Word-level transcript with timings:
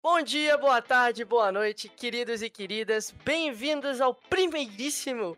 Bom 0.00 0.22
dia, 0.22 0.56
boa 0.56 0.80
tarde, 0.80 1.24
boa 1.24 1.50
noite, 1.50 1.88
queridos 1.88 2.40
e 2.40 2.48
queridas. 2.48 3.12
Bem-vindos 3.24 4.00
ao 4.00 4.14
primeiríssimo 4.14 5.36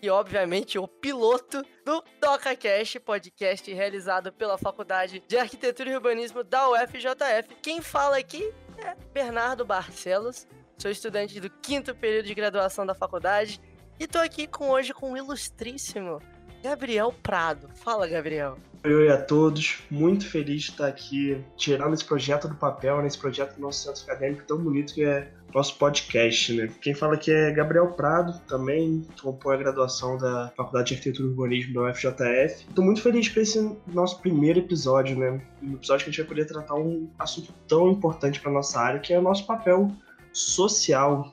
e, 0.00 0.08
obviamente, 0.08 0.78
o 0.78 0.86
piloto 0.86 1.60
do 1.84 2.04
DocaCast, 2.20 3.00
podcast 3.00 3.74
realizado 3.74 4.32
pela 4.32 4.56
Faculdade 4.56 5.24
de 5.26 5.36
Arquitetura 5.36 5.90
e 5.90 5.96
Urbanismo 5.96 6.44
da 6.44 6.70
UFJF. 6.70 7.56
Quem 7.60 7.82
fala 7.82 8.18
aqui 8.18 8.54
é 8.78 8.94
Bernardo 9.12 9.64
Barcelos, 9.64 10.46
sou 10.78 10.88
estudante 10.88 11.40
do 11.40 11.50
quinto 11.50 11.92
período 11.92 12.26
de 12.26 12.34
graduação 12.34 12.86
da 12.86 12.94
faculdade 12.94 13.60
e 13.98 14.06
tô 14.06 14.18
aqui 14.18 14.46
com 14.46 14.70
hoje 14.70 14.94
com 14.94 15.12
o 15.12 15.16
ilustríssimo 15.16 16.22
Gabriel 16.66 17.14
Prado. 17.22 17.68
Fala, 17.76 18.08
Gabriel. 18.08 18.58
Oi 18.84 19.08
a 19.08 19.22
todos, 19.22 19.84
muito 19.88 20.28
feliz 20.28 20.62
de 20.62 20.70
estar 20.72 20.88
aqui 20.88 21.40
tirando 21.56 21.94
esse 21.94 22.04
projeto 22.04 22.48
do 22.48 22.56
papel, 22.56 23.00
nesse 23.02 23.16
projeto 23.16 23.54
do 23.54 23.60
nosso 23.60 23.84
centro 23.84 24.02
acadêmico 24.02 24.42
tão 24.48 24.58
bonito 24.58 24.92
que 24.92 25.04
é 25.04 25.30
nosso 25.54 25.78
podcast, 25.78 26.52
né? 26.54 26.68
Quem 26.82 26.92
fala 26.92 27.14
aqui 27.14 27.30
é 27.30 27.52
Gabriel 27.52 27.92
Prado, 27.92 28.36
também 28.48 29.06
compõe 29.22 29.54
a 29.54 29.58
graduação 29.58 30.18
da 30.18 30.52
Faculdade 30.56 30.88
de 30.88 30.94
Arquitetura 30.94 31.28
e 31.28 31.30
Urbanismo 31.30 31.74
da 31.74 31.82
UFJF. 31.82 32.66
Estou 32.68 32.84
muito 32.84 33.00
feliz 33.00 33.28
por 33.28 33.42
esse 33.42 33.76
nosso 33.86 34.20
primeiro 34.20 34.58
episódio, 34.58 35.16
né? 35.16 35.40
Um 35.62 35.74
episódio 35.74 36.04
que 36.04 36.10
a 36.10 36.12
gente 36.12 36.22
vai 36.22 36.28
poder 36.28 36.46
tratar 36.46 36.74
um 36.74 37.08
assunto 37.16 37.54
tão 37.68 37.92
importante 37.92 38.40
para 38.40 38.50
nossa 38.50 38.80
área, 38.80 38.98
que 38.98 39.14
é 39.14 39.18
o 39.20 39.22
nosso 39.22 39.46
papel 39.46 39.92
social. 40.32 41.32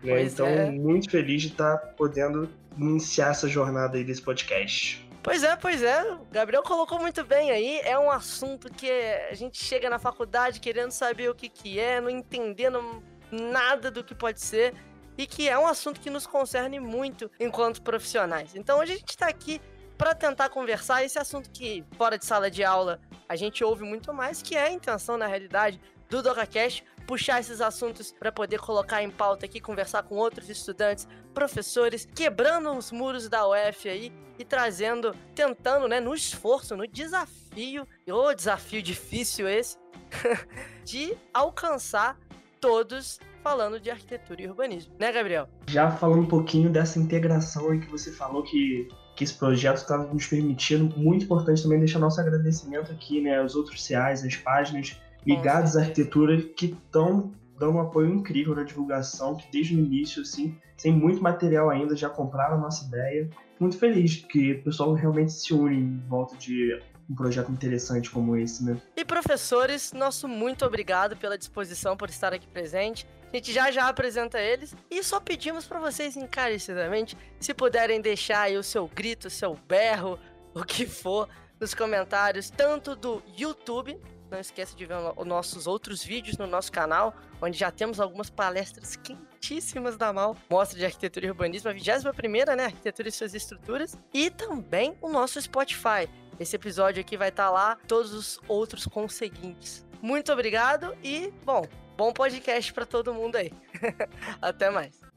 Né? 0.00 0.22
Então, 0.22 0.46
é. 0.46 0.70
muito 0.70 1.10
feliz 1.10 1.42
de 1.42 1.48
estar 1.48 1.76
podendo 1.96 2.48
iniciar 2.78 3.30
essa 3.30 3.48
jornada 3.48 3.96
aí 3.96 4.04
desse 4.04 4.22
podcast. 4.22 5.06
Pois 5.22 5.42
é, 5.42 5.54
pois 5.56 5.82
é. 5.82 6.16
Gabriel 6.32 6.62
colocou 6.62 6.98
muito 6.98 7.24
bem 7.24 7.50
aí. 7.50 7.80
É 7.80 7.98
um 7.98 8.10
assunto 8.10 8.72
que 8.72 8.90
a 9.30 9.34
gente 9.34 9.62
chega 9.62 9.90
na 9.90 9.98
faculdade 9.98 10.60
querendo 10.60 10.90
saber 10.92 11.28
o 11.28 11.34
que, 11.34 11.48
que 11.48 11.78
é, 11.78 12.00
não 12.00 12.08
entendendo 12.08 13.02
nada 13.30 13.90
do 13.90 14.02
que 14.02 14.14
pode 14.14 14.40
ser. 14.40 14.74
E 15.18 15.26
que 15.26 15.48
é 15.48 15.58
um 15.58 15.66
assunto 15.66 16.00
que 16.00 16.08
nos 16.08 16.26
concerne 16.26 16.80
muito 16.80 17.30
enquanto 17.38 17.82
profissionais. 17.82 18.54
Então 18.54 18.78
hoje 18.78 18.92
a 18.92 18.96
gente 18.96 19.10
está 19.10 19.28
aqui 19.28 19.60
para 19.98 20.14
tentar 20.14 20.48
conversar 20.48 21.04
esse 21.04 21.18
assunto 21.18 21.50
que, 21.50 21.84
fora 21.98 22.16
de 22.16 22.24
sala 22.24 22.50
de 22.50 22.64
aula, 22.64 22.98
a 23.28 23.36
gente 23.36 23.62
ouve 23.62 23.84
muito 23.84 24.14
mais, 24.14 24.40
que 24.40 24.56
é 24.56 24.62
a 24.62 24.70
intenção, 24.70 25.18
na 25.18 25.26
realidade, 25.26 25.78
do 26.08 26.22
DocaCast, 26.22 26.82
puxar 27.10 27.40
esses 27.40 27.60
assuntos 27.60 28.14
para 28.20 28.30
poder 28.30 28.60
colocar 28.60 29.02
em 29.02 29.10
pauta 29.10 29.44
aqui, 29.44 29.58
conversar 29.58 30.04
com 30.04 30.14
outros 30.14 30.48
estudantes, 30.48 31.08
professores, 31.34 32.06
quebrando 32.14 32.70
os 32.70 32.92
muros 32.92 33.28
da 33.28 33.44
UF 33.48 33.88
aí 33.88 34.12
e 34.38 34.44
trazendo, 34.44 35.12
tentando, 35.34 35.88
né, 35.88 35.98
no 35.98 36.14
esforço, 36.14 36.76
no 36.76 36.86
desafio, 36.86 37.84
o 38.06 38.32
desafio 38.32 38.80
difícil 38.80 39.48
esse, 39.48 39.76
de 40.86 41.16
alcançar 41.34 42.16
todos 42.60 43.18
falando 43.42 43.80
de 43.80 43.90
arquitetura 43.90 44.42
e 44.42 44.46
urbanismo, 44.46 44.94
né, 44.96 45.10
Gabriel? 45.10 45.48
Já 45.66 45.90
falando 45.90 46.20
um 46.20 46.28
pouquinho 46.28 46.70
dessa 46.70 47.00
integração 47.00 47.70
aí 47.70 47.80
que 47.80 47.90
você 47.90 48.12
falou 48.12 48.44
que 48.44 48.86
que 49.16 49.24
esse 49.24 49.34
projeto 49.34 49.78
está 49.78 49.98
nos 49.98 50.26
permitindo, 50.26 50.96
muito 50.96 51.24
importante 51.24 51.62
também 51.62 51.78
deixar 51.78 51.98
nosso 51.98 52.18
agradecimento 52.18 52.90
aqui, 52.90 53.20
né, 53.20 53.38
aos 53.38 53.54
outros 53.54 53.84
CIAs, 53.84 54.24
as 54.24 54.36
páginas 54.36 54.98
ligados 55.26 55.76
à 55.76 55.80
arquitetura 55.80 56.40
que 56.40 56.66
estão 56.66 57.32
dando 57.58 57.76
um 57.76 57.80
apoio 57.80 58.10
incrível 58.10 58.54
na 58.54 58.62
divulgação, 58.62 59.36
que 59.36 59.50
desde 59.52 59.76
o 59.76 59.78
início, 59.78 60.22
assim, 60.22 60.56
sem 60.76 60.92
muito 60.92 61.22
material 61.22 61.68
ainda, 61.68 61.94
já 61.94 62.08
compraram 62.08 62.56
a 62.56 62.58
nossa 62.58 62.86
ideia. 62.86 63.28
Muito 63.58 63.76
feliz 63.76 64.16
que 64.16 64.52
o 64.52 64.62
pessoal 64.62 64.94
realmente 64.94 65.32
se 65.32 65.52
une 65.52 65.76
em 65.76 65.98
volta 66.08 66.34
de 66.36 66.80
um 67.08 67.14
projeto 67.14 67.50
interessante 67.50 68.10
como 68.10 68.36
esse, 68.36 68.64
né? 68.64 68.80
E 68.96 69.04
professores, 69.04 69.92
nosso 69.92 70.26
muito 70.26 70.64
obrigado 70.64 71.16
pela 71.16 71.36
disposição 71.36 71.96
por 71.96 72.08
estar 72.08 72.32
aqui 72.32 72.46
presente. 72.46 73.06
A 73.32 73.36
gente 73.36 73.52
já 73.52 73.70
já 73.70 73.88
apresenta 73.88 74.38
eles 74.40 74.74
e 74.90 75.02
só 75.02 75.20
pedimos 75.20 75.66
para 75.66 75.78
vocês 75.80 76.16
encarecidamente, 76.16 77.16
se 77.38 77.52
puderem 77.52 78.00
deixar 78.00 78.42
aí 78.42 78.56
o 78.56 78.62
seu 78.62 78.88
grito, 78.88 79.26
o 79.26 79.30
seu 79.30 79.56
berro, 79.68 80.18
o 80.54 80.64
que 80.64 80.86
for, 80.86 81.28
nos 81.60 81.74
comentários, 81.74 82.48
tanto 82.48 82.96
do 82.96 83.22
YouTube, 83.36 83.98
não 84.30 84.38
esqueça 84.38 84.76
de 84.76 84.86
ver 84.86 84.96
os 85.16 85.26
nossos 85.26 85.66
outros 85.66 86.02
vídeos 86.02 86.38
no 86.38 86.46
nosso 86.46 86.70
canal, 86.70 87.14
onde 87.40 87.58
já 87.58 87.70
temos 87.70 88.00
algumas 88.00 88.30
palestras 88.30 88.96
quentíssimas 88.96 89.96
da 89.96 90.12
MAL, 90.12 90.36
Mostra 90.48 90.78
de 90.78 90.84
Arquitetura 90.84 91.26
e 91.26 91.30
Urbanismo, 91.30 91.70
a 91.70 91.72
21 91.72 92.56
né? 92.56 92.66
Arquitetura 92.66 93.08
e 93.08 93.12
suas 93.12 93.34
estruturas. 93.34 93.98
E 94.12 94.30
também 94.30 94.96
o 95.00 95.08
nosso 95.08 95.40
Spotify. 95.40 96.08
Esse 96.38 96.56
episódio 96.56 97.00
aqui 97.00 97.16
vai 97.16 97.28
estar 97.28 97.46
tá 97.46 97.50
lá, 97.50 97.76
todos 97.86 98.12
os 98.12 98.40
outros 98.48 98.86
conseguintes. 98.86 99.84
Muito 100.00 100.32
obrigado 100.32 100.96
e, 101.02 101.32
bom, 101.44 101.66
bom 101.96 102.12
podcast 102.12 102.72
para 102.72 102.86
todo 102.86 103.12
mundo 103.12 103.36
aí. 103.36 103.52
Até 104.40 104.70
mais. 104.70 105.09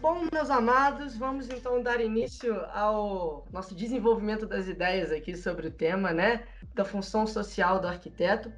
Bom, 0.00 0.26
meus 0.32 0.48
amados, 0.48 1.14
vamos 1.14 1.50
então 1.50 1.82
dar 1.82 2.00
início 2.00 2.58
ao 2.72 3.44
nosso 3.52 3.74
desenvolvimento 3.74 4.46
das 4.46 4.66
ideias 4.66 5.12
aqui 5.12 5.36
sobre 5.36 5.66
o 5.66 5.70
tema, 5.70 6.10
né? 6.10 6.46
Da 6.74 6.86
função 6.86 7.26
social 7.26 7.78
do 7.78 7.86
arquiteto. 7.86 8.50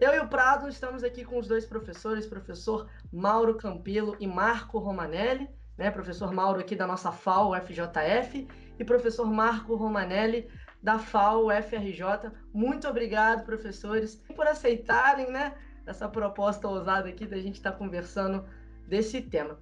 Eu 0.00 0.12
e 0.12 0.18
o 0.18 0.26
Prado 0.26 0.68
estamos 0.68 1.04
aqui 1.04 1.24
com 1.24 1.38
os 1.38 1.46
dois 1.46 1.64
professores, 1.64 2.26
professor 2.26 2.90
Mauro 3.12 3.54
Campelo 3.54 4.16
e 4.18 4.26
Marco 4.26 4.80
Romanelli, 4.80 5.48
né? 5.78 5.88
Professor 5.88 6.32
Mauro 6.32 6.58
aqui 6.58 6.74
da 6.74 6.84
nossa 6.84 7.12
FAO 7.12 7.54
FJF 7.54 8.48
e 8.76 8.84
professor 8.84 9.30
Marco 9.30 9.76
Romanelli 9.76 10.50
da 10.82 10.98
FAO 10.98 11.46
FRJ. 11.62 12.32
Muito 12.52 12.88
obrigado, 12.88 13.44
professores, 13.44 14.16
por 14.34 14.48
aceitarem, 14.48 15.30
né? 15.30 15.54
Essa 15.86 16.08
proposta 16.08 16.66
ousada 16.66 17.08
aqui 17.08 17.24
da 17.24 17.38
gente 17.38 17.54
estar 17.54 17.70
conversando 17.70 18.44
desse 18.88 19.22
tema. 19.22 19.56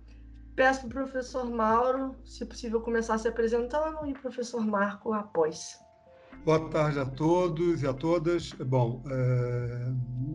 Peço 0.60 0.86
para 0.88 1.04
o 1.04 1.04
professor 1.04 1.48
Mauro, 1.48 2.14
se 2.22 2.44
possível, 2.44 2.82
começar 2.82 3.16
se 3.16 3.26
apresentando 3.26 4.04
e 4.04 4.12
o 4.12 4.20
professor 4.20 4.60
Marco 4.60 5.10
após. 5.14 5.78
Boa 6.44 6.68
tarde 6.68 6.98
a 6.98 7.06
todos 7.06 7.82
e 7.82 7.86
a 7.86 7.94
todas. 7.94 8.52
Bom, 8.52 9.02
é... 9.10 9.92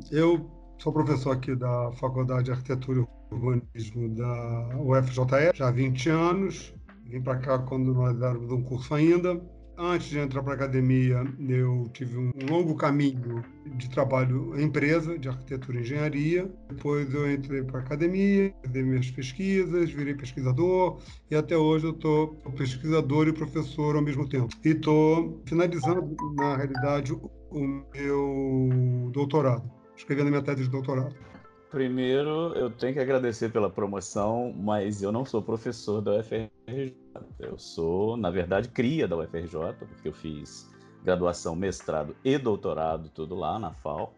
eu 0.09 0.49
sou 0.79 0.91
professor 0.91 1.29
aqui 1.29 1.55
da 1.55 1.91
Faculdade 1.99 2.45
de 2.45 2.51
Arquitetura 2.53 3.01
e 3.01 3.35
Urbanismo 3.35 4.15
da 4.15 4.79
UFJE 4.79 5.51
já 5.53 5.67
há 5.67 5.71
20 5.71 6.09
anos. 6.09 6.73
Vim 7.03 7.21
para 7.21 7.37
cá 7.37 7.59
quando 7.59 7.93
nós 7.93 8.19
éramos 8.19 8.51
um 8.51 8.63
curso 8.63 8.95
ainda. 8.95 9.39
Antes 9.77 10.07
de 10.07 10.19
entrar 10.19 10.41
para 10.41 10.53
a 10.53 10.55
academia, 10.55 11.21
eu 11.49 11.89
tive 11.93 12.17
um 12.17 12.31
longo 12.49 12.75
caminho 12.75 13.43
de 13.75 13.89
trabalho 13.89 14.57
em 14.57 14.63
empresa, 14.63 15.19
de 15.19 15.27
arquitetura 15.27 15.79
e 15.79 15.81
engenharia. 15.81 16.49
Depois 16.69 17.13
eu 17.13 17.29
entrei 17.29 17.61
para 17.61 17.79
a 17.79 17.81
academia, 17.81 18.53
fiz 18.61 18.85
minhas 18.85 19.11
pesquisas, 19.11 19.91
virei 19.91 20.13
pesquisador 20.13 20.99
e 21.29 21.35
até 21.35 21.57
hoje 21.57 21.87
eu 21.87 21.91
estou 21.91 22.35
pesquisador 22.55 23.27
e 23.27 23.33
professor 23.33 23.97
ao 23.97 24.01
mesmo 24.01 24.29
tempo. 24.29 24.55
E 24.63 24.69
estou 24.69 25.41
finalizando, 25.45 26.15
na 26.35 26.55
realidade, 26.55 27.11
o 27.11 27.83
meu 27.93 29.11
doutorado, 29.11 29.69
escrevendo 29.97 30.27
a 30.27 30.31
minha 30.31 30.43
tese 30.43 30.63
de 30.63 30.69
doutorado. 30.69 31.13
Primeiro, 31.75 32.53
eu 32.55 32.71
tenho 32.71 32.93
que 32.93 33.01
agradecer 33.01 33.51
pela 33.51 33.69
promoção, 33.69 34.55
mas 34.57 35.03
eu 35.03 35.11
não 35.11 35.25
sou 35.25 35.41
professor 35.41 35.99
da 35.99 36.19
UFRJ. 36.19 36.95
Eu 37.37 37.59
sou, 37.59 38.15
na 38.15 38.29
verdade, 38.29 38.69
cria 38.69 39.05
da 39.09 39.17
UFRJ, 39.17 39.73
porque 39.77 40.07
eu 40.07 40.13
fiz 40.13 40.73
graduação, 41.03 41.53
mestrado 41.53 42.15
e 42.23 42.37
doutorado, 42.37 43.09
tudo 43.09 43.35
lá 43.35 43.59
na 43.59 43.73
FAO. 43.73 44.13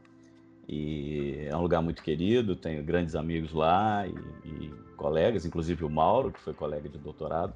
E 0.69 1.47
é 1.49 1.57
um 1.57 1.61
lugar 1.63 1.81
muito 1.81 2.03
querido, 2.03 2.55
tenho 2.55 2.83
grandes 2.83 3.15
amigos 3.15 3.51
lá 3.51 4.05
e, 4.05 4.13
e 4.47 4.69
colegas, 4.95 5.43
inclusive 5.43 5.83
o 5.83 5.89
Mauro, 5.89 6.31
que 6.31 6.39
foi 6.39 6.53
colega 6.53 6.87
de 6.87 6.99
doutorado. 6.99 7.55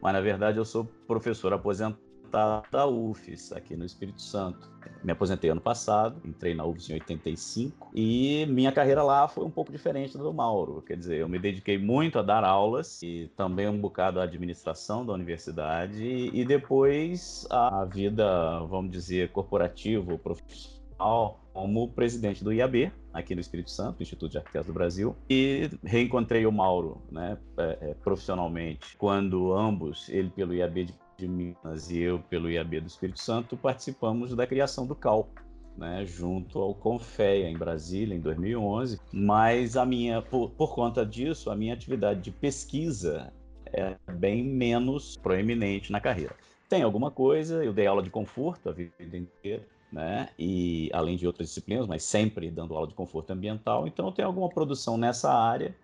Mas, 0.00 0.12
na 0.12 0.20
verdade, 0.20 0.58
eu 0.58 0.64
sou 0.64 0.84
professor 1.08 1.52
aposentado 1.52 2.09
da 2.30 2.86
UFES, 2.86 3.52
aqui 3.52 3.76
no 3.76 3.84
Espírito 3.84 4.22
Santo. 4.22 4.70
Me 5.02 5.12
aposentei 5.12 5.50
ano 5.50 5.60
passado, 5.60 6.20
entrei 6.24 6.54
na 6.54 6.64
UFES 6.64 6.90
em 6.90 6.92
85 6.94 7.90
e 7.94 8.46
minha 8.46 8.72
carreira 8.72 9.02
lá 9.02 9.28
foi 9.28 9.44
um 9.44 9.50
pouco 9.50 9.72
diferente 9.72 10.16
do 10.16 10.32
Mauro. 10.32 10.82
Quer 10.82 10.96
dizer, 10.96 11.18
eu 11.18 11.28
me 11.28 11.38
dediquei 11.38 11.78
muito 11.78 12.18
a 12.18 12.22
dar 12.22 12.44
aulas 12.44 13.02
e 13.02 13.30
também 13.36 13.68
um 13.68 13.78
bocado 13.78 14.20
à 14.20 14.24
administração 14.24 15.04
da 15.04 15.12
universidade 15.12 16.02
e 16.02 16.44
depois 16.44 17.46
a 17.50 17.84
vida, 17.84 18.60
vamos 18.60 18.90
dizer, 18.90 19.30
corporativa, 19.32 20.16
profissional, 20.18 21.40
como 21.52 21.88
presidente 21.88 22.44
do 22.44 22.52
IAB, 22.52 22.92
aqui 23.12 23.34
no 23.34 23.40
Espírito 23.40 23.70
Santo, 23.70 24.02
Instituto 24.02 24.32
de 24.32 24.38
Arquitetos 24.38 24.66
do 24.66 24.72
Brasil, 24.72 25.16
e 25.28 25.70
reencontrei 25.82 26.46
o 26.46 26.52
Mauro, 26.52 27.02
né, 27.10 27.38
é, 27.58 27.78
é, 27.80 27.94
profissionalmente, 27.94 28.96
quando 28.96 29.52
ambos, 29.52 30.08
ele 30.08 30.30
pelo 30.30 30.54
IAB 30.54 30.84
de 30.84 30.94
de 31.20 31.28
Minas 31.28 31.90
e 31.90 31.98
eu, 31.98 32.18
pelo 32.18 32.50
IAB 32.50 32.80
do 32.80 32.86
Espírito 32.86 33.20
Santo, 33.20 33.56
participamos 33.56 34.34
da 34.34 34.46
criação 34.46 34.86
do 34.86 34.94
CAL, 34.94 35.28
né, 35.76 36.04
junto 36.06 36.58
ao 36.58 36.74
Confeia, 36.74 37.48
em 37.48 37.56
Brasília, 37.56 38.14
em 38.14 38.20
2011. 38.20 38.98
Mas 39.12 39.76
a 39.76 39.84
minha, 39.84 40.22
por, 40.22 40.50
por 40.50 40.74
conta 40.74 41.04
disso, 41.04 41.50
a 41.50 41.56
minha 41.56 41.74
atividade 41.74 42.20
de 42.20 42.30
pesquisa 42.30 43.32
é 43.66 43.96
bem 44.12 44.42
menos 44.42 45.16
proeminente 45.16 45.92
na 45.92 46.00
carreira. 46.00 46.34
Tem 46.68 46.82
alguma 46.82 47.10
coisa, 47.10 47.62
eu 47.64 47.72
dei 47.72 47.86
aula 47.86 48.02
de 48.02 48.10
conforto 48.10 48.68
a 48.68 48.72
vida 48.72 49.16
inteira, 49.16 49.66
né? 49.92 50.30
E 50.38 50.88
além 50.92 51.16
de 51.16 51.26
outras 51.26 51.48
disciplinas, 51.48 51.86
mas 51.86 52.02
sempre 52.02 52.50
dando 52.50 52.74
aula 52.74 52.86
de 52.86 52.94
conforto 52.94 53.32
ambiental, 53.32 53.86
então 53.86 54.06
eu 54.06 54.12
tenho 54.12 54.28
alguma 54.28 54.48
produção 54.48 54.96
nessa 54.96 55.32
área, 55.32 55.76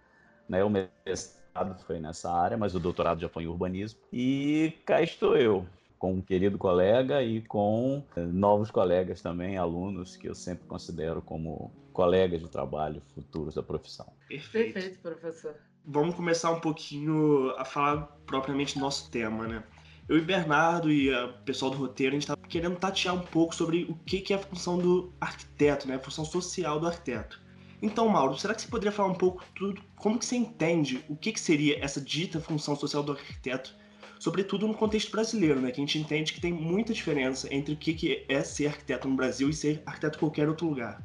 né? 0.49 0.61
Mestrado 1.05 1.46
foi 1.87 2.01
nessa 2.01 2.31
área, 2.31 2.57
mas 2.57 2.75
o 2.75 2.81
doutorado 2.81 3.21
já 3.21 3.29
foi 3.29 3.45
em 3.45 3.47
urbanismo. 3.47 4.01
E 4.13 4.73
cá 4.85 5.03
estou 5.03 5.37
eu, 5.37 5.67
com 5.99 6.15
um 6.15 6.21
querido 6.21 6.59
colega 6.59 7.23
e 7.23 7.41
com 7.43 8.03
eh, 8.17 8.21
novos 8.21 8.71
colegas 8.71 9.21
também, 9.23 9.57
alunos 9.57 10.17
que 10.17 10.29
eu 10.29 10.35
sempre 10.35 10.67
considero 10.67 11.23
como 11.23 11.71
colegas 11.93 12.43
de 12.43 12.49
trabalho 12.49 13.03
futuros 13.15 13.55
da 13.55 13.63
profissão. 13.63 14.07
Perfeito, 14.29 14.75
Perfeito 14.75 14.99
professor. 15.01 15.55
Vamos 15.85 16.15
começar 16.15 16.51
um 16.51 16.61
pouquinho 16.61 17.51
a 17.57 17.65
falar 17.65 18.03
propriamente 18.27 18.75
do 18.75 18.81
nosso 18.81 19.11
tema, 19.11 19.47
né? 19.47 19.63
eu 20.09 20.19
e 20.19 20.21
Bernardo 20.21 20.91
e 20.91 21.13
o 21.13 21.33
pessoal 21.45 21.71
do 21.71 21.79
roteiro, 21.79 22.13
a 22.13 22.19
gente 22.19 22.23
está 22.23 22.37
querendo 22.49 22.77
tatear 22.77 23.15
um 23.15 23.21
pouco 23.21 23.55
sobre 23.55 23.85
o 23.85 23.95
que, 23.95 24.21
que 24.21 24.33
é 24.33 24.37
a 24.37 24.39
função 24.39 24.79
do 24.79 25.13
arquiteto, 25.21 25.89
né? 25.89 25.97
A 25.97 25.99
função 25.99 26.25
social 26.25 26.79
do 26.79 26.87
arquiteto. 26.87 27.41
Então, 27.83 28.09
Mauro, 28.09 28.37
será 28.39 28.55
que 28.55 28.63
você 28.63 28.69
poderia 28.69 28.93
falar 28.93 29.11
um 29.11 29.15
pouco 29.15 29.45
tudo, 29.55 29.83
como 29.97 30.19
que 30.19 30.25
você 30.25 30.37
entende 30.37 31.05
o 31.09 31.17
que, 31.17 31.33
que 31.33 31.41
seria 31.41 31.83
essa 31.85 32.01
dita 32.01 32.41
função 32.41 32.75
social 32.75 33.03
do 33.03 33.13
arquiteto, 33.13 33.75
sobretudo 34.19 34.67
no 34.67 34.75
contexto 34.75 35.11
brasileiro, 35.11 35.61
né? 35.61 35.71
Que 35.71 35.81
a 35.81 35.85
gente 35.85 35.99
entende 35.99 36.33
que 36.33 36.41
tem 36.41 36.53
muita 36.53 36.93
diferença 36.93 37.53
entre 37.53 37.75
o 37.75 37.77
que, 37.77 37.93
que 37.95 38.25
é 38.29 38.43
ser 38.43 38.69
arquiteto 38.69 39.09
no 39.09 39.17
Brasil 39.17 39.49
e 39.49 39.55
ser 39.55 39.83
arquiteto 39.85 40.17
em 40.17 40.21
qualquer 40.21 40.49
outro 40.49 40.69
lugar. 40.69 41.03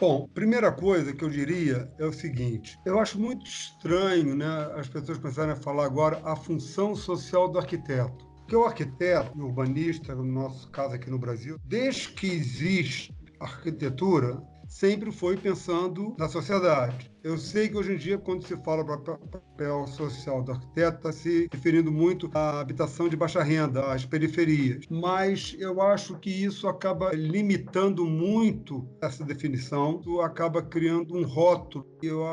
Bom, 0.00 0.28
primeira 0.34 0.72
coisa 0.72 1.12
que 1.12 1.24
eu 1.24 1.30
diria 1.30 1.88
é 1.98 2.04
o 2.04 2.12
seguinte: 2.12 2.76
eu 2.84 2.98
acho 2.98 3.20
muito 3.20 3.46
estranho 3.46 4.34
né, 4.34 4.72
as 4.74 4.88
pessoas 4.88 5.18
começarem 5.18 5.52
a 5.52 5.56
falar 5.56 5.84
agora 5.84 6.20
a 6.24 6.34
função 6.34 6.96
social 6.96 7.48
do 7.48 7.58
arquiteto. 7.58 8.26
Porque 8.38 8.56
o 8.56 8.64
arquiteto, 8.64 9.38
o 9.38 9.44
urbanista, 9.44 10.14
no 10.14 10.24
nosso 10.24 10.68
caso 10.70 10.94
aqui 10.94 11.08
no 11.08 11.18
Brasil, 11.18 11.56
desde 11.64 12.08
que 12.08 12.26
existe 12.26 13.14
arquitetura, 13.38 14.42
sempre 14.72 15.12
foi 15.12 15.36
pensando 15.36 16.14
na 16.18 16.28
sociedade. 16.28 17.12
Eu 17.22 17.36
sei 17.36 17.68
que 17.68 17.76
hoje 17.76 17.92
em 17.92 17.96
dia, 17.96 18.18
quando 18.18 18.46
se 18.46 18.56
fala 18.64 18.84
papel 18.84 19.86
social 19.86 20.42
do 20.42 20.52
arquiteto, 20.52 20.96
está 20.96 21.12
se 21.12 21.46
referindo 21.52 21.92
muito 21.92 22.30
à 22.34 22.60
habitação 22.60 23.08
de 23.08 23.16
baixa 23.16 23.42
renda, 23.42 23.92
às 23.92 24.04
periferias. 24.04 24.86
Mas 24.90 25.54
eu 25.58 25.80
acho 25.80 26.18
que 26.18 26.30
isso 26.30 26.66
acaba 26.66 27.12
limitando 27.12 28.04
muito 28.06 28.88
essa 29.00 29.24
definição, 29.24 30.00
isso 30.00 30.20
acaba 30.20 30.62
criando 30.62 31.14
um 31.14 31.24
rótulo. 31.24 31.86
Eu 32.02 32.24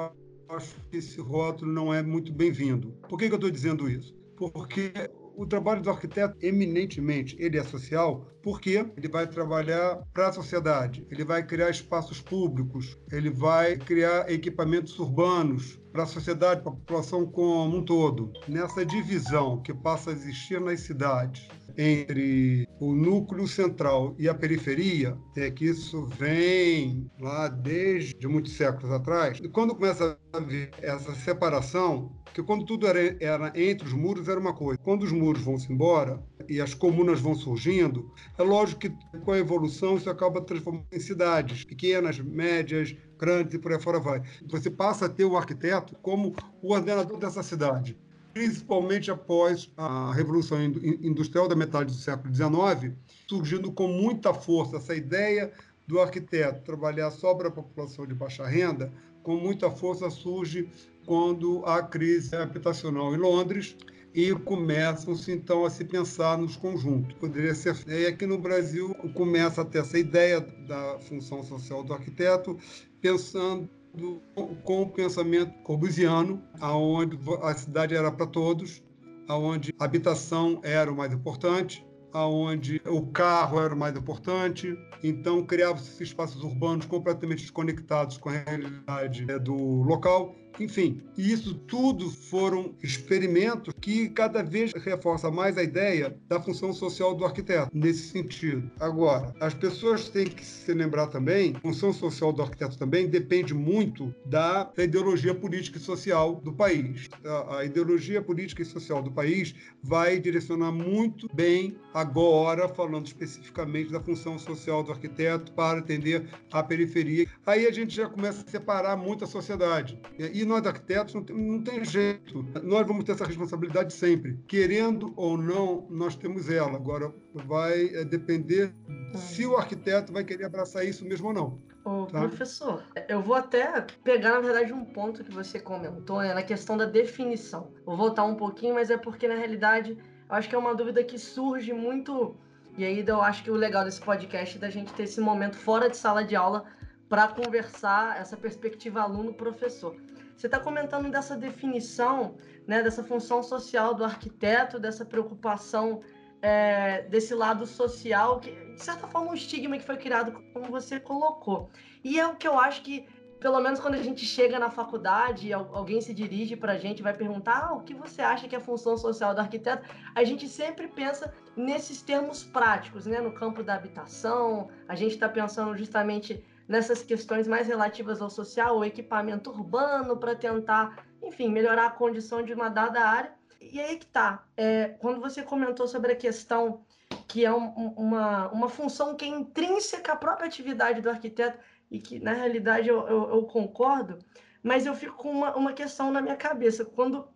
acho 0.50 0.76
que 0.90 0.98
esse 0.98 1.20
rótulo 1.20 1.72
não 1.72 1.94
é 1.94 2.02
muito 2.02 2.32
bem-vindo. 2.32 2.94
Por 3.08 3.20
que, 3.20 3.28
que 3.28 3.34
eu 3.34 3.38
estou 3.38 3.52
dizendo 3.52 3.90
isso? 3.90 4.16
Porque 4.38 4.94
o 5.40 5.48
trabalho 5.48 5.82
do 5.82 5.90
arquiteto, 5.90 6.38
eminentemente, 6.42 7.34
ele 7.40 7.58
é 7.58 7.64
social, 7.64 8.28
porque 8.44 8.86
ele 8.98 9.08
vai 9.08 9.26
trabalhar 9.26 10.04
para 10.14 10.28
a 10.28 10.34
sociedade, 10.34 11.08
ele 11.10 11.24
vai 11.24 11.46
criar 11.46 11.70
espaços 11.70 12.22
públicos, 12.22 12.98
ele 13.10 13.30
vai 13.30 13.78
criar 13.78 14.30
equipamentos 14.30 15.00
urbanos 15.00 15.80
para 15.94 16.04
a 16.04 16.08
sociedade, 16.08 16.62
para 16.62 16.74
a 16.74 16.76
população 16.76 17.26
como 17.26 17.78
um 17.78 17.86
todo. 17.86 18.34
Nessa 18.50 18.86
divisão 18.86 19.62
que 19.62 19.74
passa 19.74 20.10
a 20.10 20.14
existir 20.14 20.60
nas 20.60 20.82
cidades 20.82 21.48
entre 21.78 22.68
o 22.80 22.94
núcleo 22.94 23.48
central 23.48 24.14
e 24.20 24.28
a 24.28 24.34
periferia, 24.34 25.18
é 25.38 25.50
que 25.50 25.66
isso 25.66 26.06
vem 26.06 27.10
lá 27.20 27.48
desde 27.48 28.28
muitos 28.28 28.54
séculos 28.54 28.92
atrás. 28.92 29.40
E 29.42 29.48
quando 29.48 29.76
começa 29.76 30.18
a 30.34 30.38
haver 30.38 30.72
essa 30.82 31.16
separação, 31.16 32.12
que 32.34 32.44
quando 32.44 32.66
tudo 32.66 32.88
era, 32.88 33.16
era 33.20 33.54
entre 33.56 33.88
os 33.88 33.94
muros 33.94 34.28
era 34.28 34.40
uma 34.40 34.54
coisa. 34.54 34.80
Quando 34.82 35.04
os 35.04 35.12
muros 35.12 35.42
vão-se 35.42 35.72
embora 35.72 36.22
e 36.48 36.62
as 36.62 36.74
comunas 36.74 37.20
vão 37.20 37.36
surgindo, 37.36 38.12
é 38.38 38.44
lógico 38.44 38.82
que 38.82 38.92
com 39.20 39.32
a 39.32 39.38
evolução 39.38 39.98
isso 39.98 40.10
acaba 40.10 40.42
transformando 40.42 40.86
em 40.92 41.00
cidades 41.00 41.64
pequenas, 41.64 42.20
médias, 42.20 42.96
grandes 43.18 43.54
e 43.54 43.60
por 43.60 43.72
aí 43.72 43.82
fora 43.82 44.00
vai. 44.00 44.22
Você 44.48 44.70
passa 44.70 45.06
a 45.06 45.10
ter 45.10 45.26
o 45.26 45.38
arquiteto 45.38 45.96
como 46.02 46.36
o 46.62 46.74
ordenador 46.74 47.18
dessa 47.18 47.44
cidade 47.44 47.98
principalmente 48.32 49.10
após 49.12 49.72
a 49.76 50.14
Revolução 50.14 50.64
Industrial 50.64 51.48
da 51.48 51.56
metade 51.56 51.92
do 51.92 52.00
século 52.00 52.34
XIX, 52.34 52.96
surgindo 53.28 53.72
com 53.72 53.88
muita 53.88 54.34
força 54.34 54.78
essa 54.78 54.96
ideia 54.96 55.52
do 55.86 56.00
arquiteto 56.00 56.64
trabalhar 56.64 57.10
só 57.12 57.34
para 57.34 57.48
a 57.48 57.52
população 57.52 58.06
de 58.06 58.14
baixa 58.14 58.46
renda, 58.46 58.94
com 59.24 59.36
muita 59.36 59.72
força 59.72 60.10
surge 60.10 60.70
quando 61.10 61.66
há 61.66 61.82
crise 61.82 62.36
habitacional 62.36 63.16
em 63.16 63.18
Londres 63.18 63.76
e 64.14 64.32
começam-se 64.32 65.32
então 65.32 65.66
a 65.66 65.70
se 65.72 65.84
pensar 65.84 66.38
nos 66.38 66.56
conjuntos. 66.56 67.14
Poderia 67.14 67.56
ser 67.56 67.76
e 67.88 68.06
aqui 68.06 68.28
no 68.28 68.38
Brasil 68.38 68.94
começa 69.16 69.64
a 69.64 69.66
ter 69.66 69.80
essa 69.80 69.98
ideia 69.98 70.40
da 70.40 71.00
função 71.00 71.42
social 71.42 71.84
do 71.84 71.96
arquiteto, 71.96 72.56
pensando 73.02 73.68
do, 73.92 74.22
com 74.64 74.84
o 74.84 74.90
pensamento 74.92 75.52
corbusiano, 75.64 76.44
aonde 76.62 77.18
a 77.42 77.56
cidade 77.56 77.96
era 77.96 78.12
para 78.12 78.28
todos, 78.28 78.84
aonde 79.28 79.74
a 79.80 79.86
habitação 79.86 80.62
era 80.62 80.92
o 80.92 80.96
mais 80.96 81.12
importante, 81.12 81.84
aonde 82.14 82.80
o 82.86 83.08
carro 83.08 83.60
era 83.60 83.74
o 83.74 83.78
mais 83.78 83.98
importante. 83.98 84.78
Então 85.04 85.44
criavam-se 85.44 86.04
espaços 86.04 86.44
urbanos 86.44 86.86
completamente 86.86 87.42
desconectados 87.42 88.20
com 88.20 88.30
a 88.30 88.34
realidade 88.34 89.26
né, 89.26 89.40
do 89.40 89.56
local 89.56 90.36
enfim, 90.60 91.02
isso 91.18 91.56
tudo 91.56 92.10
foram 92.10 92.74
experimentos 92.84 93.74
que 93.80 94.10
cada 94.10 94.44
vez 94.44 94.72
reforça 94.74 95.32
mais 95.32 95.58
a 95.58 95.64
ideia 95.64 96.18
da 96.28 96.40
função 96.40 96.74
social 96.74 97.16
do 97.16 97.26
arquiteto, 97.26 97.70
nesse 97.74 98.10
sentido. 98.10 98.70
Agora, 98.80 99.34
as 99.40 99.54
pessoas 99.54 100.10
têm 100.10 100.26
que 100.26 100.46
se 100.46 100.74
lembrar 100.74 101.08
também, 101.08 101.56
a 101.56 101.60
função 101.60 101.94
social 101.94 102.32
do 102.34 102.42
arquiteto 102.42 102.78
também 102.78 103.08
depende 103.08 103.54
muito 103.54 104.14
da, 104.26 104.70
ideologia 104.78 105.34
política 105.34 105.78
e 105.78 105.82
social 105.82 106.36
do 106.36 106.54
país. 106.54 107.10
A, 107.26 107.58
a 107.58 107.66
ideologia 107.66 108.22
política 108.22 108.62
e 108.62 108.66
social 108.66 109.02
do 109.02 109.12
país 109.12 109.54
vai 109.84 110.20
direcionar 110.20 110.72
muito 110.72 111.28
bem 111.34 111.78
agora, 111.94 112.68
falando 112.68 113.08
especificamente 113.08 113.92
da 113.92 114.00
função 114.00 114.38
social 114.38 114.84
do 114.84 114.92
arquiteto 114.92 115.52
para 115.54 115.80
atender 115.80 116.28
a 116.52 116.64
periferia. 116.64 117.28
Aí 117.46 117.66
a 117.66 117.72
gente 117.72 117.96
já 117.96 118.08
começa 118.08 118.44
a 118.46 118.50
separar 118.50 118.98
muito 118.98 119.24
a 119.24 119.28
sociedade. 119.28 120.00
E 120.18 120.46
nós 120.50 120.66
arquitetos 120.66 121.14
não 121.14 121.24
tem, 121.24 121.38
não 121.38 121.64
tem 121.64 121.86
jeito. 121.86 122.46
Nós 122.64 122.86
vamos 122.86 123.04
ter 123.04 123.14
essa 123.14 123.26
responsabilidade 123.26 123.94
sempre. 123.94 124.38
Querendo 124.48 125.14
ou 125.16 125.38
não, 125.38 125.88
nós 125.90 126.16
temos 126.16 126.50
ela. 126.50 126.76
Agora 126.76 127.14
vai 127.34 127.86
é, 127.94 128.04
depender 128.04 128.74
se 129.16 129.46
o 129.46 129.56
arquiteto 129.56 130.12
vai 130.12 130.24
querer 130.24 130.46
abraçar 130.46 130.86
isso 130.86 131.06
mesmo 131.06 131.28
ou 131.28 131.34
não. 131.34 131.70
Ô, 131.86 132.06
tá? 132.06 132.20
professor, 132.20 132.84
eu 133.08 133.22
vou 133.22 133.36
até 133.36 133.82
pegar, 134.04 134.32
na 134.32 134.40
verdade, 134.42 134.74
um 134.74 134.84
ponto 134.84 135.24
que 135.24 135.32
você 135.32 135.60
comentou, 135.60 136.22
né, 136.22 136.34
na 136.34 136.44
questão 136.44 136.76
da 136.76 136.86
definição. 136.86 137.72
Vou 137.86 137.96
voltar 137.96 138.26
um 138.26 138.36
pouquinho, 138.36 138.76
mas 138.76 138.90
é 138.90 138.98
porque, 138.98 139.28
na 139.28 139.36
realidade, 139.36 139.98
eu 140.30 140.36
acho 140.36 140.50
que 140.50 140.56
é 140.56 140.58
uma 140.58 140.76
dúvida 140.76 141.04
que 141.04 141.18
surge 141.18 141.72
muito. 141.72 142.36
E 142.78 142.84
aí 142.84 143.04
eu 143.06 143.22
acho 143.22 143.44
que 143.44 143.52
o 143.52 143.56
legal 143.56 143.86
desse 143.86 144.02
podcast 144.02 144.58
é 144.58 144.60
da 144.60 144.70
gente 144.70 144.94
ter 144.94 145.04
esse 145.04 145.22
momento 145.22 145.56
fora 145.56 145.90
de 145.90 145.98
sala 145.98 146.24
de 146.24 146.36
aula 146.36 146.66
para 147.08 147.28
conversar 147.28 148.20
essa 148.20 148.38
perspectiva 148.38 149.02
aluno-professor. 149.02 149.96
Você 150.40 150.48
está 150.48 150.58
comentando 150.58 151.12
dessa 151.12 151.36
definição, 151.36 152.38
né, 152.66 152.82
dessa 152.82 153.04
função 153.04 153.44
social 153.44 153.94
do 153.94 154.06
arquiteto, 154.06 154.80
dessa 154.80 155.04
preocupação 155.04 156.00
é, 156.42 157.02
desse 157.10 157.36
lado 157.36 157.66
social, 157.66 158.40
que 158.40 158.52
de 158.52 158.82
certa 158.82 159.06
forma 159.06 159.32
um 159.32 159.34
estigma 159.34 159.78
que 159.78 159.84
foi 159.84 159.98
criado, 159.98 160.32
como 160.54 160.68
você 160.68 160.98
colocou. 160.98 161.70
E 162.06 162.18
é 162.18 162.26
o 162.26 162.38
que 162.38 162.48
eu 162.48 162.58
acho 162.58 162.84
que, 162.84 163.06
pelo 163.42 163.60
menos 163.60 163.82
quando 163.82 163.96
a 163.96 164.02
gente 164.02 164.26
chega 164.26 164.58
na 164.58 164.72
faculdade, 164.72 165.52
alguém 165.52 166.00
se 166.00 166.14
dirige 166.14 166.56
para 166.56 166.72
a 166.72 166.78
gente, 166.78 167.04
vai 167.04 167.14
perguntar 167.14 167.66
ah, 167.66 167.74
o 167.74 167.82
que 167.82 167.94
você 167.94 168.22
acha 168.22 168.48
que 168.48 168.56
é 168.56 168.60
a 168.60 168.62
função 168.62 168.96
social 168.96 169.36
do 169.36 169.42
arquiteto, 169.42 169.90
a 170.16 170.24
gente 170.24 170.48
sempre 170.48 170.88
pensa 170.88 171.34
nesses 171.54 172.02
termos 172.02 172.46
práticos, 172.46 173.06
né, 173.06 173.20
no 173.20 173.34
campo 173.34 173.62
da 173.62 173.76
habitação, 173.76 174.70
a 174.88 174.96
gente 174.96 175.16
está 175.16 175.28
pensando 175.28 175.76
justamente 175.76 176.42
nessas 176.70 177.02
questões 177.02 177.48
mais 177.48 177.68
relativas 177.68 178.22
ao 178.22 178.30
social, 178.30 178.78
o 178.78 178.86
equipamento 178.86 179.50
urbano, 179.50 180.16
para 180.16 180.36
tentar, 180.36 181.04
enfim, 181.24 181.50
melhorar 181.50 181.88
a 181.88 181.92
condição 181.92 182.44
de 182.44 182.54
uma 182.54 182.70
dada 182.70 183.02
área. 183.02 183.34
E 183.60 183.82
aí 183.82 183.98
que 183.98 184.06
tá. 184.06 184.46
É, 184.56 184.90
quando 185.00 185.20
você 185.20 185.42
comentou 185.42 185.88
sobre 185.88 186.12
a 186.12 186.16
questão 186.16 186.86
que 187.28 187.44
é 187.44 187.52
um, 187.52 187.70
uma, 187.98 188.50
uma 188.50 188.70
função 188.70 189.16
que 189.16 189.26
é 189.26 189.28
intrínseca 189.28 190.14
à 190.14 190.16
própria 190.16 190.46
atividade 190.46 191.02
do 191.02 191.10
arquiteto, 191.10 191.58
e 191.90 192.00
que 192.00 192.20
na 192.20 192.34
realidade 192.34 192.88
eu, 192.88 193.08
eu, 193.08 193.30
eu 193.32 193.44
concordo, 193.46 194.20
mas 194.62 194.86
eu 194.86 194.94
fico 194.94 195.18
com 195.18 195.32
uma, 195.32 195.56
uma 195.56 195.74
questão 195.74 196.12
na 196.12 196.22
minha 196.22 196.36
cabeça. 196.36 196.86
Quando 196.86 197.28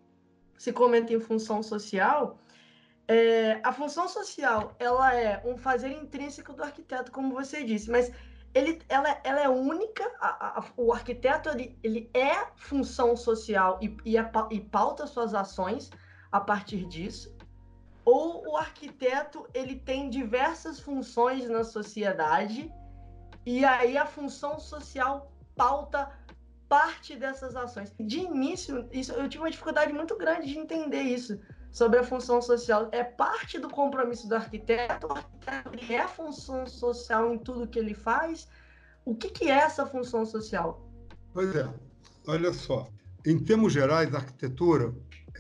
se 0.60 0.72
comenta 0.72 1.12
em 1.12 1.20
função 1.20 1.64
social, 1.64 2.38
é, 3.08 3.60
a 3.64 3.74
função 3.74 4.08
social 4.08 4.76
ela 4.78 5.12
é 5.16 5.42
um 5.44 5.58
fazer 5.58 5.90
intrínseco 5.90 6.54
do 6.54 6.64
arquiteto, 6.64 7.12
como 7.12 7.34
você 7.34 7.64
disse, 7.64 7.90
mas 7.90 8.12
ele, 8.54 8.82
ela, 8.88 9.20
ela 9.24 9.40
é 9.42 9.50
única, 9.50 10.04
a, 10.20 10.60
a, 10.60 10.64
o 10.78 10.94
arquiteto 10.94 11.50
ele, 11.50 11.78
ele 11.82 12.10
é 12.14 12.48
função 12.56 13.16
social 13.18 13.80
e, 13.82 13.98
e, 14.06 14.18
a, 14.18 14.30
e 14.52 14.60
pauta 14.60 15.08
suas 15.08 15.34
ações 15.34 15.90
a 16.32 16.40
partir 16.40 16.86
disso? 16.86 17.36
Ou 18.06 18.48
o 18.48 18.58
arquiteto 18.58 19.48
ele 19.54 19.78
tem 19.78 20.10
diversas 20.10 20.80
funções 20.80 21.50
na 21.50 21.64
sociedade 21.64 22.72
e 23.46 23.66
aí 23.66 23.98
a 23.98 24.06
função 24.06 24.60
social 24.60 25.32
pauta 25.56 26.12
parte 26.70 27.16
dessas 27.16 27.56
ações. 27.56 27.94
De 28.00 28.20
início, 28.20 28.88
isso, 28.92 29.12
eu 29.14 29.30
tive 29.30 29.44
uma 29.44 29.52
dificuldade 29.52 29.94
muito 29.94 30.18
grande 30.18 30.48
de 30.48 30.58
entender 30.58 31.02
isso 31.02 31.40
sobre 31.74 32.00
a 32.00 32.04
função 32.04 32.42
social. 32.42 32.88
É 32.92 33.04
parte 33.04 33.60
do 33.60 33.68
compromisso 33.68 34.30
do 34.30 34.36
arquiteto, 34.36 35.08
o 35.08 35.12
arquiteto 35.12 35.92
é 35.92 36.08
função 36.08 36.66
social 36.68 37.34
em 37.34 37.40
tudo 37.40 37.68
que 37.68 37.80
ele 37.80 37.96
faz. 37.96 38.48
O 39.04 39.14
que, 39.14 39.30
que 39.30 39.50
é 39.50 39.56
essa 39.56 39.86
função 39.86 40.26
social? 40.26 40.88
Pois 41.34 41.54
é, 41.54 41.68
olha 42.28 42.54
só. 42.54 42.88
Em 43.26 43.38
termos 43.40 43.74
gerais, 43.74 44.14
a 44.14 44.20
arquitetura 44.20 44.94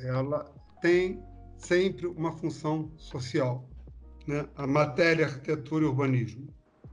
ela 0.03 0.51
tem 0.81 1.23
sempre 1.57 2.07
uma 2.07 2.31
função 2.31 2.91
social, 2.97 3.69
né? 4.27 4.45
A 4.55 4.65
matéria, 4.65 5.27
arquitetura 5.27 5.85
e 5.85 5.87
urbanismo. 5.87 6.47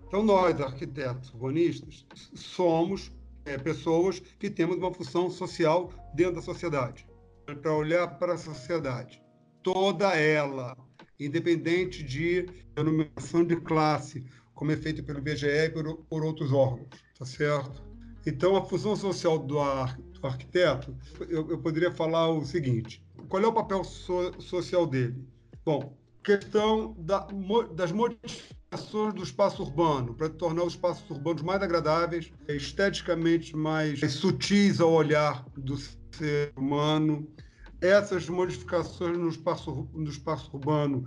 Então 0.06 0.22
nós, 0.22 0.60
arquitetos 0.60 1.32
urbanistas, 1.32 2.06
somos 2.34 3.10
é, 3.44 3.56
pessoas 3.56 4.20
que 4.20 4.50
temos 4.50 4.76
uma 4.76 4.92
função 4.92 5.30
social 5.30 5.90
dentro 6.14 6.34
da 6.34 6.42
sociedade. 6.42 7.06
Para 7.46 7.72
olhar 7.72 8.18
para 8.18 8.34
a 8.34 8.38
sociedade, 8.38 9.20
toda 9.62 10.14
ela, 10.14 10.76
independente 11.18 12.02
de 12.02 12.46
denominação 12.74 13.44
de 13.44 13.56
classe, 13.56 14.24
como 14.54 14.72
é 14.72 14.76
feito 14.76 15.02
pelo 15.02 15.18
IBGE 15.18 15.46
e 15.46 15.70
por, 15.70 15.96
por 16.04 16.24
outros 16.24 16.52
órgãos, 16.52 16.88
tá 17.18 17.24
certo? 17.24 17.82
Então, 18.26 18.56
a 18.56 18.62
função 18.62 18.94
social 18.94 19.38
do, 19.38 19.58
ar, 19.58 19.98
do 19.98 20.26
arquiteto, 20.26 20.94
eu, 21.28 21.50
eu, 21.50 21.58
poderia 21.58 21.90
falar 21.90 22.28
o 22.28 22.44
seguinte: 22.44 23.02
qual 23.28 23.42
é 23.42 23.46
o 23.46 23.52
papel 23.52 23.82
so, 23.82 24.34
social 24.38 24.86
dele? 24.86 25.24
Bom, 25.64 25.96
questão 26.22 26.94
da, 26.98 27.26
das 27.74 27.92
modificações 27.92 29.14
do 29.14 29.22
espaço 29.22 29.62
urbano, 29.62 30.14
para 30.14 30.28
tornar 30.28 30.64
os 30.64 30.74
espaços 30.74 31.08
urbanos 31.10 31.42
mais 31.42 31.62
agradáveis, 31.62 32.30
esteticamente 32.48 33.56
mais 33.56 34.00
sutis 34.12 34.80
ao 34.80 34.92
olhar 34.92 35.44
do 35.56 35.76
ser 35.76 36.52
humano. 36.56 37.26
Essas 37.80 38.28
modificações 38.28 39.16
no 39.16 39.28
espaço, 39.28 39.88
no 39.92 40.08
espaço 40.08 40.50
urbano 40.52 41.06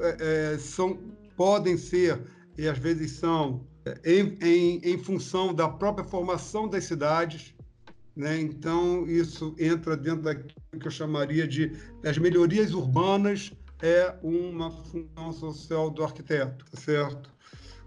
é, 0.00 0.54
é, 0.54 0.58
são, 0.58 0.98
podem 1.36 1.76
ser, 1.76 2.20
e 2.56 2.66
às 2.66 2.78
vezes 2.78 3.12
são, 3.12 3.66
em, 4.04 4.38
em, 4.40 4.80
em 4.82 4.98
função 4.98 5.52
da 5.54 5.68
própria 5.68 6.06
formação 6.06 6.68
das 6.68 6.84
cidades. 6.84 7.54
Né? 8.14 8.40
Então, 8.40 9.06
isso 9.06 9.54
entra 9.58 9.96
dentro 9.96 10.22
daquilo 10.22 10.54
que 10.80 10.86
eu 10.86 10.90
chamaria 10.90 11.46
de 11.46 11.72
as 12.02 12.16
melhorias 12.16 12.72
urbanas 12.72 13.52
é 13.82 14.14
uma 14.22 14.70
função 14.70 15.32
social 15.32 15.90
do 15.90 16.02
arquiteto, 16.02 16.64
tá 16.70 16.80
certo? 16.80 17.30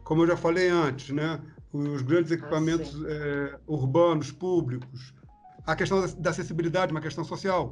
Como 0.04 0.24
eu 0.24 0.28
já 0.28 0.38
falei 0.38 0.70
antes, 0.70 1.10
né? 1.10 1.42
Os 1.74 2.02
grandes 2.02 2.32
equipamentos 2.32 2.96
ah, 3.04 3.08
é, 3.10 3.60
urbanos, 3.68 4.32
públicos, 4.32 5.14
a 5.70 5.76
questão 5.76 6.04
da 6.18 6.32
acessibilidade, 6.32 6.92
uma 6.92 7.00
questão 7.00 7.24
social. 7.24 7.70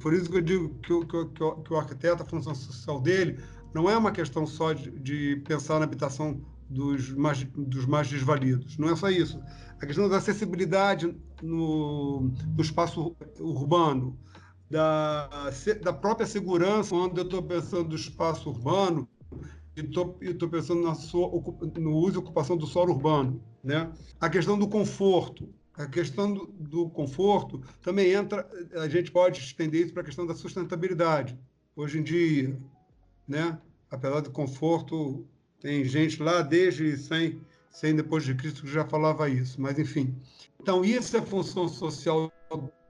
Por 0.00 0.14
isso 0.14 0.30
que 0.30 0.38
eu 0.38 0.42
digo 0.42 0.68
que 0.80 0.92
o, 0.92 1.06
que 1.06 1.16
o, 1.16 1.56
que 1.62 1.72
o 1.72 1.76
arquiteto, 1.76 2.22
a 2.22 2.26
função 2.26 2.54
social 2.54 2.98
dele, 3.00 3.38
não 3.74 3.90
é 3.90 3.96
uma 3.96 4.10
questão 4.10 4.46
só 4.46 4.72
de, 4.72 4.90
de 4.90 5.42
pensar 5.46 5.78
na 5.78 5.84
habitação 5.84 6.40
dos 6.70 7.10
mais, 7.10 7.44
dos 7.44 7.84
mais 7.84 8.08
desvalidos. 8.08 8.78
Não 8.78 8.88
é 8.88 8.96
só 8.96 9.10
isso. 9.10 9.38
A 9.78 9.86
questão 9.86 10.08
da 10.08 10.16
acessibilidade 10.16 11.14
no, 11.42 12.32
no 12.56 12.62
espaço 12.62 13.14
urbano, 13.38 14.18
da, 14.70 15.28
da 15.82 15.92
própria 15.92 16.26
segurança, 16.26 16.90
quando 16.90 17.18
eu 17.18 17.24
estou 17.24 17.42
pensando 17.42 17.90
no 17.90 17.94
espaço 17.94 18.48
urbano, 18.48 19.06
e 19.76 19.80
estou 19.80 20.48
pensando 20.48 20.82
na 20.82 20.94
sua, 20.94 21.28
no 21.78 21.94
uso 21.96 22.16
e 22.16 22.18
ocupação 22.18 22.56
do 22.56 22.66
solo 22.66 22.94
urbano. 22.94 23.42
Né? 23.62 23.92
A 24.18 24.30
questão 24.30 24.58
do 24.58 24.66
conforto. 24.66 25.52
A 25.76 25.86
questão 25.86 26.32
do, 26.32 26.46
do 26.46 26.90
conforto 26.90 27.60
também 27.82 28.12
entra, 28.12 28.48
a 28.74 28.88
gente 28.88 29.10
pode 29.10 29.40
estender 29.40 29.84
isso 29.84 29.92
para 29.92 30.02
a 30.02 30.06
questão 30.06 30.26
da 30.26 30.34
sustentabilidade. 30.34 31.38
Hoje 31.76 31.98
em 31.98 32.02
dia, 32.02 32.56
né? 33.26 33.58
apesar 33.90 34.20
do 34.20 34.30
conforto, 34.30 35.26
tem 35.60 35.84
gente 35.84 36.22
lá 36.22 36.42
desde 36.42 36.96
100, 36.96 37.40
100 37.70 37.96
depois 37.96 38.24
de 38.24 38.34
Cristo 38.34 38.62
que 38.62 38.72
já 38.72 38.84
falava 38.84 39.28
isso, 39.28 39.60
mas 39.60 39.78
enfim. 39.78 40.14
Então, 40.60 40.84
isso 40.84 41.16
é 41.16 41.22
função 41.22 41.68
social 41.68 42.32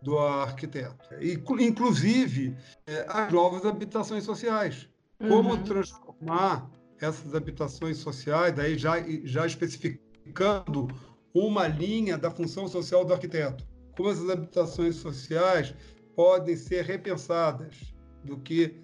do 0.02 0.18
arquiteto. 0.18 1.14
E, 1.20 1.40
inclusive, 1.60 2.56
é, 2.86 3.06
as 3.08 3.32
novas 3.32 3.64
habitações 3.64 4.24
sociais. 4.24 4.88
Como 5.18 5.50
uhum. 5.50 5.62
transformar 5.62 6.70
essas 7.00 7.34
habitações 7.34 7.96
sociais, 7.96 8.54
daí 8.54 8.76
já, 8.76 8.96
já 9.24 9.46
especificando 9.46 10.88
uma 11.34 11.66
linha 11.66 12.16
da 12.16 12.30
função 12.30 12.68
social 12.68 13.04
do 13.04 13.12
arquiteto. 13.12 13.66
Como 13.96 14.08
essas 14.08 14.30
habitações 14.30 14.96
sociais 14.96 15.74
podem 16.14 16.56
ser 16.56 16.84
repensadas 16.84 17.94
do 18.22 18.38
que 18.38 18.80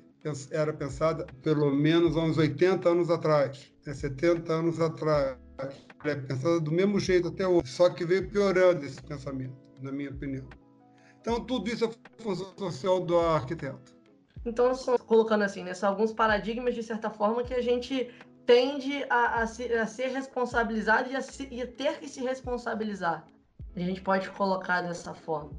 era 0.50 0.73
pensada 0.73 1.26
pelo 1.42 1.71
menos 1.71 2.16
há 2.16 2.21
uns 2.21 2.37
80 2.37 2.88
anos 2.88 3.11
atrás, 3.11 3.73
né, 3.87 3.95
70 3.95 4.52
anos 4.52 4.80
atrás. 4.80 5.38
É 6.04 6.14
pensada 6.14 6.61
do 6.61 6.73
mesmo 6.73 6.99
jeito 6.99 7.28
até 7.28 7.47
hoje, 7.47 7.69
só 7.69 7.90
que 7.90 8.04
veio 8.04 8.28
piorando 8.28 8.85
esse 8.85 9.02
pensamento, 9.02 9.54
na 9.80 9.92
minha 9.92 10.11
opinião. 10.11 10.47
Então, 11.21 11.45
tudo 11.45 11.71
isso 11.71 11.85
é 11.85 11.90
função 12.23 12.52
social 12.57 13.00
do 13.00 13.19
arquiteto. 13.19 13.95
Então, 14.45 14.73
colocando 15.07 15.42
assim, 15.42 15.62
né, 15.62 15.75
são 15.75 15.90
alguns 15.90 16.12
paradigmas, 16.12 16.75
de 16.75 16.83
certa 16.83 17.11
forma, 17.11 17.45
que 17.45 17.52
a 17.52 17.61
gente 17.61 18.11
tende 18.50 19.04
a, 19.09 19.42
a, 19.42 19.47
se, 19.47 19.73
a 19.73 19.87
ser 19.87 20.09
responsabilizado 20.09 21.09
e 21.09 21.14
a, 21.14 21.21
se, 21.21 21.47
e 21.52 21.62
a 21.62 21.66
ter 21.69 22.00
que 22.00 22.09
se 22.09 22.21
responsabilizar. 22.21 23.25
A 23.76 23.78
gente 23.78 24.00
pode 24.00 24.28
colocar 24.30 24.83
dessa 24.83 25.14
forma. 25.14 25.52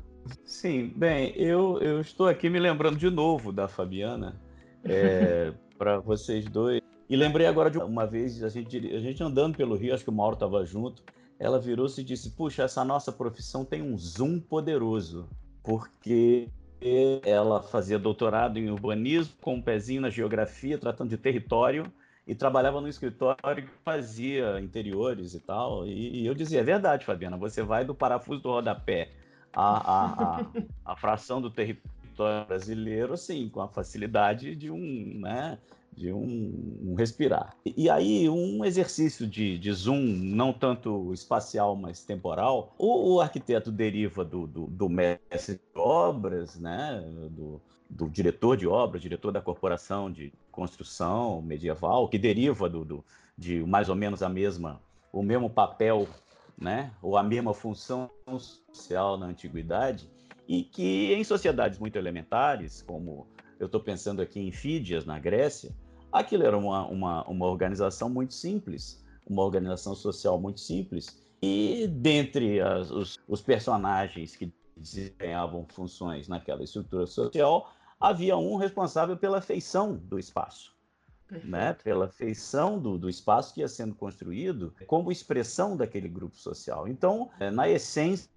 Sim, 0.44 0.92
bem, 0.94 1.34
eu, 1.38 1.80
eu 1.80 2.02
estou 2.02 2.28
aqui 2.28 2.50
me 2.50 2.60
lembrando 2.60 2.98
de 2.98 3.10
novo 3.10 3.54
da 3.54 3.66
Fabiana, 3.70 4.36
é, 4.84 5.54
para 5.80 6.00
vocês 6.00 6.44
dois. 6.44 6.82
E 7.10 7.16
lembrei 7.16 7.48
agora 7.48 7.72
de 7.72 7.78
uma 7.78 8.06
vez, 8.06 8.44
a 8.44 8.50
gente, 8.50 8.78
a 8.78 9.00
gente 9.00 9.24
andando 9.24 9.56
pelo 9.56 9.78
Rio, 9.78 9.94
acho 9.94 10.04
que 10.04 10.10
o 10.10 10.14
Mauro 10.14 10.34
estava 10.34 10.66
junto, 10.66 11.02
ela 11.40 11.60
virou-se 11.60 12.02
e 12.02 12.04
disse: 12.04 12.32
Puxa, 12.32 12.64
essa 12.64 12.84
nossa 12.84 13.10
profissão 13.10 13.64
tem 13.64 13.82
um 13.82 13.98
zoom 13.98 14.38
poderoso 14.38 15.30
porque 15.64 16.50
ela 17.24 17.62
fazia 17.62 17.98
doutorado 17.98 18.60
em 18.60 18.70
urbanismo, 18.70 19.34
com 19.40 19.56
um 19.56 19.62
pezinho 19.62 20.02
na 20.02 20.10
geografia, 20.10 20.78
tratando 20.78 21.10
de 21.10 21.18
território, 21.18 21.86
e 22.26 22.36
trabalhava 22.36 22.80
no 22.80 22.88
escritório 22.88 23.64
que 23.64 23.74
fazia 23.84 24.60
interiores 24.60 25.34
e 25.34 25.40
tal. 25.40 25.86
E, 25.86 26.22
e 26.22 26.26
eu 26.26 26.34
dizia: 26.34 26.60
é 26.60 26.64
verdade, 26.64 27.06
Fabiana, 27.06 27.38
você 27.38 27.64
vai 27.64 27.84
do 27.84 27.96
parafuso 27.96 28.42
do 28.42 28.50
rodapé 28.50 29.10
à, 29.54 29.78
à, 29.78 30.42
à, 30.42 30.46
à 30.86 30.96
fração 30.96 31.42
do 31.42 31.50
território 31.50 32.46
brasileiro, 32.48 33.14
assim, 33.14 33.50
com 33.50 33.62
a 33.62 33.68
facilidade 33.68 34.56
de 34.56 34.70
um, 34.70 35.20
né, 35.20 35.58
de 35.96 36.12
um, 36.14 36.80
um 36.84 36.96
respirar. 36.96 37.56
E, 37.66 37.86
e, 37.86 37.90
aí, 37.90 38.30
um 38.30 38.64
exercício 38.64 39.28
de, 39.28 39.58
de, 39.58 39.72
zoom, 39.74 40.00
não 40.00 40.54
tanto 40.54 41.14
espacial, 41.14 41.76
mas 41.76 42.04
temporal, 42.04 42.74
o, 42.78 43.16
o 43.16 43.22
arquiteto 43.22 43.72
deriva 43.72 44.24
do, 44.24 44.48
do, 44.48 44.68
do, 44.68 44.90
mestre 44.90 45.56
de 45.56 45.80
obras, 45.80 46.60
né, 46.60 47.04
do, 47.32 47.62
do, 47.92 48.10
diretor 48.10 48.56
de 48.56 48.68
obras, 48.68 49.02
diretor 49.02 49.32
da 49.32 49.42
corporação 49.42 50.12
de 50.12 50.34
construção 50.52 51.42
medieval, 51.42 52.08
que 52.08 52.18
deriva 52.18 52.70
do, 52.70 52.86
do, 52.86 53.06
de 53.38 53.64
mais 53.64 53.90
ou 53.90 53.96
menos 53.96 54.24
a 54.24 54.30
mesma, 54.30 54.82
o 55.12 55.22
mesmo 55.22 55.50
papel, 55.50 56.08
né, 56.58 56.92
ou 57.02 57.18
a 57.18 57.24
mesma 57.24 57.54
função 57.54 58.10
social 58.72 59.18
na 59.18 59.28
antiguidade, 59.28 60.10
e 60.48 60.64
que 60.64 61.14
em 61.14 61.24
sociedades 61.24 61.80
muito 61.80 61.98
elementares, 61.98 62.82
como 62.82 63.28
eu 63.60 63.66
estou 63.66 63.82
pensando 63.82 64.22
aqui 64.22 64.40
em 64.40 64.52
Fídias, 64.52 65.06
na 65.06 65.20
Grécia, 65.20 65.72
aquilo 66.12 66.44
era 66.44 66.58
uma, 66.58 66.86
uma, 66.88 67.24
uma 67.28 67.46
organização 67.46 68.10
muito 68.10 68.34
simples, 68.34 69.04
uma 69.28 69.44
organização 69.44 69.96
social 69.96 70.40
muito 70.40 70.60
simples, 70.60 71.22
e 71.42 71.88
dentre 71.88 72.62
as, 72.62 72.92
os, 72.92 73.20
os 73.28 73.42
personagens 73.42 74.36
que 74.36 74.52
desempenhavam 74.78 75.66
funções 75.70 76.28
naquela 76.28 76.64
estrutura 76.64 77.06
social, 77.06 77.72
havia 78.02 78.36
um 78.36 78.56
responsável 78.56 79.16
pela 79.16 79.42
feição 79.42 79.96
do 79.96 80.18
espaço. 80.18 80.76
Né, 81.46 81.72
pela 81.82 82.10
feição 82.10 82.78
do, 82.78 82.98
do 82.98 83.08
espaço 83.08 83.54
que 83.54 83.62
ia 83.62 83.68
sendo 83.70 83.96
construído 83.96 84.76
como 84.86 85.10
expressão 85.14 85.78
daquele 85.78 86.10
grupo 86.10 86.36
social. 86.36 86.90
Então, 86.90 87.30
é, 87.40 87.50
na 87.50 87.70
essência 87.70 88.28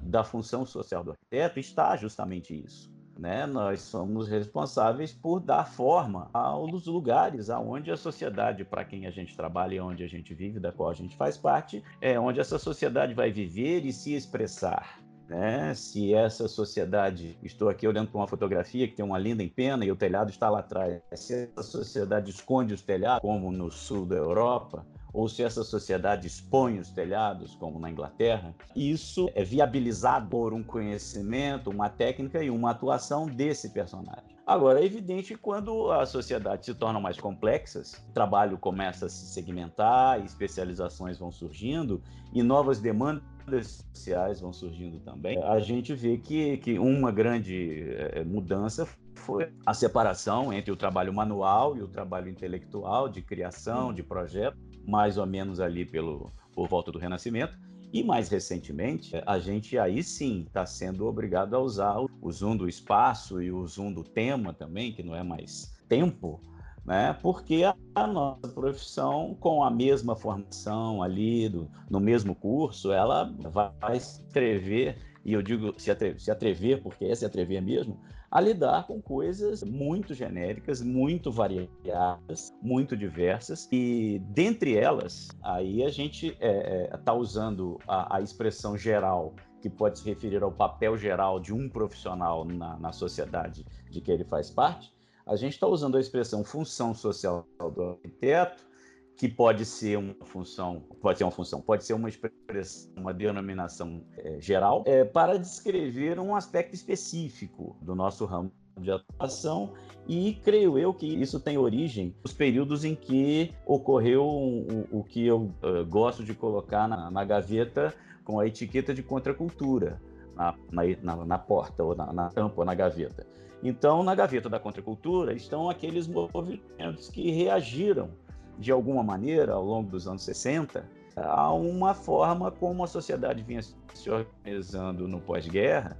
da 0.00 0.22
função 0.22 0.64
social 0.64 1.02
do 1.02 1.10
arquiteto 1.10 1.58
está 1.58 1.96
justamente 1.96 2.54
isso 2.54 2.88
né? 3.18 3.46
Nós 3.46 3.80
somos 3.80 4.28
responsáveis 4.28 5.12
por 5.12 5.40
dar 5.40 5.64
forma 5.64 6.28
aos 6.32 6.86
lugares 6.86 7.50
aonde 7.50 7.90
a 7.90 7.96
sociedade 7.96 8.64
para 8.64 8.84
quem 8.84 9.06
a 9.06 9.10
gente 9.10 9.36
trabalha 9.36 9.74
e 9.74 9.80
onde 9.80 10.02
a 10.02 10.08
gente 10.08 10.34
vive, 10.34 10.60
da 10.60 10.72
qual 10.72 10.90
a 10.90 10.94
gente 10.94 11.16
faz 11.16 11.36
parte, 11.36 11.82
é 12.00 12.18
onde 12.18 12.40
essa 12.40 12.58
sociedade 12.58 13.14
vai 13.14 13.30
viver 13.30 13.84
e 13.84 13.92
se 13.92 14.14
expressar. 14.14 15.00
Né? 15.28 15.74
Se 15.74 16.14
essa 16.14 16.48
sociedade, 16.48 17.36
estou 17.42 17.68
aqui 17.68 17.86
olhando 17.86 18.10
para 18.10 18.18
uma 18.18 18.28
fotografia 18.28 18.86
que 18.86 18.94
tem 18.94 19.04
uma 19.04 19.18
linda 19.18 19.42
em 19.42 19.48
pena 19.48 19.84
e 19.84 19.90
o 19.90 19.96
telhado 19.96 20.30
está 20.30 20.50
lá 20.50 20.60
atrás. 20.60 21.00
Se 21.14 21.34
essa 21.34 21.62
sociedade 21.62 22.30
esconde 22.30 22.74
os 22.74 22.82
telhados, 22.82 23.20
como 23.20 23.50
no 23.50 23.70
sul 23.70 24.06
da 24.06 24.16
Europa, 24.16 24.86
ou 25.14 25.28
se 25.28 25.44
essa 25.44 25.62
sociedade 25.62 26.26
expõe 26.26 26.80
os 26.80 26.90
telhados, 26.90 27.54
como 27.54 27.78
na 27.78 27.88
Inglaterra, 27.88 28.52
isso 28.74 29.30
é 29.34 29.44
viabilizado 29.44 30.28
por 30.28 30.52
um 30.52 30.62
conhecimento, 30.62 31.70
uma 31.70 31.88
técnica 31.88 32.42
e 32.42 32.50
uma 32.50 32.72
atuação 32.72 33.26
desse 33.26 33.70
personagem. 33.70 34.34
Agora, 34.44 34.80
é 34.80 34.84
evidente 34.84 35.34
que 35.34 35.40
quando 35.40 35.90
as 35.90 36.10
sociedades 36.10 36.66
se 36.66 36.74
tornam 36.74 37.00
mais 37.00 37.18
complexas, 37.18 38.04
o 38.10 38.12
trabalho 38.12 38.58
começa 38.58 39.06
a 39.06 39.08
se 39.08 39.26
segmentar, 39.26 40.22
especializações 40.22 41.16
vão 41.16 41.30
surgindo 41.30 42.02
e 42.32 42.42
novas 42.42 42.78
demandas 42.78 43.86
sociais 43.94 44.40
vão 44.40 44.52
surgindo 44.52 44.98
também. 45.00 45.42
A 45.44 45.60
gente 45.60 45.94
vê 45.94 46.18
que, 46.18 46.58
que 46.58 46.78
uma 46.78 47.10
grande 47.10 47.84
é, 48.12 48.22
mudança 48.24 48.86
foi 49.14 49.50
a 49.64 49.72
separação 49.72 50.52
entre 50.52 50.70
o 50.70 50.76
trabalho 50.76 51.14
manual 51.14 51.76
e 51.76 51.82
o 51.82 51.88
trabalho 51.88 52.28
intelectual, 52.28 53.08
de 53.08 53.22
criação, 53.22 53.94
de 53.94 54.02
projeto, 54.02 54.58
mais 54.86 55.18
ou 55.18 55.26
menos 55.26 55.60
ali 55.60 55.84
pelo, 55.84 56.32
por 56.52 56.68
volta 56.68 56.92
do 56.92 56.98
Renascimento. 56.98 57.58
E 57.92 58.02
mais 58.02 58.28
recentemente, 58.28 59.12
a 59.24 59.38
gente 59.38 59.78
aí 59.78 60.02
sim 60.02 60.44
está 60.46 60.66
sendo 60.66 61.06
obrigado 61.06 61.54
a 61.54 61.60
usar 61.60 61.96
o 62.20 62.32
zoom 62.32 62.56
do 62.56 62.68
espaço 62.68 63.40
e 63.40 63.52
o 63.52 63.64
zoom 63.68 63.92
do 63.92 64.02
tema 64.02 64.52
também, 64.52 64.92
que 64.92 65.02
não 65.02 65.14
é 65.14 65.22
mais 65.22 65.72
tempo, 65.88 66.40
né? 66.84 67.16
Porque 67.22 67.62
a, 67.94 68.06
nossa 68.06 68.48
profissão, 68.48 69.36
com 69.38 69.62
a 69.62 69.70
mesma 69.70 70.16
formação 70.16 71.04
ali, 71.04 71.48
do, 71.48 71.70
no 71.88 72.00
mesmo 72.00 72.34
curso, 72.34 72.90
ela 72.90 73.32
vai 73.38 73.96
escrever, 73.96 74.98
e 75.24 75.32
eu 75.32 75.40
digo 75.40 75.72
se 75.78 75.90
atrever, 75.90 76.20
se 76.20 76.30
atrever 76.32 76.82
porque 76.82 77.04
é 77.04 77.14
se 77.14 77.24
atrever 77.24 77.62
mesmo, 77.62 77.96
a 78.34 78.40
lidar 78.40 78.84
com 78.88 79.00
coisas 79.00 79.62
muito 79.62 80.12
genéricas, 80.12 80.82
muito 80.82 81.30
variadas, 81.30 82.52
muito 82.60 82.96
diversas. 82.96 83.68
E 83.70 84.20
dentre 84.30 84.76
elas, 84.76 85.28
aí 85.40 85.84
a 85.84 85.88
gente 85.88 86.30
está 86.30 86.44
é, 86.44 86.90
é, 86.92 86.96
tá 86.96 87.14
usando 87.14 87.78
a, 87.86 88.16
a 88.16 88.20
expressão 88.20 88.76
geral 88.76 89.32
que 89.62 89.70
pode 89.70 90.00
se 90.00 90.04
referir 90.04 90.42
ao 90.42 90.50
papel 90.50 90.96
geral 90.96 91.38
de 91.38 91.54
um 91.54 91.68
profissional 91.68 92.44
na, 92.44 92.76
na 92.76 92.92
sociedade 92.92 93.64
de 93.88 94.00
que 94.00 94.10
ele 94.10 94.24
faz 94.24 94.50
parte, 94.50 94.92
a 95.24 95.36
gente 95.36 95.52
está 95.52 95.68
usando 95.68 95.96
a 95.96 96.00
expressão 96.00 96.44
função 96.44 96.92
social 96.92 97.46
do 97.72 97.82
arquiteto, 97.82 98.66
que 99.16 99.28
pode 99.28 99.64
ser 99.64 99.96
uma 99.96 100.14
função, 100.24 100.82
pode 101.00 101.18
ser 101.18 101.24
uma 101.24 101.30
função, 101.30 101.60
pode 101.60 101.84
ser 101.84 101.94
uma 101.94 102.08
expressão, 102.08 102.90
uma 102.96 103.14
denominação 103.14 104.04
é, 104.18 104.40
geral, 104.40 104.82
é, 104.86 105.04
para 105.04 105.38
descrever 105.38 106.18
um 106.18 106.34
aspecto 106.34 106.74
específico 106.74 107.76
do 107.80 107.94
nosso 107.94 108.24
ramo 108.24 108.52
de 108.80 108.90
atuação 108.90 109.72
e 110.08 110.34
creio 110.42 110.76
eu 110.76 110.92
que 110.92 111.06
isso 111.06 111.38
tem 111.38 111.56
origem 111.56 112.14
nos 112.22 112.32
períodos 112.32 112.84
em 112.84 112.94
que 112.94 113.54
ocorreu 113.64 114.24
o, 114.24 114.98
o 114.98 115.04
que 115.04 115.24
eu 115.24 115.52
uh, 115.62 115.84
gosto 115.88 116.24
de 116.24 116.34
colocar 116.34 116.88
na, 116.88 117.08
na, 117.08 117.24
gaveta 117.24 117.94
com 118.24 118.40
a 118.40 118.46
etiqueta 118.46 118.92
de 118.92 119.02
contracultura 119.02 120.00
na, 120.34 120.54
na, 120.72 121.24
na 121.24 121.38
porta 121.38 121.84
ou 121.84 121.94
na, 121.94 122.30
tampa 122.30 122.60
ou 122.60 122.64
na 122.64 122.74
gaveta. 122.74 123.24
Então, 123.62 124.02
na 124.02 124.14
gaveta 124.14 124.48
da 124.48 124.58
contracultura 124.58 125.32
estão 125.32 125.70
aqueles 125.70 126.06
movimentos 126.08 127.08
que 127.08 127.30
reagiram 127.30 128.10
de 128.58 128.72
alguma 128.72 129.02
maneira, 129.02 129.54
ao 129.54 129.64
longo 129.64 129.90
dos 129.90 130.06
anos 130.06 130.22
60, 130.22 130.84
a 131.16 131.52
uma 131.52 131.94
forma 131.94 132.50
como 132.50 132.82
a 132.82 132.86
sociedade 132.86 133.42
vinha 133.42 133.62
se 133.62 134.10
organizando 134.10 135.06
no 135.06 135.20
pós-guerra 135.20 135.96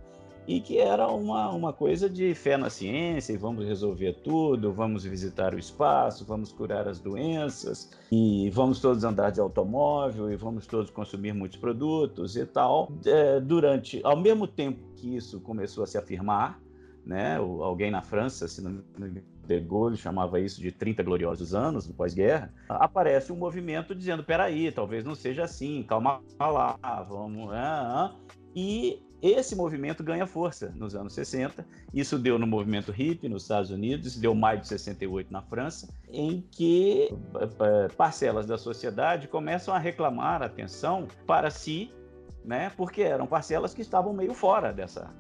e 0.47 0.61
que 0.61 0.79
era 0.79 1.09
uma, 1.09 1.51
uma 1.51 1.73
coisa 1.73 2.09
de 2.09 2.35
fé 2.35 2.57
na 2.57 2.69
ciência 2.69 3.33
e 3.33 3.37
vamos 3.37 3.65
resolver 3.65 4.13
tudo, 4.23 4.73
vamos 4.73 5.05
visitar 5.05 5.55
o 5.55 5.59
espaço, 5.59 6.25
vamos 6.25 6.53
curar 6.53 6.87
as 6.87 6.99
doenças 6.99 7.91
e 8.13 8.51
vamos 8.51 8.81
todos 8.81 9.05
andar 9.05 9.31
de 9.31 9.41
automóvel 9.41 10.31
e 10.31 10.37
vamos 10.37 10.67
todos 10.67 10.91
consumir 10.91 11.33
muitos 11.33 11.59
produtos 11.59 12.37
e 12.37 12.45
tal. 12.45 12.93
É, 13.07 13.41
durante, 13.41 14.01
ao 14.05 14.17
mesmo 14.17 14.47
tempo 14.47 14.81
que 14.97 15.17
isso 15.17 15.41
começou 15.41 15.83
a 15.85 15.87
se 15.87 15.97
afirmar, 15.97 16.61
né, 17.07 17.37
alguém 17.37 17.91
na 17.91 18.03
França, 18.03 18.49
se 18.49 18.63
não 18.63 18.83
me 18.99 19.23
de 19.47 19.61
Gaulle 19.61 19.97
chamava 19.97 20.41
isso 20.41 20.61
de 20.61 20.73
30 20.73 21.03
gloriosos 21.03 21.55
anos 21.55 21.87
do 21.87 21.95
pós-guerra, 21.95 22.53
aparece 22.69 23.33
um 23.33 23.37
movimento 23.37 23.95
dizendo: 23.95 24.25
peraí, 24.25 24.71
talvez 24.73 25.05
não 25.05 25.15
seja 25.15 25.45
assim, 25.45 25.83
calma 25.83 26.21
lá, 26.41 27.07
vamos. 27.09 27.53
Ah, 27.53 28.13
ah. 28.13 28.35
E 28.55 29.03
esse 29.21 29.57
movimento 29.57 30.05
ganha 30.05 30.27
força 30.27 30.71
nos 30.77 30.95
anos 30.95 31.15
60. 31.15 31.67
Isso 31.95 32.19
deu 32.19 32.39
no 32.39 32.47
movimento 32.47 32.93
hippie 32.93 33.27
nos 33.27 33.45
Estados 33.45 33.71
Unidos, 33.71 34.17
deu 34.17 34.35
maio 34.35 34.61
de 34.61 34.69
68 34.69 35.33
na 35.33 35.41
França, 35.41 35.89
em 36.11 36.43
que 36.51 37.09
eh, 37.11 37.89
parcelas 37.97 38.47
da 38.47 38.59
sociedade 38.59 39.27
começam 39.27 39.75
a 39.75 39.79
reclamar 39.79 40.43
atenção 40.43 41.09
para 41.27 41.51
si, 41.51 41.91
né, 42.45 42.71
porque 42.77 43.01
eram 43.01 43.27
parcelas 43.27 43.73
que 43.73 43.81
estavam 43.81 44.13
meio 44.13 44.35
fora 44.35 44.73
dessa, 44.75 45.11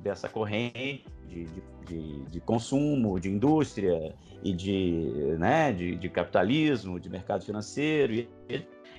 dessa 0.00 0.28
corrente 0.28 1.04
de, 1.28 1.46
de, 1.86 2.24
de, 2.24 2.40
consumo, 2.40 3.18
de 3.18 3.30
indústria 3.30 4.14
e 4.42 4.52
de, 4.52 5.36
né, 5.38 5.72
de, 5.72 5.96
de 5.96 6.08
capitalismo, 6.08 7.00
de 7.00 7.08
mercado 7.08 7.44
financeiro. 7.44 8.12
E, 8.12 8.28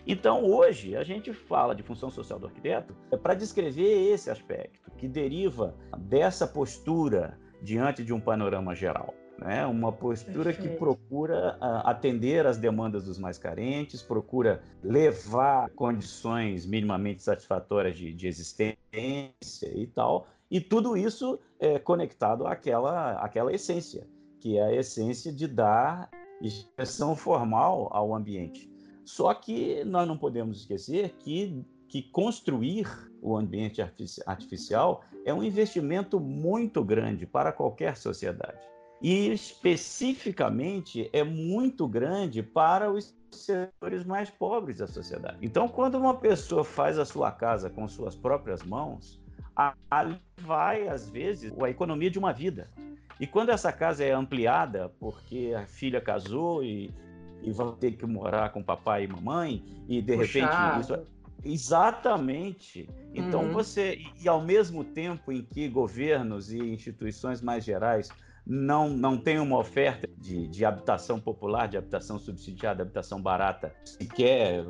então, 0.05 0.43
hoje, 0.43 0.95
a 0.97 1.03
gente 1.03 1.31
fala 1.31 1.73
de 1.73 1.83
função 1.83 2.09
social 2.09 2.37
do 2.37 2.47
arquiteto 2.47 2.95
é 3.11 3.17
para 3.17 3.33
descrever 3.33 4.11
esse 4.11 4.29
aspecto 4.29 4.91
que 4.97 5.07
deriva 5.07 5.75
dessa 5.97 6.45
postura 6.45 7.37
diante 7.61 8.03
de 8.03 8.11
um 8.13 8.19
panorama 8.19 8.75
geral. 8.75 9.13
Né? 9.39 9.65
Uma 9.65 9.91
postura 9.91 10.53
que 10.53 10.67
procura 10.69 11.57
uh, 11.59 11.87
atender 11.87 12.45
às 12.45 12.57
demandas 12.57 13.05
dos 13.05 13.17
mais 13.17 13.37
carentes, 13.37 14.01
procura 14.01 14.61
levar 14.83 15.69
condições 15.71 16.65
minimamente 16.65 17.23
satisfatórias 17.23 17.97
de, 17.97 18.13
de 18.13 18.27
existência 18.27 18.83
e 19.63 19.87
tal, 19.87 20.27
e 20.53 20.61
tudo 20.61 20.95
isso 20.95 21.39
é 21.59 21.79
conectado 21.79 22.45
àquela, 22.45 23.13
àquela 23.13 23.51
essência, 23.51 24.07
que 24.39 24.55
é 24.55 24.61
a 24.61 24.71
essência 24.75 25.33
de 25.33 25.47
dar 25.47 26.11
expressão 26.39 27.15
formal 27.15 27.89
ao 27.91 28.13
ambiente. 28.13 28.71
Só 29.03 29.33
que 29.33 29.83
nós 29.83 30.07
não 30.07 30.15
podemos 30.15 30.59
esquecer 30.59 31.15
que, 31.17 31.65
que 31.87 32.03
construir 32.03 32.87
o 33.19 33.35
ambiente 33.35 33.81
artificial 34.27 35.03
é 35.25 35.33
um 35.33 35.43
investimento 35.43 36.19
muito 36.19 36.83
grande 36.83 37.25
para 37.25 37.51
qualquer 37.51 37.97
sociedade. 37.97 38.61
E 39.01 39.29
especificamente 39.29 41.09
é 41.11 41.23
muito 41.23 41.87
grande 41.87 42.43
para 42.43 42.91
os 42.91 43.17
setores 43.31 44.05
mais 44.05 44.29
pobres 44.29 44.77
da 44.77 44.85
sociedade. 44.85 45.39
Então, 45.41 45.67
quando 45.67 45.95
uma 45.95 46.13
pessoa 46.13 46.63
faz 46.63 46.99
a 46.99 47.05
sua 47.05 47.31
casa 47.31 47.71
com 47.71 47.87
suas 47.87 48.15
próprias 48.15 48.61
mãos, 48.61 49.22
ali 49.89 50.19
vai, 50.37 50.87
às 50.87 51.09
vezes, 51.09 51.53
a 51.61 51.69
economia 51.69 52.09
de 52.09 52.19
uma 52.19 52.33
vida. 52.33 52.69
E 53.19 53.27
quando 53.27 53.49
essa 53.49 53.71
casa 53.71 54.03
é 54.03 54.11
ampliada, 54.11 54.91
porque 54.99 55.53
a 55.55 55.65
filha 55.65 56.01
casou 56.01 56.63
e, 56.63 56.93
e 57.41 57.51
vai 57.51 57.71
ter 57.79 57.91
que 57.93 58.05
morar 58.05 58.51
com 58.51 58.63
papai 58.63 59.03
e 59.03 59.07
mamãe, 59.07 59.63
e 59.87 60.01
de 60.01 60.17
Puxado. 60.17 60.45
repente 60.45 60.81
isso. 60.81 60.93
É 60.95 61.03
exatamente. 61.43 62.89
Então 63.13 63.45
uhum. 63.45 63.53
você. 63.53 64.01
E 64.21 64.27
ao 64.27 64.41
mesmo 64.41 64.83
tempo 64.83 65.31
em 65.31 65.41
que 65.41 65.67
governos 65.67 66.51
e 66.51 66.57
instituições 66.57 67.41
mais 67.41 67.63
gerais 67.63 68.09
não, 68.45 68.89
não 68.89 69.17
têm 69.17 69.39
uma 69.39 69.57
oferta 69.57 70.09
de, 70.17 70.47
de 70.47 70.65
habitação 70.65 71.19
popular, 71.19 71.67
de 71.67 71.77
habitação 71.77 72.19
subsidiada, 72.19 72.83
habitação 72.83 73.21
barata, 73.21 73.73
sequer 73.85 74.65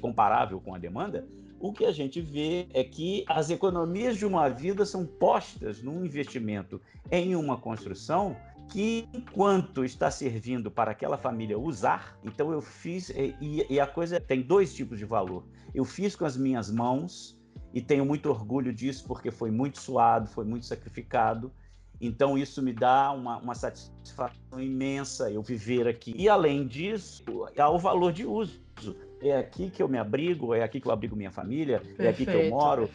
comparável 0.00 0.60
com 0.60 0.74
a 0.74 0.78
demanda, 0.78 1.26
o 1.60 1.72
que 1.74 1.84
a 1.84 1.92
gente 1.92 2.22
vê 2.22 2.66
é 2.72 2.82
que 2.82 3.22
as 3.28 3.50
economias 3.50 4.16
de 4.16 4.24
uma 4.24 4.48
vida 4.48 4.86
são 4.86 5.04
postas 5.04 5.82
num 5.82 6.02
investimento 6.04 6.80
em 7.12 7.36
uma 7.36 7.58
construção 7.58 8.34
que, 8.70 9.06
enquanto 9.12 9.84
está 9.84 10.10
servindo 10.10 10.70
para 10.70 10.92
aquela 10.92 11.18
família 11.18 11.58
usar, 11.58 12.18
então 12.24 12.50
eu 12.50 12.62
fiz, 12.62 13.10
e, 13.10 13.66
e, 13.68 13.78
a 13.78 13.86
coisa 13.86 14.18
tem 14.18 14.40
dois 14.40 14.72
tipos 14.72 14.98
de 14.98 15.04
valor. 15.04 15.44
Eu 15.74 15.84
fiz 15.84 16.16
com 16.16 16.24
as 16.24 16.36
minhas 16.36 16.70
mãos 16.70 17.38
e 17.74 17.82
tenho 17.82 18.06
muito 18.06 18.30
orgulho 18.30 18.72
disso 18.72 19.04
porque 19.06 19.30
foi 19.30 19.50
muito 19.50 19.78
suado, 19.78 20.28
foi 20.28 20.46
muito 20.46 20.64
sacrificado. 20.64 21.52
Então 22.00 22.38
isso 22.38 22.62
me 22.62 22.72
dá 22.72 23.12
uma, 23.12 23.36
uma 23.38 23.54
satisfação 23.54 24.58
imensa 24.58 25.30
eu 25.30 25.42
viver 25.42 25.86
aqui. 25.86 26.14
E 26.16 26.28
além 26.28 26.66
disso, 26.66 27.22
há 27.58 27.68
o 27.68 27.78
valor 27.78 28.12
de 28.12 28.24
uso 28.24 28.62
é 29.22 29.36
aqui 29.36 29.70
que 29.70 29.82
eu 29.82 29.88
me 29.88 29.98
abrigo, 29.98 30.54
é 30.54 30.62
aqui 30.62 30.80
que 30.80 30.86
eu 30.86 30.92
abrigo 30.92 31.16
minha 31.16 31.30
família, 31.30 31.78
perfeito, 31.78 32.02
é 32.02 32.08
aqui 32.08 32.26
que 32.26 32.34
eu 32.34 32.50
moro, 32.50 32.88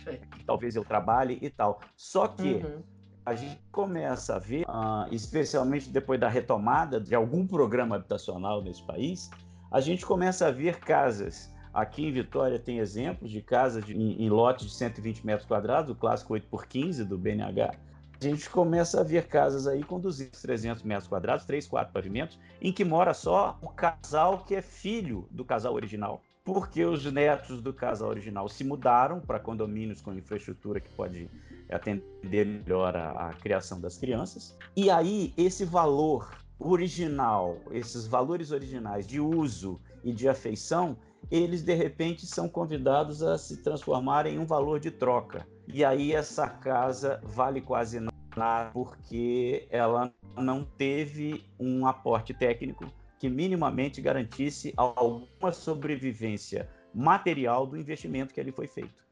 talvez 0.46 0.76
eu 0.76 0.84
trabalhe 0.84 1.38
e 1.42 1.50
tal. 1.50 1.82
Só 1.96 2.28
que 2.28 2.54
uhum. 2.56 2.82
a 3.26 3.36
gente 3.36 3.60
começa 3.72 4.36
a 4.36 4.40
ver, 4.40 4.64
uh, 4.64 5.08
especialmente 5.12 5.90
depois 5.90 6.20
da 6.20 6.30
retomada 6.30 7.00
de 7.00 7.14
algum 7.14 7.46
programa 7.46 7.96
habitacional 7.96 8.62
nesse 8.62 8.84
país, 8.84 9.30
a 9.72 9.80
gente 9.80 10.06
começa 10.06 10.48
a 10.48 10.52
ver 10.52 10.80
casas 10.80 11.54
Aqui 11.76 12.06
em 12.06 12.12
Vitória 12.14 12.58
tem 12.58 12.80
exemplos 12.80 13.30
de 13.30 13.42
casas 13.42 13.84
de, 13.84 13.94
em, 13.94 14.24
em 14.24 14.30
lotes 14.30 14.66
de 14.66 14.74
120 14.74 15.26
metros 15.26 15.46
quadrados, 15.46 15.92
o 15.92 15.96
clássico 15.96 16.32
8 16.32 16.48
por 16.48 16.66
15 16.68 17.04
do 17.04 17.18
BNH. 17.18 17.76
A 18.20 18.24
gente 18.24 18.50
começa 18.50 19.02
a 19.02 19.04
ver 19.04 19.28
casas 19.28 19.68
aí 19.68 19.84
com 19.84 20.00
200, 20.00 20.42
300 20.42 20.84
metros 20.84 21.08
quadrados, 21.08 21.46
3, 21.46 21.68
4 21.68 21.94
pavimentos, 21.94 22.40
em 22.62 22.72
que 22.72 22.86
mora 22.86 23.14
só 23.14 23.58
o 23.62 23.68
casal 23.70 24.46
que 24.46 24.56
é 24.56 24.62
filho 24.62 25.28
do 25.30 25.44
casal 25.44 25.74
original. 25.74 26.22
Porque 26.44 26.86
os 26.86 27.04
netos 27.12 27.62
do 27.62 27.74
casal 27.74 28.10
original 28.10 28.48
se 28.48 28.64
mudaram 28.64 29.20
para 29.20 29.40
condomínios 29.40 30.02
com 30.02 30.14
infraestrutura 30.14 30.80
que 30.80 30.90
pode 30.90 31.30
atender 31.70 32.46
melhor 32.46 32.96
a, 32.96 33.30
a 33.30 33.34
criação 33.34 33.82
das 33.82 33.98
crianças. 33.98 34.56
E 34.76 34.90
aí, 34.90 35.34
esse 35.36 35.66
valor 35.66 36.30
original, 36.60 37.58
esses 37.72 38.08
valores 38.08 38.52
originais 38.52 39.06
de 39.06 39.20
uso 39.20 39.80
e 40.04 40.14
de 40.14 40.30
afeição, 40.30 40.96
eles 41.30 41.64
de 41.64 41.74
repente 41.74 42.26
são 42.26 42.48
convidados 42.48 43.24
a 43.24 43.38
se 43.38 43.58
transformar 43.58 44.26
em 44.26 44.40
um 44.40 44.46
valor 44.46 44.80
de 44.80 44.92
troca. 44.92 45.48
E 45.68 45.84
aí 45.84 46.14
essa 46.14 46.48
casa 46.48 47.20
vale 47.24 47.62
quase 47.62 48.00
nada 48.00 48.72
porque 48.72 49.68
ela 49.70 50.14
não 50.38 50.64
teve 50.64 51.46
um 51.60 51.88
aporte 51.88 52.34
técnico 52.34 52.92
que 53.20 53.30
minimamente 53.30 54.02
garantisse 54.02 54.74
alguma 54.76 55.52
sobrevivência 55.52 56.70
material 56.94 57.66
do 57.66 57.78
investimento 57.78 58.34
que 58.34 58.40
ali 58.40 58.52
foi 58.52 58.68
feito. 58.68 59.04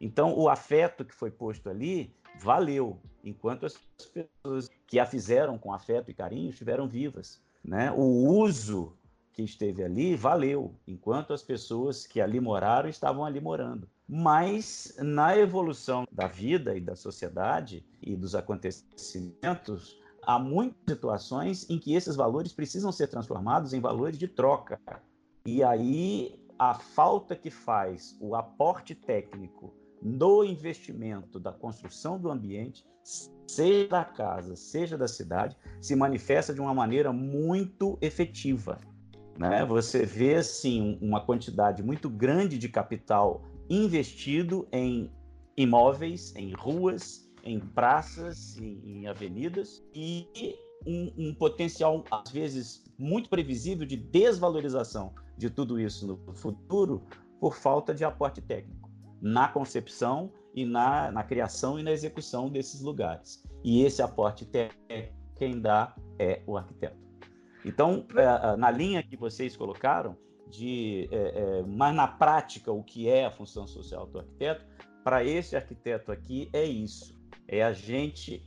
Então, 0.00 0.36
o 0.36 0.48
afeto 0.48 1.04
que 1.04 1.14
foi 1.14 1.30
posto 1.30 1.68
ali 1.68 2.14
valeu, 2.40 3.00
enquanto 3.22 3.66
as 3.66 3.76
pessoas 4.12 4.70
que 4.86 4.98
a 4.98 5.06
fizeram 5.06 5.58
com 5.58 5.72
afeto 5.72 6.10
e 6.10 6.14
carinho 6.14 6.50
estiveram 6.50 6.88
vivas. 6.88 7.42
Né? 7.64 7.92
O 7.92 8.02
uso 8.02 8.96
que 9.32 9.42
esteve 9.42 9.84
ali 9.84 10.16
valeu, 10.16 10.74
enquanto 10.86 11.32
as 11.32 11.42
pessoas 11.42 12.06
que 12.06 12.20
ali 12.20 12.40
moraram 12.40 12.88
estavam 12.88 13.24
ali 13.24 13.40
morando. 13.40 13.88
Mas 14.08 14.96
na 14.98 15.36
evolução 15.36 16.06
da 16.10 16.26
vida 16.26 16.74
e 16.74 16.80
da 16.80 16.96
sociedade 16.96 17.84
e 18.00 18.16
dos 18.16 18.34
acontecimentos, 18.34 20.00
há 20.22 20.38
muitas 20.38 20.78
situações 20.88 21.68
em 21.68 21.78
que 21.78 21.94
esses 21.94 22.16
valores 22.16 22.52
precisam 22.52 22.90
ser 22.90 23.08
transformados 23.08 23.74
em 23.74 23.80
valores 23.80 24.16
de 24.16 24.26
troca. 24.26 24.80
E 25.46 25.62
aí 25.62 26.40
a 26.58 26.74
falta 26.74 27.36
que 27.36 27.50
faz 27.50 28.16
o 28.18 28.34
aporte 28.34 28.94
técnico 28.94 29.74
no 30.02 30.42
investimento 30.42 31.38
da 31.38 31.52
construção 31.52 32.18
do 32.18 32.30
ambiente, 32.30 32.86
seja 33.46 33.88
da 33.88 34.04
casa, 34.04 34.56
seja 34.56 34.96
da 34.96 35.06
cidade, 35.06 35.56
se 35.80 35.94
manifesta 35.94 36.54
de 36.54 36.60
uma 36.60 36.74
maneira 36.74 37.12
muito 37.12 37.98
efetiva. 38.00 38.78
Né? 39.38 39.64
Você 39.66 40.04
vê 40.04 40.36
assim 40.36 40.98
uma 41.00 41.24
quantidade 41.24 41.82
muito 41.82 42.08
grande 42.08 42.58
de 42.58 42.68
capital 42.68 43.44
investido 43.68 44.66
em 44.72 45.10
imóveis, 45.56 46.34
em 46.36 46.52
ruas, 46.52 47.28
em 47.42 47.58
praças, 47.58 48.56
em, 48.58 48.80
em 48.84 49.06
avenidas 49.06 49.82
e 49.94 50.26
um, 50.86 51.12
um, 51.18 51.34
potencial 51.34 52.04
às 52.10 52.30
vezes 52.30 52.84
muito 52.98 53.28
previsível 53.28 53.86
de 53.86 53.96
desvalorização 53.96 55.14
de 55.36 55.50
tudo 55.50 55.80
isso 55.80 56.06
no 56.06 56.34
futuro 56.34 57.02
por 57.40 57.56
falta 57.56 57.94
de 57.94 58.04
aporte 58.04 58.40
técnico 58.40 58.88
na 59.20 59.48
concepção 59.48 60.32
e 60.54 60.64
na, 60.64 61.10
na 61.10 61.22
criação 61.22 61.78
e 61.78 61.82
na 61.82 61.90
execução 61.90 62.48
desses 62.48 62.80
lugares. 62.80 63.44
E 63.64 63.82
esse 63.82 64.00
aporte 64.00 64.44
técnico, 64.46 65.14
quem 65.36 65.60
dá 65.60 65.94
é 66.18 66.42
o 66.46 66.56
arquiteto. 66.56 66.96
Então, 67.64 68.06
é, 68.16 68.56
na 68.56 68.70
linha 68.70 69.02
que 69.02 69.16
vocês 69.16 69.56
colocaram, 69.56 70.16
de, 70.50 71.08
é, 71.10 71.16
é, 71.60 71.62
mas 71.62 71.94
na 71.94 72.08
prática, 72.08 72.72
o 72.72 72.82
que 72.82 73.08
é 73.08 73.26
a 73.26 73.30
função 73.30 73.66
social 73.66 74.06
do 74.06 74.18
arquiteto, 74.18 74.64
para 75.04 75.24
esse 75.24 75.56
arquiteto 75.56 76.12
aqui 76.12 76.48
é 76.52 76.64
isso: 76.64 77.14
é 77.46 77.62
a 77.62 77.72
gente 77.72 78.42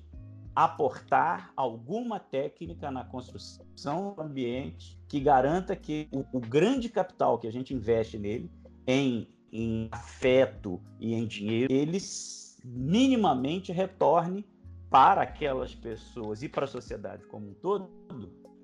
aportar 0.53 1.53
alguma 1.55 2.19
técnica 2.19 2.91
na 2.91 3.05
construção 3.05 4.13
do 4.13 4.21
ambiente 4.21 4.99
que 5.07 5.19
garanta 5.19 5.75
que 5.75 6.09
o, 6.11 6.25
o 6.33 6.39
grande 6.39 6.89
capital 6.89 7.39
que 7.39 7.47
a 7.47 7.51
gente 7.51 7.73
investe 7.73 8.17
nele 8.17 8.51
em 8.85 9.27
em 9.51 9.89
afeto 9.91 10.81
e 10.99 11.13
em 11.13 11.25
dinheiro, 11.25 11.71
eles 11.73 12.57
minimamente 12.63 13.71
retorne 13.71 14.45
para 14.89 15.21
aquelas 15.21 15.75
pessoas 15.75 16.41
e 16.41 16.49
para 16.49 16.65
a 16.65 16.67
sociedade 16.67 17.25
como 17.25 17.49
um 17.49 17.53
todo, 17.53 17.89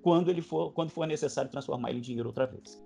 quando 0.01 0.29
ele 0.29 0.41
for, 0.41 0.71
quando 0.71 0.91
for 0.91 1.05
necessário 1.05 1.51
transformar 1.51 1.89
ele 1.89 1.99
em 1.99 2.01
dinheiro 2.01 2.29
outra 2.29 2.45
vez. 2.45 2.81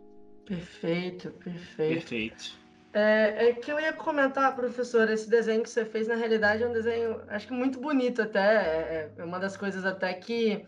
Perfeito, 0.52 1.32
perfeito. 1.32 2.10
Perfeito. 2.10 2.62
É, 2.94 3.48
é, 3.48 3.54
que 3.54 3.72
eu 3.72 3.80
ia 3.80 3.94
comentar, 3.94 4.54
professor, 4.54 5.10
esse 5.10 5.30
desenho 5.30 5.64
que 5.64 5.70
você 5.70 5.86
fez, 5.86 6.10
na 6.10 6.16
realidade, 6.16 6.62
é 6.62 6.68
um 6.68 6.74
desenho, 6.74 7.22
acho 7.30 7.48
que 7.48 7.54
muito 7.54 7.80
bonito 7.80 8.22
até, 8.22 8.40
é, 8.40 9.14
é 9.18 9.24
uma 9.24 9.40
das 9.40 9.56
coisas 9.56 9.86
até 9.86 10.14
que, 10.14 10.66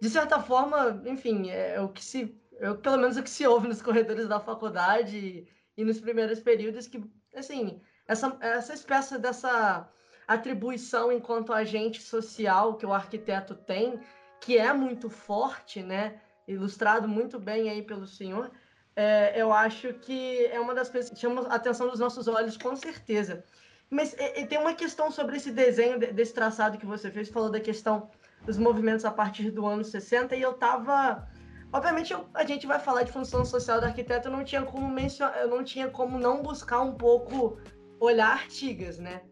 de 0.00 0.08
certa 0.08 0.40
forma, 0.40 1.02
enfim, 1.04 1.50
é 1.50 1.78
o 1.78 1.90
que 1.90 2.02
se, 2.02 2.34
é, 2.58 2.72
pelo 2.72 2.96
menos 2.96 3.18
o 3.18 3.22
que 3.22 3.28
se 3.28 3.46
ouve 3.46 3.68
nos 3.68 3.82
corredores 3.82 4.26
da 4.26 4.40
faculdade, 4.40 5.46
e 5.76 5.84
nos 5.84 6.00
primeiros 6.00 6.40
períodos 6.40 6.86
que, 6.86 7.02
assim, 7.34 7.80
essa, 8.08 8.36
essa 8.40 8.72
espécie 8.72 9.18
dessa 9.18 9.86
atribuição 10.26 11.12
enquanto 11.12 11.52
agente 11.52 12.00
social 12.00 12.76
que 12.76 12.86
o 12.86 12.92
arquiteto 12.92 13.54
tem, 13.54 14.00
que 14.40 14.56
é 14.56 14.72
muito 14.72 15.10
forte, 15.10 15.82
né? 15.82 16.20
Ilustrado 16.48 17.06
muito 17.06 17.38
bem 17.38 17.68
aí 17.68 17.82
pelo 17.82 18.06
senhor, 18.06 18.50
é, 18.96 19.40
eu 19.40 19.52
acho 19.52 19.92
que 19.94 20.46
é 20.46 20.60
uma 20.60 20.74
das 20.74 20.88
coisas 20.88 21.10
que 21.10 21.18
chama 21.18 21.42
a 21.48 21.54
atenção 21.54 21.88
dos 21.88 22.00
nossos 22.00 22.28
olhos, 22.28 22.56
com 22.56 22.74
certeza. 22.76 23.44
Mas 23.88 24.14
tem 24.48 24.58
uma 24.58 24.74
questão 24.74 25.10
sobre 25.10 25.36
esse 25.36 25.50
desenho, 25.50 25.98
desse 25.98 26.32
traçado 26.32 26.78
que 26.78 26.86
você 26.86 27.10
fez, 27.10 27.28
falou 27.28 27.50
da 27.50 27.58
questão 27.58 28.08
dos 28.44 28.56
movimentos 28.56 29.04
a 29.04 29.10
partir 29.10 29.50
do 29.50 29.66
ano 29.66 29.82
60, 29.82 30.36
e 30.36 30.42
eu 30.42 30.52
estava 30.52 31.28
Obviamente, 31.72 32.12
eu, 32.12 32.26
a 32.34 32.44
gente 32.44 32.66
vai 32.66 32.80
falar 32.80 33.04
de 33.04 33.12
função 33.12 33.44
social 33.44 33.80
do 33.80 33.86
arquiteto, 33.86 34.26
eu 34.26 34.32
não 34.32 34.44
tinha 34.44 34.62
como 34.62 34.88
mencionar, 34.88 35.38
eu 35.38 35.48
não 35.48 35.62
tinha 35.62 35.88
como 35.88 36.18
não 36.18 36.42
buscar 36.42 36.80
um 36.80 36.94
pouco 36.94 37.60
olhar 38.00 38.32
Artigas, 38.32 38.98
né? 38.98 39.22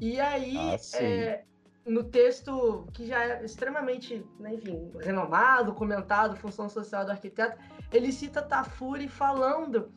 E 0.00 0.18
aí, 0.18 0.56
ah, 0.56 0.96
é, 0.96 1.44
no 1.84 2.02
texto 2.02 2.88
que 2.94 3.06
já 3.06 3.22
é 3.22 3.44
extremamente, 3.44 4.24
né, 4.40 4.54
enfim, 4.54 4.90
renomado, 4.98 5.74
comentado, 5.74 6.36
função 6.36 6.68
social 6.70 7.04
do 7.04 7.10
arquiteto, 7.10 7.58
ele 7.92 8.12
cita 8.12 8.42
Tafuri 8.42 9.08
falando 9.08 9.92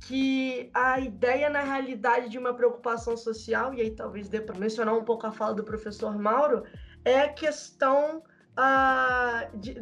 que 0.00 0.70
a 0.74 1.00
ideia 1.00 1.48
na 1.48 1.60
realidade 1.60 2.28
de 2.28 2.38
uma 2.38 2.52
preocupação 2.54 3.16
social, 3.16 3.72
e 3.74 3.80
aí 3.80 3.90
talvez 3.90 4.28
dê 4.28 4.40
para 4.40 4.58
mencionar 4.58 4.94
um 4.94 5.04
pouco 5.04 5.26
a 5.26 5.32
fala 5.32 5.54
do 5.54 5.64
professor 5.64 6.16
Mauro, 6.18 6.64
é 7.04 7.20
a 7.20 7.32
questão 7.32 8.22
ah, 8.56 9.48
de, 9.54 9.74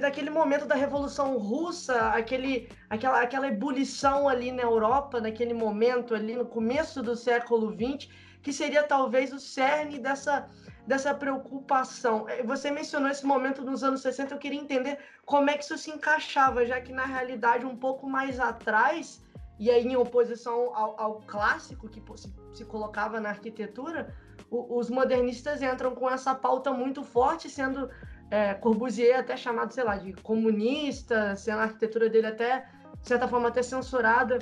daquele 0.00 0.30
momento 0.30 0.66
da 0.66 0.74
Revolução 0.74 1.36
Russa, 1.38 2.08
aquele, 2.08 2.68
aquela, 2.90 3.20
aquela 3.20 3.48
ebulição 3.48 4.28
ali 4.28 4.50
na 4.50 4.62
Europa, 4.62 5.20
naquele 5.20 5.54
momento 5.54 6.14
ali 6.14 6.34
no 6.34 6.46
começo 6.46 7.02
do 7.02 7.14
século 7.14 7.72
XX, 7.72 8.08
que 8.42 8.52
seria 8.52 8.82
talvez 8.82 9.32
o 9.32 9.38
cerne 9.38 9.98
dessa, 9.98 10.48
dessa 10.86 11.14
preocupação. 11.14 12.28
É, 12.28 12.42
você 12.42 12.70
mencionou 12.70 13.10
esse 13.10 13.24
momento 13.24 13.62
nos 13.62 13.82
anos 13.84 14.02
60, 14.02 14.34
eu 14.34 14.38
queria 14.38 14.60
entender 14.60 14.98
como 15.24 15.50
é 15.50 15.56
que 15.56 15.64
isso 15.64 15.78
se 15.78 15.90
encaixava, 15.90 16.66
já 16.66 16.80
que 16.80 16.92
na 16.92 17.06
realidade 17.06 17.64
um 17.64 17.76
pouco 17.76 18.08
mais 18.08 18.40
atrás, 18.40 19.22
e 19.58 19.70
aí 19.70 19.86
em 19.86 19.96
oposição 19.96 20.74
ao, 20.74 21.00
ao 21.00 21.20
clássico 21.26 21.88
que 21.88 22.02
se, 22.16 22.34
se 22.52 22.64
colocava 22.64 23.20
na 23.20 23.28
arquitetura, 23.30 24.14
os 24.50 24.90
modernistas 24.90 25.62
entram 25.62 25.94
com 25.94 26.10
essa 26.10 26.34
pauta 26.34 26.72
muito 26.72 27.02
forte, 27.02 27.48
sendo 27.48 27.88
é, 28.30 28.54
Corbusier 28.54 29.18
até 29.18 29.36
chamado, 29.36 29.72
sei 29.72 29.84
lá, 29.84 29.96
de 29.96 30.12
comunista, 30.14 31.36
sendo 31.36 31.60
a 31.60 31.62
arquitetura 31.62 32.08
dele 32.08 32.26
até, 32.26 32.68
de 33.00 33.08
certa 33.08 33.28
forma, 33.28 33.48
até 33.48 33.62
censurada 33.62 34.38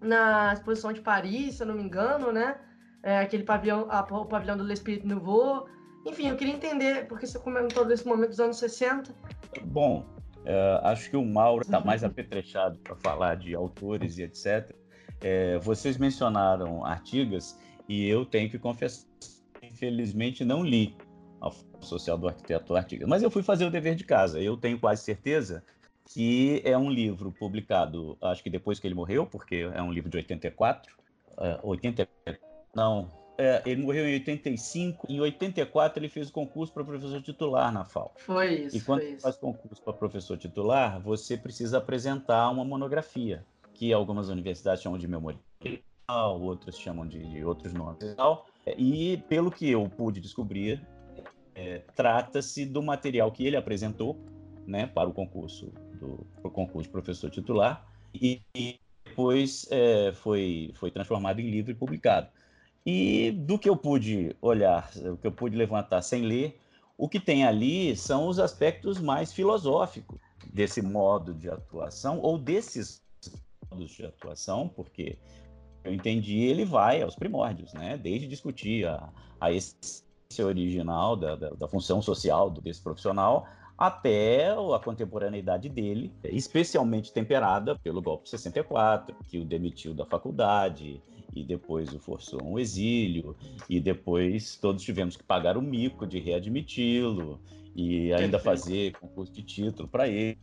na 0.00 0.52
exposição 0.52 0.92
de 0.92 1.00
Paris, 1.00 1.56
se 1.56 1.62
eu 1.62 1.66
não 1.66 1.74
me 1.74 1.82
engano, 1.82 2.32
né? 2.32 2.58
É, 3.02 3.18
aquele 3.18 3.42
pavilhão, 3.42 3.86
a, 3.90 4.00
o 4.00 4.24
pavilhão 4.24 4.56
do 4.56 4.64
L'Esprit 4.64 5.04
Nouveau. 5.06 5.66
Enfim, 6.06 6.28
eu 6.28 6.36
queria 6.36 6.54
entender, 6.54 7.06
porque 7.06 7.26
você 7.26 7.38
comentou 7.38 7.84
desse 7.84 8.06
momento 8.06 8.30
dos 8.30 8.40
anos 8.40 8.56
60. 8.58 9.14
Bom, 9.64 10.04
é, 10.44 10.80
acho 10.82 11.10
que 11.10 11.16
o 11.16 11.24
Mauro 11.24 11.62
está 11.62 11.80
mais 11.80 12.02
apetrechado 12.02 12.78
para 12.78 12.96
falar 12.96 13.36
de 13.36 13.54
autores 13.54 14.18
e 14.18 14.22
etc. 14.22 14.74
É, 15.20 15.58
vocês 15.58 15.96
mencionaram 15.96 16.84
Artigas, 16.84 17.58
e 17.88 18.08
eu 18.08 18.24
tenho 18.24 18.50
que 18.50 18.58
confessar, 18.58 19.06
infelizmente 19.62 20.44
não 20.44 20.62
li 20.62 20.96
a 21.40 21.50
Social 21.80 22.16
do 22.16 22.28
Arquiteto 22.28 22.74
Artigas, 22.74 23.08
mas 23.08 23.22
eu 23.22 23.30
fui 23.30 23.42
fazer 23.42 23.64
o 23.64 23.70
dever 23.70 23.94
de 23.94 24.04
casa. 24.04 24.40
Eu 24.40 24.56
tenho 24.56 24.78
quase 24.78 25.02
certeza 25.02 25.62
que 26.04 26.60
é 26.64 26.76
um 26.76 26.90
livro 26.90 27.32
publicado, 27.32 28.16
acho 28.20 28.42
que 28.42 28.50
depois 28.50 28.80
que 28.80 28.86
ele 28.86 28.94
morreu, 28.94 29.26
porque 29.26 29.70
é 29.72 29.82
um 29.82 29.92
livro 29.92 30.10
de 30.10 30.16
84, 30.16 30.92
é, 31.38 31.60
80, 31.62 32.08
não, 32.74 33.10
é, 33.38 33.62
ele 33.66 33.82
morreu 33.82 34.06
em 34.06 34.14
85, 34.14 35.06
em 35.08 35.20
84 35.20 35.98
ele 35.98 36.08
fez 36.08 36.28
o 36.28 36.32
concurso 36.32 36.72
para 36.72 36.84
professor 36.84 37.20
titular 37.22 37.72
na 37.72 37.84
FAO. 37.84 38.12
Foi 38.16 38.54
isso. 38.54 38.76
E 38.76 38.80
quando 38.80 39.02
você 39.02 39.18
faz 39.18 39.36
concurso 39.36 39.82
para 39.82 39.92
professor 39.92 40.36
titular, 40.38 41.00
você 41.00 41.36
precisa 41.36 41.78
apresentar 41.78 42.50
uma 42.50 42.64
monografia 42.64 43.44
que 43.74 43.92
algumas 43.92 44.28
universidades 44.28 44.82
chamam 44.82 44.98
de 44.98 45.08
memorial, 45.08 45.40
outras 46.40 46.78
chamam 46.78 47.06
de, 47.06 47.26
de 47.26 47.44
outros 47.44 47.72
nomes 47.72 48.02
e 48.02 48.14
tal. 48.14 48.46
E 48.78 49.16
pelo 49.28 49.50
que 49.50 49.70
eu 49.70 49.88
pude 49.88 50.20
descobrir, 50.20 50.80
é, 51.54 51.82
trata-se 51.96 52.64
do 52.64 52.82
material 52.82 53.30
que 53.32 53.46
ele 53.46 53.56
apresentou 53.56 54.16
né, 54.66 54.86
para 54.86 55.08
o 55.08 55.12
concurso 55.12 55.72
do 55.98 56.50
concurso 56.50 56.88
de 56.88 56.92
professor 56.92 57.30
titular 57.30 57.86
e, 58.14 58.40
e 58.54 58.78
depois 59.04 59.66
é, 59.70 60.12
foi, 60.12 60.70
foi 60.74 60.90
transformado 60.90 61.40
em 61.40 61.50
livro 61.50 61.70
e 61.70 61.74
publicado. 61.74 62.28
E 62.84 63.30
do 63.30 63.58
que 63.58 63.68
eu 63.68 63.76
pude 63.76 64.36
olhar, 64.40 64.90
o 64.96 65.16
que 65.16 65.26
eu 65.26 65.32
pude 65.32 65.56
levantar 65.56 66.02
sem 66.02 66.22
ler, 66.22 66.60
o 66.98 67.08
que 67.08 67.20
tem 67.20 67.44
ali 67.44 67.96
são 67.96 68.26
os 68.26 68.38
aspectos 68.38 69.00
mais 69.00 69.32
filosóficos 69.32 70.18
desse 70.52 70.82
modo 70.82 71.32
de 71.32 71.48
atuação 71.48 72.20
ou 72.20 72.36
desses 72.36 73.02
modos 73.70 73.90
de 73.92 74.04
atuação, 74.04 74.68
porque 74.68 75.18
eu 75.84 75.92
entendi, 75.92 76.38
ele 76.38 76.64
vai 76.64 77.02
aos 77.02 77.16
primórdios, 77.16 77.72
né? 77.72 77.96
Desde 77.96 78.28
discutir 78.28 78.86
a, 78.86 79.08
a 79.40 79.52
essência 79.52 80.46
original 80.46 81.16
da, 81.16 81.34
da, 81.34 81.50
da 81.50 81.68
função 81.68 82.00
social 82.00 82.50
desse 82.50 82.80
profissional 82.80 83.46
até 83.76 84.50
a 84.50 84.78
contemporaneidade 84.78 85.68
dele, 85.68 86.12
especialmente 86.24 87.12
temperada 87.12 87.76
pelo 87.80 88.00
golpe 88.00 88.24
de 88.24 88.30
64, 88.30 89.16
que 89.24 89.38
o 89.38 89.44
demitiu 89.44 89.92
da 89.92 90.06
faculdade 90.06 91.02
e 91.34 91.44
depois 91.44 91.92
o 91.92 91.98
forçou 91.98 92.40
a 92.40 92.44
um 92.44 92.58
exílio, 92.58 93.36
e 93.68 93.80
depois 93.80 94.56
todos 94.56 94.82
tivemos 94.82 95.16
que 95.16 95.22
pagar 95.22 95.56
o 95.56 95.62
mico 95.62 96.06
de 96.06 96.18
readmiti-lo 96.18 97.40
e 97.74 98.12
ainda 98.12 98.38
fazer 98.38 98.92
concurso 98.92 99.32
de 99.32 99.42
título 99.42 99.88
para 99.88 100.08
ele. 100.08 100.38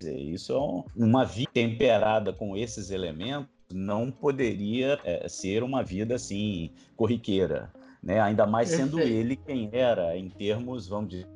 Isso 0.00 0.52
é 0.52 1.00
uma 1.00 1.24
vida 1.24 1.50
temperada 1.52 2.32
com 2.32 2.56
esses 2.56 2.90
elementos 2.90 3.52
não 3.72 4.10
poderia 4.10 5.00
é, 5.04 5.26
ser 5.28 5.62
uma 5.62 5.82
vida 5.82 6.14
assim 6.14 6.70
corriqueira, 6.96 7.72
né? 8.02 8.20
Ainda 8.20 8.46
mais 8.46 8.68
sendo 8.68 9.00
ele 9.00 9.36
quem 9.36 9.70
era 9.72 10.16
em 10.16 10.28
termos, 10.28 10.86
vamos 10.86 11.10
dizer, 11.10 11.26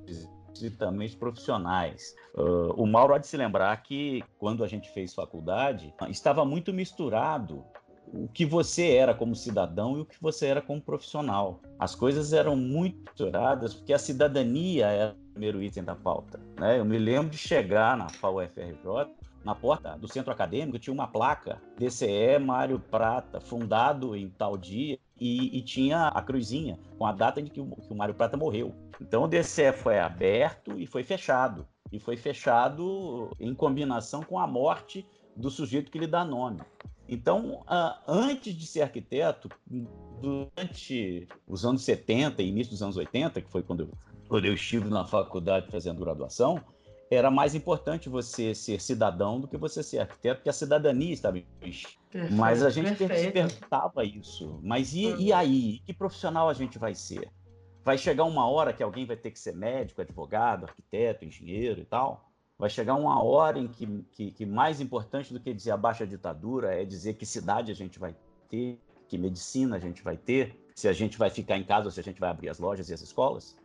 estritamente 0.52 1.16
profissionais. 1.16 2.14
Uh, 2.34 2.72
o 2.76 2.86
Mauro 2.86 3.14
há 3.14 3.18
de 3.18 3.26
se 3.26 3.36
lembrar 3.36 3.76
que 3.82 4.22
quando 4.38 4.64
a 4.64 4.68
gente 4.68 4.90
fez 4.90 5.14
faculdade 5.14 5.92
estava 6.08 6.44
muito 6.44 6.72
misturado 6.72 7.64
o 8.12 8.28
que 8.28 8.44
você 8.44 8.92
era 8.92 9.14
como 9.14 9.34
cidadão 9.34 9.96
e 9.96 10.00
o 10.00 10.04
que 10.04 10.16
você 10.20 10.46
era 10.46 10.62
como 10.62 10.80
profissional. 10.80 11.60
As 11.78 11.94
coisas 11.94 12.32
eram 12.32 12.56
muito 12.56 12.98
misturadas 12.98 13.74
porque 13.74 13.92
a 13.92 13.98
cidadania 13.98 14.86
era 14.86 15.12
o 15.12 15.32
primeiro 15.32 15.62
item 15.62 15.84
da 15.84 15.94
pauta. 15.94 16.40
Né? 16.58 16.78
Eu 16.78 16.84
me 16.84 16.98
lembro 16.98 17.30
de 17.30 17.38
chegar 17.38 17.96
na 17.96 18.08
FAUFRJ 18.08 19.08
na 19.46 19.54
porta 19.54 19.96
do 19.96 20.08
centro 20.08 20.32
acadêmico 20.32 20.76
tinha 20.76 20.92
uma 20.92 21.06
placa 21.06 21.62
DCE 21.78 22.36
Mário 22.40 22.80
Prata, 22.80 23.40
fundado 23.40 24.16
em 24.16 24.28
tal 24.28 24.56
dia, 24.56 24.98
e, 25.20 25.56
e 25.56 25.62
tinha 25.62 26.08
a 26.08 26.20
cruzinha 26.20 26.76
com 26.98 27.06
a 27.06 27.12
data 27.12 27.40
de 27.40 27.48
que 27.48 27.60
o, 27.60 27.66
que 27.66 27.92
o 27.92 27.96
Mário 27.96 28.12
Prata 28.12 28.36
morreu. 28.36 28.74
Então 29.00 29.22
o 29.22 29.28
DCE 29.28 29.72
foi 29.72 30.00
aberto 30.00 30.76
e 30.76 30.84
foi 30.84 31.04
fechado. 31.04 31.64
E 31.92 32.00
foi 32.00 32.16
fechado 32.16 33.30
em 33.38 33.54
combinação 33.54 34.20
com 34.20 34.36
a 34.36 34.48
morte 34.48 35.06
do 35.36 35.48
sujeito 35.48 35.92
que 35.92 35.98
lhe 36.00 36.08
dá 36.08 36.24
nome. 36.24 36.58
Então, 37.08 37.64
antes 38.06 38.54
de 38.54 38.66
ser 38.66 38.82
arquiteto, 38.82 39.48
durante 40.20 41.28
os 41.46 41.64
anos 41.64 41.82
70 41.82 42.42
e 42.42 42.48
início 42.48 42.72
dos 42.72 42.82
anos 42.82 42.96
80, 42.96 43.40
que 43.40 43.50
foi 43.50 43.62
quando 43.62 43.80
eu, 43.80 43.90
quando 44.28 44.44
eu 44.44 44.54
estive 44.54 44.88
na 44.88 45.04
faculdade 45.04 45.70
fazendo 45.70 46.00
graduação, 46.00 46.60
era 47.10 47.30
mais 47.30 47.54
importante 47.54 48.08
você 48.08 48.54
ser 48.54 48.80
cidadão 48.80 49.40
do 49.40 49.46
que 49.46 49.56
você 49.56 49.82
ser 49.82 50.00
arquiteto, 50.00 50.36
porque 50.36 50.50
a 50.50 50.52
cidadania 50.52 51.12
estava 51.12 51.38
em 51.38 51.46
Mas 52.32 52.62
a 52.62 52.70
gente 52.70 52.96
perfeito. 52.96 53.20
se 53.20 53.30
perguntava 53.30 54.04
isso. 54.04 54.58
Mas 54.62 54.92
e, 54.92 55.02
e 55.02 55.30
uhum. 55.30 55.36
aí? 55.36 55.78
Que 55.84 55.92
profissional 55.92 56.48
a 56.48 56.54
gente 56.54 56.78
vai 56.78 56.94
ser? 56.94 57.30
Vai 57.84 57.96
chegar 57.96 58.24
uma 58.24 58.48
hora 58.48 58.72
que 58.72 58.82
alguém 58.82 59.06
vai 59.06 59.16
ter 59.16 59.30
que 59.30 59.38
ser 59.38 59.54
médico, 59.54 60.00
advogado, 60.00 60.64
arquiteto, 60.64 61.24
engenheiro 61.24 61.80
e 61.80 61.84
tal? 61.84 62.25
Vai 62.58 62.70
chegar 62.70 62.94
uma 62.94 63.22
hora 63.22 63.58
em 63.58 63.68
que, 63.68 63.86
que, 64.12 64.30
que 64.30 64.46
mais 64.46 64.80
importante 64.80 65.32
do 65.32 65.38
que 65.38 65.52
dizer 65.52 65.72
abaixa 65.72 66.04
a 66.04 66.06
ditadura 66.06 66.74
é 66.74 66.84
dizer 66.84 67.14
que 67.14 67.26
cidade 67.26 67.70
a 67.70 67.74
gente 67.74 67.98
vai 67.98 68.16
ter, 68.48 68.80
que 69.06 69.18
medicina 69.18 69.76
a 69.76 69.78
gente 69.78 70.02
vai 70.02 70.16
ter, 70.16 70.58
se 70.74 70.88
a 70.88 70.92
gente 70.92 71.18
vai 71.18 71.28
ficar 71.28 71.58
em 71.58 71.64
casa 71.64 71.86
ou 71.86 71.90
se 71.90 72.00
a 72.00 72.02
gente 72.02 72.18
vai 72.18 72.30
abrir 72.30 72.48
as 72.48 72.58
lojas 72.58 72.88
e 72.88 72.94
as 72.94 73.02
escolas? 73.02 73.56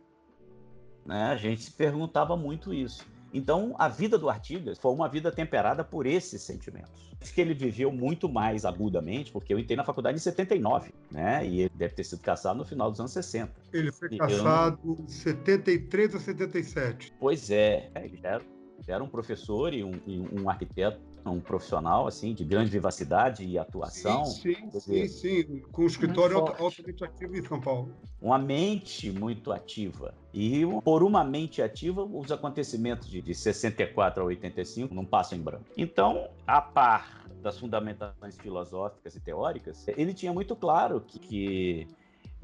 Né? 1.06 1.24
A 1.24 1.36
gente 1.36 1.62
se 1.62 1.72
perguntava 1.72 2.36
muito 2.36 2.72
isso. 2.72 3.06
Então, 3.34 3.74
a 3.78 3.88
vida 3.88 4.18
do 4.18 4.28
Artigas 4.28 4.78
foi 4.78 4.92
uma 4.92 5.08
vida 5.08 5.32
temperada 5.32 5.82
por 5.82 6.06
esses 6.06 6.42
sentimentos. 6.42 7.10
Acho 7.18 7.32
que 7.32 7.40
ele 7.40 7.54
viveu 7.54 7.90
muito 7.90 8.28
mais 8.28 8.64
agudamente, 8.64 9.32
porque 9.32 9.54
eu 9.54 9.58
entrei 9.58 9.76
na 9.76 9.84
faculdade 9.84 10.16
em 10.16 10.20
79, 10.20 10.92
né? 11.10 11.46
E 11.46 11.60
ele 11.60 11.72
deve 11.74 11.94
ter 11.94 12.04
sido 12.04 12.20
caçado 12.20 12.58
no 12.58 12.64
final 12.64 12.90
dos 12.90 13.00
anos 13.00 13.12
60. 13.12 13.50
Ele 13.72 13.90
foi 13.90 14.18
caçado 14.18 14.98
em 15.00 15.08
73 15.08 16.14
ou 16.14 16.20
77. 16.20 17.14
Pois 17.18 17.50
é, 17.50 17.90
ele 17.94 18.18
já 18.18 18.28
era, 18.30 18.44
era 18.90 19.02
um 19.02 19.08
professor 19.08 19.72
e 19.72 19.84
um, 19.84 19.92
e 20.06 20.20
um 20.20 20.48
arquiteto 20.48 21.00
um 21.30 21.40
profissional 21.40 22.06
assim 22.06 22.34
de 22.34 22.44
grande 22.44 22.70
vivacidade 22.70 23.44
e 23.44 23.58
atuação. 23.58 24.24
Sim, 24.24 24.54
sim, 24.54 24.68
dizer, 24.68 25.08
sim, 25.08 25.42
sim. 25.42 25.62
com 25.70 25.82
um 25.82 25.86
escritório 25.86 26.36
altamente 26.36 27.04
ativo 27.04 27.36
em 27.36 27.42
São 27.42 27.60
Paulo. 27.60 27.94
Uma 28.20 28.38
mente 28.38 29.10
muito 29.10 29.52
ativa. 29.52 30.14
E 30.32 30.62
por 30.82 31.02
uma 31.02 31.22
mente 31.22 31.62
ativa, 31.62 32.02
os 32.02 32.32
acontecimentos 32.32 33.08
de, 33.08 33.20
de 33.20 33.34
64 33.34 34.22
a 34.22 34.26
85 34.26 34.94
não 34.94 35.04
passam 35.04 35.38
em 35.38 35.40
branco. 35.40 35.64
Então, 35.76 36.28
a 36.46 36.60
par 36.60 37.24
das 37.42 37.58
fundamentações 37.58 38.36
filosóficas 38.36 39.14
e 39.16 39.20
teóricas, 39.20 39.86
ele 39.88 40.14
tinha 40.14 40.32
muito 40.32 40.54
claro 40.54 41.00
que, 41.00 41.18
que 41.18 41.88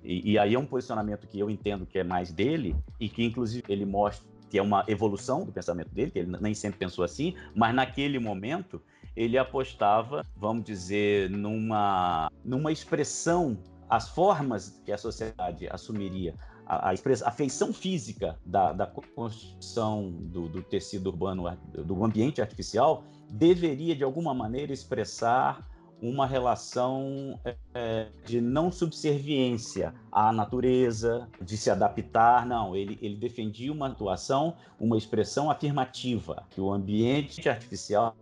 e, 0.03 0.33
e 0.33 0.38
aí 0.38 0.55
é 0.55 0.59
um 0.59 0.66
posicionamento 0.66 1.27
que 1.27 1.38
eu 1.38 1.48
entendo 1.48 1.87
que 1.87 1.98
é 1.98 2.05
mais 2.05 2.33
dele 2.33 2.77
e 2.98 3.09
que 3.09 3.24
inclusive 3.24 3.64
ele 3.68 3.85
mostra 3.85 4.27
que 4.48 4.58
é 4.58 4.62
uma 4.62 4.84
evolução 4.88 5.44
do 5.44 5.52
pensamento 5.52 5.90
dele, 5.90 6.11
que 6.11 6.18
ele 6.18 6.37
nem 6.40 6.54
sempre 6.54 6.78
pensou 6.78 7.04
assim, 7.04 7.34
mas 7.54 7.74
naquele 7.74 8.18
momento 8.18 8.80
ele 9.16 9.37
apostava, 9.37 10.24
vamos 10.37 10.64
dizer, 10.64 11.28
numa, 11.30 12.30
numa 12.44 12.70
expressão, 12.70 13.58
as 13.90 14.08
formas 14.08 14.80
que 14.84 14.92
a 14.92 14.98
sociedade 14.98 15.68
assumiria, 15.70 16.34
a, 16.66 16.90
a, 16.90 16.94
a 17.24 17.30
feição 17.32 17.72
física 17.72 18.38
da, 18.44 18.72
da 18.72 18.87
construção 18.87 20.11
do, 20.11 20.48
do 20.48 20.62
tecido 20.62 21.08
urbano, 21.08 21.44
do 21.72 22.04
ambiente 22.04 22.40
artificial, 22.40 23.02
deveria 23.30 23.96
de 23.96 24.04
alguma 24.04 24.32
maneira 24.32 24.72
expressar 24.72 25.66
uma 26.00 26.26
relação 26.26 27.38
é, 27.74 28.08
de 28.24 28.40
não 28.40 28.70
subserviência 28.70 29.94
à 30.11 30.32
natureza, 30.32 31.28
de 31.40 31.56
se 31.56 31.70
adaptar. 31.70 32.46
Não, 32.46 32.74
ele, 32.74 32.98
ele 33.02 33.16
defendia 33.16 33.72
uma 33.72 33.88
atuação, 33.88 34.54
uma 34.78 34.96
expressão 34.96 35.50
afirmativa, 35.50 36.44
que 36.50 36.61
o 36.61 36.72
ambiente 36.72 37.48
artificial 37.48 38.14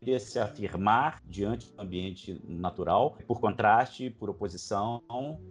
deveria 0.00 0.20
se 0.20 0.38
afirmar 0.38 1.20
diante 1.24 1.72
do 1.72 1.80
ambiente 1.80 2.40
natural, 2.46 3.16
por 3.26 3.40
contraste, 3.40 4.10
por 4.10 4.30
oposição. 4.30 5.02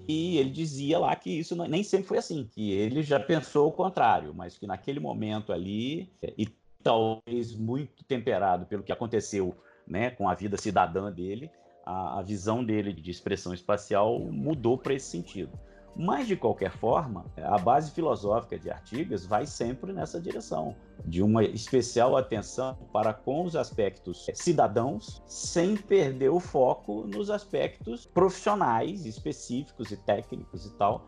E 0.07 0.37
ele 0.37 0.49
dizia 0.49 0.97
lá 0.99 1.15
que 1.15 1.29
isso 1.29 1.55
nem 1.67 1.83
sempre 1.83 2.07
foi 2.07 2.17
assim, 2.17 2.47
que 2.49 2.71
ele 2.71 3.03
já 3.03 3.19
pensou 3.19 3.67
o 3.67 3.71
contrário, 3.71 4.33
mas 4.33 4.57
que 4.57 4.65
naquele 4.65 4.99
momento 4.99 5.51
ali, 5.51 6.09
e 6.37 6.47
talvez 6.81 7.55
muito 7.55 8.03
temperado 8.05 8.65
pelo 8.65 8.83
que 8.83 8.91
aconteceu 8.91 9.55
né, 9.87 10.11
com 10.11 10.29
a 10.29 10.35
vida 10.35 10.57
cidadã 10.57 11.11
dele, 11.11 11.51
a, 11.85 12.19
a 12.19 12.21
visão 12.21 12.63
dele 12.63 12.91
de 12.91 13.11
expressão 13.11 13.53
espacial 13.53 14.19
mudou 14.19 14.77
para 14.77 14.93
esse 14.93 15.07
sentido. 15.07 15.57
Mas, 15.97 16.27
de 16.27 16.35
qualquer 16.35 16.71
forma, 16.71 17.25
a 17.37 17.57
base 17.57 17.89
filosófica 17.91 18.59
de 18.59 18.69
Artigas 18.69 19.25
vai 19.25 19.45
sempre 19.45 19.93
nessa 19.93 20.19
direção, 20.19 20.75
de 21.05 21.23
uma 21.23 21.41
especial 21.41 22.17
atenção 22.17 22.75
para 22.91 23.13
com 23.13 23.45
os 23.45 23.55
aspectos 23.55 24.27
cidadãos, 24.33 25.23
sem 25.25 25.77
perder 25.77 26.29
o 26.29 26.39
foco 26.39 27.07
nos 27.07 27.29
aspectos 27.29 28.05
profissionais, 28.05 29.05
específicos 29.05 29.89
e 29.91 29.95
técnicos 29.95 30.65
e 30.65 30.73
tal, 30.73 31.07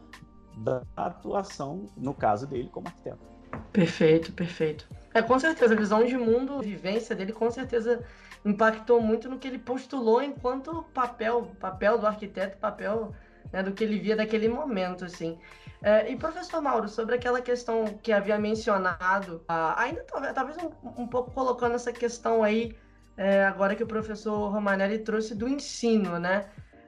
da 0.59 0.81
atuação, 0.95 1.87
no 1.97 2.13
caso 2.13 2.47
dele, 2.47 2.69
como 2.71 2.87
arquiteto. 2.87 3.19
Perfeito, 3.73 4.31
perfeito. 4.31 4.87
É, 5.13 5.21
com 5.21 5.37
certeza, 5.37 5.73
a 5.73 5.77
visão 5.77 6.05
de 6.05 6.17
mundo, 6.17 6.53
a 6.53 6.61
vivência 6.61 7.13
dele, 7.15 7.33
com 7.33 7.51
certeza 7.51 8.05
impactou 8.47 9.01
muito 9.01 9.27
no 9.29 9.38
que 9.38 9.47
ele 9.47 9.60
postulou 9.60 10.21
enquanto 10.21 10.83
papel, 10.93 11.51
papel 11.60 11.97
do 11.97 12.07
arquiteto, 12.07 12.57
papel 12.57 13.13
né, 13.51 13.62
do 13.62 13.71
que 13.73 13.83
ele 13.83 13.99
via 13.99 14.15
daquele 14.15 14.47
momento, 14.47 15.05
assim. 15.05 15.38
É, 15.81 16.10
e 16.10 16.15
professor 16.15 16.62
Mauro, 16.62 16.88
sobre 16.88 17.15
aquela 17.15 17.41
questão 17.41 17.86
que 18.01 18.12
havia 18.12 18.39
mencionado, 18.39 19.43
ah, 19.47 19.79
ainda 19.79 20.03
talvez, 20.33 20.57
um, 20.57 21.03
um, 21.03 21.07
pouco 21.07 21.31
colocando 21.31 21.75
essa 21.75 21.91
questão 21.91 22.43
aí, 22.43 22.75
é, 23.15 23.45
agora 23.45 23.75
que 23.75 23.83
o 23.83 23.88
professor 23.88 24.49
Romanelli 24.49 24.99
trouxe 24.99 25.36
do 25.36 25.47
ensino, 25.47 26.17
né? 26.19 26.45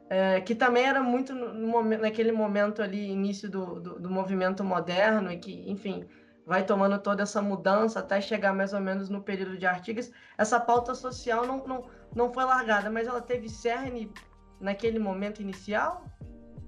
É, 0.10 0.41
que 0.41 0.56
também 0.56 0.86
era 0.86 1.04
muito 1.04 1.36
no, 1.36 1.54
no, 1.54 1.84
naquele 2.00 2.32
momento 2.32 2.82
ali, 2.82 3.12
início 3.12 3.48
do, 3.48 3.80
do, 3.80 4.00
do 4.00 4.10
movimento 4.10 4.63
moderno, 4.63 5.32
e 5.32 5.38
que, 5.38 5.69
enfim, 5.69 6.08
vai 6.50 6.66
tomando 6.66 6.98
toda 6.98 7.22
essa 7.22 7.44
mudança 7.44 8.00
até 8.00 8.20
chegar 8.20 8.56
mais 8.56 8.74
ou 8.74 8.80
menos 8.80 9.08
no 9.08 9.22
período 9.22 9.56
de 9.56 9.68
Artigas, 9.68 10.12
essa 10.36 10.60
pauta 10.60 10.96
social 10.96 11.46
não, 11.46 11.64
não, 11.68 11.88
não 12.16 12.34
foi 12.34 12.44
largada, 12.44 12.90
mas 12.90 13.08
ela 13.08 13.22
teve 13.22 13.48
cerne 13.48 14.12
naquele 14.60 14.98
momento 14.98 15.44
inicial 15.44 16.04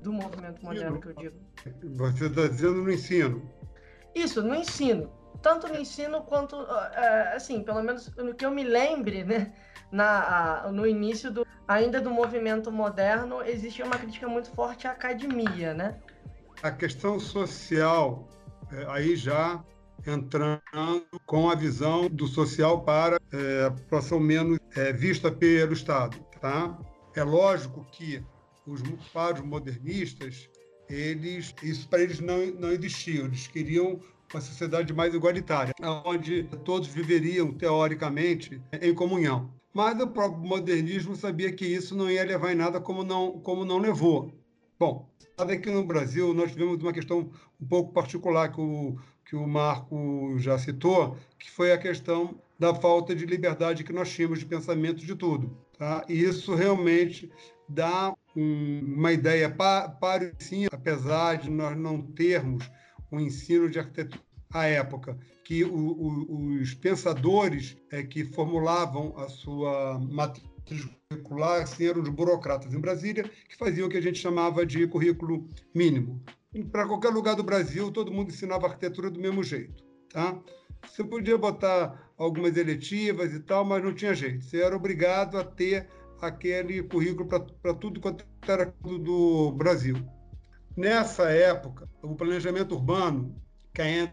do 0.03 0.13
movimento 0.13 0.63
moderno 0.63 1.01
que 1.01 1.07
eu 1.07 1.13
digo. 1.13 1.35
Você 1.95 2.27
está 2.27 2.47
dizendo 2.47 2.83
no 2.83 2.91
ensino? 2.91 3.41
Isso, 4.13 4.43
no 4.43 4.53
ensino. 4.53 5.11
Tanto 5.41 5.67
no 5.67 5.79
ensino 5.79 6.21
quanto, 6.21 6.55
é, 6.93 7.35
assim, 7.35 7.63
pelo 7.63 7.81
menos 7.81 8.15
no 8.17 8.35
que 8.35 8.45
eu 8.45 8.51
me 8.51 8.63
lembre, 8.63 9.23
né? 9.23 9.51
Na, 9.91 10.69
no 10.71 10.85
início 10.85 11.31
do, 11.31 11.45
ainda 11.67 11.99
do 11.99 12.11
movimento 12.11 12.71
moderno, 12.71 13.41
existia 13.41 13.83
uma 13.83 13.97
crítica 13.97 14.27
muito 14.27 14.51
forte 14.51 14.87
à 14.87 14.91
academia, 14.91 15.73
né? 15.73 15.99
A 16.61 16.71
questão 16.71 17.19
social, 17.19 18.29
é, 18.71 18.85
aí 18.89 19.15
já 19.15 19.63
entrando 20.05 20.61
com 21.25 21.49
a 21.49 21.55
visão 21.55 22.09
do 22.09 22.27
social 22.27 22.81
para 22.81 23.19
é, 23.31 23.65
a 23.65 23.71
população 23.71 24.19
menos 24.19 24.57
é, 24.75 24.91
vista 24.91 25.31
pelo 25.31 25.73
Estado. 25.73 26.17
Tá? 26.39 26.77
É 27.15 27.23
lógico 27.23 27.85
que 27.91 28.23
os, 28.65 28.81
para 29.13 29.35
os 29.35 29.41
modernistas, 29.41 30.49
eles, 30.89 31.53
isso 31.61 31.87
para 31.87 32.01
eles 32.01 32.19
não, 32.19 32.45
não 32.47 32.71
existia. 32.71 33.21
Eles 33.21 33.47
queriam 33.47 34.01
uma 34.33 34.41
sociedade 34.41 34.93
mais 34.93 35.13
igualitária, 35.13 35.73
onde 36.05 36.43
todos 36.63 36.87
viveriam, 36.87 37.51
teoricamente, 37.51 38.61
em 38.81 38.93
comunhão. 38.93 39.53
Mas 39.73 39.99
o 40.01 40.07
próprio 40.07 40.41
modernismo 40.41 41.15
sabia 41.15 41.51
que 41.51 41.65
isso 41.65 41.95
não 41.95 42.09
ia 42.09 42.23
levar 42.23 42.51
em 42.51 42.55
nada 42.55 42.79
como 42.79 43.03
não, 43.03 43.39
como 43.39 43.63
não 43.63 43.77
levou. 43.77 44.33
Bom, 44.81 45.07
sabe 45.37 45.59
que 45.59 45.69
no 45.69 45.85
Brasil 45.85 46.33
nós 46.33 46.53
tivemos 46.53 46.81
uma 46.81 46.91
questão 46.91 47.29
um 47.61 47.67
pouco 47.67 47.93
particular 47.93 48.51
que 48.51 48.59
o, 48.59 48.97
que 49.23 49.35
o 49.35 49.47
Marco 49.47 50.33
já 50.39 50.57
citou, 50.57 51.15
que 51.37 51.51
foi 51.51 51.71
a 51.71 51.77
questão 51.77 52.41
da 52.57 52.73
falta 52.73 53.13
de 53.13 53.27
liberdade 53.27 53.83
que 53.83 53.93
nós 53.93 54.09
tínhamos 54.11 54.39
de 54.39 54.45
pensamento 54.47 55.05
de 55.05 55.13
tudo. 55.13 55.55
Tá? 55.77 56.03
E 56.09 56.23
isso 56.23 56.55
realmente 56.55 57.31
dá 57.69 58.11
um, 58.35 58.95
uma 58.97 59.11
ideia 59.11 59.51
para, 59.51 59.87
para 59.87 60.23
o 60.23 60.31
ensino, 60.35 60.71
apesar 60.73 61.35
de 61.35 61.51
nós 61.51 61.77
não 61.77 62.01
termos 62.01 62.67
um 63.11 63.19
ensino 63.19 63.69
de 63.69 63.77
arquitetura 63.77 64.23
à 64.51 64.65
época, 64.65 65.15
que 65.43 65.63
o, 65.63 65.75
o, 65.75 66.59
os 66.59 66.73
pensadores 66.73 67.77
é, 67.91 68.01
que 68.01 68.25
formulavam 68.25 69.13
a 69.15 69.29
sua 69.29 69.99
matriz 69.99 70.89
curricular 71.17 71.67
eram 71.79 72.01
os 72.01 72.09
burocratas 72.09 72.73
em 72.73 72.79
Brasília, 72.79 73.23
que 73.47 73.57
faziam 73.57 73.87
o 73.87 73.89
que 73.89 73.97
a 73.97 74.01
gente 74.01 74.19
chamava 74.19 74.65
de 74.65 74.85
currículo 74.87 75.47
mínimo 75.73 76.21
para 76.71 76.85
qualquer 76.85 77.09
lugar 77.09 77.35
do 77.35 77.43
Brasil, 77.43 77.91
todo 77.91 78.11
mundo 78.11 78.29
ensinava 78.29 78.67
arquitetura 78.67 79.09
do 79.09 79.19
mesmo 79.19 79.43
jeito, 79.43 79.83
tá? 80.11 80.37
Você 80.85 81.03
podia 81.03 81.37
botar 81.37 82.11
algumas 82.17 82.57
eletivas 82.57 83.33
e 83.33 83.39
tal, 83.39 83.63
mas 83.63 83.83
não 83.83 83.93
tinha 83.93 84.13
jeito. 84.13 84.43
Você 84.43 84.61
era 84.61 84.75
obrigado 84.75 85.37
a 85.37 85.43
ter 85.43 85.87
aquele 86.19 86.83
currículo 86.83 87.27
para 87.61 87.73
tudo 87.73 88.01
quanto 88.01 88.25
era 88.47 88.73
do 88.81 89.51
Brasil. 89.51 89.95
Nessa 90.75 91.29
época, 91.29 91.87
o 92.01 92.15
planejamento 92.15 92.75
urbano, 92.75 93.35
que 93.73 93.81
ainda 93.81 94.11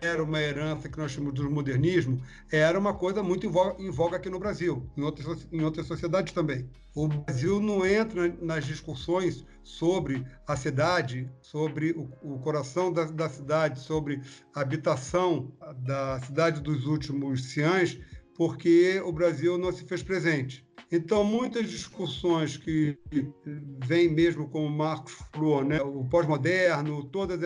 era 0.00 0.22
uma 0.22 0.40
herança 0.40 0.88
que 0.88 0.98
nós 0.98 1.12
chamamos 1.12 1.38
do 1.38 1.50
modernismo, 1.50 2.20
era 2.50 2.78
uma 2.78 2.94
coisa 2.94 3.22
muito 3.22 3.46
em 3.78 3.90
voga, 3.90 4.16
aqui 4.16 4.28
no 4.28 4.38
Brasil, 4.38 4.88
em 4.96 5.02
outras, 5.02 5.46
em 5.52 5.62
outras 5.62 5.86
sociedades 5.86 6.32
também. 6.32 6.68
O 6.94 7.08
Brasil 7.08 7.60
não 7.60 7.86
entra 7.86 8.34
nas 8.40 8.64
discussões 8.64 9.46
sobre 9.62 10.26
a 10.46 10.56
cidade, 10.56 11.30
sobre 11.40 11.92
o, 11.92 12.34
o 12.34 12.38
coração 12.40 12.92
da, 12.92 13.04
da, 13.04 13.28
cidade, 13.28 13.80
sobre 13.80 14.20
a 14.54 14.60
habitação 14.60 15.52
da 15.78 16.20
cidade 16.20 16.60
dos 16.60 16.86
últimos 16.86 17.44
ciãs, 17.52 17.98
porque 18.34 19.00
o 19.04 19.12
Brasil 19.12 19.56
não 19.56 19.72
se 19.72 19.84
fez 19.84 20.02
presente. 20.02 20.66
Então, 20.92 21.24
muitas 21.24 21.70
discussões 21.70 22.58
que 22.58 22.98
vêm 23.86 24.12
mesmo 24.12 24.46
como 24.46 24.66
o 24.66 24.70
Marcos 24.70 25.14
falou, 25.34 25.64
né? 25.64 25.80
o 25.80 26.04
pós-moderno, 26.04 27.02
todos 27.04 27.38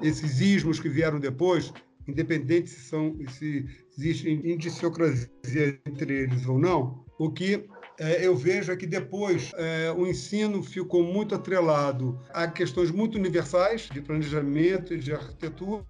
esses 0.00 0.40
ismos 0.40 0.78
que 0.78 0.88
vieram 0.88 1.18
depois, 1.18 1.72
independente 2.06 2.70
se, 2.70 2.80
são, 2.82 3.16
se 3.30 3.66
existe 3.98 4.30
indiciocrasia 4.30 5.80
entre 5.84 6.22
eles 6.22 6.46
ou 6.46 6.56
não, 6.56 7.04
o 7.18 7.32
que 7.32 7.68
é, 7.98 8.24
eu 8.24 8.36
vejo 8.36 8.70
é 8.70 8.76
que 8.76 8.86
depois 8.86 9.50
é, 9.56 9.90
o 9.90 10.06
ensino 10.06 10.62
ficou 10.62 11.02
muito 11.02 11.34
atrelado 11.34 12.16
a 12.32 12.46
questões 12.46 12.92
muito 12.92 13.18
universais 13.18 13.88
de 13.92 14.00
planejamento 14.00 14.94
e 14.94 14.98
de 14.98 15.12
arquitetura. 15.12 15.84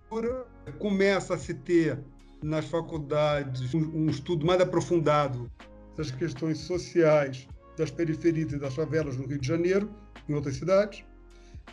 Começa 0.79 1.35
a 1.35 1.38
se 1.38 1.53
ter 1.53 2.03
nas 2.42 2.64
faculdades 2.64 3.74
um, 3.74 4.05
um 4.05 4.07
estudo 4.09 4.46
mais 4.46 4.59
aprofundado 4.59 5.51
das 5.99 6.13
questões 6.13 6.59
sociais 6.59 7.49
das 7.77 7.91
periferias 7.91 8.53
e 8.53 8.59
das 8.59 8.75
favelas 8.75 9.17
no 9.17 9.27
Rio 9.27 9.39
de 9.39 9.47
Janeiro, 9.47 9.93
em 10.29 10.35
outras 10.35 10.57
cidades. 10.57 11.05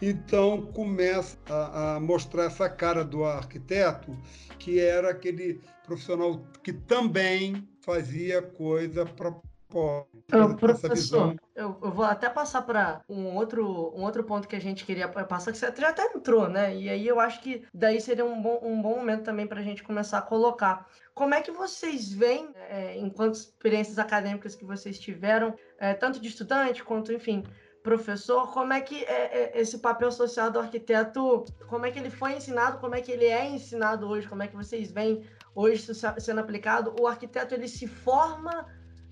Então 0.01 0.65
começa 0.73 1.37
a, 1.47 1.95
a, 1.95 1.99
mostrar 1.99 2.45
essa 2.45 2.69
cara 2.69 3.03
do 3.03 3.23
arquiteto, 3.23 4.17
que 4.59 4.79
era 4.79 5.09
aquele 5.11 5.61
profissional 5.85 6.45
que 6.61 6.73
também 6.73 7.67
fazia 7.81 8.41
coisa 8.41 9.05
para 9.05 9.33
pobre. 9.69 10.55
professor, 10.59 11.35
eu, 11.55 11.77
eu, 11.81 11.91
vou 11.91 12.05
até 12.05 12.29
passar 12.29 12.61
para 12.61 13.01
um 13.09 13.35
outro, 13.35 13.93
um 13.95 14.03
outro 14.03 14.23
ponto 14.23 14.47
que 14.47 14.55
a 14.55 14.61
gente 14.61 14.85
queria 14.85 15.07
passar, 15.07 15.51
que 15.51 15.57
você 15.57 15.65
até 15.65 16.05
entrou, 16.13 16.47
né? 16.49 16.75
E 16.75 16.89
aí 16.89 17.07
eu 17.07 17.19
acho 17.19 17.41
que 17.41 17.63
daí 17.73 17.99
seria 17.99 18.25
um 18.25 18.41
bom, 18.41 18.59
um 18.61 18.81
bom 18.81 18.97
momento 18.97 19.23
também 19.23 19.47
para 19.47 19.59
a 19.59 19.63
gente 19.63 19.83
começar 19.83 20.19
a 20.19 20.21
colocar. 20.21 20.87
Como 21.13 21.33
é 21.33 21.41
que 21.41 21.51
vocês 21.51 22.11
veem, 22.11 22.49
é, 22.69 22.97
enquanto 22.97 23.35
experiências 23.35 23.99
acadêmicas 23.99 24.55
que 24.55 24.65
vocês 24.65 24.99
tiveram, 24.99 25.53
é, 25.79 25.93
tanto 25.93 26.19
de 26.19 26.27
estudante 26.27 26.83
quanto, 26.83 27.11
enfim, 27.13 27.43
professor, 27.85 28.51
como 28.51 28.73
é 28.73 28.81
que 28.81 29.03
é, 29.03 29.53
é, 29.53 29.61
esse 29.61 29.77
papel 29.77 30.11
social 30.11 30.49
do 30.49 30.59
arquiteto, 30.59 31.45
como 31.67 31.85
é 31.85 31.91
que 31.91 31.99
ele 31.99 32.09
foi 32.09 32.33
ensinado, 32.33 32.79
como 32.79 32.95
é 32.95 33.01
que 33.01 33.11
ele 33.11 33.25
é 33.25 33.47
ensinado 33.47 34.07
hoje, 34.07 34.27
como 34.27 34.41
é 34.41 34.47
que 34.47 34.55
vocês 34.55 34.91
veem 34.91 35.23
hoje 35.53 35.93
sendo 36.17 36.39
aplicado? 36.39 36.95
O 36.99 37.05
arquiteto, 37.05 37.53
ele 37.53 37.67
se 37.67 37.85
forma 37.85 38.65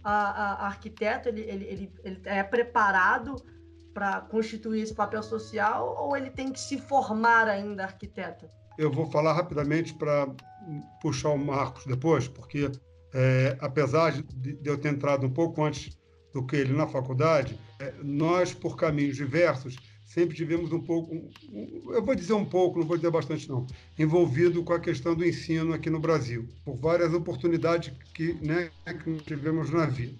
a, 0.03 0.65
a, 0.65 0.67
arquiteto, 0.67 1.29
ele, 1.29 1.41
ele, 1.41 1.65
ele, 1.65 1.93
ele 2.03 2.21
é 2.25 2.43
preparado 2.43 3.35
para 3.93 4.21
constituir 4.21 4.81
esse 4.81 4.93
papel 4.93 5.21
social 5.21 5.95
ou 5.97 6.17
ele 6.17 6.29
tem 6.29 6.51
que 6.51 6.59
se 6.59 6.77
formar 6.77 7.47
ainda 7.47 7.83
arquiteto? 7.83 8.47
Eu 8.77 8.91
vou 8.91 9.05
falar 9.05 9.33
rapidamente 9.33 9.93
para 9.93 10.27
puxar 11.01 11.29
o 11.29 11.37
Marcos 11.37 11.85
depois, 11.85 12.27
porque 12.27 12.71
é, 13.13 13.55
apesar 13.59 14.11
de 14.11 14.57
eu 14.63 14.77
ter 14.77 14.89
entrado 14.89 15.27
um 15.27 15.29
pouco 15.29 15.63
antes 15.63 15.95
do 16.33 16.43
que 16.43 16.55
ele 16.55 16.73
na 16.73 16.87
faculdade, 16.87 17.59
é, 17.79 17.93
nós, 18.01 18.53
por 18.53 18.75
caminhos 18.75 19.15
diversos, 19.15 19.75
sempre 20.13 20.35
tivemos 20.35 20.71
um 20.71 20.79
pouco, 20.79 21.27
eu 21.87 22.03
vou 22.03 22.13
dizer 22.13 22.33
um 22.33 22.45
pouco, 22.45 22.79
não 22.79 22.85
vou 22.85 22.97
dizer 22.97 23.09
bastante 23.09 23.49
não, 23.49 23.65
envolvido 23.97 24.63
com 24.63 24.73
a 24.73 24.79
questão 24.79 25.15
do 25.15 25.25
ensino 25.25 25.73
aqui 25.73 25.89
no 25.89 25.99
Brasil, 25.99 26.47
por 26.63 26.75
várias 26.75 27.11
oportunidades 27.13 27.91
que, 28.13 28.33
né, 28.35 28.69
que 29.03 29.15
tivemos 29.23 29.71
na 29.71 29.87
vida. 29.87 30.13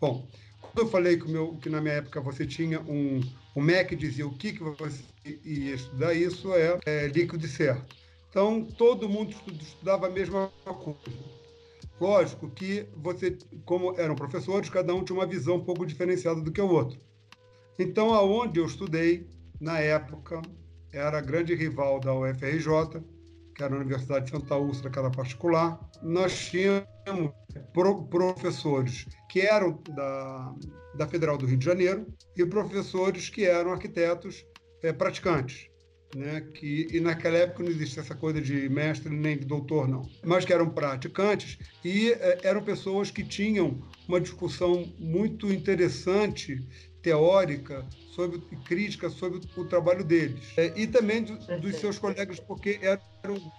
Bom, 0.00 0.26
quando 0.60 0.78
eu 0.78 0.88
falei 0.88 1.16
que, 1.16 1.30
meu, 1.30 1.56
que 1.58 1.70
na 1.70 1.80
minha 1.80 1.94
época 1.94 2.20
você 2.20 2.44
tinha 2.44 2.80
um, 2.80 3.20
o 3.54 3.62
MEC 3.62 3.94
dizia 3.94 4.26
o 4.26 4.34
que, 4.34 4.52
que 4.52 4.64
você 4.64 5.04
ia 5.44 5.76
estudar, 5.76 6.12
isso 6.12 6.52
é, 6.52 6.80
é 6.84 7.06
líquido 7.06 7.46
e 7.46 7.48
certo. 7.48 7.94
Então, 8.28 8.64
todo 8.64 9.08
mundo 9.08 9.32
estudava 9.62 10.08
a 10.08 10.10
mesma 10.10 10.50
coisa. 10.64 10.98
Lógico 12.00 12.50
que 12.50 12.84
você, 12.96 13.38
como 13.64 13.98
eram 13.98 14.16
professores, 14.16 14.68
cada 14.68 14.92
um 14.92 15.04
tinha 15.04 15.16
uma 15.16 15.24
visão 15.24 15.56
um 15.56 15.64
pouco 15.64 15.86
diferenciada 15.86 16.40
do 16.40 16.50
que 16.50 16.60
o 16.60 16.68
outro. 16.68 16.98
Então, 17.78 18.12
aonde 18.12 18.58
eu 18.58 18.66
estudei, 18.66 19.26
na 19.60 19.78
época, 19.78 20.42
era 20.92 21.20
grande 21.20 21.54
rival 21.54 22.00
da 22.00 22.14
UFRJ, 22.14 23.02
que 23.54 23.62
era 23.62 23.74
a 23.74 23.78
Universidade 23.78 24.26
de 24.26 24.30
Santa 24.32 24.56
Úrsula, 24.56 24.90
que 24.90 24.98
era 24.98 25.10
particular. 25.10 25.80
Nós 26.02 26.50
tínhamos 26.50 27.32
pro, 27.72 28.04
professores 28.06 29.06
que 29.30 29.40
eram 29.40 29.82
da, 29.94 30.54
da 30.96 31.08
Federal 31.08 31.38
do 31.38 31.46
Rio 31.46 31.56
de 31.56 31.64
Janeiro 31.64 32.06
e 32.36 32.44
professores 32.44 33.30
que 33.30 33.44
eram 33.44 33.72
arquitetos 33.72 34.44
é, 34.82 34.92
praticantes 34.92 35.68
né, 36.14 36.40
que 36.54 36.88
e 36.90 37.00
naquela 37.00 37.36
época 37.36 37.62
não 37.62 37.70
existia 37.70 38.02
essa 38.02 38.14
coisa 38.14 38.40
de 38.40 38.68
mestre 38.68 39.14
nem 39.14 39.36
de 39.36 39.44
doutor 39.44 39.88
não, 39.88 40.02
mas 40.24 40.44
que 40.44 40.52
eram 40.52 40.70
praticantes 40.70 41.58
e 41.84 42.10
é, 42.12 42.40
eram 42.42 42.62
pessoas 42.62 43.10
que 43.10 43.24
tinham 43.24 43.82
uma 44.08 44.20
discussão 44.20 44.92
muito 44.98 45.52
interessante 45.52 46.58
teórica 47.06 47.86
sobre 48.10 48.40
crítica 48.64 49.08
sobre 49.08 49.40
o 49.56 49.64
trabalho 49.64 50.02
deles 50.02 50.52
é, 50.56 50.72
e 50.74 50.88
também 50.88 51.22
do, 51.22 51.36
dos 51.60 51.76
seus 51.76 52.00
colegas 52.00 52.40
porque 52.40 52.80
era, 52.82 53.00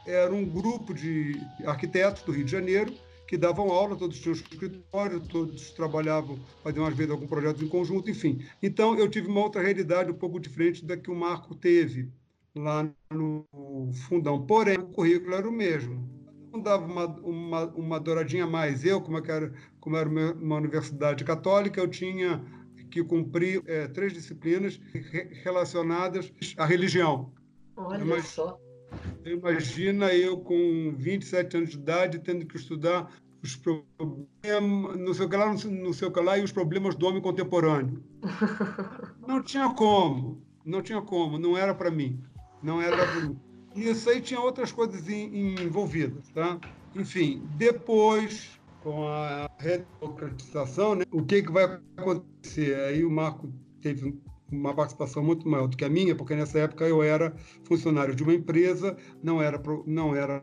era 0.06 0.34
um 0.34 0.44
grupo 0.44 0.94
de 0.94 1.40
arquitetos 1.66 2.24
do 2.24 2.34
Rio 2.34 2.44
de 2.44 2.52
Janeiro 2.52 2.94
que 3.26 3.38
davam 3.38 3.72
aula, 3.72 3.96
todos 3.96 4.20
tinham 4.20 4.34
escritório, 4.34 5.22
todos 5.22 5.72
trabalhavam, 5.72 6.38
faziam 6.62 6.86
às 6.86 6.96
vezes 6.96 7.12
algum 7.12 7.28
projeto 7.28 7.64
em 7.64 7.68
conjunto, 7.68 8.10
enfim. 8.10 8.46
Então 8.62 8.98
eu 8.98 9.10
tive 9.10 9.28
uma 9.28 9.42
outra 9.42 9.62
realidade 9.62 10.12
um 10.12 10.16
pouco 10.16 10.40
diferente 10.40 10.86
da 10.86 10.98
que 10.98 11.12
o 11.12 11.16
Marco 11.16 11.56
teve 11.56 12.10
lá 12.56 12.90
no 13.12 13.46
fundão. 14.08 14.46
Porém, 14.46 14.78
o 14.78 14.88
currículo 14.88 15.36
era 15.36 15.48
o 15.48 15.52
mesmo. 15.52 16.10
dava 16.64 16.86
uma, 16.86 17.06
uma, 17.20 17.66
uma 17.76 18.00
douradinha 18.00 18.46
a 18.46 18.48
mais. 18.48 18.86
Eu, 18.86 19.02
como, 19.02 19.18
era, 19.18 19.54
como 19.82 19.98
era 19.98 20.08
uma 20.08 20.56
universidade 20.56 21.26
católica, 21.26 21.82
eu 21.82 21.88
tinha 21.90 22.42
que 22.90 23.04
cumprir 23.04 23.64
é, 23.66 23.88
três 23.88 24.14
disciplinas 24.14 24.80
relacionadas 25.44 26.32
à 26.58 26.66
religião. 26.66 27.32
Olha 27.76 28.02
Imagina, 28.02 28.22
só. 28.24 28.60
Imagina 29.26 30.14
eu 30.14 30.38
com 30.38 30.96
27 30.98 31.58
anos 31.58 31.70
de 31.72 31.78
idade 31.78 32.20
tendo 32.20 32.46
que 32.46 32.56
estudar 32.56 33.12
os 33.44 33.56
problemas, 33.56 34.98
no 34.98 35.14
seu 35.14 35.30
lá, 35.30 35.54
no 35.54 35.94
seu 35.94 36.12
lá 36.24 36.38
e 36.38 36.44
os 36.44 36.52
problemas 36.52 36.96
do 36.96 37.08
homem 37.08 37.22
contemporâneo. 37.22 38.04
Não 39.28 39.44
tinha 39.44 39.70
como, 39.70 40.42
não 40.66 40.82
tinha 40.82 41.02
como, 41.02 41.38
não 41.38 41.58
era 41.58 41.76
para 41.76 41.92
mim, 41.92 42.22
não 42.64 42.82
era 42.82 42.96
para 42.96 43.22
mim. 43.22 43.38
E 43.76 43.90
isso 43.90 44.10
aí 44.10 44.22
tinha 44.22 44.40
outras 44.40 44.72
coisas 44.72 45.08
envolvidas, 45.10 46.30
tá? 46.30 46.58
Enfim, 46.96 47.44
depois 47.58 48.57
com 48.88 49.06
a 49.06 49.50
redemocratização, 49.60 50.96
né, 50.96 51.04
o 51.12 51.22
que, 51.22 51.44
que 51.44 51.52
vai 51.52 51.66
acontecer? 51.98 52.74
Aí 52.74 53.04
o 53.04 53.12
Marco 53.12 53.52
teve 53.82 54.18
uma 54.50 54.74
participação 54.74 55.22
muito 55.22 55.46
maior 55.46 55.68
do 55.68 55.76
que 55.76 55.84
a 55.84 55.90
minha, 55.90 56.16
porque 56.16 56.34
nessa 56.34 56.60
época 56.60 56.86
eu 56.88 57.04
era 57.04 57.36
funcionário 57.66 58.16
de 58.16 58.24
uma 58.24 58.34
empresa, 58.34 58.96
não 59.22 59.42
era, 59.42 59.62
não 59.86 60.16
era 60.16 60.42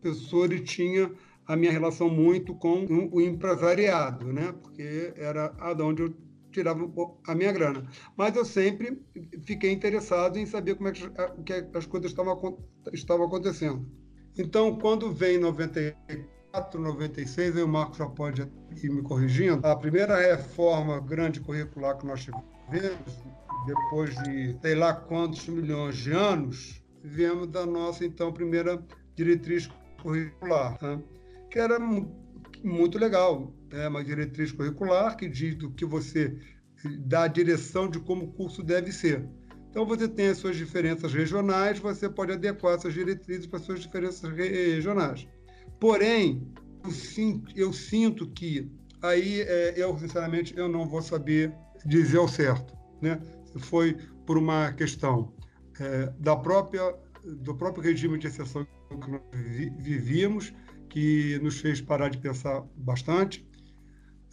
professor 0.00 0.52
e 0.52 0.58
tinha 0.58 1.08
a 1.46 1.54
minha 1.54 1.70
relação 1.70 2.10
muito 2.10 2.52
com 2.52 2.84
o 3.12 3.20
empresariado, 3.20 4.32
né? 4.32 4.52
porque 4.60 5.12
era 5.14 5.46
de 5.72 5.82
onde 5.82 6.02
eu 6.02 6.14
tirava 6.50 6.90
a 7.28 7.34
minha 7.36 7.52
grana. 7.52 7.88
Mas 8.16 8.34
eu 8.34 8.44
sempre 8.44 9.00
fiquei 9.44 9.70
interessado 9.70 10.36
em 10.36 10.46
saber 10.46 10.74
como 10.74 10.88
é 10.88 10.92
que, 10.92 11.08
que 11.44 11.78
as 11.78 11.86
coisas 11.86 12.10
estavam, 12.10 12.58
estavam 12.92 13.26
acontecendo. 13.26 13.88
Então, 14.36 14.76
quando 14.80 15.12
vem 15.12 15.38
94, 15.38 16.37
96, 16.52 17.56
aí 17.56 17.62
o 17.62 17.68
Marcos 17.68 17.98
já 17.98 18.06
pode 18.06 18.42
ir 18.82 18.90
me 18.90 19.02
corrigindo, 19.02 19.66
a 19.66 19.76
primeira 19.76 20.16
reforma 20.16 20.98
grande 21.00 21.40
curricular 21.40 21.96
que 21.98 22.06
nós 22.06 22.20
tivemos, 22.24 23.22
depois 23.66 24.14
de 24.22 24.58
sei 24.60 24.74
lá 24.74 24.94
quantos 24.94 25.46
milhões 25.48 25.96
de 25.96 26.12
anos, 26.12 26.82
viemos 27.02 27.48
da 27.48 27.66
nossa, 27.66 28.04
então, 28.04 28.32
primeira 28.32 28.82
diretriz 29.14 29.68
curricular. 30.02 30.78
Né? 30.82 31.02
que 31.50 31.58
era 31.58 31.78
muito 32.62 32.98
legal. 32.98 33.52
É 33.70 33.88
uma 33.88 34.02
diretriz 34.02 34.52
curricular 34.52 35.16
que 35.16 35.28
diz 35.28 35.54
do 35.54 35.70
que 35.70 35.84
você 35.84 36.36
dá 37.00 37.24
a 37.24 37.28
direção 37.28 37.88
de 37.88 37.98
como 38.00 38.24
o 38.24 38.32
curso 38.32 38.62
deve 38.62 38.92
ser. 38.92 39.28
Então, 39.70 39.84
você 39.84 40.08
tem 40.08 40.28
as 40.28 40.38
suas 40.38 40.56
diferenças 40.56 41.12
regionais, 41.12 41.78
você 41.78 42.08
pode 42.08 42.32
adequar 42.32 42.74
essas 42.74 42.94
diretrizes 42.94 43.46
para 43.46 43.58
as 43.58 43.64
suas 43.64 43.80
diferenças 43.80 44.30
regionais. 44.32 45.28
Porém, 45.80 46.46
eu 46.84 46.90
sinto, 46.90 47.52
eu 47.56 47.72
sinto 47.72 48.26
que 48.28 48.70
aí 49.02 49.42
é, 49.42 49.74
eu, 49.76 49.96
sinceramente, 49.98 50.56
eu 50.56 50.68
não 50.68 50.86
vou 50.86 51.02
saber 51.02 51.52
dizer 51.84 52.18
ao 52.18 52.28
certo. 52.28 52.76
Né? 53.00 53.20
Foi 53.58 53.96
por 54.26 54.36
uma 54.36 54.72
questão 54.72 55.32
é, 55.80 56.12
da 56.18 56.36
própria, 56.36 56.94
do 57.24 57.54
próprio 57.54 57.82
regime 57.82 58.18
de 58.18 58.26
exceção 58.26 58.66
que 58.88 59.10
nós 59.10 59.20
vivíamos, 59.78 60.52
que 60.88 61.38
nos 61.42 61.60
fez 61.60 61.80
parar 61.80 62.08
de 62.08 62.18
pensar 62.18 62.64
bastante. 62.76 63.46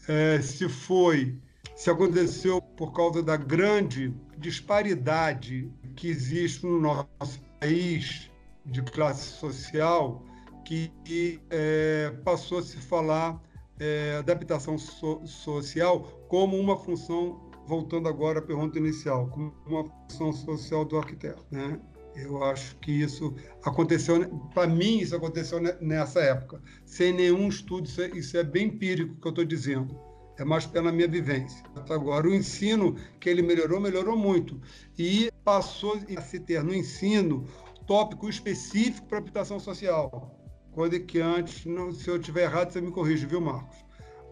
É, 0.08 0.42
se 0.42 0.68
foi, 0.70 1.38
se 1.76 1.90
aconteceu 1.90 2.62
por 2.62 2.94
causa 2.94 3.22
da 3.22 3.36
grande 3.38 4.14
disparidade 4.38 5.72
que 5.96 6.08
existe 6.08 6.66
no 6.66 6.80
nosso 6.80 7.42
país 7.60 8.30
de 8.66 8.82
classe 8.82 9.38
social, 9.40 10.24
que 10.66 11.40
é, 11.50 12.12
passou 12.24 12.58
a 12.58 12.64
se 12.64 12.78
falar 12.78 13.42
é, 13.80 14.16
adaptação 14.20 14.78
so 14.78 15.26
social 15.26 16.02
como 16.28 16.58
uma 16.58 16.78
função, 16.78 17.52
voltando 17.68 18.08
agora 18.08 18.40
à 18.40 18.42
pergunta 18.42 18.78
inicial, 18.80 19.28
como 19.28 19.54
uma 19.66 19.86
função 20.10 20.34
social 20.34 20.84
do 20.84 20.98
arquiteto. 20.98 21.46
Né? 21.52 21.80
Eu 22.16 22.44
acho 22.44 22.78
que 22.78 22.92
isso 22.92 23.36
aconteceu, 23.64 24.28
para 24.54 24.68
mim, 24.68 25.00
isso 25.00 25.16
aconteceu 25.16 25.60
nessa 25.82 26.22
época, 26.22 26.62
sem 26.86 27.14
nenhum 27.14 27.50
estudo, 27.50 27.88
isso 27.88 28.02
é, 28.02 28.08
isso 28.10 28.38
é 28.38 28.44
bem 28.44 28.68
empírico 28.68 29.16
que 29.20 29.28
eu 29.28 29.32
estou 29.32 29.46
dizendo, 29.46 30.00
é 30.38 30.46
mais 30.46 30.66
pela 30.66 30.92
minha 30.92 31.08
vivência. 31.08 31.64
Agora, 31.90 32.28
o 32.28 32.34
ensino 32.34 32.96
que 33.20 33.30
ele 33.30 33.42
melhorou, 33.42 33.82
melhorou 33.82 34.18
muito, 34.18 34.62
e 34.98 35.30
passou 35.44 36.00
a 36.16 36.22
se 36.22 36.40
ter 36.40 36.64
no 36.64 36.74
ensino 36.74 37.46
tópico 37.86 38.30
específico 38.30 39.08
para 39.08 39.18
habitação 39.18 39.60
social, 39.60 40.45
coisa 40.76 41.00
que 41.00 41.20
antes, 41.20 41.66
não, 41.66 41.92
se 41.92 42.10
eu 42.10 42.18
estiver 42.18 42.44
errado, 42.44 42.72
você 42.72 42.82
me 42.82 42.92
corrige, 42.92 43.26
viu, 43.26 43.40
Marcos? 43.40 43.78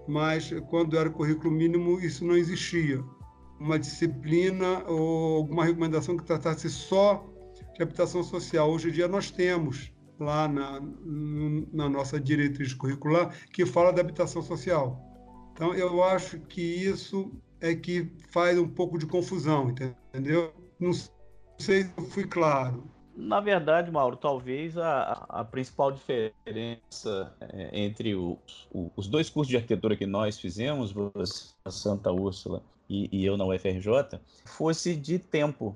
Mas 0.07 0.51
quando 0.69 0.97
era 0.99 1.09
currículo 1.09 1.49
mínimo, 1.49 1.99
isso 2.01 2.25
não 2.25 2.35
existia. 2.35 3.01
Uma 3.59 3.79
disciplina 3.79 4.83
ou 4.85 5.37
alguma 5.37 5.63
recomendação 5.63 6.17
que 6.17 6.25
tratasse 6.25 6.69
só 6.69 7.25
de 7.73 7.81
habitação 7.81 8.21
social. 8.21 8.69
Hoje 8.69 8.89
em 8.89 8.91
dia 8.91 9.07
nós 9.07 9.31
temos 9.31 9.93
lá 10.19 10.47
na, 10.47 10.81
na 11.71 11.89
nossa 11.89 12.19
diretriz 12.19 12.73
curricular 12.73 13.33
que 13.51 13.65
fala 13.65 13.93
da 13.93 14.01
habitação 14.01 14.41
social. 14.41 15.01
Então 15.53 15.73
eu 15.73 16.03
acho 16.03 16.39
que 16.41 16.61
isso 16.61 17.31
é 17.61 17.73
que 17.73 18.11
faz 18.31 18.59
um 18.59 18.67
pouco 18.67 18.97
de 18.97 19.05
confusão, 19.05 19.69
entendeu? 19.69 20.53
Não 20.77 20.91
sei 21.57 21.83
se 21.83 21.93
eu 21.95 22.03
fui 22.03 22.25
claro. 22.25 22.92
Na 23.15 23.39
verdade, 23.39 23.91
Mauro, 23.91 24.17
talvez 24.17 24.77
a, 24.77 25.25
a 25.29 25.43
principal 25.43 25.91
diferença 25.91 27.31
é, 27.39 27.69
entre 27.79 28.15
os, 28.15 28.37
os 28.95 29.07
dois 29.07 29.29
cursos 29.29 29.49
de 29.49 29.57
arquitetura 29.57 29.95
que 29.95 30.05
nós 30.05 30.39
fizemos, 30.39 30.91
você, 30.91 31.53
a 31.63 31.69
Santa 31.69 32.11
Úrsula 32.11 32.63
e, 32.89 33.09
e 33.11 33.25
eu 33.25 33.37
na 33.37 33.45
UFRJ, 33.45 34.19
fosse 34.45 34.95
de 34.95 35.19
tempo. 35.19 35.75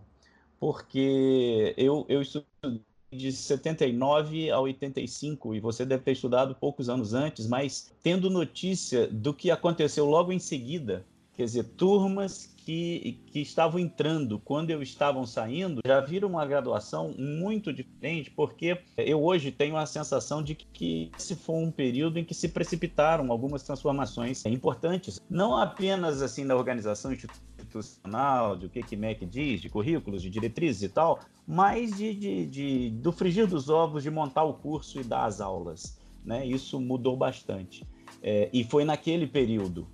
Porque 0.60 1.76
eu, 1.78 2.06
eu 2.10 2.22
estudei 2.22 2.82
de 3.12 3.32
79 3.32 4.50
a 4.50 4.60
85 4.60 5.56
e 5.56 5.60
você 5.60 5.86
deve 5.86 6.04
ter 6.04 6.12
estudado 6.14 6.56
poucos 6.56 6.90
anos 6.90 7.14
antes, 7.14 7.48
mas 7.48 7.94
tendo 8.02 8.30
notícia 8.30 9.08
do 9.08 9.34
que 9.34 9.52
aconteceu 9.52 10.06
logo 10.06 10.32
em 10.32 10.40
seguida, 10.40 11.06
quer 11.38 11.44
dizer, 11.44 11.64
turmas 11.64 12.52
que, 12.58 13.20
que 13.28 13.40
estavam 13.40 13.80
entrando 13.80 14.40
quando 14.40 14.72
eu 14.72 14.82
estavam 14.82 15.24
saindo 15.24 15.82
já 15.86 16.02
viram 16.02 16.28
uma 16.28 16.44
graduação 16.46 17.14
muito 17.16 17.72
diferente, 17.72 18.32
porque 18.32 18.82
eu 18.98 19.24
hoje 19.24 19.52
tenho 19.52 19.78
a 19.78 19.86
sensação 19.86 20.42
de 20.42 20.56
que 20.56 21.12
esse 21.16 21.36
foi 21.36 21.64
um 21.64 21.72
período 21.72 22.18
em 22.18 22.26
que 22.26 22.34
se 22.34 22.50
precipitaram 22.50 23.32
algumas 23.32 23.62
transformações 23.62 24.44
importantes, 24.48 25.22
não 25.30 25.56
apenas 25.56 26.24
assim 26.24 26.44
na 26.44 26.56
organização 26.56 27.14
institucional 27.14 28.58
de 28.58 28.66
o 28.66 28.70
que, 28.70 28.82
que 28.82 28.96
MEC 28.96 29.24
diz, 29.28 29.62
de 29.62 29.70
currículos, 29.70 30.24
de 30.24 30.32
diretrizes 30.32 30.82
e 30.82 30.90
tal, 30.90 31.20
mas 31.48 31.96
de, 31.96 32.16
de, 32.16 32.46
de, 32.48 32.90
do 32.90 33.12
frigir 33.12 33.46
dos 33.46 33.70
ovos, 33.70 34.02
de 34.02 34.10
montar 34.10 34.44
o 34.44 34.56
curso 34.56 35.00
e 35.00 35.04
dar 35.04 35.26
as 35.26 35.40
aulas. 35.40 36.00
Né? 36.26 36.46
Isso 36.46 36.82
mudou 36.82 37.16
bastante. 37.16 37.86
É, 38.24 38.50
e 38.52 38.64
foi 38.64 38.84
naquele 38.84 39.28
período. 39.28 39.88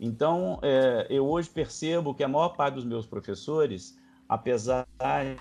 Então, 0.00 0.58
é, 0.62 1.06
eu 1.10 1.28
hoje 1.28 1.50
percebo 1.50 2.14
que 2.14 2.24
a 2.24 2.28
maior 2.28 2.50
parte 2.50 2.74
dos 2.74 2.84
meus 2.84 3.06
professores 3.06 4.00
apesar 4.30 4.86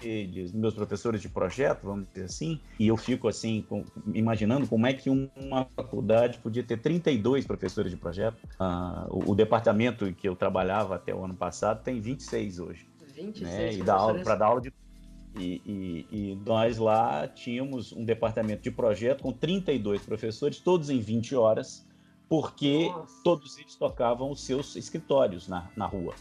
de, 0.01 0.25
de, 0.25 0.57
meus 0.57 0.73
professores 0.73 1.21
de 1.21 1.29
projeto, 1.29 1.83
vamos 1.83 2.07
dizer 2.09 2.25
assim, 2.25 2.59
e 2.79 2.87
eu 2.87 2.97
fico 2.97 3.27
assim 3.27 3.63
com, 3.69 3.85
imaginando 4.15 4.65
como 4.65 4.87
é 4.87 4.93
que 4.93 5.11
uma 5.11 5.67
faculdade 5.75 6.39
podia 6.39 6.63
ter 6.63 6.77
32 6.77 7.45
professores 7.45 7.91
de 7.91 7.97
projeto. 7.97 8.37
Uh, 8.59 9.27
o, 9.27 9.31
o, 9.31 9.35
departamento 9.35 10.11
que 10.13 10.27
eu 10.27 10.35
trabalhava 10.35 10.95
até 10.95 11.13
o 11.13 11.23
ano 11.23 11.35
passado 11.35 11.83
tem 11.83 12.01
26 12.01 12.59
hoje. 12.59 12.87
26 13.13 13.43
né? 13.43 13.73
E 13.73 13.83
dá 13.83 13.93
aula 13.93 14.23
para 14.23 14.35
dar 14.35 14.47
aula 14.47 14.61
de 14.61 14.73
e, 15.37 15.61
e, 15.63 16.07
e, 16.11 16.35
nós 16.43 16.79
lá 16.79 17.27
tínhamos 17.27 17.93
um 17.93 18.03
departamento 18.03 18.63
de 18.63 18.71
projeto 18.71 19.21
com 19.21 19.31
32 19.31 20.01
professores, 20.01 20.59
todos 20.59 20.89
em 20.89 20.99
20 20.99 21.35
horas, 21.35 21.85
porque 22.29 22.89
Nossa. 22.89 23.21
todos 23.23 23.57
eles 23.57 23.75
tocavam 23.75 24.31
os 24.31 24.41
seus 24.41 24.75
escritórios 24.75 25.47
na, 25.47 25.67
na 25.75 25.87
rua. 25.87 26.13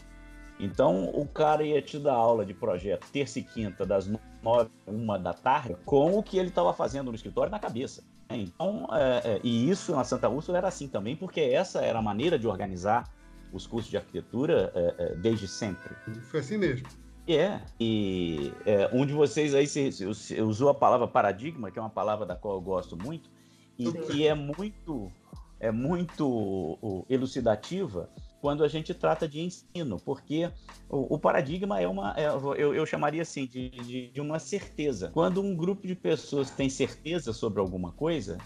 Então, 0.59 1.05
o 1.13 1.25
cara 1.25 1.63
ia 1.63 1.81
te 1.81 1.97
dar 1.97 2.15
aula 2.15 2.45
de 2.45 2.53
projeto 2.53 3.07
terça 3.13 3.39
e 3.39 3.43
quinta, 3.43 3.85
das 3.85 4.09
nove 4.43 4.69
uma 4.85 5.17
da 5.17 5.33
tarde, 5.33 5.77
com 5.85 6.17
o 6.17 6.23
que 6.23 6.37
ele 6.37 6.49
estava 6.49 6.73
fazendo 6.73 7.09
no 7.09 7.15
escritório 7.15 7.49
na 7.49 7.59
cabeça. 7.59 8.03
Então, 8.29 8.87
é, 8.91 9.35
é, 9.35 9.39
e 9.43 9.69
isso 9.69 9.95
na 9.95 10.03
Santa 10.03 10.27
Úrsula 10.27 10.57
era 10.57 10.67
assim 10.67 10.87
também, 10.87 11.15
porque 11.15 11.39
essa 11.39 11.81
era 11.81 11.99
a 11.99 12.01
maneira 12.01 12.37
de 12.37 12.47
organizar 12.47 13.09
os 13.53 13.65
cursos 13.65 13.89
de 13.89 13.97
arquitetura 13.97 14.71
é, 14.75 14.95
é 14.97 15.15
desde 15.15 15.47
sempre. 15.47 15.95
Foi 16.23 16.41
assim 16.41 16.57
mesmo. 16.57 16.87
É, 17.27 17.61
e 17.79 18.51
é, 18.65 18.89
um 18.91 19.05
de 19.05 19.13
vocês 19.13 19.53
aí 19.53 19.67
se, 19.67 19.91
se, 19.91 20.13
se 20.15 20.41
usou 20.41 20.69
a 20.69 20.73
palavra 20.73 21.07
paradigma, 21.07 21.69
que 21.69 21.77
é 21.77 21.81
uma 21.81 21.89
palavra 21.89 22.25
da 22.25 22.35
qual 22.35 22.55
eu 22.55 22.61
gosto 22.61 22.97
muito, 22.97 23.29
e 23.77 23.91
que 23.91 24.27
é 24.27 24.33
muito, 24.33 25.11
é 25.59 25.71
muito 25.71 27.05
elucidativa 27.09 28.09
quando 28.41 28.63
a 28.63 28.67
gente 28.67 28.93
trata 28.93 29.27
de 29.27 29.41
ensino, 29.41 29.99
porque 29.99 30.49
o, 30.89 31.15
o 31.15 31.19
paradigma 31.19 31.79
é 31.79 31.87
uma, 31.87 32.13
é, 32.17 32.27
eu, 32.27 32.73
eu, 32.73 32.85
chamaria 32.85 33.21
assim, 33.21 33.45
de, 33.45 33.69
de, 33.69 34.07
de, 34.09 34.21
uma 34.21 34.39
certeza. 34.39 35.09
Quando 35.13 35.41
um 35.41 35.55
grupo 35.55 35.85
de 35.85 35.95
pessoas 35.95 36.49
tem 36.49 36.69
certeza 36.69 37.33
sobre 37.33 37.59
alguma 37.59 37.91
coisa, 37.91 38.37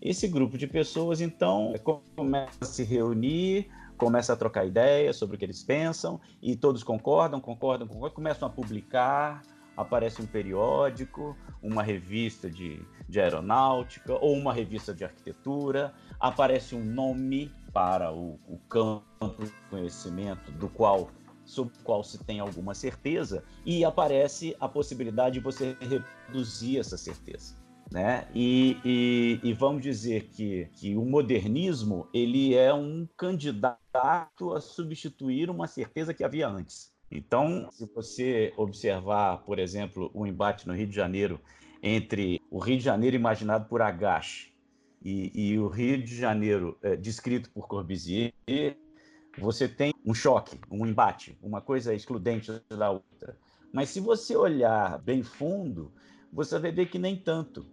Esse 0.00 0.26
grupo 0.28 0.56
de 0.56 0.66
pessoas, 0.66 1.20
então, 1.20 1.74
começa 2.16 2.58
a 2.62 2.64
se 2.64 2.82
reunir, 2.82 3.68
começa 3.98 4.32
a 4.32 4.36
trocar 4.36 4.66
ideias 4.66 5.16
sobre 5.16 5.36
o 5.36 5.38
que 5.38 5.44
eles 5.44 5.62
pensam, 5.62 6.18
e 6.40 6.56
todos 6.56 6.82
concordam, 6.82 7.38
concordam, 7.38 7.86
concordam, 7.86 8.14
começam 8.14 8.48
a 8.48 8.50
publicar, 8.50 9.42
aparece 9.76 10.20
um 10.20 10.26
periódico, 10.26 11.36
uma 11.62 11.82
revista 11.82 12.50
de, 12.50 12.82
de 13.08 13.20
aeronáutica 13.20 14.14
ou 14.14 14.34
uma 14.34 14.52
revista 14.52 14.94
de 14.94 15.04
arquitetura, 15.04 15.92
aparece 16.18 16.74
um 16.74 16.84
nome 16.84 17.52
para 17.72 18.12
o, 18.12 18.38
o 18.48 18.58
campo 18.68 19.04
de 19.44 19.52
conhecimento 19.68 20.50
do 20.52 20.68
qual 20.68 21.10
sobre 21.44 21.74
o 21.80 21.82
qual 21.82 22.04
se 22.04 22.22
tem 22.22 22.38
alguma 22.38 22.74
certeza 22.74 23.42
e 23.64 23.84
aparece 23.84 24.56
a 24.60 24.68
possibilidade 24.68 25.34
de 25.34 25.40
você 25.40 25.76
reduzir 25.80 26.78
essa 26.78 26.96
certeza. 26.96 27.54
Né? 27.90 28.28
E, 28.32 28.76
e, 28.84 29.40
e, 29.42 29.52
vamos 29.52 29.82
dizer 29.82 30.28
que, 30.28 30.68
que 30.74 30.96
o 30.96 31.04
modernismo 31.04 32.06
ele 32.14 32.54
é 32.54 32.72
um 32.72 33.08
candidato 33.16 34.54
a 34.54 34.60
substituir 34.60 35.50
uma 35.50 35.66
certeza 35.66 36.14
que 36.14 36.22
havia 36.22 36.48
antes. 36.48 36.92
Então, 37.10 37.68
se 37.72 37.86
você 37.92 38.52
observar, 38.56 39.38
por 39.38 39.58
exemplo, 39.58 40.10
o 40.14 40.26
embate 40.26 40.68
no 40.68 40.74
Rio 40.74 40.86
de 40.86 40.94
Janeiro 40.94 41.40
entre 41.82 42.40
o 42.50 42.58
Rio 42.58 42.78
de 42.78 42.84
Janeiro 42.84 43.16
imaginado 43.16 43.68
por 43.68 43.82
Agache 43.82 44.52
e, 45.02 45.32
e 45.34 45.58
o 45.58 45.66
Rio 45.66 46.02
de 46.02 46.14
Janeiro 46.14 46.78
é, 46.82 46.94
descrito 46.94 47.50
por 47.50 47.66
Corbusier, 47.66 48.32
você 49.38 49.68
tem 49.68 49.92
um 50.04 50.14
choque, 50.14 50.60
um 50.70 50.86
embate, 50.86 51.36
uma 51.42 51.60
coisa 51.60 51.94
excludente 51.94 52.52
da 52.68 52.90
outra. 52.90 53.36
Mas 53.72 53.88
se 53.88 54.00
você 54.00 54.36
olhar 54.36 54.98
bem 54.98 55.22
fundo, 55.22 55.92
você 56.32 56.58
vai 56.58 56.70
ver 56.70 56.86
que 56.86 56.98
nem 56.98 57.16
tanto. 57.16 57.66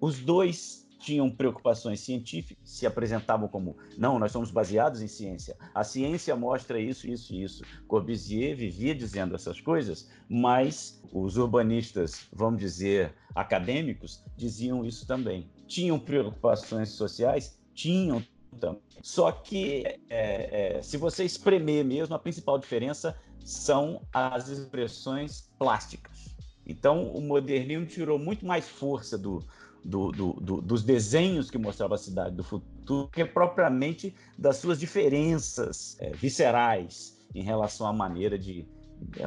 Os 0.00 0.20
dois 0.20 0.86
tinham 1.00 1.30
preocupações 1.30 2.00
científicas, 2.00 2.62
se 2.62 2.86
apresentavam 2.86 3.48
como 3.48 3.76
não, 3.96 4.18
nós 4.18 4.30
somos 4.30 4.50
baseados 4.50 5.00
em 5.00 5.08
ciência. 5.08 5.56
A 5.74 5.82
ciência 5.82 6.36
mostra 6.36 6.78
isso, 6.78 7.08
isso 7.08 7.34
e 7.34 7.42
isso. 7.42 7.64
Corbusier 7.88 8.54
vivia 8.54 8.94
dizendo 8.94 9.34
essas 9.34 9.60
coisas, 9.60 10.08
mas 10.28 11.02
os 11.12 11.36
urbanistas, 11.38 12.28
vamos 12.32 12.60
dizer, 12.60 13.14
acadêmicos, 13.34 14.22
diziam 14.36 14.84
isso 14.84 15.06
também. 15.06 15.48
Tinham 15.66 15.98
preocupações 15.98 16.90
sociais? 16.90 17.58
Tinham 17.74 18.22
também. 18.60 18.82
Só 19.02 19.32
que, 19.32 19.84
é, 20.10 20.76
é, 20.78 20.82
se 20.82 20.98
você 20.98 21.24
espremer 21.24 21.84
mesmo, 21.84 22.14
a 22.14 22.18
principal 22.18 22.58
diferença 22.58 23.16
são 23.42 24.02
as 24.12 24.48
expressões 24.48 25.50
plásticas. 25.58 26.36
Então, 26.66 27.10
o 27.10 27.20
modernismo 27.20 27.86
tirou 27.86 28.18
muito 28.18 28.44
mais 28.46 28.68
força 28.68 29.16
do, 29.16 29.42
do, 29.84 30.12
do, 30.12 30.32
do, 30.34 30.60
dos 30.60 30.82
desenhos 30.82 31.50
que 31.50 31.58
mostravam 31.58 31.94
a 31.94 31.98
cidade 31.98 32.36
do 32.36 32.44
futuro 32.44 33.08
que 33.12 33.24
propriamente 33.24 34.14
das 34.38 34.56
suas 34.56 34.78
diferenças 34.78 35.96
é, 36.00 36.10
viscerais 36.10 37.18
em 37.34 37.42
relação 37.42 37.86
à 37.86 37.92
maneira 37.92 38.38
de 38.38 38.66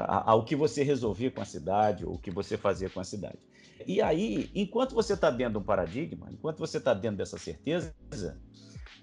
ao 0.07 0.45
que 0.45 0.55
você 0.55 0.83
resolvia 0.83 1.31
com 1.31 1.41
a 1.41 1.45
cidade 1.45 2.05
ou 2.05 2.13
o 2.13 2.19
que 2.19 2.29
você 2.29 2.55
fazia 2.55 2.89
com 2.89 2.99
a 2.99 3.03
cidade. 3.03 3.39
E 3.87 4.01
aí, 4.01 4.49
enquanto 4.53 4.93
você 4.93 5.13
está 5.13 5.31
dentro 5.31 5.53
de 5.53 5.59
um 5.59 5.63
paradigma, 5.63 6.29
enquanto 6.31 6.59
você 6.59 6.77
está 6.77 6.93
dentro 6.93 7.17
dessa 7.17 7.37
certeza, 7.37 7.93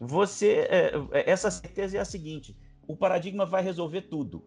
você 0.01 0.69
é, 0.71 0.93
essa 1.13 1.51
certeza 1.51 1.99
é 1.99 2.01
a 2.01 2.05
seguinte: 2.05 2.57
o 2.87 2.97
paradigma 2.97 3.45
vai 3.45 3.63
resolver 3.63 4.03
tudo. 4.03 4.45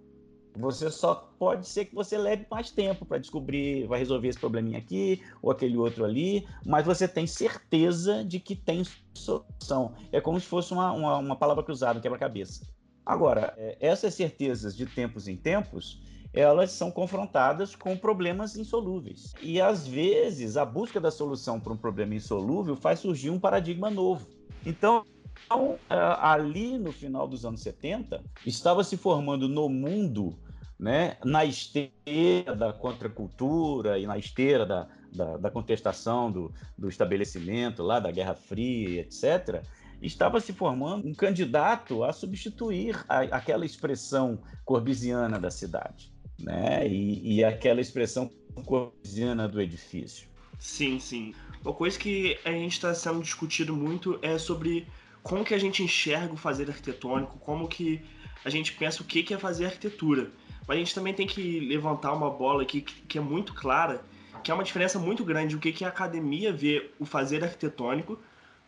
Você 0.56 0.90
só 0.92 1.16
pode 1.40 1.68
ser 1.68 1.86
que 1.86 1.96
você 1.96 2.18
leve 2.18 2.46
mais 2.50 2.70
tempo 2.70 3.06
para 3.06 3.18
descobrir, 3.18 3.88
vai 3.88 4.00
resolver 4.00 4.28
esse 4.28 4.40
probleminha 4.40 4.78
aqui 4.78 5.22
ou 5.42 5.52
aquele 5.52 5.78
outro 5.78 6.06
ali, 6.06 6.48
mas 6.66 6.86
você 6.86 7.08
tem 7.08 7.26
certeza 7.26 8.24
de 8.24 8.40
que 8.40 8.56
tem 8.56 8.84
solução. 9.14 9.94
É 10.12 10.22
como 10.22 10.40
se 10.40 10.46
fosse 10.46 10.72
uma, 10.72 10.92
uma, 10.92 11.18
uma 11.18 11.36
palavra 11.36 11.64
cruzada, 11.64 12.00
quebra-cabeça. 12.00 12.68
Agora, 13.06 13.54
é, 13.58 13.78
essas 13.80 14.14
certezas 14.14 14.76
de 14.76 14.86
tempos 14.86 15.28
em 15.28 15.36
tempos, 15.36 16.02
elas 16.34 16.72
são 16.72 16.92
confrontadas 16.92 17.76
com 17.76 17.98
problemas 17.98 18.56
insolúveis. 18.56 19.34
E 19.42 19.60
às 19.60 19.88
vezes 19.88 20.56
a 20.56 20.66
busca 20.66 21.00
da 21.00 21.12
solução 21.12 21.60
para 21.60 21.74
um 21.74 21.78
problema 21.78 22.16
insolúvel 22.16 22.76
faz 22.76 23.00
surgir 23.00 23.30
um 23.30 23.40
paradigma 23.40 23.90
novo. 23.90 24.28
Então, 24.66 25.06
então, 25.46 25.78
é, 25.90 25.96
ali 26.20 26.78
no 26.78 26.92
final 26.92 27.28
dos 27.28 27.46
anos 27.46 27.62
70, 27.62 28.24
estava 28.46 28.84
se 28.84 28.98
formando 28.98 29.48
no 29.48 29.68
mundo, 29.70 30.36
né, 30.80 31.18
na 31.24 31.46
esteira 31.46 32.56
da 32.56 32.74
contracultura 32.74 33.98
e 33.98 34.06
na 34.06 34.18
esteira 34.18 34.66
da, 34.66 34.88
da, 35.12 35.38
da 35.38 35.52
contestação 35.52 36.32
do, 36.32 36.52
do 36.78 36.90
estabelecimento, 36.90 37.84
lá 37.84 38.00
da 38.00 38.12
Guerra 38.12 38.36
Fria, 38.36 39.02
etc., 39.02 39.64
estava 40.02 40.40
se 40.40 40.52
formando 40.52 41.08
um 41.08 41.14
candidato 41.14 42.04
a 42.04 42.12
substituir 42.12 43.04
a, 43.08 43.22
aquela 43.22 43.66
expressão 43.66 44.40
corbusiana 44.66 45.40
da 45.40 45.50
cidade, 45.50 46.12
né? 46.40 46.88
E, 46.88 47.36
e, 47.36 47.44
aquela 47.44 47.80
expressão 47.80 48.30
corbusiana 48.66 49.48
do 49.48 49.62
edifício. 49.62 50.28
Sim, 50.60 51.00
sim. 51.00 51.34
Uma 51.64 51.74
coisa 51.74 51.98
que 51.98 52.38
a 52.44 52.52
gente 52.52 52.74
está 52.74 52.94
sendo 52.94 53.22
discutido 53.22 53.76
muito 53.76 54.20
é 54.22 54.38
sobre 54.38 54.88
como 55.22 55.46
que 55.46 55.54
a 55.54 55.58
gente 55.58 55.82
enxerga 55.82 56.34
o 56.34 56.38
fazer 56.38 56.70
arquitetônico, 56.70 57.38
como 57.40 57.68
que 57.68 58.02
a 58.44 58.50
gente 58.50 58.74
pensa 58.74 59.02
o 59.02 59.06
que 59.06 59.34
é 59.34 59.38
fazer 59.38 59.68
arquitetura. 59.68 60.30
Mas 60.68 60.78
a 60.78 60.80
gente 60.80 60.96
também 60.96 61.14
tem 61.14 61.28
que 61.28 61.60
levantar 61.60 62.14
uma 62.14 62.30
bola 62.30 62.64
aqui 62.64 62.82
que 62.82 63.18
é 63.18 63.22
muito 63.22 63.54
clara, 63.54 64.04
que 64.44 64.52
é 64.52 64.54
uma 64.54 64.64
diferença 64.64 65.00
muito 65.00 65.24
grande 65.24 65.56
o 65.56 65.60
que 65.60 65.84
a 65.84 65.90
academia 65.90 66.52
vê 66.52 66.92
o 67.00 67.06
fazer 67.06 67.44
arquitetônico 67.44 68.20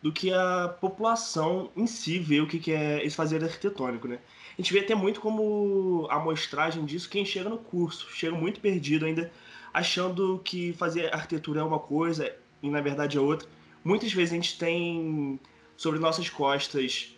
do 0.02 0.12
que 0.12 0.32
a 0.32 0.74
população 0.80 1.70
em 1.76 1.86
si 1.86 2.18
vê 2.18 2.40
o 2.40 2.46
que 2.46 2.70
é 2.70 3.04
esse 3.04 3.16
fazer 3.16 3.42
arquitetônico, 3.42 4.06
né? 4.06 4.18
A 4.56 4.62
gente 4.62 4.72
vê 4.72 4.80
até 4.80 4.94
muito 4.94 5.20
como 5.20 6.06
amostragem 6.10 6.84
disso 6.84 7.10
quem 7.10 7.24
chega 7.24 7.48
no 7.48 7.58
curso, 7.58 8.06
chega 8.10 8.34
muito 8.34 8.60
perdido 8.60 9.04
ainda, 9.04 9.30
achando 9.72 10.40
que 10.44 10.72
fazer 10.74 11.12
arquitetura 11.12 11.60
é 11.60 11.64
uma 11.64 11.78
coisa 11.78 12.34
e 12.62 12.70
na 12.70 12.80
verdade 12.80 13.18
é 13.18 13.20
outra. 13.20 13.48
Muitas 13.84 14.12
vezes 14.12 14.32
a 14.32 14.36
gente 14.36 14.58
tem 14.58 15.38
sobre 15.76 15.98
nossas 15.98 16.30
costas 16.30 17.15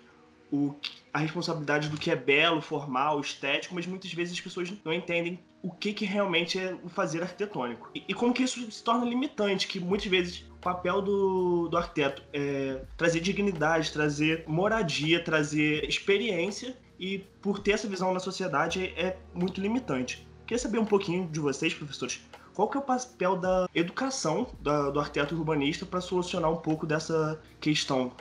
o, 0.50 0.74
a 1.12 1.18
responsabilidade 1.18 1.88
do 1.88 1.96
que 1.96 2.10
é 2.10 2.16
belo, 2.16 2.60
formal, 2.60 3.20
estético, 3.20 3.74
mas 3.74 3.86
muitas 3.86 4.12
vezes 4.12 4.34
as 4.34 4.40
pessoas 4.40 4.72
não 4.84 4.92
entendem 4.92 5.38
o 5.62 5.70
que, 5.70 5.92
que 5.92 6.04
realmente 6.04 6.58
é 6.58 6.76
o 6.84 6.88
fazer 6.88 7.22
arquitetônico. 7.22 7.90
E, 7.94 8.04
e 8.08 8.14
como 8.14 8.32
que 8.32 8.42
isso 8.42 8.70
se 8.70 8.82
torna 8.82 9.04
limitante, 9.04 9.66
que 9.66 9.80
muitas 9.80 10.06
vezes 10.06 10.44
o 10.50 10.58
papel 10.60 11.02
do, 11.02 11.68
do 11.68 11.76
arquiteto 11.76 12.22
é 12.32 12.82
trazer 12.96 13.20
dignidade, 13.20 13.92
trazer 13.92 14.44
moradia, 14.46 15.22
trazer 15.22 15.88
experiência, 15.88 16.76
e 16.98 17.18
por 17.40 17.60
ter 17.60 17.72
essa 17.72 17.86
visão 17.86 18.12
na 18.12 18.18
sociedade 18.18 18.92
é, 18.96 19.06
é 19.06 19.16
muito 19.32 19.60
limitante. 19.60 20.26
Queria 20.46 20.58
saber 20.58 20.78
um 20.78 20.84
pouquinho 20.84 21.28
de 21.28 21.38
vocês, 21.38 21.72
professores, 21.74 22.20
qual 22.54 22.68
que 22.68 22.76
é 22.76 22.80
o 22.80 22.82
papel 22.82 23.36
da 23.36 23.68
educação 23.72 24.48
da, 24.60 24.90
do 24.90 24.98
arquiteto 24.98 25.34
urbanista 25.34 25.86
para 25.86 26.00
solucionar 26.00 26.50
um 26.50 26.56
pouco 26.56 26.86
dessa 26.86 27.40
questão 27.60 28.12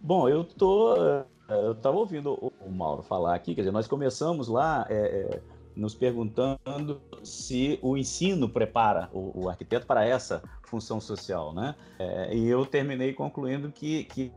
Bom, 0.00 0.28
eu 0.28 0.44
tô. 0.44 0.94
Eh, 1.48 1.66
eu 1.66 1.72
estava 1.72 1.96
ouvindo 1.96 2.34
o 2.34 2.70
Mauro 2.70 3.02
falar 3.02 3.34
aqui, 3.34 3.54
quer 3.54 3.62
dizer, 3.62 3.72
nós 3.72 3.86
começamos 3.86 4.48
lá 4.48 4.86
é, 4.88 4.94
é, 4.94 5.40
nos 5.74 5.94
perguntando 5.94 7.00
se 7.22 7.78
o 7.82 7.96
ensino 7.96 8.48
prepara 8.48 9.08
o, 9.12 9.44
o 9.44 9.48
arquiteto 9.48 9.86
para 9.86 10.04
essa 10.04 10.42
função 10.64 11.00
social, 11.00 11.54
né? 11.54 11.76
É, 11.98 12.34
e 12.34 12.48
eu 12.48 12.66
terminei 12.66 13.12
concluindo 13.12 13.70
que, 13.70 14.04
que 14.04 14.32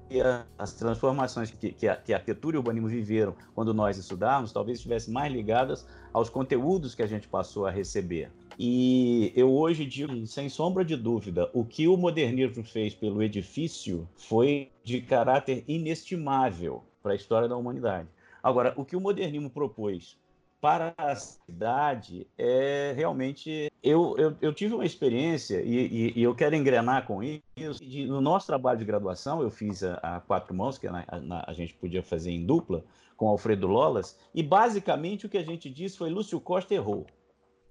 as 0.58 0.74
transformações 0.74 1.50
que, 1.50 1.72
que, 1.72 1.88
a, 1.88 1.96
que 1.96 2.14
a 2.14 2.18
arquitetura 2.18 2.56
e 2.56 2.58
o 2.58 2.60
urbanismo 2.60 2.88
viveram 2.88 3.36
quando 3.56 3.74
nós 3.74 3.98
estudávamos 3.98 4.52
talvez 4.52 4.78
estivessem 4.78 5.14
mais 5.14 5.32
ligadas 5.32 5.88
aos 6.14 6.30
conteúdos 6.30 6.94
que 6.94 7.02
a 7.02 7.08
gente 7.08 7.28
passou 7.28 7.66
a 7.66 7.72
receber. 7.72 8.32
E 8.62 9.32
eu 9.36 9.52
hoje 9.52 9.86
digo, 9.86 10.28
sem 10.28 10.50
sombra 10.50 10.84
de 10.84 10.98
dúvida, 10.98 11.50
o 11.54 11.64
que 11.64 11.88
o 11.88 11.96
modernismo 11.96 12.64
fez 12.64 12.94
pelo 12.94 13.24
edifício 13.24 14.08
foi 14.18 14.70
de 14.84 15.02
caráter 15.02 15.64
inestimável 15.66 16.84
para 17.02 17.14
a 17.14 17.16
história 17.16 17.48
da 17.48 17.56
humanidade. 17.56 18.08
Agora, 18.42 18.74
o 18.78 18.86
que 18.86 18.96
o 18.96 19.02
modernismo 19.02 19.50
propôs 19.50 20.18
para 20.62 20.94
a 20.98 21.16
cidade 21.16 22.28
é 22.38 22.94
realmente. 22.96 23.72
Eu, 23.82 24.16
eu, 24.18 24.36
eu 24.42 24.54
tive 24.54 24.74
uma 24.74 24.86
experiência, 24.86 25.62
e, 25.62 25.88
e, 25.88 26.20
e, 26.20 26.24
eu 26.24 26.36
quero 26.36 26.56
engrenar 26.56 27.06
com 27.08 27.24
isso. 27.24 27.84
De, 27.84 28.06
no 28.06 28.20
nosso 28.20 28.48
trabalho 28.48 28.78
de 28.78 28.86
graduação, 28.86 29.42
eu 29.42 29.50
fiz 29.50 29.84
a, 29.84 29.94
a 29.96 30.20
quatro 30.20 30.54
mãos, 30.54 30.78
que 30.78 30.90
na, 30.90 31.06
na, 31.22 31.44
a 31.48 31.54
gente 31.54 31.74
podia 31.76 32.04
fazer 32.04 32.32
em 32.32 32.46
dupla, 32.46 32.84
com 33.16 33.28
Alfredo 33.28 33.68
Lolas, 33.68 34.18
e 34.34 34.44
basicamente 34.44 35.26
o 35.26 35.30
que 35.30 35.38
a 35.38 35.44
gente 35.44 35.70
disse 35.70 35.98
foi: 35.98 36.10
Lúcio 36.10 36.40
Costa 36.40 36.74
errou. 36.74 37.06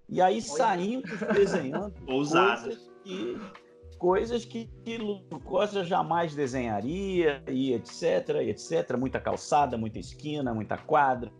E 0.09 0.23
aí 0.23 0.41
saímos 0.41 1.11
desenhando 1.35 1.93
coisas 2.07 2.91
que, 3.05 3.39
coisas 3.99 4.45
que, 4.45 4.71
que 4.85 4.97
Lúcio 4.97 5.41
Costa 5.45 5.85
jamais 5.85 6.35
desenharia, 6.35 7.43
e 7.49 7.73
etc, 7.73 8.29
etc. 8.43 8.97
Muita 8.97 9.21
calçada, 9.21 9.77
muita 9.77 9.99
esquina, 9.99 10.55
muita 10.55 10.79
quadra, 10.79 11.31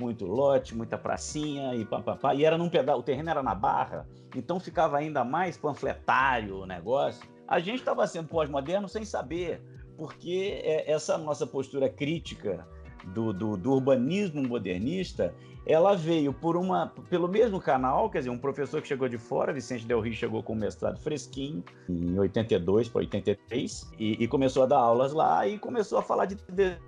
muito 0.00 0.24
lote, 0.24 0.74
muita 0.74 0.96
pracinha 0.96 1.74
e 1.74 1.84
papapá. 1.84 2.34
E 2.34 2.44
era 2.44 2.56
num 2.56 2.68
pedal, 2.68 2.98
o 2.98 3.02
terreno 3.02 3.30
era 3.30 3.42
na 3.42 3.54
barra, 3.54 4.06
então 4.34 4.58
ficava 4.58 4.96
ainda 4.96 5.24
mais 5.24 5.56
panfletário 5.56 6.58
o 6.58 6.66
negócio. 6.66 7.28
A 7.46 7.58
gente 7.58 7.80
estava 7.80 8.06
sendo 8.06 8.28
pós-moderno 8.28 8.88
sem 8.88 9.04
saber, 9.04 9.62
porque 9.96 10.60
é, 10.64 10.90
essa 10.90 11.18
nossa 11.18 11.46
postura 11.46 11.88
crítica 11.88 12.66
do, 13.06 13.32
do, 13.32 13.56
do, 13.56 13.72
urbanismo 13.72 14.42
modernista, 14.42 15.34
ela 15.66 15.96
veio 15.96 16.32
por 16.32 16.56
uma, 16.56 16.92
pelo 17.08 17.26
mesmo 17.26 17.58
canal, 17.58 18.10
quer 18.10 18.18
dizer, 18.18 18.30
um 18.30 18.38
professor 18.38 18.82
que 18.82 18.88
chegou 18.88 19.08
de 19.08 19.16
fora, 19.16 19.52
Vicente 19.52 19.86
Del 19.86 20.00
Rio, 20.00 20.12
chegou 20.12 20.42
com 20.42 20.52
o 20.52 20.56
mestrado 20.56 20.98
fresquinho, 21.00 21.64
em 21.88 22.18
82 22.18 22.88
para 22.88 23.00
83, 23.00 23.90
e, 23.98 24.22
e, 24.22 24.28
começou 24.28 24.64
a 24.64 24.66
dar 24.66 24.78
aulas 24.78 25.12
lá 25.12 25.46
e 25.48 25.58
começou 25.58 25.98
a 25.98 26.02
falar 26.02 26.26
de 26.26 26.36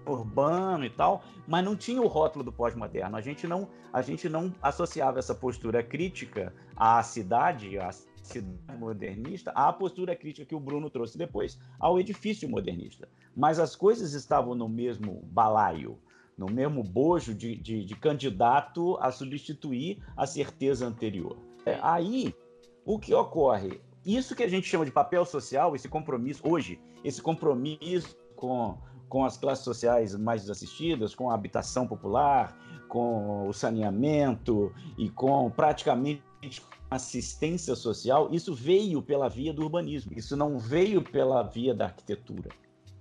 urbano 0.06 0.84
e 0.84 0.90
tal, 0.90 1.22
mas 1.48 1.64
não 1.64 1.74
tinha 1.74 2.02
o 2.02 2.06
rótulo 2.06 2.44
do 2.44 2.52
pós-moderno. 2.52 3.16
A 3.16 3.20
gente 3.20 3.46
não, 3.46 3.68
a 3.92 4.02
gente 4.02 4.28
não 4.28 4.52
associava 4.60 5.18
essa 5.18 5.34
postura 5.34 5.82
crítica 5.82 6.52
à 6.76 7.02
cidade, 7.02 7.78
à 7.78 7.90
cidade 8.26 8.56
modernista, 8.78 9.52
à 9.52 9.72
postura 9.72 10.14
crítica 10.14 10.46
que 10.46 10.54
o 10.54 10.60
Bruno 10.60 10.90
trouxe 10.90 11.16
depois 11.16 11.58
ao 11.78 11.98
edifício 11.98 12.48
modernista. 12.48 13.08
Mas 13.34 13.58
as 13.58 13.76
coisas 13.76 14.12
estavam 14.12 14.54
no 14.54 14.68
mesmo 14.68 15.22
balaio 15.26 15.98
no 16.36 16.46
mesmo 16.46 16.82
bojo 16.82 17.34
de, 17.34 17.56
de, 17.56 17.84
de 17.84 17.96
candidato 17.96 18.96
a 19.00 19.10
substituir 19.10 19.98
a 20.16 20.26
certeza 20.26 20.86
anterior. 20.86 21.36
É, 21.64 21.78
aí, 21.82 22.34
o 22.84 22.98
que 22.98 23.14
ocorre? 23.14 23.80
Isso 24.04 24.36
que 24.36 24.42
a 24.42 24.48
gente 24.48 24.68
chama 24.68 24.84
de 24.84 24.92
papel 24.92 25.24
social, 25.24 25.74
esse 25.74 25.88
compromisso, 25.88 26.40
hoje, 26.44 26.78
esse 27.02 27.20
compromisso 27.20 28.16
com, 28.36 28.78
com 29.08 29.24
as 29.24 29.36
classes 29.36 29.64
sociais 29.64 30.14
mais 30.14 30.42
desassistidas, 30.42 31.14
com 31.14 31.30
a 31.30 31.34
habitação 31.34 31.88
popular, 31.88 32.56
com 32.88 33.48
o 33.48 33.52
saneamento 33.52 34.72
e 34.96 35.10
com 35.10 35.50
praticamente 35.50 36.22
assistência 36.88 37.74
social, 37.74 38.28
isso 38.30 38.54
veio 38.54 39.02
pela 39.02 39.28
via 39.28 39.52
do 39.52 39.62
urbanismo, 39.62 40.12
isso 40.14 40.36
não 40.36 40.58
veio 40.58 41.02
pela 41.02 41.42
via 41.42 41.74
da 41.74 41.86
arquitetura. 41.86 42.50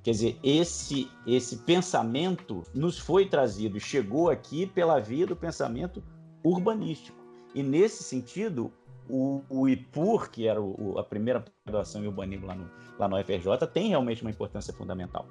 Quer 0.06 0.12
dizer, 0.12 0.38
esse, 0.44 1.10
esse 1.26 1.58
pensamento 1.58 2.62
nos 2.76 3.00
foi 3.00 3.26
trazido, 3.26 3.80
chegou 3.80 4.30
aqui 4.30 4.68
pela 4.68 5.00
via 5.00 5.26
do 5.26 5.36
pensamento 5.36 6.04
urbanístico. 6.44 7.18
E 7.56 7.64
nesse 7.64 8.04
sentido, 8.04 8.72
o, 9.10 9.42
o 9.50 9.68
IPUR, 9.68 10.30
que 10.30 10.48
era 10.48 10.62
o, 10.62 11.00
a 11.00 11.04
primeira 11.04 11.44
graduação 11.66 12.04
em 12.04 12.08
urbanismo 12.08 12.46
lá 12.46 12.54
no, 12.54 12.70
lá 13.00 13.08
no 13.08 13.18
FRJ, 13.18 13.66
tem 13.74 13.90
realmente 13.90 14.22
uma 14.22 14.30
importância 14.30 14.72
fundamental. 14.72 15.26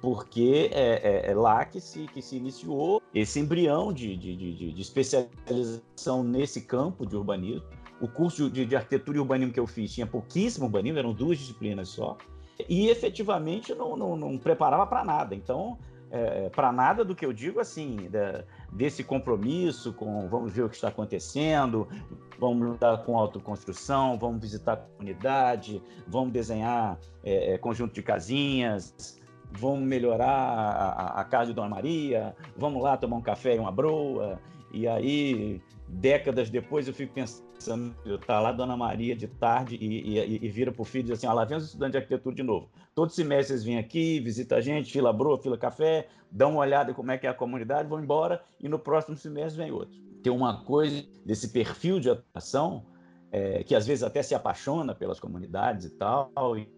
Porque 0.00 0.70
é, 0.72 1.26
é, 1.26 1.30
é 1.30 1.34
lá 1.34 1.62
que 1.66 1.78
se, 1.78 2.06
que 2.06 2.22
se 2.22 2.36
iniciou 2.36 3.02
esse 3.14 3.38
embrião 3.38 3.92
de, 3.92 4.16
de, 4.16 4.34
de, 4.34 4.72
de 4.72 4.80
especialização 4.80 6.24
nesse 6.24 6.62
campo 6.62 7.04
de 7.04 7.14
urbanismo. 7.14 7.66
O 8.00 8.08
curso 8.08 8.48
de, 8.48 8.64
de 8.64 8.76
arquitetura 8.76 9.18
e 9.18 9.20
urbanismo 9.20 9.52
que 9.52 9.60
eu 9.60 9.66
fiz 9.66 9.92
tinha 9.92 10.06
pouquíssimo 10.06 10.64
urbanismo, 10.64 10.98
eram 10.98 11.12
duas 11.12 11.36
disciplinas 11.36 11.90
só 11.90 12.16
e 12.68 12.88
efetivamente 12.88 13.74
não, 13.74 13.96
não, 13.96 14.16
não 14.16 14.38
preparava 14.38 14.86
para 14.86 15.04
nada. 15.04 15.34
Então, 15.34 15.78
é, 16.10 16.48
para 16.48 16.72
nada 16.72 17.04
do 17.04 17.14
que 17.14 17.26
eu 17.26 17.32
digo 17.32 17.58
assim, 17.58 18.08
da, 18.08 18.44
desse 18.70 19.02
compromisso 19.02 19.92
com 19.92 20.28
vamos 20.28 20.52
ver 20.52 20.62
o 20.62 20.68
que 20.68 20.76
está 20.76 20.88
acontecendo, 20.88 21.88
vamos 22.38 22.72
lidar 22.72 22.98
com 23.04 23.18
autoconstrução, 23.18 24.16
vamos 24.16 24.40
visitar 24.40 24.74
a 24.74 24.76
comunidade, 24.76 25.82
vamos 26.06 26.32
desenhar 26.32 26.98
é, 27.24 27.54
é 27.54 27.58
conjunto 27.58 27.92
de 27.94 28.02
casinhas, 28.02 29.20
vamos 29.50 29.80
melhorar 29.80 30.28
a, 30.28 31.20
a, 31.20 31.24
casa 31.24 31.46
de 31.46 31.54
Dona 31.54 31.68
Maria, 31.68 32.36
vamos 32.56 32.82
lá 32.82 32.96
tomar 32.96 33.16
um 33.16 33.22
café 33.22 33.56
e 33.56 33.58
uma 33.58 33.72
broa, 33.72 34.38
e 34.72 34.86
aí 34.86 35.60
décadas 35.88 36.50
depois 36.50 36.86
eu 36.86 36.94
fico 36.94 37.12
pensando 37.12 37.43
tá 38.26 38.40
lá 38.40 38.52
Dona 38.52 38.76
Maria 38.76 39.14
de 39.14 39.26
tarde 39.26 39.76
e, 39.80 40.18
e, 40.18 40.44
e 40.44 40.48
vira 40.48 40.72
para 40.72 40.82
o 40.82 40.84
filho 40.84 41.02
e 41.02 41.04
diz 41.04 41.12
assim, 41.12 41.26
ah, 41.26 41.32
lá 41.32 41.44
vem 41.44 41.56
os 41.56 41.64
estudantes 41.64 41.92
de 41.92 41.98
arquitetura 41.98 42.34
de 42.34 42.42
novo. 42.42 42.68
Todos 42.94 43.14
semestres 43.14 43.64
vêm 43.64 43.78
aqui, 43.78 44.20
visita 44.20 44.56
a 44.56 44.60
gente, 44.60 44.92
fila 44.92 45.12
broa, 45.12 45.38
fila 45.38 45.58
café, 45.58 46.08
dão 46.30 46.52
uma 46.52 46.60
olhada 46.60 46.90
em 46.90 46.94
como 46.94 47.10
é 47.10 47.18
que 47.18 47.26
é 47.26 47.30
a 47.30 47.34
comunidade, 47.34 47.88
vão 47.88 48.02
embora 48.02 48.42
e 48.60 48.68
no 48.68 48.78
próximo 48.78 49.16
semestre 49.16 49.62
vem 49.62 49.72
outro. 49.72 49.96
Tem 50.22 50.32
uma 50.32 50.64
coisa 50.64 51.04
desse 51.24 51.48
perfil 51.48 52.00
de 52.00 52.10
atuação 52.10 52.84
é, 53.30 53.64
que 53.64 53.74
às 53.74 53.86
vezes 53.86 54.02
até 54.02 54.22
se 54.22 54.34
apaixona 54.34 54.94
pelas 54.94 55.18
comunidades 55.18 55.86
e 55.86 55.90
tal, 55.90 56.30
e, 56.56 56.68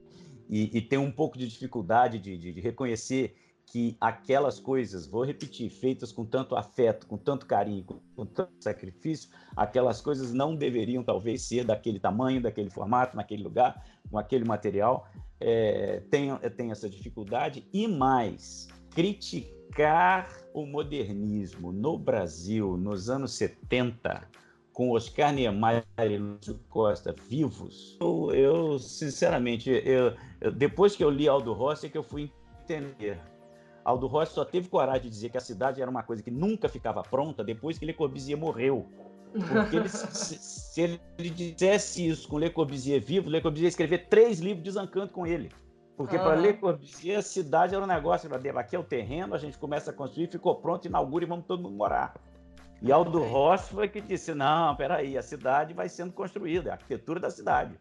e, 0.48 0.78
e 0.78 0.80
tem 0.80 0.98
um 0.98 1.12
pouco 1.12 1.36
de 1.36 1.46
dificuldade 1.46 2.18
de, 2.18 2.36
de, 2.38 2.52
de 2.52 2.60
reconhecer 2.60 3.36
que 3.66 3.96
aquelas 4.00 4.60
coisas, 4.60 5.06
vou 5.06 5.24
repetir, 5.24 5.68
feitas 5.68 6.12
com 6.12 6.24
tanto 6.24 6.54
afeto, 6.54 7.06
com 7.06 7.18
tanto 7.18 7.46
carinho, 7.46 7.84
com, 8.14 8.24
tanto 8.24 8.52
sacrifício, 8.60 9.28
aquelas 9.56 10.00
coisas 10.00 10.32
não 10.32 10.54
deveriam 10.54 11.02
talvez 11.02 11.42
ser 11.42 11.64
daquele 11.64 11.98
tamanho, 11.98 12.40
daquele 12.40 12.70
formato, 12.70 13.16
naquele 13.16 13.42
lugar, 13.42 13.84
com 14.08 14.18
aquele 14.18 14.44
material. 14.44 15.08
É, 15.40 16.00
tem, 16.10 16.34
tem 16.56 16.70
essa 16.70 16.88
dificuldade 16.88 17.66
e 17.72 17.88
mais, 17.88 18.68
criticar 18.90 20.30
o 20.54 20.64
modernismo 20.64 21.72
no 21.72 21.98
Brasil 21.98 22.76
nos 22.76 23.10
anos 23.10 23.32
70 23.32 24.26
com 24.72 24.90
Oscar 24.90 25.32
Niemeyer 25.32 25.84
e 25.98 26.18
Lúcio 26.18 26.60
Costa 26.68 27.14
vivos, 27.28 27.96
eu, 27.98 28.30
eu 28.34 28.78
sinceramente, 28.78 29.70
eu, 29.70 30.14
eu, 30.38 30.52
depois 30.52 30.94
que 30.94 31.02
eu 31.02 31.10
li 31.10 31.26
Aldo 31.26 31.54
Rossi, 31.54 31.86
é 31.86 31.88
que 31.88 31.96
eu 31.96 32.02
fui 32.02 32.30
entender 32.62 33.18
Aldo 33.86 34.08
Rossi 34.08 34.34
só 34.34 34.44
teve 34.44 34.68
coragem 34.68 35.02
de 35.02 35.10
dizer 35.10 35.30
que 35.30 35.38
a 35.38 35.40
cidade 35.40 35.80
era 35.80 35.88
uma 35.88 36.02
coisa 36.02 36.20
que 36.20 36.30
nunca 36.30 36.68
ficava 36.68 37.04
pronta 37.04 37.44
depois 37.44 37.78
que 37.78 37.86
Le 37.86 37.94
Corbusier 37.94 38.36
morreu. 38.36 38.84
Porque 39.30 39.76
ele, 39.76 39.88
se, 39.88 40.38
se, 40.38 41.00
ele 41.16 41.30
dissesse 41.30 42.04
isso 42.04 42.28
com 42.28 42.36
Le 42.36 42.50
Corbusier 42.50 43.00
vivo, 43.00 43.30
Le 43.30 43.40
Corbusier 43.40 43.66
ia 43.66 43.68
escrever 43.68 44.08
três 44.08 44.40
livros 44.40 44.64
desancando 44.64 45.12
com 45.12 45.24
ele. 45.24 45.52
Porque 45.96 46.16
uhum. 46.16 46.22
para 46.24 46.34
Le 46.34 46.54
Corbusier 46.54 47.20
a 47.20 47.22
cidade 47.22 47.76
era 47.76 47.84
um 47.84 47.86
negócio, 47.86 48.28
aqui 48.58 48.74
é 48.74 48.78
o 48.78 48.82
terreno, 48.82 49.36
a 49.36 49.38
gente 49.38 49.56
começa 49.56 49.92
a 49.92 49.94
construir, 49.94 50.26
ficou 50.26 50.56
pronto, 50.56 50.86
inaugura 50.86 51.24
e 51.24 51.28
vamos 51.28 51.46
todo 51.46 51.62
mundo 51.62 51.76
morar. 51.76 52.12
E 52.82 52.90
Aldo 52.90 53.22
Rossi 53.22 53.72
foi 53.72 53.88
que 53.88 54.00
disse, 54.00 54.34
não, 54.34 54.74
peraí, 54.74 55.16
a 55.16 55.22
cidade 55.22 55.72
vai 55.72 55.88
sendo 55.88 56.12
construída, 56.12 56.70
é 56.70 56.72
a 56.72 56.74
arquitetura 56.74 57.20
da 57.20 57.30
cidade. 57.30 57.78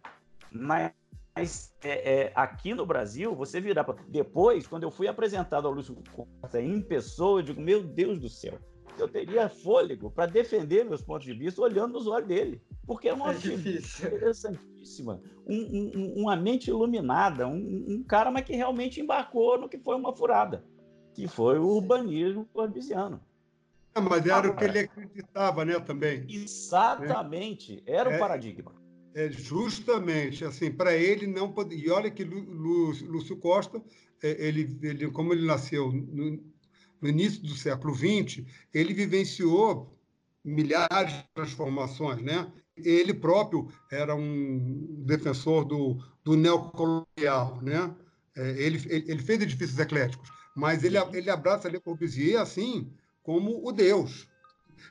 Mas 0.51 0.91
mas 1.36 1.76
é, 1.84 2.14
é, 2.14 2.32
aqui 2.34 2.74
no 2.74 2.86
Brasil, 2.86 3.36
você 3.36 3.60
virar. 3.60 3.84
Pra... 3.84 3.96
Depois, 4.08 4.66
quando 4.66 4.84
eu 4.84 4.92
fui 4.92 5.08
apresentado 5.08 5.68
ao 5.68 5.74
Lúcio 5.74 5.98
Costa 6.14 6.62
em 6.62 6.82
pessoa, 6.82 7.40
eu 7.40 7.44
digo: 7.44 7.62
Meu 7.62 7.84
Deus 7.84 8.18
do 8.20 8.30
céu, 8.30 8.58
eu 8.98 9.08
teria 9.10 9.50
fôlego 9.50 10.10
para 10.10 10.28
defender 10.32 10.86
meus 10.86 11.02
pontos 11.02 11.26
de 11.26 11.34
vista 11.34 11.62
olhando 11.62 11.94
nos 11.94 12.08
olhos 12.08 12.30
dele. 12.30 12.62
Porque 12.88 13.10
é 13.10 13.14
uma 13.14 13.34
é 13.34 13.36
interessantíssima. 13.36 15.22
Um, 15.46 15.92
um, 15.96 16.14
uma 16.22 16.38
mente 16.38 16.70
iluminada, 16.70 17.46
um, 17.46 17.86
um, 17.88 18.04
cara, 18.04 18.32
mas 18.32 18.46
que 18.46 18.56
realmente 18.56 19.02
embarcou 19.02 19.60
no 19.60 19.68
que 19.68 19.78
foi 19.78 19.96
uma 19.96 20.16
furada, 20.16 20.64
que 21.14 21.28
foi 21.28 21.60
o 21.60 21.68
urbanismo 21.68 22.48
corbisiano. 22.54 23.20
É, 23.94 24.00
mas 24.00 24.26
era 24.26 24.50
o 24.50 24.56
que 24.56 24.64
ele 24.64 24.80
acreditava, 24.80 25.66
né, 25.66 25.80
também. 25.80 26.26
Exatamente, 26.30 27.84
era 27.86 28.10
o 28.10 28.14
é. 28.14 28.18
paradigma. 28.18 28.85
É 29.16 29.32
justamente 29.32 30.43
assim, 30.43 30.70
para 30.70 30.93
ele 30.93 31.26
não 31.26 31.49
poder. 31.49 31.78
E 31.78 31.89
olha 31.89 32.11
que 32.11 32.26
Lúcio, 32.26 33.38
Costa, 33.38 33.82
é, 34.22 34.45
ele, 34.45 34.78
ele, 34.82 35.09
como 35.09 35.32
ele 35.34 35.45
nasceu 35.45 35.89
no, 35.89 36.43
no 37.01 37.07
início 37.07 37.41
do 37.41 37.55
século 37.55 37.95
XX, 37.95 38.43
ele 38.74 38.93
vivenciou 38.93 39.97
milhares 40.43 41.13
de 41.13 41.26
transformações, 41.34 42.22
né? 42.22 42.51
Ele 42.76 43.13
próprio 43.13 43.70
era 43.89 44.13
um 44.13 45.01
defensor 45.05 45.63
do, 45.63 45.97
do 46.22 46.36
neocolonial, 46.36 47.61
né? 47.61 47.95
É, 48.36 48.49
ele, 48.61 48.82
ele 48.89 49.24
fez 49.24 49.41
edifícios 49.41 49.80
ecléticos, 49.80 50.30
mas 50.53 50.84
ele, 50.84 50.97
ele 51.13 51.30
abraça 51.30 51.70
Le 51.70 51.80
Corbusier 51.80 52.41
assim 52.41 52.91
como 53.24 53.66
o 53.66 53.72
Deus, 53.72 54.28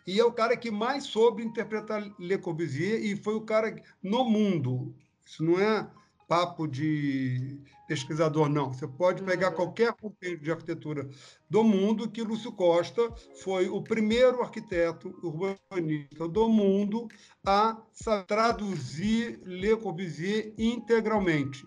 e 0.07 0.19
é 0.19 0.25
o 0.25 0.33
cara 0.33 0.57
que 0.57 0.71
mais 0.71 1.05
soube 1.05 1.45
interpretar 1.45 2.03
Le 2.19 2.39
Corbusier 2.39 3.05
e 3.05 3.17
foi 3.17 3.35
o 3.35 3.43
cara 3.43 3.75
no 4.03 4.25
mundo. 4.25 4.95
Isso 5.25 5.43
não 5.43 5.59
é 5.59 5.89
papo 6.29 6.67
de 6.67 7.61
pesquisador, 7.87 8.49
não. 8.49 8.73
Você 8.73 8.87
pode 8.87 9.23
pegar 9.23 9.51
uhum. 9.51 9.57
qualquer 9.57 9.93
companheiro 9.93 10.43
de 10.43 10.51
arquitetura 10.51 11.09
do 11.49 11.63
mundo 11.63 12.11
que 12.11 12.23
Lúcio 12.23 12.53
Costa 12.53 13.13
foi 13.43 13.69
o 13.69 13.83
primeiro 13.83 14.43
arquiteto 14.43 15.15
urbanista 15.23 16.27
do 16.29 16.49
mundo 16.49 17.09
a 17.45 17.77
traduzir 18.27 19.41
Le 19.45 19.77
Corbusier 19.77 20.55
integralmente. 20.59 21.65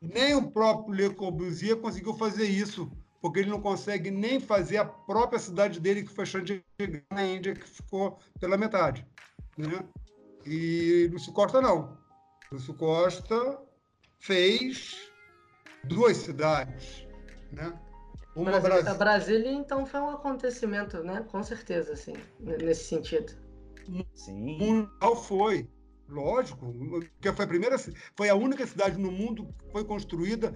Nem 0.00 0.34
o 0.34 0.50
próprio 0.50 0.94
Le 0.94 1.14
Corbusier 1.14 1.76
conseguiu 1.76 2.14
fazer 2.14 2.46
isso 2.46 2.90
porque 3.22 3.38
ele 3.38 3.50
não 3.50 3.60
consegue 3.60 4.10
nem 4.10 4.40
fazer 4.40 4.78
a 4.78 4.84
própria 4.84 5.38
cidade 5.38 5.78
dele, 5.78 6.02
que 6.02 6.12
foi 6.12 6.26
Chandigarh, 6.26 6.64
na 7.10 7.24
Índia, 7.24 7.54
que 7.54 7.66
ficou 7.66 8.18
pela 8.40 8.58
metade. 8.58 9.06
Né? 9.56 9.88
E 10.44 11.08
Lúcio 11.12 11.32
Costa 11.32 11.60
não. 11.60 11.96
Lúcio 12.50 12.74
Costa 12.74 13.62
fez 14.18 15.08
duas 15.84 16.16
cidades. 16.16 17.06
Né? 17.52 17.72
Uma 18.34 18.58
Brasília, 18.58 18.90
A 18.90 18.94
Brasília, 18.94 19.52
então, 19.52 19.86
foi 19.86 20.00
um 20.00 20.10
acontecimento, 20.10 21.04
né? 21.04 21.24
Com 21.30 21.42
certeza, 21.44 21.92
assim, 21.92 22.14
nesse 22.40 22.86
sentido. 22.86 23.32
Sim. 24.14 24.58
Mundial 24.58 25.16
foi. 25.16 25.68
Lógico, 26.08 26.74
porque 27.10 27.32
foi 27.32 27.44
a 27.44 27.48
primeira, 27.48 27.76
foi 28.16 28.28
a 28.28 28.34
única 28.34 28.66
cidade 28.66 28.98
no 28.98 29.10
mundo 29.10 29.46
que 29.58 29.70
foi 29.70 29.84
construída 29.84 30.54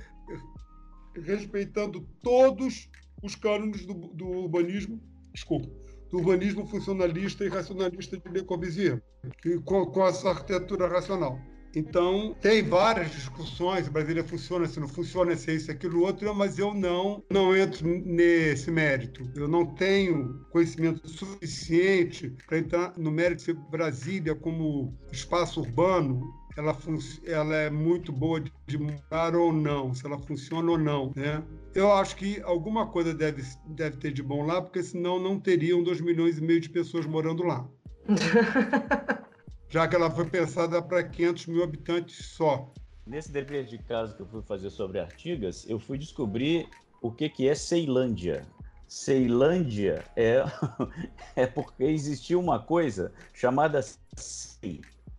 respeitando 1.21 2.07
todos 2.23 2.89
os 3.23 3.35
cânones 3.35 3.85
do, 3.87 3.95
do 3.95 4.27
urbanismo, 4.27 5.01
desculpa, 5.33 5.69
do 6.11 6.19
urbanismo 6.19 6.67
funcionalista 6.67 7.45
e 7.45 7.49
racionalista 7.49 8.17
de 8.17 8.29
Le 8.29 8.45
Corbusier, 8.45 9.03
que, 9.43 9.59
com, 9.61 9.87
com 9.87 10.07
essa 10.07 10.31
arquitetura 10.31 10.89
racional. 10.89 11.39
Então, 11.75 12.35
tem 12.41 12.63
várias 12.63 13.11
discussões, 13.11 13.87
Brasília 13.87 14.25
funciona, 14.25 14.67
se 14.67 14.81
não 14.81 14.89
funciona, 14.89 15.37
se 15.37 15.51
é 15.51 15.55
isso, 15.57 15.71
aquilo, 15.71 16.01
outro, 16.01 16.35
mas 16.35 16.59
eu 16.59 16.73
não, 16.73 17.23
não 17.31 17.55
entro 17.55 17.87
nesse 17.87 18.71
mérito. 18.71 19.31
Eu 19.37 19.47
não 19.47 19.67
tenho 19.75 20.43
conhecimento 20.51 21.07
suficiente 21.07 22.35
para 22.47 22.59
entrar 22.59 22.95
no 22.97 23.11
mérito 23.11 23.45
de 23.45 23.53
Brasília 23.53 24.35
como 24.35 24.97
espaço 25.13 25.61
urbano 25.61 26.23
ela, 26.57 26.77
ela 27.25 27.55
é 27.55 27.71
muito 27.71 28.11
boa 28.11 28.41
de, 28.41 28.53
de 28.67 28.79
mudar 28.79 29.37
ou 29.37 29.53
não, 29.53 29.95
se 29.95 30.07
ela 30.07 30.19
funciona 30.19 30.71
ou 30.71 30.79
não, 30.79 31.13
né? 31.15 31.43
Eu 31.75 31.93
acho 31.93 32.17
que 32.17 32.41
alguma 32.43 32.87
coisa 32.87 33.13
deve, 33.13 33.43
deve 33.67 33.99
ter 33.99 34.13
de 34.13 34.23
bom 34.23 34.45
lá, 34.47 34.63
porque 34.63 34.83
senão 34.83 35.19
não 35.19 35.39
teriam 35.39 35.83
2 35.83 36.01
milhões 36.01 36.39
e 36.39 36.41
meio 36.43 36.61
de 36.61 36.71
pessoas 36.71 37.05
morando 37.05 37.43
lá. 37.43 37.69
Já 39.69 39.87
que 39.87 39.95
ela 39.95 40.11
foi 40.11 40.25
pensada 40.25 40.81
para 40.81 41.03
500 41.05 41.47
mil 41.47 41.63
habitantes 41.63 42.25
só. 42.25 42.73
Nesse 43.07 43.31
dever 43.31 43.67
de 43.67 43.79
casa 43.79 44.15
que 44.15 44.23
eu 44.23 44.27
fui 44.27 44.43
fazer 44.43 44.71
sobre 44.71 44.99
Artigas, 44.99 45.69
eu 45.69 45.79
fui 45.79 45.99
descobrir 45.99 46.69
o 47.03 47.11
que, 47.11 47.29
que 47.29 47.49
é 47.49 47.55
Ceilândia. 47.55 48.47
Ceilândia 48.89 50.05
é, 50.17 50.43
é 51.37 51.47
porque 51.47 51.85
existia 51.85 52.39
uma 52.39 52.59
coisa 52.59 53.13
chamada 53.35 53.81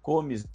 Comes 0.02 0.46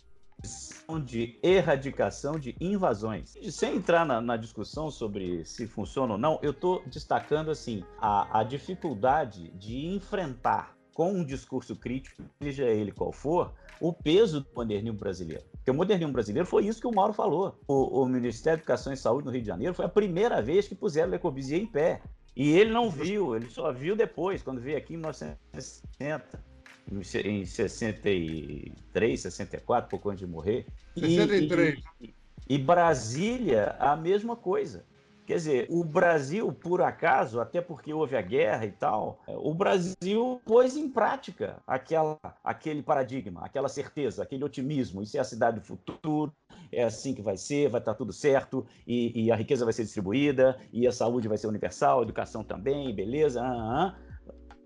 de 1.04 1.38
erradicação 1.42 2.38
de 2.38 2.54
invasões. 2.60 3.36
Sem 3.50 3.76
entrar 3.76 4.04
na, 4.04 4.20
na 4.20 4.36
discussão 4.36 4.90
sobre 4.90 5.44
se 5.44 5.66
funciona 5.66 6.14
ou 6.14 6.18
não, 6.18 6.38
eu 6.42 6.50
estou 6.50 6.82
destacando 6.86 7.50
assim 7.50 7.84
a, 7.98 8.40
a 8.40 8.44
dificuldade 8.44 9.50
de 9.52 9.86
enfrentar 9.86 10.76
com 10.92 11.10
um 11.12 11.24
discurso 11.24 11.74
crítico, 11.74 12.22
seja 12.42 12.64
ele 12.64 12.92
qual 12.92 13.12
for, 13.12 13.52
o 13.80 13.92
peso 13.92 14.40
do 14.40 14.48
modernismo 14.54 14.98
brasileiro. 14.98 15.44
Porque 15.52 15.70
o 15.70 15.74
modernismo 15.74 16.12
brasileiro 16.12 16.46
foi 16.46 16.66
isso 16.66 16.80
que 16.80 16.86
o 16.86 16.94
Mauro 16.94 17.14
falou. 17.14 17.58
O, 17.66 18.02
o 18.02 18.06
Ministério 18.06 18.58
da 18.58 18.62
Educação 18.62 18.92
e 18.92 18.96
Saúde 18.96 19.24
no 19.24 19.32
Rio 19.32 19.40
de 19.40 19.46
Janeiro 19.46 19.74
foi 19.74 19.86
a 19.86 19.88
primeira 19.88 20.42
vez 20.42 20.68
que 20.68 20.74
puseram 20.74 21.10
Le 21.10 21.18
Corbusier 21.18 21.60
em 21.60 21.66
pé. 21.66 22.02
E 22.36 22.50
ele 22.52 22.70
não 22.70 22.90
viu, 22.90 23.34
ele 23.36 23.48
só 23.50 23.72
viu 23.72 23.94
depois, 23.94 24.42
quando 24.42 24.60
veio 24.60 24.76
aqui 24.76 24.94
em 24.94 24.96
1960 24.96 26.51
em 26.90 27.44
63, 27.44 29.20
64, 29.20 29.88
pouco 29.88 30.10
antes 30.10 30.20
de 30.20 30.26
morrer. 30.26 30.66
63. 30.96 31.78
E, 32.00 32.06
e, 32.06 32.14
e 32.48 32.58
Brasília, 32.58 33.76
a 33.78 33.96
mesma 33.96 34.36
coisa. 34.36 34.84
Quer 35.24 35.36
dizer, 35.36 35.66
o 35.70 35.84
Brasil, 35.84 36.52
por 36.52 36.82
acaso, 36.82 37.40
até 37.40 37.60
porque 37.60 37.94
houve 37.94 38.16
a 38.16 38.20
guerra 38.20 38.66
e 38.66 38.72
tal, 38.72 39.22
o 39.28 39.54
Brasil 39.54 40.40
pôs 40.44 40.76
em 40.76 40.88
prática 40.88 41.62
aquela, 41.64 42.18
aquele 42.42 42.82
paradigma, 42.82 43.40
aquela 43.44 43.68
certeza, 43.68 44.24
aquele 44.24 44.42
otimismo. 44.42 45.00
Isso 45.00 45.16
é 45.16 45.20
a 45.20 45.24
cidade 45.24 45.60
do 45.60 45.64
futuro, 45.64 46.32
é 46.72 46.82
assim 46.82 47.14
que 47.14 47.22
vai 47.22 47.36
ser, 47.36 47.70
vai 47.70 47.80
estar 47.80 47.94
tudo 47.94 48.12
certo, 48.12 48.66
e, 48.84 49.26
e 49.26 49.30
a 49.30 49.36
riqueza 49.36 49.64
vai 49.64 49.72
ser 49.72 49.84
distribuída, 49.84 50.58
e 50.72 50.88
a 50.88 50.92
saúde 50.92 51.28
vai 51.28 51.38
ser 51.38 51.46
universal, 51.46 52.00
a 52.00 52.02
educação 52.02 52.42
também, 52.42 52.92
beleza. 52.92 53.40
Ah, 53.40 53.46
ah. 53.46 53.96
ah 53.96 54.11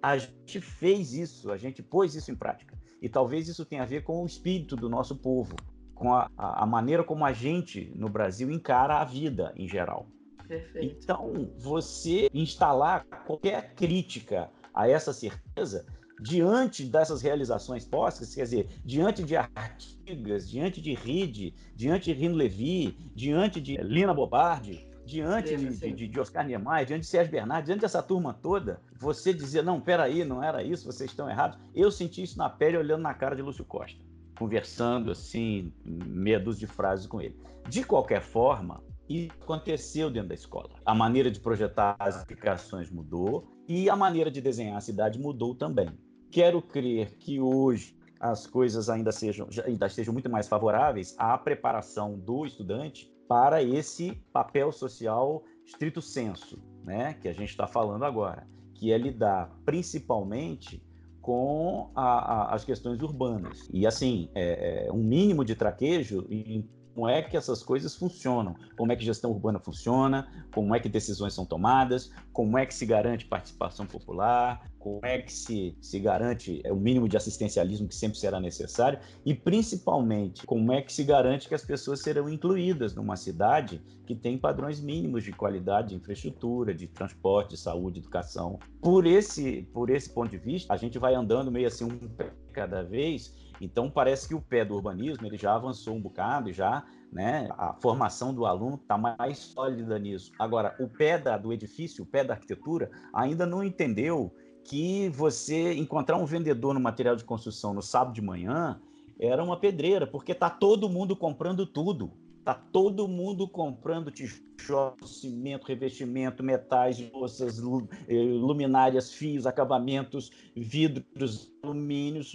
a 0.03 0.17
gente 0.17 0.61
fez 0.61 1.13
isso, 1.13 1.51
a 1.51 1.57
gente 1.57 1.83
pôs 1.83 2.15
isso 2.15 2.31
em 2.31 2.35
prática. 2.35 2.77
E 3.01 3.09
talvez 3.09 3.49
isso 3.49 3.65
tenha 3.65 3.83
a 3.83 3.87
ver 3.87 4.03
com 4.03 4.23
o 4.23 4.27
espírito 4.27 4.77
do 4.77 4.89
nosso 4.89 5.17
povo, 5.17 5.55
com 5.95 6.13
a, 6.13 6.31
a 6.37 6.67
maneira 6.67 7.05
como 7.05 7.25
a 7.25 7.33
gente 7.33 7.93
no 7.95 8.09
Brasil 8.09 8.51
encara 8.51 9.01
a 9.01 9.05
vida 9.05 9.53
em 9.57 9.69
geral. 9.69 10.07
Perfeito. 10.47 11.03
Então, 11.03 11.51
você 11.59 12.31
instalar 12.33 13.05
qualquer 13.27 13.75
crítica 13.75 14.51
a 14.73 14.89
essa 14.89 15.13
certeza 15.13 15.85
diante 16.21 16.85
dessas 16.85 17.21
realizações 17.21 17.85
postas, 17.85 18.35
quer 18.35 18.45
dizer, 18.45 18.69
diante 18.85 19.23
de 19.23 19.37
Artigas, 19.37 20.49
diante 20.49 20.81
de 20.81 20.95
Ride, 20.95 21.55
diante 21.75 22.13
de 22.13 22.21
Rino 22.21 22.35
Levi, 22.35 22.97
diante 23.15 23.61
de 23.61 23.77
Lina 23.77 24.15
Bobardi, 24.15 24.89
diante 25.07 25.57
de, 25.57 25.93
de, 25.93 26.09
de, 26.09 26.21
Oscar 26.21 26.45
Niemeyer, 26.45 26.85
diante 26.85 27.03
de 27.03 27.07
Sérgio 27.07 27.31
Bernardes, 27.31 27.67
diante 27.67 27.81
dessa 27.81 28.03
turma 28.03 28.35
toda, 28.35 28.81
você 28.99 29.33
dizer, 29.33 29.63
não, 29.63 29.81
peraí, 29.81 30.25
não 30.25 30.43
era 30.43 30.63
isso, 30.63 30.85
vocês 30.85 31.11
estão 31.11 31.31
errados. 31.31 31.59
Eu 31.75 31.91
senti 31.91 32.23
isso 32.23 32.37
na 32.37 32.51
pele 32.51 32.77
olhando 32.77 33.03
na 33.03 33.15
cara 33.15 33.37
de 33.37 33.43
Lúcio 33.43 33.65
Costa, 33.65 34.03
conversando 34.37 35.13
assim, 35.13 35.73
meia 35.85 36.41
dúzia 36.41 36.67
de 36.67 36.73
frases 36.73 37.07
com 37.07 37.21
ele. 37.21 37.39
De 37.69 37.85
qualquer 37.85 38.21
forma, 38.21 38.83
isso 39.09 39.31
aconteceu 39.41 40.11
dentro 40.11 40.31
da 40.31 40.35
escola. 40.35 40.71
A 40.85 40.95
maneira 40.95 41.31
de 41.31 41.39
projetar 41.39 41.95
as 41.99 42.21
aplicações 42.21 42.91
mudou 42.91 43.49
e 43.69 43.89
a 43.89 43.95
maneira 43.95 44.31
de 44.31 44.41
desenhar 44.41 44.77
a 44.77 44.81
cidade 44.81 45.19
mudou 45.21 45.55
também. 45.55 45.91
Quero 46.31 46.61
crer 46.61 47.17
que 47.17 47.41
hoje 47.41 47.97
as 48.19 48.47
coisas 48.47 48.89
ainda 48.89 49.13
sejam 49.13 49.49
ainda 49.65 49.87
estejam 49.87 50.13
muito 50.13 50.29
mais 50.31 50.49
favoráveis 50.49 51.15
à 51.19 51.37
preparação 51.37 52.19
do 52.19 52.47
estudante 52.47 53.15
para 53.29 53.63
esse 53.63 54.13
papel 54.33 54.73
social 54.73 55.43
estrito 55.65 56.01
senso, 56.01 56.59
né, 56.85 57.15
que 57.15 57.29
a 57.29 57.33
gente 57.33 57.51
está 57.51 57.67
falando 57.67 58.05
agora, 58.05 58.47
que 58.75 58.93
é 58.93 58.99
lidar 58.99 59.51
principalmente 59.65 60.83
com 61.21 61.91
a, 61.95 62.03
a, 62.03 62.55
as 62.55 62.65
questões 62.65 63.03
urbanas. 63.03 63.69
E, 63.73 63.85
assim, 63.85 64.31
é, 64.35 64.87
é 64.87 64.93
um 64.93 65.03
mínimo 65.03 65.45
de 65.45 65.57
traquejo 65.57 66.25
em 66.31 66.69
como 66.95 67.09
é 67.09 67.21
que 67.21 67.37
essas 67.37 67.63
coisas 67.63 67.95
funcionam, 67.95 68.55
como 68.75 68.91
é 68.91 68.97
que 68.97 69.05
gestão 69.05 69.31
urbana 69.31 69.59
funciona, 69.59 70.47
como 70.55 70.75
é 70.75 70.81
que 70.81 70.89
decisões 70.89 71.35
são 71.35 71.45
tomadas, 71.45 72.11
como 72.33 72.57
é 72.57 72.65
que 72.65 72.73
se 72.73 72.87
garante 72.87 73.27
participação 73.27 73.87
popular, 73.87 74.65
como 74.87 75.01
é 75.03 75.19
que 75.19 75.33
se, 75.33 75.77
se 75.81 75.99
garante 75.99 76.61
é, 76.63 76.73
o 76.73 76.77
mínimo 76.77 77.09
de 77.09 77.17
assistencialismo 77.17 77.89
que 77.89 77.95
sempre 77.97 78.17
será 78.17 78.39
necessário 78.39 79.01
e, 79.25 79.35
principalmente, 79.35 80.47
como 80.47 80.71
é 80.71 80.81
que 80.81 80.93
se 80.93 81.03
garante 81.03 81.49
que 81.49 81.57
as 81.57 81.65
pessoas 81.65 82.01
serão 82.01 82.29
incluídas 82.29 82.95
numa 82.95 83.17
cidade 83.17 83.83
que 84.07 84.15
tem 84.15 84.39
padrões 84.39 84.81
mínimos 84.81 85.25
de 85.25 85.33
qualidade 85.33 85.89
de 85.89 85.97
infraestrutura, 85.97 86.73
de 86.73 86.87
transporte, 86.87 87.51
de 87.51 87.57
saúde, 87.57 87.99
educação. 87.99 88.61
Por 88.81 89.07
esse, 89.07 89.63
por 89.75 89.91
esse 89.91 90.09
ponto 90.09 90.31
de 90.31 90.39
vista, 90.39 90.73
a 90.73 90.77
gente 90.77 91.01
vai 91.01 91.17
andando 91.17 91.51
meio 91.51 91.67
assim 91.67 91.85
um 91.85 92.09
pé 92.09 92.31
cada 92.53 92.85
vez 92.85 93.35
então 93.61 93.91
parece 93.91 94.29
que 94.29 94.35
o 94.35 94.41
pé 94.41 94.65
do 94.65 94.75
urbanismo 94.75 95.27
ele 95.27 95.37
já 95.37 95.55
avançou 95.55 95.95
um 95.95 96.01
bocado 96.01 96.51
e 96.51 96.53
já, 96.53 96.85
né, 97.13 97.49
a 97.57 97.73
formação 97.75 98.35
do 98.35 98.45
aluno 98.45 98.77
está 98.77 98.99
mais 98.99 99.39
sólida 99.39 99.99
nisso. 99.99 100.33
Agora, 100.39 100.75
o 100.79 100.89
pé 100.89 101.19
da, 101.19 101.37
do 101.37 101.53
edifício, 101.53 102.05
o 102.05 102.07
pé 102.07 102.25
da 102.25 102.35
arquitetura, 102.35 102.91
ainda 103.15 103.47
não 103.47 103.63
entendeu 103.63 104.35
que 104.67 105.09
você 105.11 105.75
encontrar 105.75 106.17
um 106.17 106.27
vendedor 106.27 106.75
no 106.75 106.81
material 106.81 107.15
de 107.17 107.25
construção 107.25 107.73
no 107.73 107.83
sábado 107.83 108.15
de 108.15 108.21
manhã 108.21 108.81
era 109.19 109.43
uma 109.43 109.59
pedreira, 109.59 110.07
porque 110.07 110.35
tá 110.35 110.51
todo 110.51 110.89
mundo 110.89 111.17
comprando 111.17 111.67
tudo. 111.67 112.11
Tá 112.45 112.55
todo 112.55 113.09
mundo 113.09 113.49
comprando 113.49 114.11
tijolos, 114.11 115.21
cimento, 115.21 115.67
revestimento, 115.67 116.45
metais, 116.45 117.01
louças, 117.13 117.59
eh, 117.59 118.23
luminárias, 118.23 119.13
fios, 119.13 119.49
acabamentos, 119.49 120.31
vidros, 120.55 121.51
alumínios, 121.63 122.33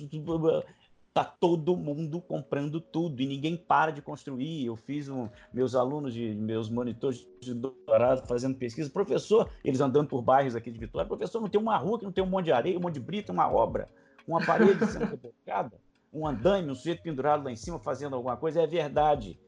tá 1.14 1.26
todo 1.26 1.76
mundo 1.76 2.22
comprando 2.22 2.80
tudo 2.80 3.22
e 3.22 3.28
ninguém 3.28 3.58
para 3.58 3.92
de 3.92 4.02
construir. 4.02 4.66
Eu 4.66 4.78
fiz 4.78 5.10
um, 5.10 5.30
meus 5.54 5.76
alunos 5.76 6.14
de 6.14 6.34
meus 6.34 6.70
monitores 6.70 7.28
de 7.42 7.54
doutorado 7.54 8.26
fazendo 8.28 8.56
pesquisa, 8.56 8.90
professor, 8.90 9.50
eles 9.64 9.82
andando 9.82 10.08
por 10.08 10.22
bairros 10.22 10.56
aqui 10.56 10.72
de 10.72 10.80
Vitória, 10.80 11.08
professor, 11.08 11.42
não 11.42 11.50
tem 11.50 11.60
uma 11.60 11.78
rua 11.78 12.00
que 12.00 12.06
não 12.06 12.12
tem 12.12 12.24
um 12.24 12.28
monte 12.28 12.46
de 12.46 12.52
areia, 12.52 12.78
um 12.78 12.82
monte 12.82 12.96
de 12.96 13.02
brita, 13.02 13.32
uma 13.32 13.52
obra, 13.52 13.90
uma 14.28 14.44
parede 14.46 14.86
sendo 14.88 15.06
rebocada, 15.06 15.78
um 16.14 16.26
andaime, 16.26 16.72
um 16.72 16.76
sujeito 16.76 17.04
pendurado 17.04 17.44
lá 17.44 17.52
em 17.52 17.56
cima 17.56 17.80
fazendo 17.80 18.16
alguma 18.16 18.38
coisa, 18.38 18.62
é 18.62 18.68
verdade. 18.68 19.40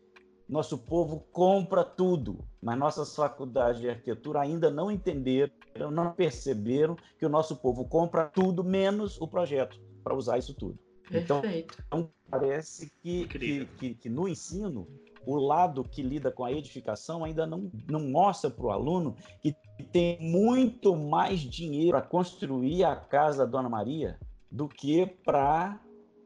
Nosso 0.48 0.78
povo 0.78 1.26
compra 1.32 1.86
tudo, 1.86 2.46
mas 2.62 2.78
nossas 2.78 3.16
faculdades 3.16 3.80
de 3.80 3.90
arquitetura 3.90 4.42
ainda 4.42 4.70
não 4.70 4.92
entenderam, 4.92 5.54
não 5.90 6.12
perceberam 6.12 6.98
que 7.18 7.26
o 7.26 7.30
nosso 7.30 7.56
povo 7.56 7.86
compra 7.86 8.26
tudo 8.26 8.64
menos 8.64 9.20
o 9.22 9.28
projeto 9.28 9.80
para 10.04 10.14
usar 10.14 10.38
isso 10.38 10.54
tudo. 10.54 10.78
Então, 11.12 11.42
Perfeito. 11.42 11.78
Então, 11.88 12.10
parece 12.30 12.92
que, 13.02 13.28
que, 13.28 13.66
que, 13.66 13.94
que, 13.96 14.10
no 14.10 14.28
ensino, 14.28 14.88
o 15.26 15.36
lado 15.36 15.84
que 15.84 16.02
lida 16.02 16.32
com 16.32 16.46
a 16.46 16.52
edificação 16.52 17.24
ainda 17.24 17.46
não, 17.46 17.72
não 17.90 18.00
mostra 18.00 18.50
para 18.50 18.66
o 18.66 18.72
aluno 18.72 19.16
que 19.42 19.56
tem 19.92 20.20
muito 20.20 20.96
mais 20.96 21.40
dinheiro 21.40 21.92
para 21.92 22.02
construir 22.02 22.84
a 22.84 22.96
casa 22.96 23.46
da 23.46 23.52
Dona 23.52 23.70
Maria 23.70 24.20
do 24.50 24.68
que 24.68 25.06
para 25.06 25.80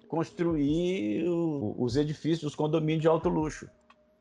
construir 0.07 1.27
o, 1.27 1.75
os 1.77 1.95
edifícios, 1.95 2.43
os 2.43 2.55
condomínios 2.55 3.01
de 3.01 3.07
alto 3.07 3.29
luxo, 3.29 3.69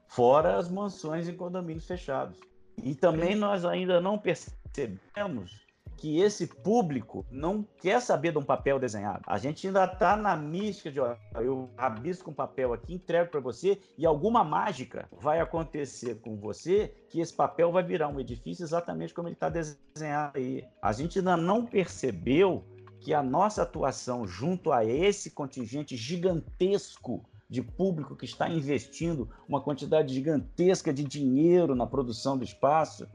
fora 0.08 0.56
as 0.56 0.68
mansões 0.68 1.28
em 1.28 1.36
condomínios 1.36 1.86
fechados. 1.86 2.38
E 2.82 2.94
também 2.94 3.34
nós 3.34 3.64
ainda 3.64 4.00
não 4.00 4.18
percebemos 4.18 5.65
que 5.96 6.20
esse 6.20 6.46
público 6.46 7.24
não 7.30 7.66
quer 7.78 8.00
saber 8.00 8.32
de 8.32 8.38
um 8.38 8.44
papel 8.44 8.78
desenhado. 8.78 9.22
A 9.26 9.38
gente 9.38 9.66
ainda 9.66 9.84
está 9.84 10.16
na 10.16 10.36
mística 10.36 10.90
de, 10.90 11.00
ó, 11.00 11.16
eu 11.36 11.70
rabisco 11.76 12.30
um 12.30 12.34
papel 12.34 12.72
aqui, 12.72 12.94
entrego 12.94 13.30
para 13.30 13.40
você 13.40 13.78
e 13.96 14.04
alguma 14.04 14.44
mágica 14.44 15.08
vai 15.20 15.40
acontecer 15.40 16.16
com 16.16 16.36
você 16.36 16.94
que 17.08 17.20
esse 17.20 17.32
papel 17.32 17.72
vai 17.72 17.82
virar 17.82 18.08
um 18.08 18.20
edifício 18.20 18.64
exatamente 18.64 19.14
como 19.14 19.28
ele 19.28 19.34
está 19.34 19.48
desenhado 19.48 20.36
aí. 20.36 20.64
A 20.82 20.92
gente 20.92 21.18
ainda 21.18 21.36
não 21.36 21.64
percebeu 21.64 22.64
que 23.00 23.14
a 23.14 23.22
nossa 23.22 23.62
atuação 23.62 24.26
junto 24.26 24.72
a 24.72 24.84
esse 24.84 25.30
contingente 25.30 25.96
gigantesco 25.96 27.24
de 27.48 27.62
público 27.62 28.16
que 28.16 28.24
está 28.24 28.48
investindo 28.48 29.30
uma 29.48 29.60
quantidade 29.60 30.12
gigantesca 30.12 30.92
de 30.92 31.04
dinheiro 31.04 31.74
na 31.74 31.86
produção 31.86 32.36
do 32.36 32.44
espaço, 32.44 33.06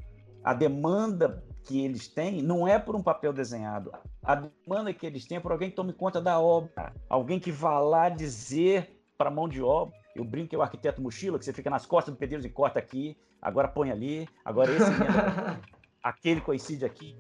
a 0.44 0.54
demanda 0.54 1.44
que 1.64 1.84
eles 1.84 2.08
têm 2.08 2.42
não 2.42 2.68
é 2.68 2.78
por 2.80 2.96
um 2.96 3.04
papel 3.04 3.32
desenhado. 3.34 3.92
A 4.24 4.36
demanda 4.36 4.94
que 4.94 5.06
eles 5.06 5.26
têm 5.26 5.38
é 5.38 5.42
por 5.42 5.52
alguém 5.52 5.70
que 5.70 5.76
tome 5.76 5.94
conta 5.94 6.22
da 6.22 6.40
obra, 6.40 6.94
alguém 7.10 7.40
que 7.40 7.52
vá 7.52 7.80
lá 7.80 8.10
dizer 8.10 9.02
para 9.18 9.30
a 9.30 9.34
mão 9.34 9.48
de 9.48 9.62
obra. 9.62 9.96
Eu 10.16 10.26
brinco 10.26 10.50
que 10.50 10.56
é 10.56 10.60
o 10.60 10.62
arquiteto 10.62 11.02
mochila, 11.02 11.40
que 11.40 11.46
você 11.46 11.54
fica 11.54 11.70
nas 11.70 11.86
costas 11.86 12.14
do 12.14 12.18
pedreiro 12.18 12.46
e 12.46 12.50
corta 12.50 12.80
aqui, 12.80 13.18
agora 13.42 13.68
põe 13.68 13.92
ali, 13.92 14.28
agora 14.44 14.72
esse 14.72 14.84
aquele 16.04 16.42
coincide 16.42 16.84
aqui, 16.84 17.16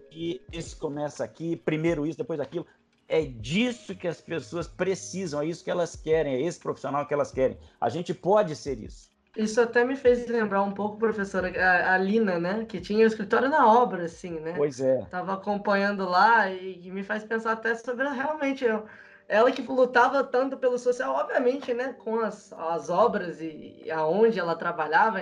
esse 0.52 0.76
começa 0.76 1.24
aqui, 1.24 1.56
primeiro 1.56 2.06
isso, 2.06 2.18
depois 2.18 2.40
aquilo. 2.40 2.66
É 3.08 3.24
disso 3.24 3.96
que 3.96 4.08
as 4.08 4.22
pessoas 4.22 4.68
precisam, 4.68 5.42
é 5.42 5.46
isso 5.46 5.64
que 5.64 5.70
elas 5.70 5.96
querem, 5.96 6.36
é 6.36 6.42
esse 6.42 6.60
profissional 6.60 7.06
que 7.06 7.14
elas 7.14 7.32
querem. 7.32 7.58
A 7.80 7.90
gente 7.90 8.14
pode 8.14 8.56
ser 8.56 8.80
isso. 8.80 9.11
Isso 9.36 9.62
até 9.62 9.86
me 9.86 9.96
fez 9.96 10.28
lembrar 10.28 10.62
um 10.62 10.74
pouco, 10.74 10.98
professora, 10.98 11.52
a, 11.58 11.94
a 11.94 11.98
Lina, 11.98 12.38
né? 12.38 12.66
Que 12.66 12.82
tinha 12.82 13.06
o 13.06 13.08
escritório 13.08 13.50
na 13.50 13.66
obra, 13.66 14.04
assim, 14.04 14.40
né? 14.40 14.54
Pois 14.58 14.82
é. 14.82 15.06
Tava 15.10 15.34
acompanhando 15.34 16.06
lá 16.06 16.50
e, 16.50 16.82
e 16.86 16.92
me 16.92 17.04
faz 17.04 17.24
pensar 17.24 17.54
até 17.54 17.74
sobre 17.76 18.08
realmente 18.10 18.66
eu, 18.66 18.86
ela 19.30 19.50
que 19.50 19.62
lutava 19.62 20.26
tanto 20.26 20.58
pelo 20.58 20.78
social, 20.78 21.16
obviamente, 21.16 21.74
né? 21.74 21.94
Com 21.94 22.20
as, 22.20 22.52
as 22.52 22.90
obras 22.90 23.40
e, 23.40 23.82
e 23.86 23.90
aonde 23.90 24.38
ela 24.38 24.56
trabalhava, 24.56 25.22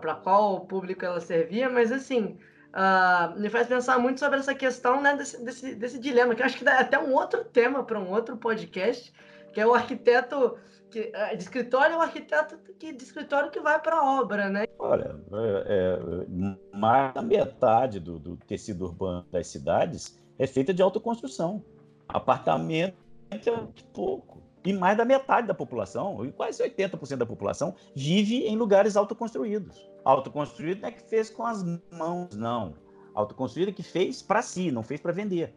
para 0.00 0.16
qual 0.16 0.66
público 0.66 1.04
ela 1.04 1.20
servia, 1.20 1.70
mas 1.70 1.92
assim, 1.92 2.36
uh, 2.74 3.38
me 3.38 3.48
faz 3.48 3.68
pensar 3.68 3.98
muito 3.98 4.18
sobre 4.18 4.40
essa 4.40 4.54
questão 4.54 5.00
né, 5.00 5.16
desse, 5.16 5.42
desse, 5.42 5.74
desse 5.76 5.98
dilema, 6.00 6.34
que 6.34 6.42
eu 6.42 6.46
acho 6.46 6.58
que 6.58 6.64
dá 6.64 6.80
até 6.80 6.98
um 6.98 7.14
outro 7.14 7.44
tema 7.44 7.84
para 7.84 7.98
um 7.98 8.10
outro 8.10 8.36
podcast, 8.36 9.12
que 9.52 9.60
é 9.60 9.66
o 9.66 9.74
arquiteto 9.74 10.58
que, 10.90 11.10
é, 11.14 11.36
de 11.36 11.42
escritório 11.42 11.94
é 11.94 11.96
o 11.98 12.00
arquiteto 12.00 12.58
que, 12.78 12.92
de 12.92 13.02
escritório 13.02 13.50
que 13.50 13.60
vai 13.60 13.80
para 13.80 13.96
a 13.96 14.20
obra, 14.20 14.48
né? 14.48 14.64
Olha, 14.78 15.20
é, 15.32 15.64
é, 15.66 16.76
mais 16.76 17.14
da 17.14 17.22
metade 17.22 18.00
do, 18.00 18.18
do, 18.18 18.36
tecido 18.36 18.84
urbano 18.84 19.26
das 19.30 19.46
cidades 19.48 20.18
é 20.38 20.46
feita 20.46 20.72
de 20.72 20.82
autoconstrução. 20.82 21.62
Apartamento 22.08 22.96
é 23.30 23.50
muito 23.50 23.84
pouco. 23.86 24.42
E 24.64 24.72
mais 24.72 24.96
da 24.96 25.04
metade 25.04 25.46
da 25.46 25.54
população, 25.54 26.18
quase 26.36 26.62
80% 26.62 27.16
da 27.16 27.26
população, 27.26 27.74
vive 27.94 28.44
em 28.44 28.56
lugares 28.56 28.96
autoconstruídos. 28.96 29.88
Autoconstruído 30.04 30.82
não 30.82 30.88
é 30.88 30.92
que 30.92 31.02
fez 31.02 31.30
com 31.30 31.46
as 31.46 31.62
mãos, 31.90 32.34
não. 32.34 32.74
Autoconstruído 33.14 33.70
é 33.70 33.74
que 33.74 33.82
fez 33.82 34.20
para 34.20 34.42
si, 34.42 34.70
não 34.70 34.82
fez 34.82 35.00
para 35.00 35.12
vender. 35.12 35.54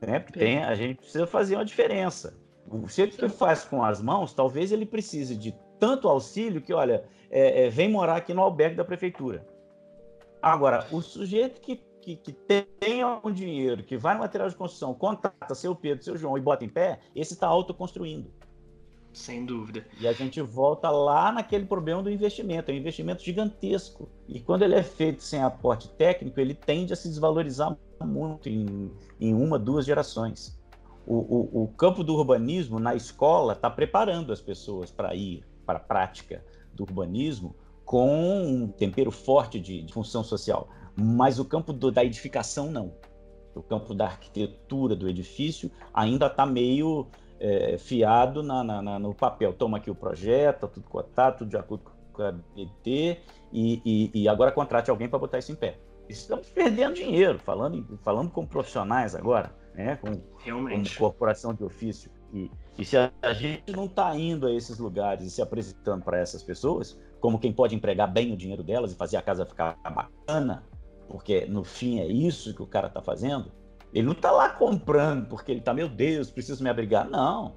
Né? 0.00 0.20
Tem, 0.20 0.62
a 0.62 0.74
gente 0.74 0.96
precisa 0.96 1.26
fazer 1.26 1.56
uma 1.56 1.64
diferença. 1.64 2.34
O 2.68 2.88
jeito 2.88 3.16
que 3.16 3.24
ele 3.24 3.32
faz 3.32 3.64
com 3.64 3.82
as 3.82 4.02
mãos, 4.02 4.34
talvez 4.34 4.72
ele 4.72 4.84
precise 4.84 5.36
de 5.36 5.54
tanto 5.78 6.08
auxílio 6.08 6.60
que, 6.60 6.72
olha, 6.72 7.04
é, 7.30 7.66
é, 7.66 7.70
vem 7.70 7.90
morar 7.90 8.16
aqui 8.16 8.34
no 8.34 8.42
albergue 8.42 8.76
da 8.76 8.84
prefeitura. 8.84 9.46
Agora, 10.42 10.86
o 10.90 11.00
sujeito 11.00 11.60
que, 11.60 11.80
que, 12.00 12.16
que 12.16 12.32
tem 12.32 13.02
algum 13.02 13.32
dinheiro, 13.32 13.82
que 13.82 13.96
vai 13.96 14.14
no 14.14 14.20
material 14.20 14.48
de 14.48 14.56
construção, 14.56 14.94
contrata 14.94 15.54
seu 15.54 15.74
Pedro, 15.74 16.04
seu 16.04 16.16
João 16.16 16.36
e 16.36 16.40
bota 16.40 16.64
em 16.64 16.68
pé, 16.68 17.00
esse 17.14 17.34
está 17.34 17.46
autoconstruindo. 17.46 18.30
Sem 19.12 19.46
dúvida. 19.46 19.86
E 19.98 20.06
a 20.06 20.12
gente 20.12 20.42
volta 20.42 20.90
lá 20.90 21.32
naquele 21.32 21.64
problema 21.64 22.02
do 22.02 22.10
investimento. 22.10 22.70
É 22.70 22.74
um 22.74 22.76
investimento 22.76 23.22
gigantesco. 23.22 24.10
E 24.28 24.40
quando 24.40 24.62
ele 24.62 24.74
é 24.74 24.82
feito 24.82 25.22
sem 25.22 25.42
aporte 25.42 25.88
técnico, 25.88 26.38
ele 26.38 26.52
tende 26.52 26.92
a 26.92 26.96
se 26.96 27.08
desvalorizar 27.08 27.74
muito 28.04 28.46
em, 28.46 28.92
em 29.18 29.32
uma, 29.32 29.58
duas 29.58 29.86
gerações 29.86 30.60
o, 31.06 31.14
o, 31.14 31.62
o 31.62 31.68
campo 31.68 32.02
do 32.02 32.14
urbanismo 32.14 32.80
na 32.80 32.94
escola 32.94 33.52
está 33.52 33.70
preparando 33.70 34.32
as 34.32 34.40
pessoas 34.40 34.90
para 34.90 35.14
ir 35.14 35.44
para 35.64 35.78
a 35.78 35.82
prática 35.82 36.44
do 36.74 36.82
urbanismo 36.82 37.54
com 37.84 38.42
um 38.42 38.68
tempero 38.68 39.12
forte 39.12 39.60
de, 39.60 39.82
de 39.82 39.92
função 39.92 40.24
social. 40.24 40.68
Mas 40.96 41.38
o 41.38 41.44
campo 41.44 41.72
do, 41.72 41.92
da 41.92 42.04
edificação, 42.04 42.70
não. 42.70 42.92
O 43.54 43.62
campo 43.62 43.94
da 43.94 44.06
arquitetura 44.06 44.96
do 44.96 45.08
edifício 45.08 45.70
ainda 45.94 46.26
está 46.26 46.44
meio 46.44 47.06
é, 47.38 47.78
fiado 47.78 48.42
na, 48.42 48.64
na, 48.64 48.98
no 48.98 49.14
papel. 49.14 49.52
Toma 49.52 49.78
aqui 49.78 49.90
o 49.90 49.94
projeto, 49.94 50.60
tá 50.60 50.68
tudo 50.68 50.88
cotado, 50.88 51.38
tudo 51.38 51.50
de 51.50 51.56
acordo 51.56 51.84
com 52.12 52.22
a 52.22 52.32
BT, 52.32 53.20
e, 53.52 53.80
e, 53.84 54.22
e 54.22 54.28
agora 54.28 54.50
contrate 54.50 54.90
alguém 54.90 55.08
para 55.08 55.18
botar 55.18 55.38
isso 55.38 55.52
em 55.52 55.54
pé. 55.54 55.78
Estamos 56.08 56.48
perdendo 56.50 56.94
dinheiro, 56.94 57.38
falando, 57.38 57.98
falando 58.02 58.30
com 58.30 58.46
profissionais 58.46 59.14
agora 59.14 59.54
né? 59.76 59.96
Com, 59.96 60.20
Realmente. 60.38 60.96
como 60.96 61.10
corporação 61.10 61.54
de 61.54 61.62
ofício. 61.62 62.10
E, 62.32 62.50
e 62.78 62.84
se 62.84 62.96
a, 62.96 63.12
a 63.22 63.32
gente 63.32 63.70
não 63.72 63.84
está 63.84 64.16
indo 64.16 64.46
a 64.46 64.52
esses 64.52 64.78
lugares 64.78 65.24
e 65.24 65.30
se 65.30 65.42
apresentando 65.42 66.02
para 66.02 66.18
essas 66.18 66.42
pessoas, 66.42 66.98
como 67.20 67.38
quem 67.38 67.52
pode 67.52 67.74
empregar 67.74 68.10
bem 68.10 68.32
o 68.32 68.36
dinheiro 68.36 68.62
delas 68.62 68.92
e 68.92 68.96
fazer 68.96 69.16
a 69.16 69.22
casa 69.22 69.44
ficar 69.44 69.76
bacana, 69.84 70.64
porque 71.08 71.46
no 71.46 71.62
fim 71.62 72.00
é 72.00 72.06
isso 72.06 72.54
que 72.54 72.62
o 72.62 72.66
cara 72.66 72.88
está 72.88 73.02
fazendo, 73.02 73.52
ele 73.92 74.06
não 74.06 74.12
está 74.12 74.30
lá 74.30 74.48
comprando 74.48 75.28
porque 75.28 75.52
ele 75.52 75.60
está, 75.60 75.72
meu 75.72 75.88
Deus, 75.88 76.30
preciso 76.30 76.62
me 76.62 76.70
abrigar. 76.70 77.08
Não. 77.08 77.56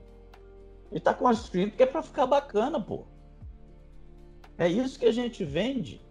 Ele 0.92 1.00
está 1.00 1.14
construindo 1.14 1.70
porque 1.70 1.84
é 1.84 1.86
para 1.86 2.02
ficar 2.02 2.26
bacana, 2.26 2.82
pô. 2.82 3.06
É 4.58 4.68
isso 4.68 5.00
que 5.00 5.06
a 5.06 5.12
gente 5.12 5.44
vende. 5.46 6.02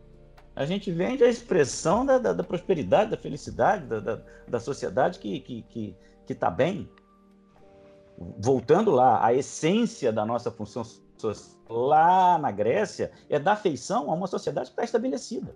A 0.59 0.67
gente 0.67 0.91
vende 0.91 1.23
a 1.23 1.29
expressão 1.29 2.05
da, 2.05 2.19
da, 2.19 2.33
da 2.33 2.43
prosperidade, 2.43 3.13
da 3.13 3.17
felicidade, 3.17 3.87
da, 3.87 4.01
da, 4.01 4.21
da 4.49 4.59
sociedade 4.59 5.21
que 5.21 5.37
está 5.37 5.47
que, 5.47 5.63
que, 5.63 5.97
que 6.27 6.35
tá 6.35 6.51
bem. 6.51 6.91
Voltando 8.41 8.91
lá, 8.91 9.25
a 9.25 9.33
essência 9.33 10.13
da 10.13 10.27
nossa 10.27 10.51
função 10.51 10.83
social 11.17 11.63
lá 11.69 12.37
na 12.39 12.51
Grécia 12.51 13.13
é 13.31 13.39
dar 13.39 13.55
feição 13.55 14.11
a 14.11 14.15
uma 14.15 14.27
sociedade 14.27 14.71
que 14.71 14.73
está 14.73 14.83
estabelecida. 14.83 15.55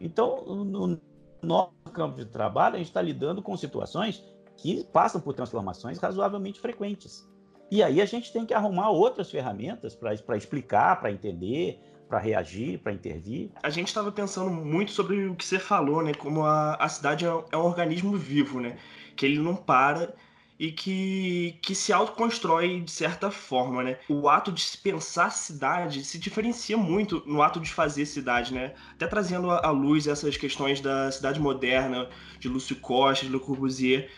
Então, 0.00 0.46
no 0.46 0.98
nosso 1.42 1.74
campo 1.92 2.16
de 2.16 2.24
trabalho, 2.24 2.76
a 2.76 2.78
gente 2.78 2.88
está 2.88 3.02
lidando 3.02 3.42
com 3.42 3.54
situações 3.54 4.24
que 4.56 4.82
passam 4.84 5.20
por 5.20 5.34
transformações 5.34 5.98
razoavelmente 5.98 6.58
frequentes. 6.58 7.28
E 7.70 7.82
aí 7.82 8.00
a 8.00 8.06
gente 8.06 8.32
tem 8.32 8.46
que 8.46 8.54
arrumar 8.54 8.88
outras 8.88 9.30
ferramentas 9.30 9.94
para 9.94 10.36
explicar, 10.38 10.98
para 11.00 11.12
entender, 11.12 11.82
para 12.08 12.18
reagir, 12.18 12.78
para 12.78 12.92
intervir. 12.92 13.50
A 13.62 13.70
gente 13.70 13.88
estava 13.88 14.10
pensando 14.12 14.50
muito 14.50 14.92
sobre 14.92 15.26
o 15.26 15.34
que 15.34 15.44
você 15.44 15.58
falou, 15.58 16.02
né? 16.02 16.14
Como 16.14 16.44
a, 16.44 16.74
a 16.74 16.88
cidade 16.88 17.24
é, 17.24 17.28
é 17.28 17.56
um 17.56 17.64
organismo 17.64 18.16
vivo, 18.16 18.60
né? 18.60 18.78
Que 19.16 19.26
ele 19.26 19.38
não 19.38 19.56
para 19.56 20.14
e 20.58 20.72
que, 20.72 21.58
que 21.60 21.74
se 21.74 21.92
autoconstrói 21.92 22.80
de 22.80 22.90
certa 22.90 23.30
forma, 23.30 23.82
né? 23.82 23.98
O 24.08 24.28
ato 24.28 24.50
de 24.50 24.60
se 24.60 24.78
pensar 24.78 25.30
cidade 25.30 26.04
se 26.04 26.18
diferencia 26.18 26.76
muito 26.76 27.22
no 27.26 27.42
ato 27.42 27.60
de 27.60 27.70
fazer 27.70 28.06
cidade, 28.06 28.54
né? 28.54 28.74
Até 28.92 29.06
trazendo 29.06 29.50
à 29.50 29.70
luz 29.70 30.06
essas 30.06 30.36
questões 30.36 30.80
da 30.80 31.10
cidade 31.12 31.40
moderna, 31.40 32.08
de 32.38 32.48
Lúcio 32.48 32.76
Costa, 32.76 33.26
de 33.26 33.32
Le 33.32 33.40
Corbusier, 33.40 34.10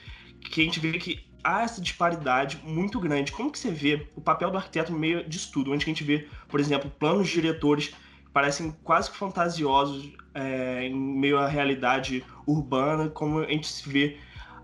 que 0.51 0.61
a 0.61 0.64
gente 0.64 0.78
vê 0.78 0.93
que 0.99 1.28
há 1.49 1.62
essa 1.62 1.80
disparidade 1.80 2.61
muito 2.62 3.01
grande. 3.01 3.32
Como 3.32 3.51
que 3.51 3.59
você 3.59 3.70
vê 3.70 4.07
o 4.14 4.20
papel 4.20 4.51
do 4.51 4.59
arquiteto 4.59 4.92
no 4.92 4.99
meio 4.99 5.26
disso 5.26 5.51
tudo? 5.51 5.72
Onde 5.72 5.82
a 5.82 5.86
gente 5.86 6.05
vê, 6.05 6.28
por 6.46 6.61
exemplo, 6.61 6.90
planos 6.90 7.28
diretores 7.28 7.88
que 7.88 8.30
parecem 8.32 8.70
quase 8.84 9.11
que 9.11 9.16
fantasiosos 9.16 10.12
é, 10.34 10.84
em 10.84 10.94
meio 10.94 11.38
à 11.38 11.49
realidade 11.49 12.22
urbana, 12.46 13.09
como 13.09 13.38
a 13.38 13.46
gente 13.46 13.66
se 13.66 13.88
vê 13.88 14.18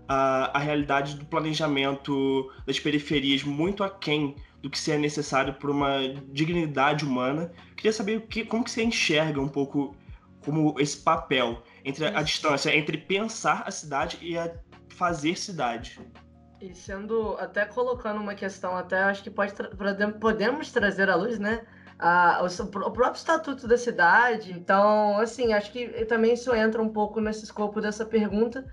a, 0.07 0.55
a 0.55 0.59
realidade 0.59 1.15
do 1.15 1.25
planejamento 1.25 2.51
das 2.67 2.79
periferias 2.79 3.43
muito 3.43 3.83
aquém 3.83 4.35
do 4.61 4.69
que 4.69 4.77
seria 4.77 4.99
necessário 4.99 5.55
para 5.55 5.71
uma 5.71 5.99
dignidade 6.31 7.03
humana. 7.03 7.51
Queria 7.75 7.93
saber 7.93 8.17
o 8.17 8.21
que, 8.21 8.45
como 8.45 8.63
que 8.63 8.69
você 8.69 8.83
enxerga 8.83 9.41
um 9.41 9.47
pouco 9.47 9.95
como 10.43 10.79
esse 10.79 10.97
papel 10.97 11.63
entre 11.83 12.05
a, 12.05 12.19
a 12.19 12.21
distância 12.21 12.75
entre 12.75 12.95
pensar 12.95 13.63
a 13.65 13.71
cidade 13.71 14.19
e 14.21 14.37
a 14.37 14.53
fazer 14.89 15.35
cidade. 15.35 15.99
E 16.61 16.73
sendo, 16.73 17.35
até 17.37 17.65
colocando 17.65 18.21
uma 18.21 18.33
questão, 18.33 18.75
até 18.77 18.97
acho 18.99 19.23
que 19.23 19.29
pode 19.29 19.53
tra 19.53 19.69
podemos 20.13 20.71
trazer 20.71 21.09
à 21.09 21.15
luz, 21.15 21.37
né? 21.37 21.65
A, 21.97 22.41
o, 22.43 22.63
o, 22.63 22.91
próprio 22.91 23.13
estatuto 23.13 23.67
da 23.67 23.77
cidade. 23.77 24.51
Então, 24.51 25.17
assim, 25.17 25.53
acho 25.53 25.71
que 25.71 25.87
também 26.05 26.33
isso 26.33 26.53
entra 26.53 26.81
um 26.81 26.89
pouco 26.89 27.21
nesse 27.21 27.43
escopo 27.43 27.79
dessa 27.79 28.05
pergunta. 28.05 28.65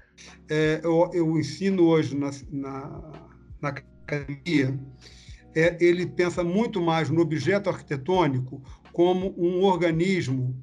É, 0.49 0.81
eu, 0.83 1.11
eu, 1.13 1.39
ensino 1.39 1.85
hoje 1.85 2.17
na, 2.17 2.31
na, 2.51 3.13
na 3.61 3.69
academia, 3.69 4.79
é, 5.55 5.77
ele 5.81 6.07
pensa 6.07 6.43
muito 6.43 6.81
mais 6.81 7.11
no 7.11 7.21
objeto 7.21 7.71
arquitetônico 7.71 8.63
como 8.93 9.35
um 9.39 9.63
organismo 9.63 10.57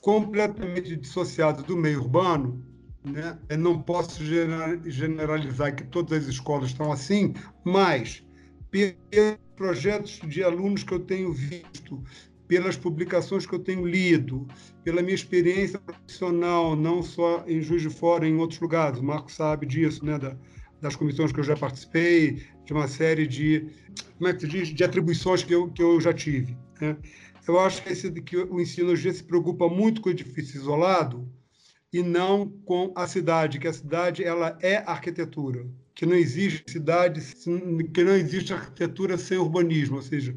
completamente 0.00 0.96
dissociado 0.96 1.62
do 1.62 1.76
meio 1.76 2.00
urbano 2.00 2.71
né? 3.04 3.38
Eu 3.48 3.58
não 3.58 3.82
posso 3.82 4.22
generalizar 4.24 5.74
que 5.74 5.84
todas 5.84 6.22
as 6.22 6.28
escolas 6.28 6.70
estão 6.70 6.92
assim, 6.92 7.34
mas 7.64 8.24
pelos 8.70 9.38
projetos 9.56 10.20
de 10.26 10.42
alunos 10.42 10.84
que 10.84 10.92
eu 10.92 11.00
tenho 11.00 11.32
visto, 11.32 12.02
pelas 12.46 12.76
publicações 12.76 13.46
que 13.46 13.54
eu 13.54 13.58
tenho 13.58 13.86
lido, 13.86 14.46
pela 14.84 15.02
minha 15.02 15.14
experiência 15.14 15.78
profissional, 15.78 16.76
não 16.76 17.02
só 17.02 17.44
em 17.46 17.60
Juiz 17.60 17.82
de 17.82 17.90
Fora, 17.90 18.26
em 18.26 18.36
outros 18.36 18.60
lugares, 18.60 18.98
o 18.98 19.04
Marco 19.04 19.30
sabe 19.30 19.66
disso, 19.66 20.04
né? 20.04 20.18
Da, 20.18 20.36
das 20.80 20.96
comissões 20.96 21.32
que 21.32 21.38
eu 21.38 21.44
já 21.44 21.56
participei, 21.56 22.42
de 22.64 22.72
uma 22.72 22.88
série 22.88 23.26
de, 23.26 23.68
como 24.18 24.28
é 24.28 24.34
que 24.34 24.40
se 24.40 24.48
diz, 24.48 24.68
de 24.68 24.82
atribuições 24.82 25.44
que 25.44 25.54
eu, 25.54 25.70
que 25.70 25.80
eu 25.80 26.00
já 26.00 26.12
tive. 26.12 26.58
Né? 26.80 26.96
Eu 27.46 27.60
acho 27.60 27.82
que, 27.82 27.92
esse, 27.92 28.10
que 28.10 28.36
o 28.36 28.60
ensino 28.60 28.90
hoje 28.90 29.12
se 29.12 29.22
preocupa 29.22 29.68
muito 29.68 30.00
com 30.00 30.08
o 30.08 30.12
edifício 30.12 30.56
isolado 30.60 31.28
e 31.92 32.02
não 32.02 32.48
com 32.64 32.92
a 32.96 33.06
cidade, 33.06 33.58
que 33.58 33.68
a 33.68 33.72
cidade 33.72 34.24
ela 34.24 34.58
é 34.62 34.76
arquitetura, 34.78 35.66
que 35.94 36.06
não 36.06 36.14
existe 36.14 36.72
cidade, 36.72 37.20
que 37.92 38.04
não 38.04 38.16
existe 38.16 38.52
arquitetura 38.52 39.18
sem 39.18 39.36
urbanismo, 39.36 39.96
ou 39.96 40.02
seja, 40.02 40.34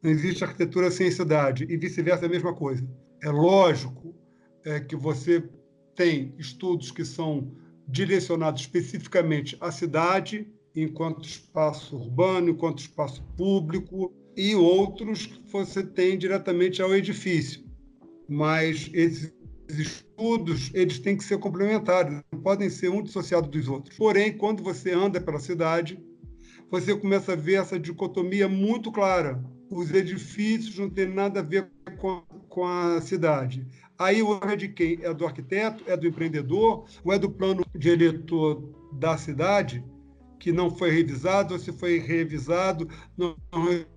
não 0.00 0.10
existe 0.10 0.44
arquitetura 0.44 0.90
sem 0.90 1.10
cidade 1.10 1.66
e 1.68 1.76
vice-versa 1.76 2.24
é 2.24 2.28
a 2.28 2.30
mesma 2.30 2.54
coisa. 2.54 2.88
É 3.22 3.30
lógico 3.30 4.14
é, 4.64 4.78
que 4.78 4.94
você 4.94 5.42
tem 5.96 6.32
estudos 6.38 6.92
que 6.92 7.04
são 7.04 7.52
direcionados 7.88 8.60
especificamente 8.60 9.56
à 9.60 9.72
cidade 9.72 10.46
enquanto 10.76 11.26
espaço 11.26 11.96
urbano, 11.96 12.50
enquanto 12.50 12.78
espaço 12.78 13.24
público, 13.36 14.12
e 14.36 14.54
outros 14.54 15.26
que 15.26 15.50
você 15.50 15.82
tem 15.82 16.16
diretamente 16.16 16.80
ao 16.80 16.94
edifício. 16.94 17.64
Mas 18.28 18.88
esses 18.92 19.32
estudos 19.68 20.70
eles 20.72 20.98
têm 20.98 21.16
que 21.16 21.24
ser 21.24 21.38
complementares, 21.38 22.20
não 22.32 22.40
podem 22.40 22.70
ser 22.70 22.88
um 22.88 23.02
dissociado 23.02 23.48
dos 23.48 23.68
outros. 23.68 23.96
Porém, 23.96 24.36
quando 24.36 24.62
você 24.62 24.92
anda 24.92 25.20
pela 25.20 25.40
cidade, 25.40 25.98
você 26.70 26.94
começa 26.94 27.32
a 27.32 27.36
ver 27.36 27.54
essa 27.54 27.78
dicotomia 27.78 28.48
muito 28.48 28.92
clara. 28.92 29.42
Os 29.70 29.92
edifícios 29.92 30.78
não 30.78 30.88
têm 30.88 31.06
nada 31.06 31.40
a 31.40 31.42
ver 31.42 31.70
com, 31.98 32.22
com 32.48 32.64
a 32.64 33.00
cidade. 33.00 33.66
Aí 33.98 34.22
o 34.22 34.38
é 34.44 34.54
de 34.54 34.68
quem? 34.68 34.98
É 35.02 35.12
do 35.12 35.26
arquiteto? 35.26 35.82
É 35.86 35.96
do 35.96 36.06
empreendedor? 36.06 36.86
Ou 37.04 37.12
é 37.12 37.18
do 37.18 37.30
plano 37.30 37.64
diretor 37.76 38.62
da 38.92 39.18
cidade? 39.18 39.84
Que 40.38 40.52
não 40.52 40.70
foi 40.70 40.90
revisado, 40.90 41.54
ou 41.54 41.60
se 41.60 41.72
foi 41.72 41.98
revisado, 41.98 42.88
não, 43.16 43.36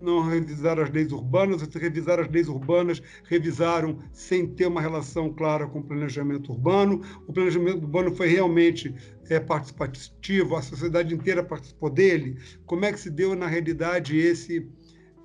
não 0.01 0.27
revisaram 0.27 0.83
as 0.83 0.89
leis 0.89 1.11
urbanas, 1.11 1.61
ou 1.61 1.71
se 1.71 1.77
revisaram 1.77 2.23
as 2.23 2.29
leis 2.29 2.47
urbanas, 2.47 3.01
revisaram 3.25 3.99
sem 4.11 4.47
ter 4.47 4.67
uma 4.67 4.81
relação 4.81 5.31
clara 5.31 5.67
com 5.67 5.79
o 5.79 5.83
planejamento 5.83 6.51
urbano. 6.51 7.01
O 7.27 7.33
planejamento 7.33 7.83
urbano 7.83 8.15
foi 8.15 8.27
realmente 8.27 8.93
é, 9.29 9.39
participativo, 9.39 10.55
a 10.55 10.61
sociedade 10.61 11.13
inteira 11.13 11.43
participou 11.43 11.89
dele. 11.89 12.37
Como 12.65 12.85
é 12.85 12.91
que 12.91 12.99
se 12.99 13.09
deu, 13.09 13.35
na 13.35 13.47
realidade, 13.47 14.17
esse, 14.17 14.67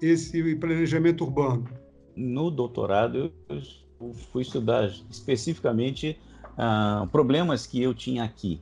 esse 0.01 0.55
planejamento 0.57 1.25
urbano? 1.25 1.67
No 2.15 2.51
doutorado, 2.51 3.33
eu 3.49 4.15
fui 4.33 4.43
estudar 4.43 4.91
especificamente 5.11 6.19
ah, 6.57 7.07
problemas 7.11 7.67
que 7.67 7.83
eu 7.83 7.95
tinha 7.95 8.25
aqui 8.25 8.61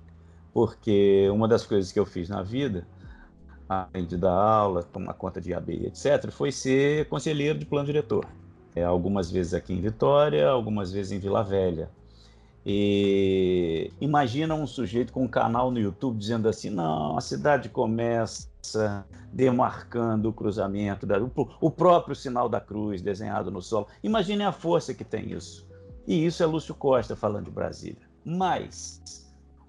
porque 0.55 1.29
uma 1.31 1.49
das 1.49 1.67
coisas 1.67 1.91
que 1.91 1.99
eu 1.99 2.07
fiz 2.07 2.29
na 2.29 2.41
vida, 2.41 2.87
além 3.69 4.07
de 4.07 4.17
dar 4.17 4.33
aula, 4.33 4.85
tomar 4.85 5.13
conta 5.15 5.41
de 5.41 5.53
AB, 5.53 5.87
etc., 5.87 6.31
foi 6.31 6.53
ser 6.53 7.09
conselheiro 7.09 7.59
de 7.59 7.67
plano 7.67 7.87
diretor. 7.87 8.25
É, 8.73 8.85
algumas 8.85 9.31
vezes 9.31 9.53
aqui 9.53 9.73
em 9.73 9.81
Vitória, 9.81 10.49
algumas 10.49 10.93
vezes 10.93 11.11
em 11.11 11.19
Vila 11.19 11.43
Velha. 11.43 11.91
E 12.65 13.93
imagina 14.01 14.55
um 14.55 14.67
sujeito 14.67 15.13
com 15.13 15.25
um 15.25 15.29
canal 15.29 15.71
no 15.71 15.79
YouTube 15.79 16.17
dizendo 16.17 16.49
assim: 16.49 16.71
não, 16.71 17.19
a 17.19 17.21
cidade 17.21 17.69
começa 17.69 18.49
demarcando 19.33 20.29
o 20.29 20.33
cruzamento, 20.33 21.05
da, 21.05 21.17
o 21.61 21.71
próprio 21.71 22.15
sinal 22.15 22.49
da 22.49 22.61
cruz 22.61 23.03
desenhado 23.03 23.51
no 23.51 23.61
solo. 23.61 23.89
Imagine 24.03 24.45
a 24.45 24.53
força 24.53 24.95
que 24.95 25.05
tem 25.05 25.33
isso. 25.33 25.69
E 26.07 26.25
isso 26.25 26.43
é 26.43 26.47
Lúcio 26.47 26.75
Costa 26.75 27.15
falando 27.15 27.47
de 27.47 27.51
Brasília. 27.51 28.09
Mas 28.25 29.24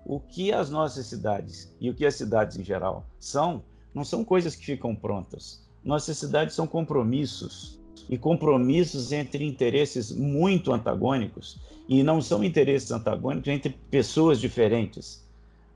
o 0.05 0.19
que 0.19 0.53
as 0.53 0.69
nossas 0.69 1.07
cidades 1.07 1.75
e 1.81 1.89
o 1.89 1.93
que 1.93 2.05
as 2.05 2.15
cidades 2.15 2.57
em 2.57 2.63
geral 2.63 3.05
são, 3.19 3.63
não 3.93 4.05
são 4.05 4.23
coisas 4.23 4.55
que 4.55 4.65
ficam 4.65 4.95
prontas. 4.95 5.65
Nossas 5.83 6.17
cidades 6.17 6.55
são 6.55 6.67
compromissos 6.67 7.79
e 8.07 8.17
compromissos 8.17 9.11
entre 9.11 9.43
interesses 9.43 10.11
muito 10.11 10.71
antagônicos 10.71 11.59
e 11.89 12.03
não 12.03 12.21
são 12.21 12.43
interesses 12.43 12.91
antagônicos 12.91 13.47
entre 13.47 13.71
pessoas 13.89 14.39
diferentes. 14.39 15.25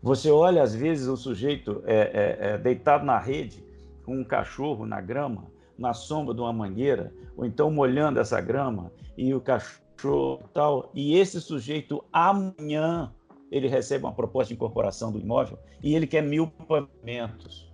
Você 0.02 0.30
olha 0.30 0.62
às 0.62 0.74
vezes 0.74 1.08
o 1.08 1.18
sujeito 1.18 1.82
é, 1.86 1.96
é, 1.96 2.38
é, 2.50 2.58
deitado 2.58 3.06
na 3.06 3.18
rede 3.18 3.64
com 4.06 4.18
um 4.18 4.24
cachorro 4.24 4.86
na 4.86 5.02
grama, 5.02 5.46
na 5.78 5.94
sombra 5.94 6.34
de 6.34 6.42
uma 6.42 6.54
mangueira, 6.54 7.14
ou 7.36 7.46
então 7.46 7.72
molhando 7.72 8.20
essa 8.20 8.40
grama 8.40 8.92
e 9.18 9.34
o 9.34 9.42
cachorro 9.42 10.40
tal, 10.54 10.92
e 10.94 11.18
esse 11.18 11.42
sujeito 11.42 12.04
amanhã 12.12 13.12
ele 13.52 13.68
recebe 13.68 14.06
uma 14.06 14.14
proposta 14.14 14.50
de 14.50 14.54
incorporação 14.54 15.12
do 15.12 15.20
imóvel 15.20 15.58
e 15.82 15.96
ele 15.96 16.08
quer 16.08 16.22
mil 16.22 16.48
pavimentos. 16.48 17.70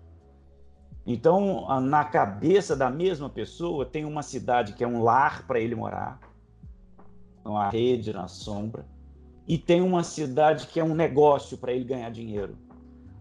Então, 1.05 1.67
na 1.81 2.03
cabeça 2.03 2.75
da 2.75 2.89
mesma 2.89 3.29
pessoa, 3.29 3.85
tem 3.85 4.05
uma 4.05 4.23
cidade 4.23 4.73
que 4.73 4.83
é 4.83 4.87
um 4.87 5.03
lar 5.03 5.45
para 5.45 5.59
ele 5.59 5.75
morar, 5.75 6.19
uma 7.43 7.69
rede 7.69 8.11
na 8.11 8.27
sombra, 8.27 8.85
e 9.47 9.55
tem 9.55 9.81
uma 9.81 10.03
cidade 10.03 10.65
que 10.65 10.79
é 10.79 10.83
um 10.83 10.95
negócio 10.95 11.57
para 11.57 11.71
ele 11.71 11.85
ganhar 11.85 12.09
dinheiro. 12.09 12.57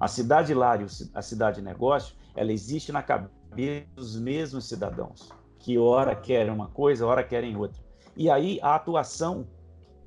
A 0.01 0.09
cidade 0.09 0.55
lar 0.55 0.81
e 0.81 0.87
a 1.13 1.21
cidade 1.21 1.61
negócio, 1.61 2.17
ela 2.35 2.53
existe 2.53 2.91
na 2.91 3.03
cabeça 3.03 3.87
dos 3.95 4.19
mesmos 4.19 4.67
cidadãos, 4.67 5.31
que 5.59 5.77
ora 5.77 6.17
querem 6.17 6.53
uma 6.53 6.69
coisa, 6.69 7.07
ora 7.07 7.23
querem 7.23 7.55
outra. 7.55 7.83
E 8.17 8.31
aí 8.31 8.59
a 8.63 8.77
atuação 8.77 9.47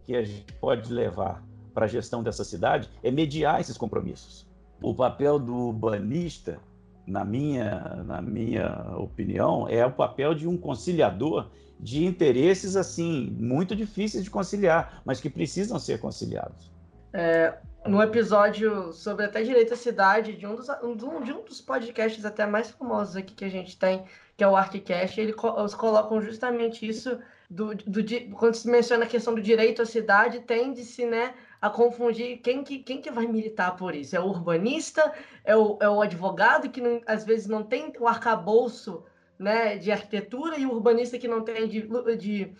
que 0.04 0.16
a 0.16 0.24
gente 0.24 0.52
pode 0.54 0.92
levar 0.92 1.44
para 1.78 1.86
a 1.86 1.88
gestão 1.88 2.24
dessa 2.24 2.44
cidade 2.44 2.90
é 3.04 3.12
mediar 3.12 3.62
esses 3.62 3.78
compromissos. 3.78 4.48
O 4.82 4.96
papel 4.96 5.38
do 5.38 5.54
urbanista, 5.54 6.58
na 7.06 7.24
minha, 7.24 8.04
na 8.04 8.20
minha 8.20 8.96
opinião, 8.98 9.70
é 9.70 9.86
o 9.86 9.92
papel 9.92 10.34
de 10.34 10.48
um 10.48 10.58
conciliador 10.58 11.52
de 11.80 12.04
interesses 12.04 12.76
assim 12.76 13.30
muito 13.40 13.76
difíceis 13.76 14.24
de 14.24 14.30
conciliar, 14.32 15.04
mas 15.06 15.22
que 15.22 15.30
precisam 15.30 15.78
ser 15.78 16.00
conciliados. 16.00 16.72
É, 17.14 17.54
no 17.86 18.02
episódio 18.02 18.92
sobre 18.92 19.26
até 19.26 19.44
direito 19.44 19.76
à 19.76 19.78
cidade, 19.78 20.34
de 20.34 20.48
um, 20.48 20.56
dos, 20.56 20.66
de 20.66 21.32
um 21.32 21.46
dos 21.46 21.62
podcasts 21.62 22.26
até 22.26 22.48
mais 22.48 22.72
famosos 22.72 23.16
aqui 23.16 23.36
que 23.36 23.46
a 23.46 23.52
gente 23.52 23.78
tem, 23.78 24.04
que 24.36 24.44
é 24.44 24.48
o 24.48 24.56
Arquicast, 24.56 25.22
eles 25.22 25.36
colocam 25.36 26.20
justamente 26.22 26.88
isso 26.88 27.20
do, 27.48 27.76
do, 27.76 28.04
quando 28.36 28.56
se 28.56 28.68
menciona 28.68 29.06
a 29.06 29.08
questão 29.08 29.36
do 29.36 29.42
direito 29.44 29.84
à 29.84 29.86
cidade, 29.86 30.40
tende-se 30.40 31.06
né, 31.06 31.36
a 31.62 31.70
confundir 31.70 32.38
quem 32.38 32.64
que, 32.64 32.80
quem 32.80 33.02
que 33.02 33.12
vai 33.12 33.26
militar 33.26 33.76
por 33.76 33.96
isso. 33.96 34.16
É 34.16 34.20
o 34.20 34.26
urbanista, 34.26 35.14
é 35.44 35.56
o, 35.56 35.78
é 35.82 35.90
o 35.90 36.02
advogado 36.02 36.70
que 36.70 36.82
não, 36.82 37.02
às 37.06 37.24
vezes 37.24 37.48
não 37.48 37.64
tem 37.64 37.94
o 38.00 38.08
arcabouço 38.08 39.04
né, 39.40 39.78
de 39.78 39.92
arquitetura 39.92 40.58
e 40.58 40.66
o 40.66 40.72
urbanista 40.72 41.18
que 41.18 41.28
não 41.28 41.42
tem 41.42 41.68
de, 41.68 41.88
de, 42.18 42.54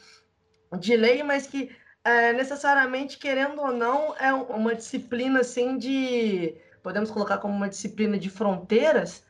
de 0.80 0.96
lei, 0.96 1.24
mas 1.24 1.48
que 1.48 1.70
é, 2.08 2.32
necessariamente, 2.32 3.18
querendo 3.18 3.62
ou 3.62 3.74
não, 3.74 4.16
é 4.18 4.32
uma 4.34 4.74
disciplina 4.74 5.42
assim 5.42 5.78
de. 5.78 6.56
Podemos 6.82 7.12
colocar 7.12 7.38
como 7.38 7.54
uma 7.54 7.68
disciplina 7.68 8.18
de 8.18 8.30
fronteiras, 8.30 9.26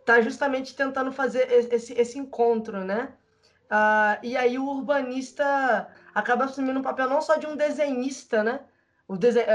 está 0.00 0.20
justamente 0.20 0.74
tentando 0.74 1.12
fazer 1.12 1.48
esse, 1.72 1.92
esse 1.92 2.18
encontro, 2.18 2.84
né? 2.84 3.12
Uh, 3.66 4.18
e 4.24 4.36
aí 4.36 4.58
o 4.58 4.66
urbanista 4.66 5.88
acaba 6.12 6.46
assumindo 6.46 6.80
um 6.80 6.82
papel 6.82 7.08
não 7.08 7.20
só 7.20 7.36
de 7.36 7.46
um 7.46 7.54
desenhista, 7.54 8.42
né? 8.42 8.60
O 9.08 9.14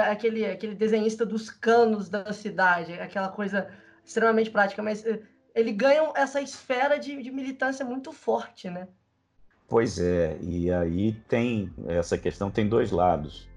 aquele, 0.09 0.45
aquele 0.45 0.75
desenhista 0.75 1.25
dos 1.25 1.49
canos 1.49 2.09
da 2.09 2.31
cidade, 2.31 2.93
aquela 2.93 3.29
coisa 3.29 3.69
extremamente 4.03 4.49
prática, 4.49 4.81
mas 4.81 5.05
eh, 5.05 5.21
ele 5.53 5.73
ganha 5.73 6.11
essa 6.15 6.41
esfera 6.41 6.97
de, 6.97 7.21
de 7.21 7.31
militância 7.31 7.85
muito 7.85 8.11
forte, 8.11 8.69
né? 8.69 8.87
Pois 9.67 9.99
é, 9.99 10.37
e 10.41 10.71
aí 10.71 11.13
tem 11.27 11.73
essa 11.87 12.17
questão 12.17 12.51
tem 12.51 12.67
dois 12.67 12.91
lados. 12.91 13.49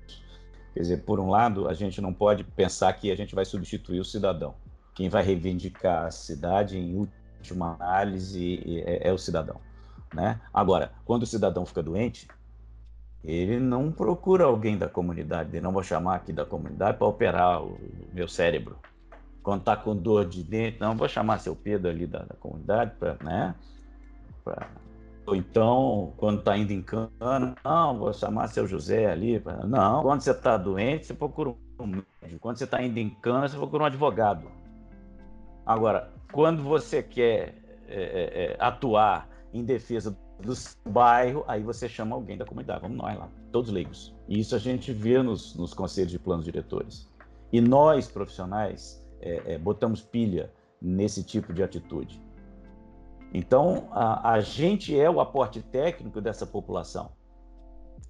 Quer 0.72 0.80
dizer, 0.80 1.04
por 1.04 1.20
um 1.20 1.30
lado, 1.30 1.68
a 1.68 1.74
gente 1.74 2.00
não 2.00 2.12
pode 2.12 2.42
pensar 2.42 2.92
que 2.94 3.10
a 3.10 3.16
gente 3.16 3.34
vai 3.34 3.44
substituir 3.44 4.00
o 4.00 4.04
cidadão. 4.04 4.54
Quem 4.94 5.08
vai 5.08 5.22
reivindicar 5.22 6.06
a 6.06 6.10
cidade, 6.10 6.76
em 6.76 6.96
última 6.96 7.74
análise, 7.74 8.60
é, 8.84 9.08
é 9.08 9.12
o 9.12 9.18
cidadão. 9.18 9.60
Né? 10.12 10.40
Agora, 10.52 10.92
quando 11.04 11.22
o 11.22 11.26
cidadão 11.26 11.64
fica 11.64 11.82
doente, 11.82 12.28
ele 13.24 13.58
não 13.58 13.90
procura 13.90 14.44
alguém 14.44 14.76
da 14.76 14.88
comunidade, 14.88 15.50
ele 15.50 15.62
não 15.62 15.72
vou 15.72 15.82
chamar 15.82 16.16
aqui 16.16 16.32
da 16.32 16.44
comunidade 16.44 16.98
para 16.98 17.06
operar 17.06 17.62
o 17.62 17.78
meu 18.12 18.28
cérebro. 18.28 18.76
Quando 19.42 19.60
está 19.60 19.76
com 19.76 19.96
dor 19.96 20.26
de 20.26 20.42
dente, 20.42 20.78
não 20.80 20.96
vou 20.96 21.08
chamar 21.08 21.38
seu 21.38 21.56
Pedro 21.56 21.90
ali 21.90 22.06
da, 22.06 22.20
da 22.20 22.34
comunidade 22.34 22.92
para, 22.98 23.16
né? 23.22 23.54
Pra... 24.44 24.68
Ou 25.26 25.34
então, 25.34 26.12
quando 26.18 26.40
está 26.40 26.56
indo 26.56 26.72
em 26.72 26.82
cana, 26.82 27.54
não, 27.64 27.98
vou 27.98 28.12
chamar 28.12 28.48
seu 28.48 28.66
José 28.66 29.10
ali. 29.10 29.40
Pra... 29.40 29.66
Não, 29.66 30.02
quando 30.02 30.20
você 30.20 30.30
está 30.30 30.56
doente, 30.58 31.06
você 31.06 31.14
procura 31.14 31.54
um 31.80 31.86
médio. 31.86 32.38
Quando 32.40 32.58
você 32.58 32.64
está 32.64 32.82
indo 32.82 32.98
em 32.98 33.08
cana, 33.08 33.48
você 33.48 33.56
procura 33.56 33.84
um 33.84 33.86
advogado. 33.86 34.46
Agora, 35.64 36.10
quando 36.30 36.62
você 36.62 37.02
quer 37.02 37.54
é, 37.88 38.02
é, 38.02 38.44
é, 38.44 38.56
atuar 38.58 39.28
em 39.52 39.64
defesa 39.64 40.16
do 40.44 40.54
bairro, 40.90 41.44
aí 41.48 41.62
você 41.62 41.88
chama 41.88 42.14
alguém 42.14 42.36
da 42.36 42.44
comunidade. 42.44 42.82
Vamos 42.82 42.96
nós 42.96 43.18
lá, 43.18 43.28
todos 43.50 43.70
leigos. 43.70 44.14
E 44.28 44.38
isso 44.38 44.54
a 44.54 44.58
gente 44.58 44.92
vê 44.92 45.22
nos, 45.22 45.54
nos 45.56 45.72
conselhos 45.72 46.10
de 46.10 46.18
planos 46.18 46.44
diretores. 46.44 47.08
E 47.52 47.60
nós, 47.60 48.08
profissionais, 48.08 49.04
é, 49.20 49.54
é, 49.54 49.58
botamos 49.58 50.02
pilha 50.02 50.52
nesse 50.80 51.22
tipo 51.22 51.52
de 51.52 51.62
atitude. 51.62 52.22
Então, 53.32 53.88
a, 53.90 54.32
a 54.32 54.40
gente 54.40 54.98
é 54.98 55.10
o 55.10 55.20
aporte 55.20 55.60
técnico 55.60 56.20
dessa 56.20 56.46
população. 56.46 57.12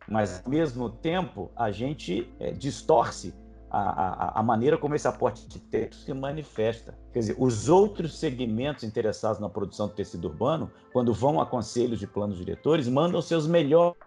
Mas, 0.08 0.42
ao 0.44 0.50
mesmo 0.50 0.90
tempo, 0.90 1.50
a 1.56 1.70
gente 1.70 2.30
é, 2.38 2.50
distorce 2.52 3.34
a, 3.76 4.40
a, 4.40 4.42
maneira 4.42 4.78
como 4.78 4.94
esse 4.94 5.08
aporte 5.08 5.48
de 5.48 5.58
técnico 5.58 5.96
se 5.96 6.14
manifesta. 6.14 6.96
Quer 7.12 7.18
dizer, 7.18 7.36
os 7.38 7.68
outros 7.68 8.18
segmentos 8.18 8.84
interessados 8.84 9.40
na 9.40 9.48
produção 9.48 9.88
do 9.88 9.94
tecido 9.94 10.28
urbano, 10.28 10.70
quando 10.92 11.12
vão 11.12 11.40
a 11.40 11.46
conselhos 11.46 11.98
de 11.98 12.06
planos 12.06 12.38
diretores, 12.38 12.88
mandam 12.88 13.20
seus 13.20 13.46
melhores 13.46 13.98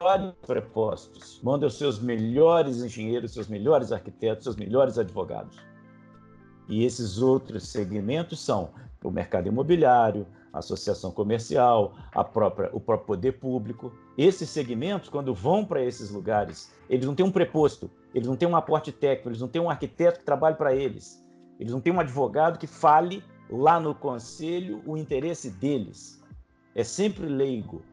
prepostos, 0.45 1.41
mandam 1.43 1.70
seus 1.70 1.99
melhores 1.99 2.82
engenheiros, 2.82 3.34
seus 3.34 3.47
melhores 3.47 3.91
arquitetos, 3.91 4.43
seus 4.43 4.55
melhores 4.55 4.97
advogados. 4.97 5.57
E 6.70 6.84
esses 6.86 7.22
outros 7.22 7.68
segmentos 7.68 8.39
são 8.39 8.70
o 9.03 9.11
mercado 9.11 9.47
imobiliário, 9.47 10.26
associação 10.58 11.12
comercial, 11.12 11.93
a 12.14 12.24
própria, 12.24 12.70
o 12.74 12.80
próprio 12.80 13.08
poder 13.08 13.34
público. 13.34 13.91
Esses 14.18 14.49
segmentos, 14.49 15.10
quando 15.10 15.34
vão 15.34 15.66
para 15.66 15.84
esses 15.84 16.10
lugares, 16.10 16.74
eles 16.89 17.05
não 17.05 17.16
têm 17.16 17.26
um 17.26 17.32
preposto, 17.32 17.89
eles 18.14 18.28
não 18.28 18.36
têm 18.36 18.47
um 18.47 18.55
aporte 18.55 18.91
técnico, 18.91 19.30
eles 19.30 19.41
não 19.41 19.47
têm 19.47 19.62
um 19.62 19.70
arquiteto 19.70 20.20
que 20.20 20.26
trabalhe 20.26 20.55
para 20.55 20.76
eles, 20.76 21.24
eles 21.60 21.72
não 21.72 21.82
têm 21.82 21.93
um 21.93 21.99
advogado 21.99 22.58
que 22.58 22.68
fale 22.68 23.24
lá 23.49 23.80
no 23.80 23.95
conselho 23.95 24.82
o 24.86 24.97
interesse 24.97 25.49
deles. 25.49 26.22
É 26.76 26.84
sempre 26.84 27.26
leigo. 27.26 27.84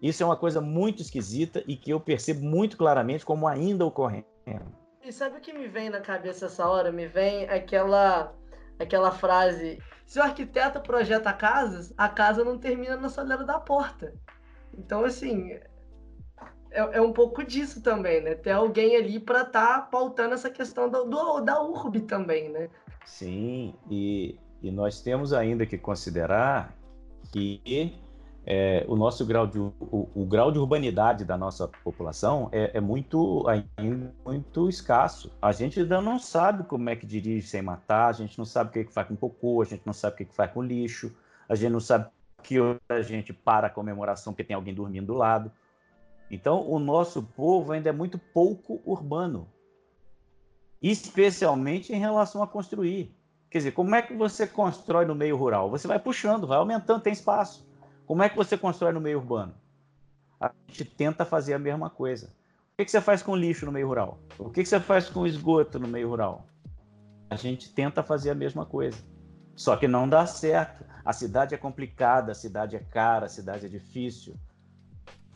Isso 0.00 0.22
é 0.22 0.26
uma 0.26 0.36
coisa 0.36 0.60
muito 0.60 1.02
esquisita 1.02 1.64
e 1.66 1.76
que 1.76 1.90
eu 1.90 1.98
percebo 1.98 2.44
muito 2.44 2.76
claramente 2.76 3.26
como 3.26 3.48
ainda 3.48 3.84
ocorrendo. 3.84 4.26
E 5.02 5.12
sabe 5.12 5.38
o 5.38 5.40
que 5.40 5.52
me 5.52 5.66
vem 5.66 5.90
na 5.90 6.00
cabeça 6.00 6.46
essa 6.46 6.68
hora? 6.68 6.92
Me 6.92 7.06
vem 7.06 7.48
aquela 7.48 8.32
aquela 8.78 9.10
frase: 9.10 9.78
se 10.08 10.18
o 10.18 10.22
arquiteto 10.22 10.80
projeta 10.80 11.34
casas, 11.34 11.92
a 11.94 12.08
casa 12.08 12.42
não 12.42 12.56
termina 12.56 12.96
na 12.96 13.10
soleira 13.10 13.44
da 13.44 13.60
porta. 13.60 14.14
Então, 14.72 15.04
assim, 15.04 15.50
é, 16.70 16.80
é 16.96 17.00
um 17.02 17.12
pouco 17.12 17.44
disso 17.44 17.82
também, 17.82 18.22
né? 18.22 18.34
Ter 18.34 18.52
alguém 18.52 18.96
ali 18.96 19.20
para 19.20 19.42
estar 19.42 19.80
tá 19.80 19.82
pautando 19.82 20.32
essa 20.32 20.48
questão 20.48 20.88
do, 20.88 21.04
do, 21.04 21.40
da 21.42 21.62
urbe 21.62 22.00
também, 22.00 22.48
né? 22.48 22.70
Sim, 23.04 23.74
e, 23.90 24.40
e 24.62 24.70
nós 24.70 25.02
temos 25.02 25.34
ainda 25.34 25.66
que 25.66 25.76
considerar 25.76 26.74
que 27.30 27.60
é, 28.50 28.82
o 28.88 28.96
nosso 28.96 29.26
grau 29.26 29.46
de 29.46 29.58
o, 29.58 30.08
o, 30.14 30.24
grau 30.24 30.50
de 30.50 30.58
urbanidade 30.58 31.22
da 31.22 31.36
nossa 31.36 31.68
população 31.84 32.48
é, 32.50 32.78
é, 32.78 32.80
muito 32.80 33.46
ainda 33.46 34.10
muito 34.24 34.70
escasso. 34.70 35.30
A 35.42 35.52
gente 35.52 35.80
ainda 35.80 36.00
não 36.00 36.18
sabe 36.18 36.64
como 36.64 36.88
é 36.88 36.96
que 36.96 37.04
dirige 37.04 37.46
sem 37.46 37.60
matar, 37.60 38.08
a 38.08 38.12
gente 38.12 38.38
não 38.38 38.46
sabe 38.46 38.70
o 38.70 38.72
que, 38.72 38.78
é 38.78 38.84
que 38.84 38.92
faz 38.92 39.06
com 39.06 39.14
cocô, 39.14 39.60
a 39.60 39.66
gente 39.66 39.82
não 39.84 39.92
sabe 39.92 40.14
o 40.14 40.16
que, 40.16 40.22
é 40.22 40.26
que 40.26 40.34
faz 40.34 40.50
com 40.50 40.62
lixo, 40.62 41.14
a 41.46 41.54
gente 41.54 41.72
não 41.72 41.80
sabe 41.80 42.08
que 42.42 42.56
a 42.88 43.02
gente 43.02 43.34
para 43.34 43.66
a 43.66 43.70
comemoração 43.70 44.32
porque 44.32 44.44
tem 44.44 44.56
alguém 44.56 44.72
dormindo 44.72 45.08
do 45.08 45.14
lado. 45.14 45.52
Então, 46.30 46.66
o 46.66 46.78
nosso 46.78 47.22
povo 47.22 47.72
ainda 47.72 47.90
é 47.90 47.92
muito 47.92 48.18
pouco 48.18 48.80
urbano, 48.86 49.46
especialmente 50.80 51.92
em 51.92 51.98
relação 51.98 52.42
a 52.42 52.46
construir. 52.46 53.14
Quer 53.50 53.58
dizer, 53.58 53.72
como 53.72 53.94
é 53.94 54.00
que 54.00 54.14
você 54.14 54.46
constrói 54.46 55.04
no 55.04 55.14
meio 55.14 55.36
rural? 55.36 55.68
Você 55.68 55.86
vai 55.86 55.98
puxando, 55.98 56.46
vai 56.46 56.56
aumentando, 56.56 57.02
tem 57.02 57.12
espaço. 57.12 57.67
Como 58.08 58.22
é 58.22 58.28
que 58.30 58.36
você 58.38 58.56
constrói 58.56 58.90
no 58.90 59.02
meio 59.02 59.18
urbano? 59.18 59.52
A 60.40 60.50
gente 60.66 60.82
tenta 60.82 61.26
fazer 61.26 61.52
a 61.52 61.58
mesma 61.58 61.90
coisa. 61.90 62.32
O 62.72 62.82
que 62.82 62.90
você 62.90 63.02
faz 63.02 63.22
com 63.22 63.36
lixo 63.36 63.66
no 63.66 63.72
meio 63.72 63.86
rural? 63.86 64.18
O 64.38 64.48
que 64.48 64.64
você 64.64 64.80
faz 64.80 65.10
com 65.10 65.26
esgoto 65.26 65.78
no 65.78 65.86
meio 65.86 66.08
rural? 66.08 66.46
A 67.28 67.36
gente 67.36 67.70
tenta 67.70 68.02
fazer 68.02 68.30
a 68.30 68.34
mesma 68.34 68.64
coisa. 68.64 68.96
Só 69.54 69.76
que 69.76 69.86
não 69.86 70.08
dá 70.08 70.24
certo. 70.24 70.86
A 71.04 71.12
cidade 71.12 71.54
é 71.54 71.58
complicada, 71.58 72.32
a 72.32 72.34
cidade 72.34 72.76
é 72.76 72.78
cara, 72.78 73.26
a 73.26 73.28
cidade 73.28 73.66
é 73.66 73.68
difícil. 73.68 74.34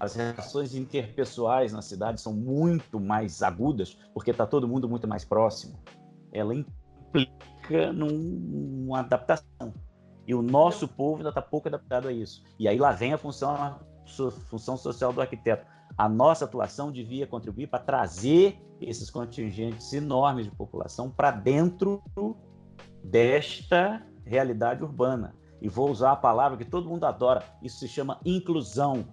As 0.00 0.14
relações 0.14 0.74
interpessoais 0.74 1.74
na 1.74 1.82
cidade 1.82 2.22
são 2.22 2.32
muito 2.32 2.98
mais 2.98 3.42
agudas, 3.42 3.98
porque 4.14 4.30
está 4.30 4.46
todo 4.46 4.66
mundo 4.66 4.88
muito 4.88 5.06
mais 5.06 5.26
próximo. 5.26 5.78
Ela 6.32 6.54
implica 6.54 7.92
numa 7.92 9.00
adaptação. 9.00 9.74
E 10.26 10.34
o 10.34 10.42
nosso 10.42 10.86
povo 10.86 11.16
ainda 11.18 11.30
está 11.30 11.42
pouco 11.42 11.68
adaptado 11.68 12.08
a 12.08 12.12
isso. 12.12 12.42
E 12.58 12.68
aí 12.68 12.78
lá 12.78 12.92
vem 12.92 13.12
a 13.12 13.18
função, 13.18 13.50
a 13.50 13.80
função 14.48 14.76
social 14.76 15.12
do 15.12 15.20
arquiteto. 15.20 15.66
A 15.96 16.08
nossa 16.08 16.44
atuação 16.44 16.90
devia 16.90 17.26
contribuir 17.26 17.66
para 17.66 17.82
trazer 17.82 18.58
esses 18.80 19.10
contingentes 19.10 19.92
enormes 19.92 20.46
de 20.46 20.50
população 20.52 21.10
para 21.10 21.30
dentro 21.30 22.02
desta 23.04 24.06
realidade 24.24 24.82
urbana. 24.82 25.34
E 25.60 25.68
vou 25.68 25.90
usar 25.90 26.12
a 26.12 26.16
palavra 26.16 26.58
que 26.58 26.64
todo 26.64 26.88
mundo 26.88 27.04
adora, 27.04 27.44
isso 27.62 27.78
se 27.78 27.88
chama 27.88 28.20
inclusão. 28.24 29.04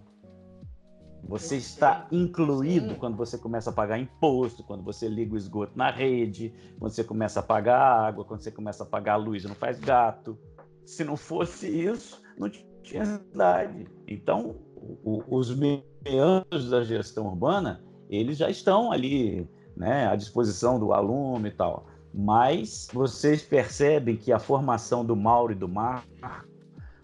Você 1.24 1.58
está 1.58 2.08
incluído 2.12 2.96
quando 2.96 3.16
você 3.18 3.38
começa 3.38 3.70
a 3.70 3.74
pagar 3.74 4.00
imposto, 4.00 4.64
quando 4.64 4.84
você 4.84 5.08
liga 5.08 5.36
o 5.36 5.38
esgoto 5.38 5.78
na 5.78 5.92
rede, 5.92 6.54
quando 6.80 6.92
você 6.92 7.04
começa 7.04 7.40
a 7.40 7.44
pagar 7.44 7.80
água, 7.80 8.26
quando 8.26 8.42
você 8.42 8.52
começa 8.52 8.84
a 8.84 8.86
pagar 8.86 9.14
a 9.14 9.18
luz 9.18 9.44
e 9.44 9.48
não 9.48 9.54
faz 9.54 9.80
gato. 9.80 10.40
Se 10.90 11.04
não 11.04 11.16
fosse 11.16 11.68
isso, 11.68 12.20
não 12.36 12.50
tinha 12.82 13.06
cidade. 13.06 13.88
Então, 14.08 14.56
o, 15.04 15.24
os 15.30 15.56
meandros 15.56 16.68
da 16.68 16.84
gestão 16.84 17.28
urbana, 17.28 17.84
eles 18.10 18.40
já 18.40 18.50
estão 18.50 18.92
ali 18.92 19.48
né, 19.78 20.08
à 20.08 20.16
disposição 20.16 20.80
do 20.80 20.92
aluno 20.92 21.46
e 21.46 21.52
tal. 21.52 21.86
Mas 22.12 22.88
vocês 22.92 23.44
percebem 23.44 24.18
que 24.18 24.32
a 24.32 24.40
formação 24.40 25.06
do 25.06 25.16
Mauro 25.16 25.52
e 25.52 25.56
do 25.56 25.70
Mar 25.70 26.04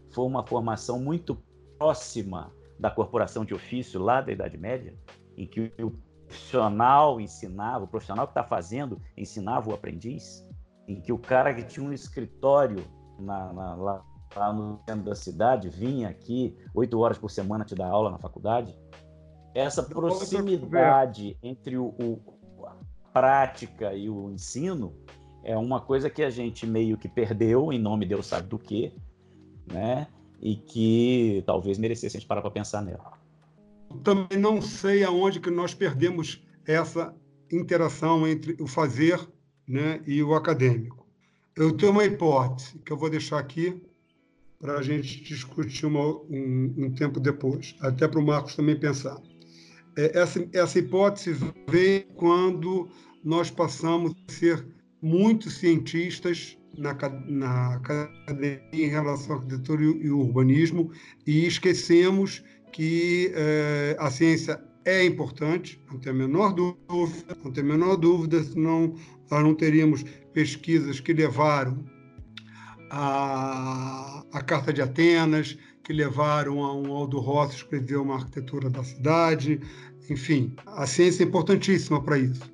foi 0.10 0.26
uma 0.26 0.44
formação 0.44 1.00
muito 1.00 1.38
próxima 1.78 2.52
da 2.80 2.90
corporação 2.90 3.46
de 3.46 3.54
ofício 3.54 4.02
lá 4.02 4.20
da 4.20 4.32
Idade 4.32 4.58
Média, 4.58 4.98
em 5.38 5.46
que 5.46 5.72
o 5.80 5.92
profissional 6.26 7.22
ensinava, 7.22 7.86
o 7.86 7.88
profissional 7.88 8.26
que 8.26 8.32
está 8.32 8.44
fazendo 8.44 9.00
ensinava 9.16 9.70
o 9.70 9.76
aprendiz, 9.76 10.44
em 10.88 11.00
que 11.00 11.14
o 11.14 11.20
cara 11.20 11.54
que 11.54 11.62
tinha 11.62 11.88
um 11.88 11.94
escritório 11.94 12.84
na, 13.20 13.54
na, 13.54 13.76
lá, 13.76 14.06
lá, 14.36 14.54
no 14.54 14.80
centro 14.88 15.04
da 15.06 15.16
cidade, 15.16 15.70
vinha 15.70 16.10
aqui 16.10 16.56
oito 16.74 17.00
horas 17.00 17.18
por 17.18 17.30
semana 17.30 17.66
te 17.66 17.76
dar 17.76 17.88
aula 17.88 18.12
na 18.12 18.18
faculdade. 18.18 18.76
Essa 19.54 19.82
proximidade 19.84 21.38
entre 21.42 21.78
o, 21.78 21.88
o, 21.88 22.66
a 22.66 22.76
prática 23.14 23.94
e 23.94 24.10
o 24.10 24.30
ensino 24.30 24.94
é 25.44 25.56
uma 25.56 25.80
coisa 25.80 26.10
que 26.10 26.24
a 26.24 26.30
gente 26.30 26.66
meio 26.66 26.98
que 26.98 27.08
perdeu 27.08 27.72
em 27.72 27.80
nome 27.80 28.06
Deus 28.06 28.26
sabe 28.26 28.48
do 28.48 28.58
que, 28.58 28.92
né? 29.72 30.08
E 30.42 30.56
que 30.56 31.44
talvez 31.46 31.78
merecesse 31.78 32.18
a 32.18 32.20
gente 32.20 32.28
parar 32.28 32.42
para 32.42 32.52
pensar 32.52 32.82
nela. 32.82 33.14
Também 34.04 34.38
não 34.38 34.62
sei 34.62 35.04
aonde 35.04 35.40
que 35.40 35.50
nós 35.50 35.74
perdemos 35.74 36.44
essa 36.66 37.16
interação 37.52 38.28
entre 38.28 38.62
o 38.62 38.68
fazer 38.68 39.20
né, 39.68 40.02
e 40.06 40.22
o 40.22 40.34
acadêmico. 40.34 41.05
Eu 41.56 41.72
tenho 41.78 41.94
uma 41.94 42.04
hipótese 42.04 42.78
que 42.80 42.92
eu 42.92 42.98
vou 42.98 43.10
deixar 43.10 43.40
aqui 43.40 43.82
para 44.60 44.78
a 44.78 44.82
gente 44.82 45.24
discutir 45.24 45.86
uma, 45.86 46.06
um, 46.06 46.74
um, 46.78 46.94
tempo 46.94 47.18
depois, 47.20 47.76
até 47.80 48.08
para 48.08 48.20
o 48.20 48.26
Marcos 48.26 48.56
também 48.56 48.78
pensar. 48.78 49.18
É, 49.98 50.20
essa, 50.20 50.46
essa 50.52 50.80
hipótese 50.80 51.34
vem 51.70 52.06
quando 52.16 52.90
nós 53.24 53.50
passamos 53.50 54.14
a 54.28 54.32
ser 54.32 54.66
muitos 55.02 55.54
cientistas 55.58 56.58
na, 56.78 56.94
na 57.28 57.76
academia 57.76 58.62
em 58.74 58.90
relação 58.90 59.36
à 59.36 59.40
arquitetura 59.40 59.82
e, 59.82 59.86
e 59.86 60.10
urbanismo 60.10 60.92
e 61.26 61.46
esquecemos 61.46 62.44
que 62.74 63.32
é, 63.34 63.96
a 63.98 64.12
ciência 64.12 64.62
é 64.86 65.04
importante, 65.04 65.82
não 65.92 66.00
tem 66.00 66.12
a 66.12 66.16
menor 66.16 66.54
dúvida, 66.54 67.36
não 67.44 67.52
tem 67.52 67.64
a 67.64 67.68
menor 67.68 67.96
dúvida, 67.98 68.44
senão 68.44 68.94
nós 69.30 69.44
não 69.44 69.56
teríamos 69.56 70.04
pesquisas 70.32 71.00
que 71.00 71.12
levaram 71.12 71.84
a, 72.92 74.24
a 74.32 74.42
Carta 74.44 74.72
de 74.72 74.84
Atenas, 74.84 75.58
que 75.84 75.92
levaram 75.92 76.64
a 76.64 76.74
um 76.74 76.94
Aldo 76.94 77.20
Rossi 77.20 77.58
escrever 77.58 77.98
uma 77.98 78.16
arquitetura 78.16 78.70
da 78.70 78.84
cidade, 78.84 79.60
enfim, 80.10 80.56
a 80.68 80.86
ciência 80.86 81.24
é 81.24 81.28
importantíssima 81.28 82.02
para 82.02 82.20
isso. 82.20 82.54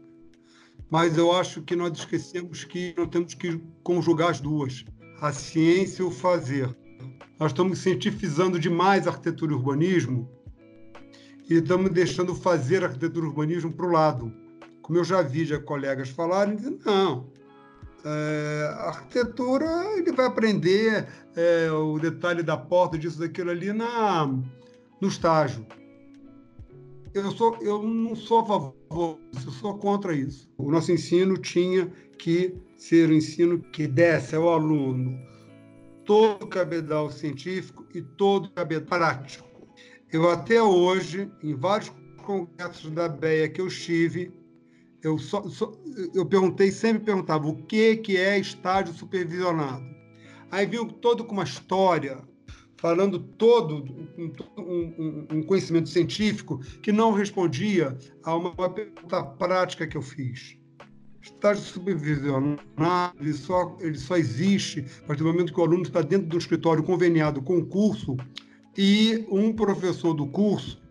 Mas 0.90 1.18
eu 1.18 1.32
acho 1.34 1.62
que 1.62 1.76
nós 1.76 1.98
esquecemos 1.98 2.64
que 2.64 2.94
nós 2.98 3.10
temos 3.10 3.34
que 3.34 3.62
conjugar 3.84 4.32
as 4.32 4.40
duas, 4.40 4.86
a 5.20 5.32
ciência 5.34 6.02
e 6.02 6.06
o 6.06 6.12
fazer. 6.12 6.76
Nós 7.40 7.52
estamos 7.52 7.80
cientificando 7.80 8.60
demais 8.60 9.08
a 9.08 9.12
arquitetura 9.12 9.52
e 9.52 9.56
urbanismo 9.56 10.30
e 11.52 11.56
estamos 11.56 11.92
deixando 11.92 12.34
fazer 12.34 12.82
arquitetura 12.82 13.26
e 13.26 13.28
urbanismo 13.28 13.74
para 13.74 13.86
o 13.86 13.92
lado. 13.92 14.34
como 14.82 14.98
eu 14.98 15.04
já 15.04 15.22
vi 15.22 15.44
já 15.44 15.60
colegas 15.60 16.10
falarem, 16.10 16.58
não, 16.86 17.30
é, 18.06 18.74
a 18.74 18.88
arquitetura 18.88 19.68
ele 19.98 20.14
vai 20.14 20.28
aprender 20.28 21.08
é, 21.36 21.70
o 21.70 22.00
detalhe 22.00 22.42
da 22.42 22.56
porta, 22.56 22.98
disso, 22.98 23.20
daquilo 23.20 23.50
ali 23.50 23.74
na, 23.74 24.28
no 25.02 25.08
estágio. 25.10 25.68
Eu, 27.14 27.30
sou, 27.32 27.58
eu 27.60 27.84
não 27.84 28.16
sou 28.16 28.40
a 28.40 28.46
favor 28.46 29.20
disso, 29.34 29.50
eu 29.50 29.52
sou 29.52 29.78
contra 29.78 30.16
isso. 30.16 30.50
O 30.58 30.72
nosso 30.72 30.94
ensino 30.94 31.38
tinha 31.38 31.92
que 32.18 32.56
ser 32.78 33.10
um 33.10 33.14
ensino 33.14 33.60
que 33.60 33.88
desse 33.88 34.38
ao 34.38 34.48
aluno 34.48 35.20
todo 36.06 36.44
o 36.44 36.48
cabedal 36.48 37.12
científico 37.12 37.86
e 37.94 38.02
todo 38.02 38.46
o 38.46 38.52
cabedal 38.52 38.88
prático. 38.88 39.51
Eu 40.12 40.30
até 40.30 40.62
hoje, 40.62 41.32
em 41.42 41.56
vários 41.56 41.92
congressos 42.26 42.92
da 42.92 43.08
BEA 43.08 43.48
que 43.48 43.62
eu 43.62 43.68
estive, 43.68 44.32
eu, 45.02 45.18
só, 45.18 45.42
só, 45.48 45.72
eu 46.14 46.26
perguntei, 46.26 46.70
sempre 46.70 47.06
perguntava 47.06 47.48
o 47.48 47.64
que, 47.64 47.96
que 47.98 48.18
é 48.18 48.38
estágio 48.38 48.94
supervisionado. 48.94 49.84
Aí 50.52 50.66
viu 50.66 50.86
todo 50.86 51.24
com 51.24 51.34
uma 51.34 51.46
história, 51.46 52.20
falando 52.76 53.20
todo 53.20 53.86
um, 54.18 54.34
um, 54.58 55.28
um, 55.32 55.44
conhecimento 55.44 55.88
científico 55.88 56.60
que 56.84 56.92
não 56.92 57.14
respondia 57.14 57.98
a 58.24 58.36
uma 58.36 58.70
pergunta 58.70 59.24
prática 59.24 59.88
que 59.88 59.96
eu 59.96 60.02
fiz. 60.02 60.58
Estágio 61.22 61.64
supervisionado 61.64 62.60
ele 63.20 63.34
só, 63.34 63.78
ele 63.80 63.98
só 63.98 64.18
existe 64.18 64.86
a 65.04 65.08
partir 65.08 65.24
do 65.24 65.32
momento 65.32 65.54
que 65.54 65.60
o 65.60 65.64
aluno 65.64 65.84
está 65.84 66.02
dentro 66.02 66.28
do 66.28 66.38
escritório 66.38 66.84
conveniado 66.84 67.42
com 67.42 67.58
o 67.58 67.66
curso 67.66 68.18
e 68.78 69.26
um 69.30 69.54
professor 69.54 70.14
do 70.14 70.28
curso 70.28 70.82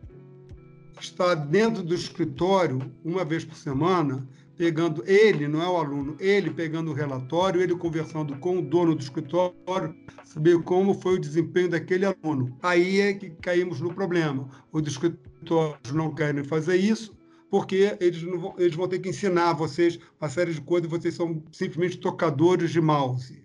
está 1.01 1.35
dentro 1.35 1.83
do 1.83 1.95
escritório 1.95 2.93
uma 3.05 3.25
vez 3.25 3.45
por 3.45 3.57
semana, 3.57 4.29
pegando 4.57 5.03
ele, 5.07 5.49
não 5.49 5.63
é 5.63 5.69
o 5.69 5.77
aluno, 5.79 6.15
ele 6.21 6.51
pegando 6.51 6.91
o 6.91 6.95
relatório, 6.95 7.63
ele 7.63 7.75
conversando 7.75 8.37
com 8.39 8.59
o 8.59 8.63
dono 8.63 8.95
do 8.95 9.01
escritório, 9.01 9.95
saber 10.25 10.63
como 10.63 10.93
foi 10.93 11.15
o 11.15 11.21
desempenho 11.21 11.71
daquele 11.71 12.05
aluno. 12.05 12.55
Aí 12.63 13.01
é 13.01 13.15
que 13.15 13.31
caímos 13.31 13.81
no 13.81 13.95
problema. 13.95 14.49
Os 14.71 14.87
escritórios 14.87 15.93
não 15.95 16.15
querem 16.15 16.45
fazer 16.45 16.77
isso, 16.77 17.17
porque 17.51 17.97
eles, 17.99 18.21
vão, 18.21 18.55
eles 18.59 18.77
vão 18.77 18.87
ter 18.87 18.99
que 18.99 19.09
ensinar 19.09 19.55
vocês 19.55 19.99
uma 20.21 20.29
série 20.29 20.53
de 20.53 20.61
coisas, 20.61 20.91
vocês 20.91 21.15
são 21.15 21.43
simplesmente 21.51 21.99
tocadores 21.99 22.71
de 22.71 22.81
mouse. 22.83 23.43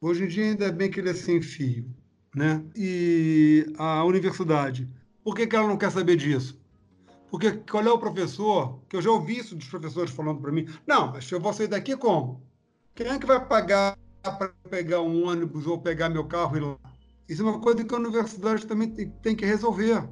Hoje 0.00 0.24
em 0.24 0.28
dia, 0.28 0.44
ainda 0.44 0.72
bem 0.72 0.90
que 0.90 1.00
ele 1.00 1.10
é 1.10 1.14
sem 1.14 1.42
fio. 1.42 1.84
Né? 2.36 2.62
E 2.76 3.72
a 3.78 4.04
universidade, 4.04 4.86
por 5.24 5.34
que, 5.34 5.46
que 5.46 5.56
ela 5.56 5.66
não 5.66 5.78
quer 5.78 5.90
saber 5.90 6.16
disso? 6.16 6.60
Porque 7.30 7.50
qual 7.52 7.82
é 7.82 7.90
o 7.90 7.98
professor, 7.98 8.78
que 8.90 8.96
eu 8.96 9.00
já 9.00 9.10
ouvi 9.10 9.38
isso 9.38 9.56
dos 9.56 9.66
professores 9.66 10.10
falando 10.10 10.42
para 10.42 10.52
mim, 10.52 10.68
não, 10.86 11.14
eu 11.32 11.40
vou 11.40 11.54
sair 11.54 11.66
daqui 11.66 11.96
como? 11.96 12.42
Quem 12.94 13.06
é 13.06 13.18
que 13.18 13.24
vai 13.24 13.42
pagar 13.42 13.96
para 14.22 14.52
pegar 14.68 15.00
um 15.00 15.26
ônibus 15.26 15.66
ou 15.66 15.80
pegar 15.80 16.10
meu 16.10 16.26
carro 16.26 16.56
e 16.56 16.58
ir 16.58 16.62
lá? 16.62 16.78
Isso 17.26 17.40
é 17.40 17.44
uma 17.46 17.58
coisa 17.58 17.82
que 17.82 17.94
a 17.94 17.98
universidade 17.98 18.66
também 18.66 18.90
tem 18.90 19.34
que 19.34 19.46
resolver. 19.46 20.06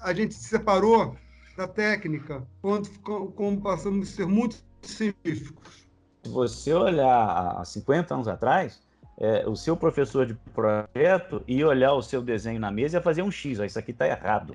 A 0.00 0.12
gente 0.12 0.34
se 0.34 0.48
separou 0.48 1.16
da 1.56 1.68
técnica 1.68 2.44
quando, 2.60 2.90
quando 3.00 3.60
passamos 3.62 4.08
a 4.08 4.12
ser 4.12 4.26
muito 4.26 4.56
científicos. 4.82 5.86
Se 6.24 6.30
você 6.32 6.74
olhar 6.74 7.60
há 7.60 7.64
50 7.64 8.12
anos 8.12 8.28
atrás, 8.28 8.85
é, 9.18 9.46
o 9.48 9.56
seu 9.56 9.76
professor 9.76 10.26
de 10.26 10.34
projeto 10.54 11.42
ia 11.46 11.66
olhar 11.66 11.94
o 11.94 12.02
seu 12.02 12.22
desenho 12.22 12.60
na 12.60 12.70
mesa 12.70 12.96
e 12.96 12.98
ia 12.98 13.02
fazer 13.02 13.22
um 13.22 13.30
X. 13.30 13.58
Ó, 13.58 13.64
isso 13.64 13.78
aqui 13.78 13.90
está 13.90 14.06
errado 14.06 14.54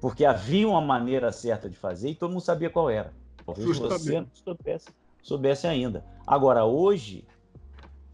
porque 0.00 0.24
havia 0.24 0.68
uma 0.68 0.80
maneira 0.80 1.32
certa 1.32 1.68
de 1.68 1.76
fazer 1.76 2.10
e 2.10 2.14
todo 2.14 2.30
mundo 2.30 2.40
sabia 2.42 2.70
qual 2.70 2.90
era. 2.90 3.12
Talvez 3.44 3.66
Justamente. 3.66 4.02
você 4.02 4.20
não 4.20 4.26
soubesse, 4.32 4.88
soubesse 5.22 5.66
ainda. 5.66 6.04
Agora, 6.26 6.64
hoje, 6.64 7.24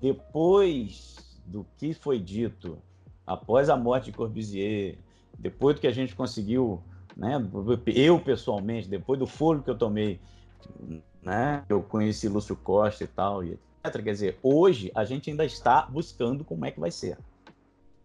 depois 0.01 1.40
do 1.47 1.66
que 1.77 1.93
foi 1.94 2.19
dito, 2.19 2.78
após 3.27 3.69
a 3.69 3.77
morte 3.77 4.06
de 4.06 4.12
Corbusier, 4.12 4.98
depois 5.39 5.77
do 5.77 5.81
que 5.81 5.86
a 5.86 5.93
gente 5.93 6.14
conseguiu, 6.14 6.82
né, 7.16 7.35
eu 7.86 8.19
pessoalmente, 8.20 8.89
depois 8.89 9.19
do 9.19 9.27
foro 9.27 9.62
que 9.62 9.70
eu 9.70 9.77
tomei, 9.77 10.20
né, 11.23 11.64
eu 11.69 11.82
conheci 11.82 12.28
Lúcio 12.28 12.56
Costa 12.56 13.05
e 13.05 13.06
tal, 13.06 13.44
e. 13.44 13.59
Quer 13.82 14.12
dizer, 14.12 14.38
hoje 14.42 14.92
a 14.94 15.04
gente 15.04 15.28
ainda 15.30 15.44
está 15.44 15.82
buscando 15.82 16.44
como 16.44 16.64
é 16.64 16.70
que 16.70 16.78
vai 16.78 16.90
ser. 16.90 17.18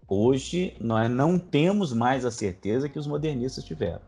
Hoje, 0.07 0.75
nós 0.79 1.09
não 1.09 1.37
temos 1.37 1.93
mais 1.93 2.25
a 2.25 2.31
certeza 2.31 2.89
que 2.89 2.97
os 2.97 3.05
modernistas 3.05 3.63
tiveram. 3.63 4.01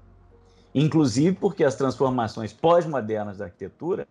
Inclusive 0.74 1.36
porque 1.36 1.64
as 1.64 1.76
transformações 1.76 2.54
pós-modernas 2.54 3.38
da 3.38 3.46
arquitetura 3.46 4.08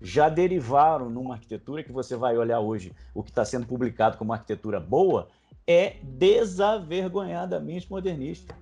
já 0.00 0.28
derivaram 0.28 1.10
numa 1.10 1.34
arquitetura 1.34 1.82
que 1.82 1.92
você 1.92 2.16
vai 2.16 2.36
olhar 2.36 2.60
hoje, 2.60 2.92
o 3.14 3.22
que 3.22 3.30
está 3.30 3.44
sendo 3.44 3.66
publicado 3.66 4.16
como 4.16 4.32
arquitetura 4.32 4.78
boa, 4.78 5.28
é 5.66 5.96
desavergonhadamente 6.02 7.90
modernista. 7.90 8.54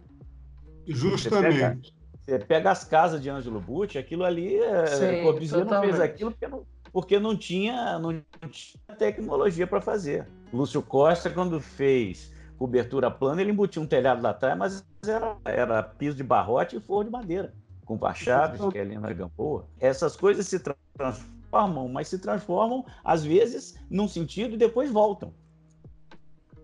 Justamente. 0.86 1.22
Você 1.30 1.50
pega, 1.50 1.80
você 2.20 2.38
pega 2.38 2.70
as 2.70 2.84
casas 2.84 3.20
de 3.20 3.28
Ângelo 3.28 3.60
Bucci, 3.60 3.98
aquilo 3.98 4.24
ali, 4.24 4.56
é, 4.56 4.86
Sim, 4.86 5.22
Corbusier 5.22 5.64
não 5.64 5.80
fez 5.80 6.00
aquilo 6.00 6.30
porque 6.30 6.46
não, 6.46 6.64
porque 6.92 7.18
não 7.18 7.36
tinha, 7.36 7.98
não 7.98 8.22
tinha 8.50 8.96
tecnologia 8.98 9.66
para 9.66 9.80
fazer. 9.80 10.28
Lúcio 10.52 10.82
Costa, 10.82 11.30
quando 11.30 11.60
fez 11.60 12.32
cobertura 12.58 13.10
plana, 13.10 13.40
ele 13.40 13.50
embutiu 13.50 13.82
um 13.82 13.86
telhado 13.86 14.22
lá 14.22 14.30
atrás, 14.30 14.56
mas 14.56 14.86
era, 15.04 15.36
era 15.44 15.82
piso 15.82 16.16
de 16.16 16.22
barrote 16.22 16.76
e 16.76 16.80
forro 16.80 17.04
de 17.04 17.10
madeira, 17.10 17.52
com 17.84 17.98
chaves, 18.14 18.60
que 18.70 18.78
é 18.78 18.84
linda 18.84 19.12
gamboa. 19.12 19.66
Essas 19.80 20.16
coisas 20.16 20.46
se 20.46 20.60
transformam, 20.94 21.88
mas 21.88 22.08
se 22.08 22.18
transformam, 22.18 22.84
às 23.02 23.24
vezes, 23.24 23.76
num 23.90 24.06
sentido 24.06 24.54
e 24.54 24.58
depois 24.58 24.90
voltam. 24.90 25.32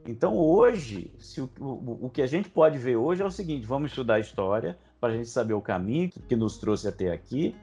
Então, 0.07 0.37
hoje, 0.37 1.13
se 1.19 1.41
o, 1.41 1.51
o, 1.61 2.07
o 2.07 2.11
que 2.11 2.23
a 2.23 2.27
gente 2.27 2.49
pode 2.49 2.79
ver 2.79 2.97
hoje 2.97 3.23
é 3.23 3.27
o 3.27 3.31
seguinte: 3.31 3.67
vamos 3.67 3.91
estudar 3.91 4.15
a 4.15 4.21
história 4.21 4.79
para 5.01 5.13
a 5.13 5.17
gente 5.17 5.29
saber 5.29 5.55
o 5.55 5.61
caminho 5.61 6.11
que 6.11 6.37
nos 6.37 6.59
trouxe 6.59 6.89
até 6.89 7.13
aqui 7.13 7.55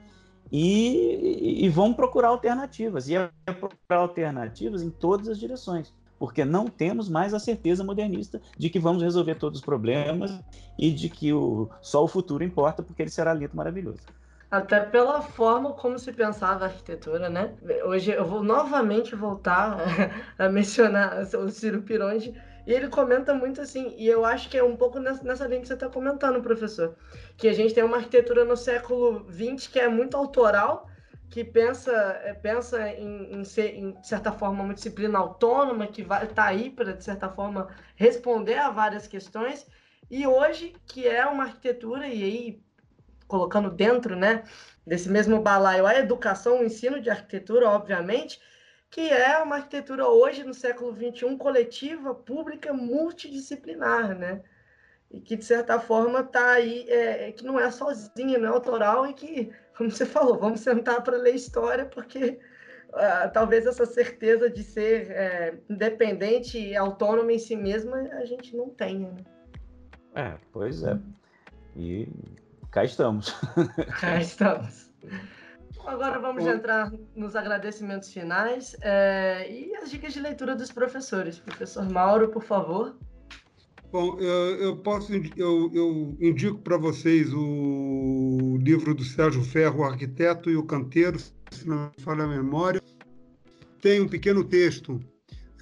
e, 0.50 1.64
e 1.64 1.68
vamos 1.68 1.96
procurar 1.96 2.28
alternativas. 2.28 3.08
E 3.08 3.16
é 3.16 3.30
procurar 3.46 4.00
alternativas 4.00 4.82
em 4.82 4.90
todas 4.90 5.28
as 5.28 5.38
direções 5.38 5.92
porque 6.18 6.44
não 6.44 6.66
temos 6.66 7.08
mais 7.08 7.34
a 7.34 7.38
certeza 7.38 7.84
modernista 7.84 8.40
de 8.56 8.70
que 8.70 8.78
vamos 8.78 9.02
resolver 9.02 9.34
todos 9.36 9.60
os 9.60 9.64
problemas 9.64 10.38
e 10.78 10.90
de 10.90 11.08
que 11.08 11.32
o, 11.32 11.68
só 11.80 12.02
o 12.02 12.08
futuro 12.08 12.42
importa, 12.42 12.82
porque 12.82 13.02
ele 13.02 13.10
será 13.10 13.34
lindo 13.34 13.56
maravilhoso. 13.56 14.00
Até 14.50 14.80
pela 14.80 15.20
forma 15.20 15.72
como 15.72 15.98
se 15.98 16.12
pensava 16.12 16.64
a 16.64 16.68
arquitetura, 16.68 17.28
né? 17.28 17.52
Hoje 17.84 18.12
eu 18.12 18.24
vou 18.24 18.42
novamente 18.42 19.14
voltar 19.14 19.76
a 20.38 20.48
mencionar 20.48 21.22
o 21.34 21.50
Ciro 21.50 21.82
Pirongi, 21.82 22.32
e 22.66 22.72
ele 22.72 22.88
comenta 22.88 23.32
muito 23.32 23.60
assim, 23.60 23.94
e 23.96 24.08
eu 24.08 24.24
acho 24.24 24.48
que 24.50 24.58
é 24.58 24.64
um 24.64 24.76
pouco 24.76 24.98
nessa 24.98 25.46
linha 25.46 25.60
que 25.60 25.68
você 25.68 25.74
está 25.74 25.88
comentando, 25.88 26.42
professor, 26.42 26.96
que 27.36 27.48
a 27.48 27.52
gente 27.52 27.72
tem 27.72 27.84
uma 27.84 27.98
arquitetura 27.98 28.44
no 28.44 28.56
século 28.56 29.24
XX 29.30 29.68
que 29.68 29.78
é 29.78 29.88
muito 29.88 30.16
autoral, 30.16 30.88
que 31.30 31.44
pensa, 31.44 31.92
é, 32.24 32.34
pensa 32.34 32.88
em, 32.90 33.34
em 33.34 33.44
ser, 33.44 33.74
em, 33.76 33.92
de 33.92 34.08
certa 34.08 34.32
forma, 34.32 34.64
uma 34.64 34.74
disciplina 34.74 35.18
autônoma, 35.18 35.86
que 35.86 36.02
vai 36.02 36.24
estar 36.24 36.34
tá 36.34 36.48
aí 36.48 36.70
para, 36.70 36.92
de 36.92 37.04
certa 37.04 37.28
forma, 37.28 37.68
responder 37.94 38.58
a 38.58 38.70
várias 38.70 39.06
questões, 39.06 39.66
e 40.10 40.26
hoje, 40.26 40.74
que 40.86 41.06
é 41.06 41.24
uma 41.24 41.44
arquitetura, 41.44 42.08
e 42.08 42.22
aí, 42.22 42.62
colocando 43.28 43.70
dentro 43.70 44.16
né, 44.16 44.42
desse 44.84 45.08
mesmo 45.08 45.40
balaio 45.40 45.86
a 45.86 45.96
educação, 45.96 46.60
o 46.60 46.64
ensino 46.64 47.00
de 47.00 47.10
arquitetura, 47.10 47.68
obviamente, 47.68 48.40
que 48.90 49.08
é 49.08 49.38
uma 49.38 49.56
arquitetura 49.56 50.06
hoje, 50.08 50.44
no 50.44 50.54
século 50.54 50.94
XXI, 50.94 51.36
coletiva, 51.36 52.14
pública, 52.14 52.72
multidisciplinar, 52.72 54.16
né? 54.16 54.42
E 55.10 55.20
que, 55.20 55.36
de 55.36 55.44
certa 55.44 55.78
forma, 55.78 56.20
está 56.20 56.52
aí, 56.52 56.88
é, 56.88 57.32
que 57.32 57.44
não 57.44 57.60
é 57.60 57.70
sozinha, 57.70 58.38
não 58.38 58.48
é 58.48 58.52
autoral, 58.52 59.06
e 59.06 59.12
que 59.12 59.52
como 59.76 59.90
você 59.90 60.06
falou, 60.06 60.38
vamos 60.38 60.60
sentar 60.60 61.02
para 61.02 61.16
ler 61.16 61.34
história, 61.34 61.84
porque 61.84 62.38
uh, 62.88 63.30
talvez 63.32 63.66
essa 63.66 63.84
certeza 63.84 64.48
de 64.48 64.62
ser 64.62 65.10
é, 65.10 65.54
independente 65.68 66.58
e 66.58 66.74
autônomo 66.74 67.30
em 67.30 67.38
si 67.38 67.54
mesma 67.54 67.96
a 68.12 68.24
gente 68.24 68.56
não 68.56 68.70
tenha. 68.70 69.10
Né? 69.10 69.24
É, 70.14 70.34
pois 70.52 70.82
é. 70.82 70.98
E 71.76 72.08
cá 72.70 72.84
estamos. 72.84 73.36
Cá 74.00 74.18
estamos. 74.18 74.90
Agora 75.86 76.18
vamos 76.18 76.44
entrar 76.44 76.92
nos 77.14 77.36
agradecimentos 77.36 78.12
finais 78.12 78.76
é, 78.82 79.48
e 79.48 79.76
as 79.76 79.88
dicas 79.88 80.12
de 80.12 80.20
leitura 80.20 80.56
dos 80.56 80.72
professores. 80.72 81.38
Professor 81.38 81.88
Mauro, 81.88 82.28
por 82.28 82.42
favor. 82.42 82.96
Bom, 83.92 84.18
eu, 84.18 84.56
eu 84.56 84.76
posso 84.78 85.12
eu, 85.36 85.70
eu 85.72 86.16
indico 86.20 86.58
para 86.58 86.76
vocês 86.76 87.32
o 87.32 88.58
livro 88.60 88.96
do 88.96 89.04
Sérgio 89.04 89.44
Ferro, 89.44 89.80
o 89.80 89.84
arquiteto 89.84 90.50
e 90.50 90.56
o 90.56 90.64
canteiro, 90.64 91.20
se 91.20 91.68
não 91.68 91.92
me 91.96 92.02
falha 92.02 92.24
a 92.24 92.28
memória. 92.28 92.82
Tem 93.80 94.00
um 94.00 94.08
pequeno 94.08 94.42
texto 94.42 94.98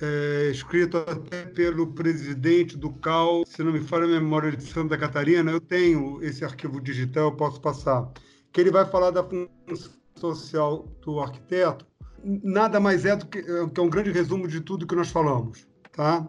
é, 0.00 0.48
escrito 0.50 0.96
até 0.96 1.44
pelo 1.44 1.92
presidente 1.92 2.78
do 2.78 2.90
CAL, 2.94 3.44
se 3.44 3.62
não 3.62 3.72
me 3.72 3.80
falha 3.80 4.04
a 4.04 4.08
memória 4.08 4.50
de 4.52 4.64
Santa 4.64 4.96
Catarina. 4.96 5.50
Eu 5.50 5.60
tenho 5.60 6.18
esse 6.22 6.42
arquivo 6.46 6.80
digital, 6.80 7.24
eu 7.24 7.36
posso 7.36 7.60
passar, 7.60 8.10
que 8.50 8.58
ele 8.58 8.70
vai 8.70 8.86
falar 8.86 9.10
da 9.10 9.22
função 9.22 10.03
social 10.16 10.88
do 11.02 11.20
arquiteto, 11.20 11.86
nada 12.22 12.80
mais 12.80 13.04
é 13.04 13.16
do 13.16 13.26
que, 13.26 13.38
é, 13.38 13.68
que 13.68 13.80
é 13.80 13.82
um 13.82 13.90
grande 13.90 14.10
resumo 14.10 14.48
de 14.48 14.60
tudo 14.60 14.86
que 14.86 14.94
nós 14.94 15.10
falamos, 15.10 15.66
tá? 15.92 16.26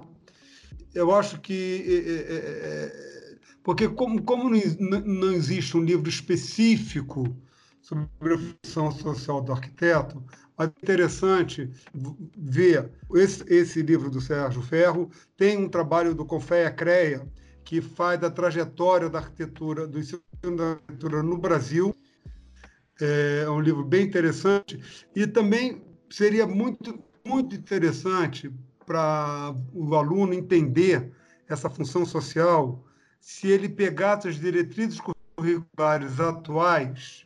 Eu 0.94 1.14
acho 1.14 1.40
que 1.42 1.84
é, 1.88 2.34
é, 2.34 2.36
é 2.36 3.16
porque 3.66 3.90
como, 3.90 4.22
como 4.22 4.48
não, 4.48 5.00
não 5.02 5.34
existe 5.34 5.76
um 5.76 5.84
livro 5.84 6.08
específico 6.08 7.36
sobre 7.82 8.36
a 8.36 8.38
função 8.38 8.92
social 8.92 9.42
do 9.42 9.52
arquiteto, 9.52 10.24
é 10.60 10.66
interessante 10.66 11.70
ver 12.38 12.92
esse, 13.16 13.44
esse 13.48 13.82
livro 13.82 14.10
do 14.10 14.22
Sérgio 14.22 14.62
Ferro 14.62 15.10
tem 15.36 15.58
um 15.58 15.68
trabalho 15.68 16.14
do 16.14 16.26
Confeia 16.26 16.72
Creia 16.72 17.28
que 17.64 17.82
faz 17.82 18.24
a 18.24 18.30
trajetória 18.30 19.10
da 19.10 19.18
arquitetura 19.18 19.88
do 19.88 20.00
ensino 20.00 20.22
da 20.56 20.74
arquitetura 20.74 21.24
no 21.24 21.38
Brasil 21.38 21.96
é 23.02 23.50
um 23.50 23.60
livro 23.60 23.84
bem 23.84 24.06
interessante 24.06 24.80
e 25.16 25.28
também 25.28 25.82
seria 26.10 26.48
muito 26.48 27.04
muito 27.26 27.56
interessante 27.56 28.54
para 28.86 29.56
o 29.74 29.96
aluno 29.96 30.34
entender 30.34 31.12
essa 31.50 31.70
função 31.70 32.06
social 32.06 32.84
se 33.20 33.48
ele 33.48 33.68
pegasse 33.68 34.28
as 34.28 34.36
diretrizes 34.36 35.02
curriculares 35.36 36.20
atuais 36.20 37.26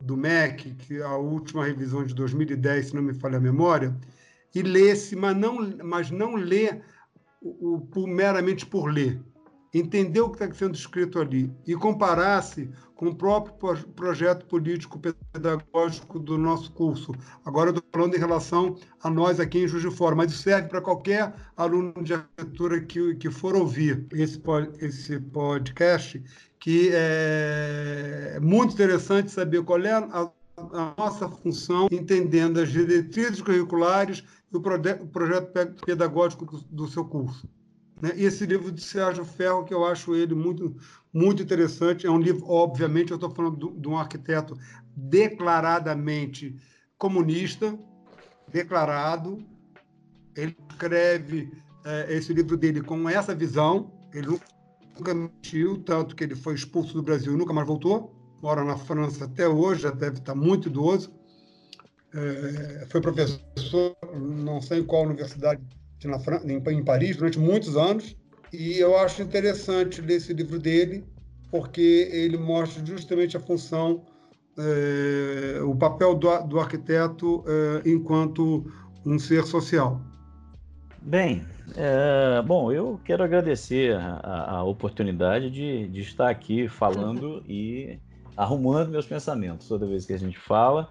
do 0.00 0.16
MEC, 0.16 0.74
que 0.74 0.98
é 0.98 1.02
a 1.02 1.16
última 1.16 1.64
revisão 1.64 2.04
de 2.04 2.14
2010, 2.14 2.86
se 2.86 2.94
não 2.94 3.02
me 3.02 3.14
falha 3.14 3.36
a 3.36 3.40
memória, 3.40 3.94
e 4.54 4.62
lesse, 4.62 5.14
mas 5.14 5.36
não, 5.36 5.76
mas 5.84 6.10
não 6.10 6.34
lê 6.34 6.80
o, 7.40 7.86
o, 7.94 8.06
meramente 8.06 8.64
por 8.64 8.86
ler. 8.86 9.20
Entender 9.74 10.20
o 10.20 10.30
que 10.30 10.42
está 10.42 10.54
sendo 10.54 10.76
escrito 10.76 11.18
ali 11.18 11.52
e 11.66 11.74
comparasse 11.74 12.70
com 12.94 13.08
o 13.08 13.14
próprio 13.14 13.84
projeto 13.88 14.46
político-pedagógico 14.46 16.20
do 16.20 16.38
nosso 16.38 16.70
curso. 16.72 17.12
Agora 17.44 17.70
eu 17.70 17.74
estou 17.74 17.90
falando 17.92 18.14
em 18.14 18.20
relação 18.20 18.76
a 19.02 19.10
nós 19.10 19.40
aqui 19.40 19.64
em 19.64 19.68
Juiz 19.68 19.82
de 19.82 19.90
Fora, 19.90 20.14
mas 20.14 20.30
isso 20.30 20.44
serve 20.44 20.68
para 20.68 20.80
qualquer 20.80 21.34
aluno 21.56 21.92
de 22.04 22.14
arquitetura 22.14 22.80
que, 22.80 23.16
que 23.16 23.30
for 23.30 23.56
ouvir 23.56 24.06
esse, 24.12 24.40
esse 24.78 25.18
podcast, 25.18 26.22
que 26.60 26.90
é 26.92 28.38
muito 28.40 28.74
interessante 28.74 29.32
saber 29.32 29.64
qual 29.64 29.80
é 29.80 29.92
a, 29.92 30.30
a 30.56 30.94
nossa 30.96 31.28
função, 31.28 31.88
entendendo 31.90 32.60
as 32.60 32.70
diretrizes 32.70 33.42
curriculares 33.42 34.22
e 34.52 34.56
o, 34.56 34.60
o 34.60 35.08
projeto 35.08 35.84
pedagógico 35.84 36.44
do, 36.46 36.58
do 36.70 36.86
seu 36.86 37.04
curso. 37.04 37.48
Né? 38.04 38.12
E 38.16 38.24
esse 38.26 38.44
livro 38.44 38.70
de 38.70 38.82
Sérgio 38.82 39.24
Ferro, 39.24 39.64
que 39.64 39.72
eu 39.72 39.82
acho 39.82 40.14
ele 40.14 40.34
muito, 40.34 40.76
muito 41.10 41.42
interessante, 41.42 42.06
é 42.06 42.10
um 42.10 42.20
livro, 42.20 42.44
obviamente, 42.46 43.10
eu 43.10 43.14
estou 43.14 43.30
falando 43.30 43.74
de 43.78 43.88
um 43.88 43.96
arquiteto 43.96 44.58
declaradamente 44.94 46.54
comunista, 46.98 47.78
declarado. 48.52 49.42
Ele 50.36 50.54
escreve 50.70 51.50
é, 51.82 52.14
esse 52.14 52.34
livro 52.34 52.58
dele 52.58 52.82
com 52.82 53.08
essa 53.08 53.34
visão. 53.34 53.90
Ele 54.12 54.38
nunca 54.98 55.14
mentiu, 55.14 55.78
tanto 55.78 56.14
que 56.14 56.24
ele 56.24 56.36
foi 56.36 56.54
expulso 56.54 56.92
do 56.92 57.02
Brasil 57.02 57.34
nunca 57.38 57.54
mais 57.54 57.66
voltou. 57.66 58.14
Mora 58.42 58.62
na 58.62 58.76
França 58.76 59.24
até 59.24 59.48
hoje, 59.48 59.80
já 59.80 59.90
deve 59.90 60.18
estar 60.18 60.34
muito 60.34 60.68
idoso. 60.68 61.10
É, 62.12 62.86
foi 62.90 63.00
professor, 63.00 63.96
não 64.14 64.60
sei 64.60 64.80
em 64.80 64.84
qual 64.84 65.04
universidade 65.04 65.62
na 66.08 66.18
França, 66.18 66.46
em 66.50 66.84
Paris 66.84 67.16
durante 67.16 67.38
muitos 67.38 67.76
anos. 67.76 68.16
E 68.52 68.78
eu 68.78 68.96
acho 68.98 69.22
interessante 69.22 70.00
ler 70.00 70.16
esse 70.16 70.32
livro 70.32 70.58
dele, 70.58 71.04
porque 71.50 72.08
ele 72.12 72.36
mostra 72.36 72.84
justamente 72.84 73.36
a 73.36 73.40
função, 73.40 74.02
é, 74.56 75.60
o 75.62 75.74
papel 75.74 76.14
do, 76.14 76.38
do 76.44 76.60
arquiteto 76.60 77.44
é, 77.46 77.88
enquanto 77.88 78.64
um 79.04 79.18
ser 79.18 79.44
social. 79.44 80.00
Bem, 81.02 81.44
é, 81.76 82.40
bom, 82.42 82.72
eu 82.72 83.00
quero 83.04 83.22
agradecer 83.22 83.96
a, 83.96 84.58
a 84.58 84.64
oportunidade 84.64 85.50
de, 85.50 85.88
de, 85.88 86.00
estar 86.00 86.30
aqui 86.30 86.68
falando 86.68 87.42
e 87.48 87.98
arrumando 88.36 88.90
meus 88.90 89.06
pensamentos 89.06 89.68
toda 89.68 89.86
vez 89.86 90.06
que 90.06 90.12
a 90.12 90.18
gente 90.18 90.38
fala. 90.38 90.88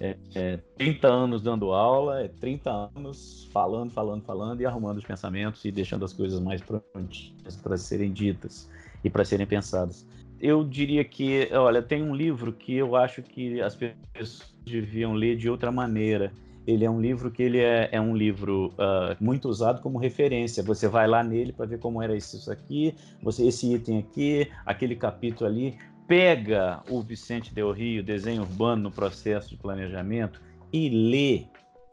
É, 0.00 0.16
é 0.34 0.58
30 0.78 1.06
anos 1.06 1.42
dando 1.42 1.72
aula, 1.72 2.22
é 2.22 2.28
30 2.28 2.90
anos 2.96 3.48
falando, 3.52 3.92
falando, 3.92 4.22
falando 4.22 4.60
e 4.62 4.66
arrumando 4.66 4.96
os 4.96 5.04
pensamentos 5.04 5.62
e 5.66 5.70
deixando 5.70 6.06
as 6.06 6.12
coisas 6.14 6.40
mais 6.40 6.62
prontinhas 6.62 7.56
para 7.62 7.76
serem 7.76 8.10
ditas 8.10 8.68
e 9.04 9.10
para 9.10 9.24
serem 9.24 9.46
pensadas. 9.46 10.06
Eu 10.40 10.64
diria 10.64 11.04
que, 11.04 11.50
olha, 11.52 11.82
tem 11.82 12.02
um 12.02 12.14
livro 12.14 12.50
que 12.50 12.74
eu 12.74 12.96
acho 12.96 13.22
que 13.22 13.60
as 13.60 13.76
pessoas 13.76 14.54
deviam 14.64 15.12
ler 15.12 15.36
de 15.36 15.50
outra 15.50 15.70
maneira. 15.70 16.32
Ele 16.66 16.84
é 16.84 16.90
um 16.90 17.00
livro 17.00 17.30
que 17.30 17.42
ele 17.42 17.58
é, 17.58 17.90
é 17.92 18.00
um 18.00 18.16
livro 18.16 18.68
uh, 18.68 19.16
muito 19.20 19.48
usado 19.48 19.82
como 19.82 19.98
referência. 19.98 20.62
Você 20.62 20.88
vai 20.88 21.06
lá 21.06 21.22
nele 21.22 21.52
para 21.52 21.66
ver 21.66 21.78
como 21.78 22.00
era 22.00 22.16
isso 22.16 22.50
aqui, 22.50 22.94
você 23.22 23.46
esse 23.46 23.74
item 23.74 23.98
aqui, 23.98 24.48
aquele 24.64 24.96
capítulo 24.96 25.50
ali, 25.50 25.76
pega 26.10 26.82
o 26.90 27.00
Vicente 27.00 27.54
Del 27.54 27.70
Rio, 27.70 28.02
desenho 28.02 28.42
urbano 28.42 28.82
no 28.82 28.90
processo 28.90 29.50
de 29.50 29.56
planejamento, 29.56 30.42
e 30.72 30.88
lê 30.88 31.44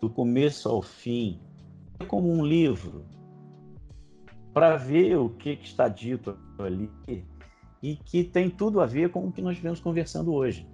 do 0.01 0.09
começo 0.09 0.67
ao 0.67 0.81
fim, 0.81 1.39
como 2.07 2.31
um 2.31 2.43
livro, 2.43 3.05
para 4.55 4.75
ver 4.75 5.17
o 5.17 5.29
que, 5.29 5.55
que, 5.55 5.67
está 5.67 5.87
dito 5.87 6.35
ali 6.57 6.89
e 7.83 7.95
que 7.95 8.23
tem 8.23 8.49
tudo 8.49 8.81
a 8.81 8.87
ver 8.87 9.11
com 9.11 9.27
o 9.27 9.31
que 9.31 9.39
nós 9.39 9.59
vemos 9.59 9.79
conversando 9.79 10.33
hoje. 10.33 10.67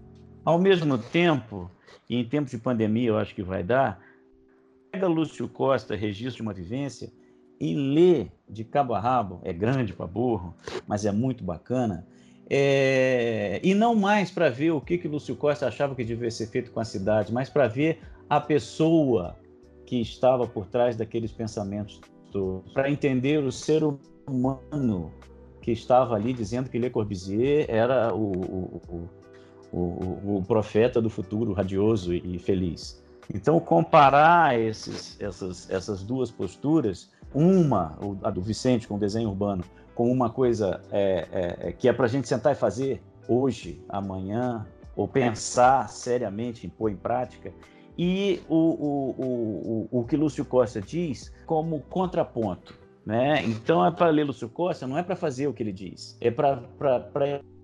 Ao 0.45 0.57
mesmo 0.57 0.97
tempo, 0.97 1.69
e 2.09 2.15
em 2.15 2.23
tempos 2.23 2.51
de 2.51 2.57
pandemia 2.57 3.09
eu 3.09 3.17
acho 3.17 3.35
que 3.35 3.43
vai 3.43 3.61
dar, 3.61 3.99
pega 4.89 5.05
Lúcio 5.05 5.49
Costa, 5.49 5.97
Registro 5.97 6.37
de 6.37 6.41
uma 6.43 6.53
Vivência, 6.53 7.11
e 7.59 7.75
lê 7.75 8.27
de 8.49 8.63
cabo 8.63 8.93
a 8.93 9.01
rabo, 9.01 9.41
é 9.43 9.51
grande 9.51 9.91
para 9.91 10.07
burro, 10.07 10.55
mas 10.87 11.03
é 11.05 11.11
muito 11.11 11.43
bacana, 11.43 12.07
é, 12.49 13.59
e 13.63 13.73
não 13.73 13.95
mais 13.95 14.29
para 14.29 14.49
ver 14.49 14.71
o 14.71 14.81
que, 14.81 14.97
que 14.97 15.07
Lúcio 15.07 15.35
Costa 15.35 15.67
achava 15.67 15.95
que 15.95 16.03
devia 16.03 16.29
ser 16.29 16.47
feito 16.47 16.71
com 16.71 16.79
a 16.79 16.85
cidade, 16.85 17.31
mas 17.31 17.49
para 17.49 17.67
ver 17.67 17.99
a 18.29 18.39
pessoa 18.39 19.35
que 19.85 20.01
estava 20.01 20.47
por 20.47 20.65
trás 20.67 20.95
daqueles 20.95 21.31
pensamentos 21.31 22.01
para 22.73 22.89
entender 22.89 23.43
o 23.43 23.51
ser 23.51 23.83
humano 24.27 25.11
que 25.61 25.71
estava 25.71 26.15
ali 26.15 26.33
dizendo 26.33 26.69
que 26.69 26.79
Le 26.79 26.89
Corbusier 26.89 27.65
era 27.69 28.13
o, 28.13 28.31
o, 28.31 29.09
o, 29.71 30.37
o 30.37 30.43
profeta 30.47 31.01
do 31.01 31.09
futuro 31.09 31.53
radioso 31.53 32.13
e 32.13 32.37
feliz. 32.39 33.03
Então, 33.33 33.59
comparar 33.59 34.59
esses, 34.59 35.19
essas, 35.21 35.69
essas 35.69 36.03
duas 36.03 36.29
posturas, 36.29 37.09
uma, 37.33 37.97
a 38.23 38.29
do 38.29 38.41
Vicente 38.41 38.87
com 38.87 38.95
o 38.95 38.99
desenho 38.99 39.29
urbano, 39.29 39.63
com 39.95 40.11
uma 40.11 40.29
coisa 40.29 40.81
é, 40.91 41.27
é, 41.31 41.69
é 41.69 41.71
que 41.71 41.87
é 41.87 41.93
para 41.93 42.05
a 42.05 42.09
gente 42.09 42.27
sentar 42.27 42.53
e 42.53 42.55
fazer 42.55 43.01
hoje, 43.27 43.81
amanhã, 43.87 44.65
ou 44.95 45.07
pensar 45.07 45.89
seriamente 45.89 46.65
em 46.67 46.69
pôr 46.69 46.91
em 46.91 46.95
prática, 46.95 47.51
e 47.97 48.41
o, 48.49 48.55
o, 48.55 49.89
o, 49.91 49.99
o 49.99 50.03
que 50.03 50.17
Lúcio 50.17 50.43
Costa 50.43 50.81
diz 50.81 51.31
como 51.45 51.79
contraponto. 51.81 52.79
Né? 53.05 53.43
Então, 53.43 53.85
é 53.85 53.91
para 53.91 54.09
ler 54.09 54.23
Lúcio 54.23 54.47
Costa, 54.47 54.87
não 54.87 54.97
é 54.97 55.03
para 55.03 55.15
fazer 55.15 55.47
o 55.47 55.53
que 55.53 55.61
ele 55.61 55.73
diz, 55.73 56.17
é 56.21 56.31
para 56.31 56.63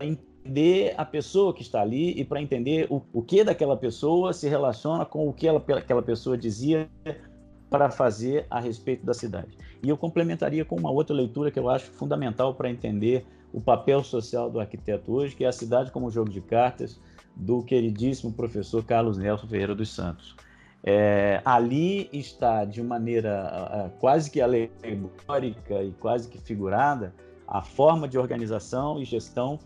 entender 0.01 0.93
a 0.97 1.05
pessoa 1.05 1.53
que 1.53 1.61
está 1.61 1.81
ali 1.81 2.19
e 2.19 2.25
para 2.25 2.41
entender 2.41 2.87
o, 2.89 3.01
o 3.13 3.21
que 3.21 3.43
daquela 3.43 3.77
pessoa 3.77 4.33
se 4.33 4.49
relaciona 4.49 5.05
com 5.05 5.29
o 5.29 5.33
que 5.33 5.47
ela, 5.47 5.63
aquela 5.77 6.01
pessoa 6.01 6.37
dizia 6.37 6.89
para 7.69 7.89
fazer 7.89 8.45
a 8.49 8.59
respeito 8.59 9.05
da 9.05 9.13
cidade. 9.13 9.57
E 9.83 9.89
eu 9.89 9.97
complementaria 9.97 10.65
com 10.65 10.75
uma 10.75 10.91
outra 10.91 11.15
leitura 11.15 11.51
que 11.51 11.59
eu 11.59 11.69
acho 11.69 11.91
fundamental 11.91 12.53
para 12.55 12.69
entender 12.69 13.25
o 13.53 13.61
papel 13.61 14.03
social 14.03 14.49
do 14.49 14.59
arquiteto 14.59 15.11
hoje, 15.11 15.35
que 15.35 15.43
é 15.43 15.47
a 15.47 15.51
cidade 15.51 15.91
como 15.91 16.09
jogo 16.09 16.29
de 16.29 16.41
cartas, 16.41 16.99
do 17.35 17.63
queridíssimo 17.63 18.33
professor 18.33 18.83
Carlos 18.83 19.17
Nelson 19.17 19.47
Ferreira 19.47 19.73
dos 19.73 19.93
Santos. 19.93 20.35
É, 20.83 21.41
ali 21.43 22.09
está, 22.11 22.63
de 22.65 22.81
maneira 22.81 23.91
quase 23.99 24.31
que 24.31 24.41
alegórica 24.41 25.83
e 25.83 25.91
quase 25.99 26.29
que 26.29 26.39
figurada, 26.39 27.13
a 27.47 27.61
forma 27.61 28.07
de 28.07 28.17
organização 28.17 29.01
e 29.01 29.05
gestão 29.05 29.59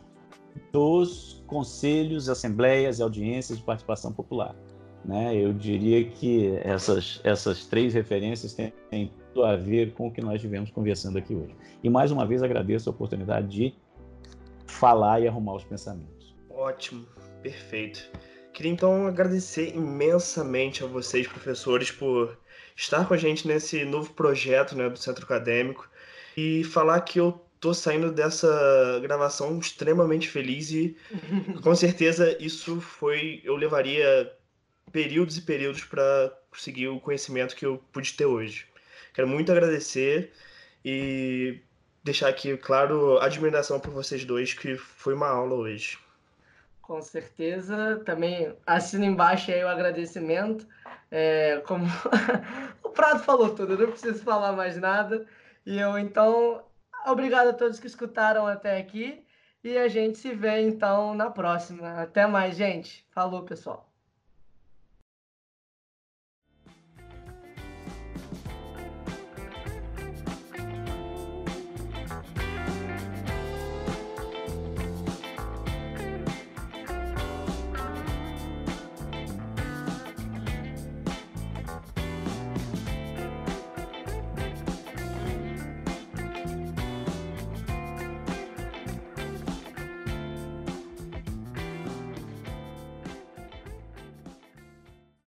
dos 0.72 1.44
conselhos, 1.48 2.30
assembleias 2.30 3.00
e 3.00 3.04
audiências 3.04 3.58
de 3.58 3.64
participação 3.64 4.12
popular. 4.12 4.56
Né? 5.04 5.36
Eu 5.36 5.54
diria 5.54 6.04
que 6.06 6.56
essas, 6.64 7.20
essas 7.24 7.66
três 7.66 7.94
referências 7.94 8.54
têm, 8.54 8.74
têm 8.90 9.12
tudo 9.34 9.46
a 9.46 9.56
ver 9.56 9.94
com 9.94 10.08
o 10.08 10.12
que 10.12 10.22
nós 10.22 10.36
estivemos 10.36 10.72
conversando 10.72 11.18
aqui 11.18 11.36
hoje. 11.36 11.56
E 11.84 11.90
mais 11.90 12.12
uma 12.12 12.26
vez 12.26 12.42
agradeço 12.42 12.90
a 12.90 12.94
oportunidade 12.94 13.48
de 13.48 13.76
falar 14.66 15.22
e 15.22 15.28
arrumar 15.28 15.56
os 15.56 15.64
pensamentos. 15.64 16.36
Ótimo, 16.50 17.06
perfeito. 17.42 18.10
Queria 18.54 18.72
então 18.72 19.08
agradecer 19.08 19.76
imensamente 19.76 20.84
a 20.84 20.88
vocês, 20.88 21.28
professores, 21.28 21.92
por 21.92 22.38
estar 22.76 23.08
com 23.08 23.14
a 23.14 23.18
gente 23.18 23.48
nesse 23.48 23.84
novo 23.84 24.14
projeto 24.14 24.76
né, 24.76 24.90
do 24.90 24.98
Centro 24.98 25.26
Acadêmico 25.26 25.90
e 26.38 26.64
falar 26.64 27.02
que 27.02 27.20
eu 27.20 27.42
tô 27.60 27.74
saindo 27.74 28.12
dessa 28.12 29.00
gravação 29.02 29.58
extremamente 29.58 30.28
feliz 30.28 30.72
e 30.72 30.96
com 31.64 31.74
certeza 31.76 32.38
isso 32.40 32.80
foi. 32.80 33.42
Eu 33.44 33.56
levaria 33.56 34.32
períodos 34.92 35.38
e 35.38 35.42
períodos 35.42 35.84
para 35.84 36.32
conseguir 36.50 36.88
o 36.88 37.00
conhecimento 37.00 37.56
que 37.56 37.66
eu 37.66 37.84
pude 37.92 38.14
ter 38.14 38.26
hoje. 38.26 38.68
Quero 39.14 39.28
muito 39.28 39.52
agradecer 39.52 40.32
e 40.84 41.60
deixar 42.04 42.30
aqui, 42.30 42.56
claro, 42.58 43.18
admiração 43.20 43.80
por 43.80 43.92
vocês 43.92 44.26
dois, 44.26 44.54
que 44.54 44.76
foi 44.76 45.14
uma 45.14 45.28
aula 45.28 45.56
hoje. 45.56 45.98
Com 46.82 47.02
certeza. 47.02 48.02
Também 48.06 48.54
assino 48.68 49.06
embaixo 49.06 49.52
aí 49.52 49.64
o 49.64 49.70
agradecimento. 49.70 50.68
É, 51.10 51.62
como 51.66 51.86
o 52.84 52.90
Prado 52.90 53.24
falou 53.24 53.56
tudo, 53.56 53.74
eu 53.74 53.80
não 53.80 53.92
preciso 53.92 54.24
falar 54.24 54.52
mais 54.52 54.78
nada. 54.78 55.26
E 55.66 55.80
eu, 55.80 55.98
então, 55.98 56.64
obrigado 57.06 57.50
a 57.50 57.54
todos 57.54 57.80
que 57.80 57.88
escutaram 57.88 58.46
até 58.46 58.78
aqui. 58.78 59.26
E 59.64 59.78
a 59.78 59.88
gente 59.88 60.18
se 60.18 60.34
vê, 60.34 60.60
então, 60.62 61.14
na 61.16 61.30
próxima. 61.30 62.02
Até 62.02 62.28
mais, 62.28 62.58
gente. 62.58 63.08
Falou, 63.12 63.44
pessoal. 63.44 63.93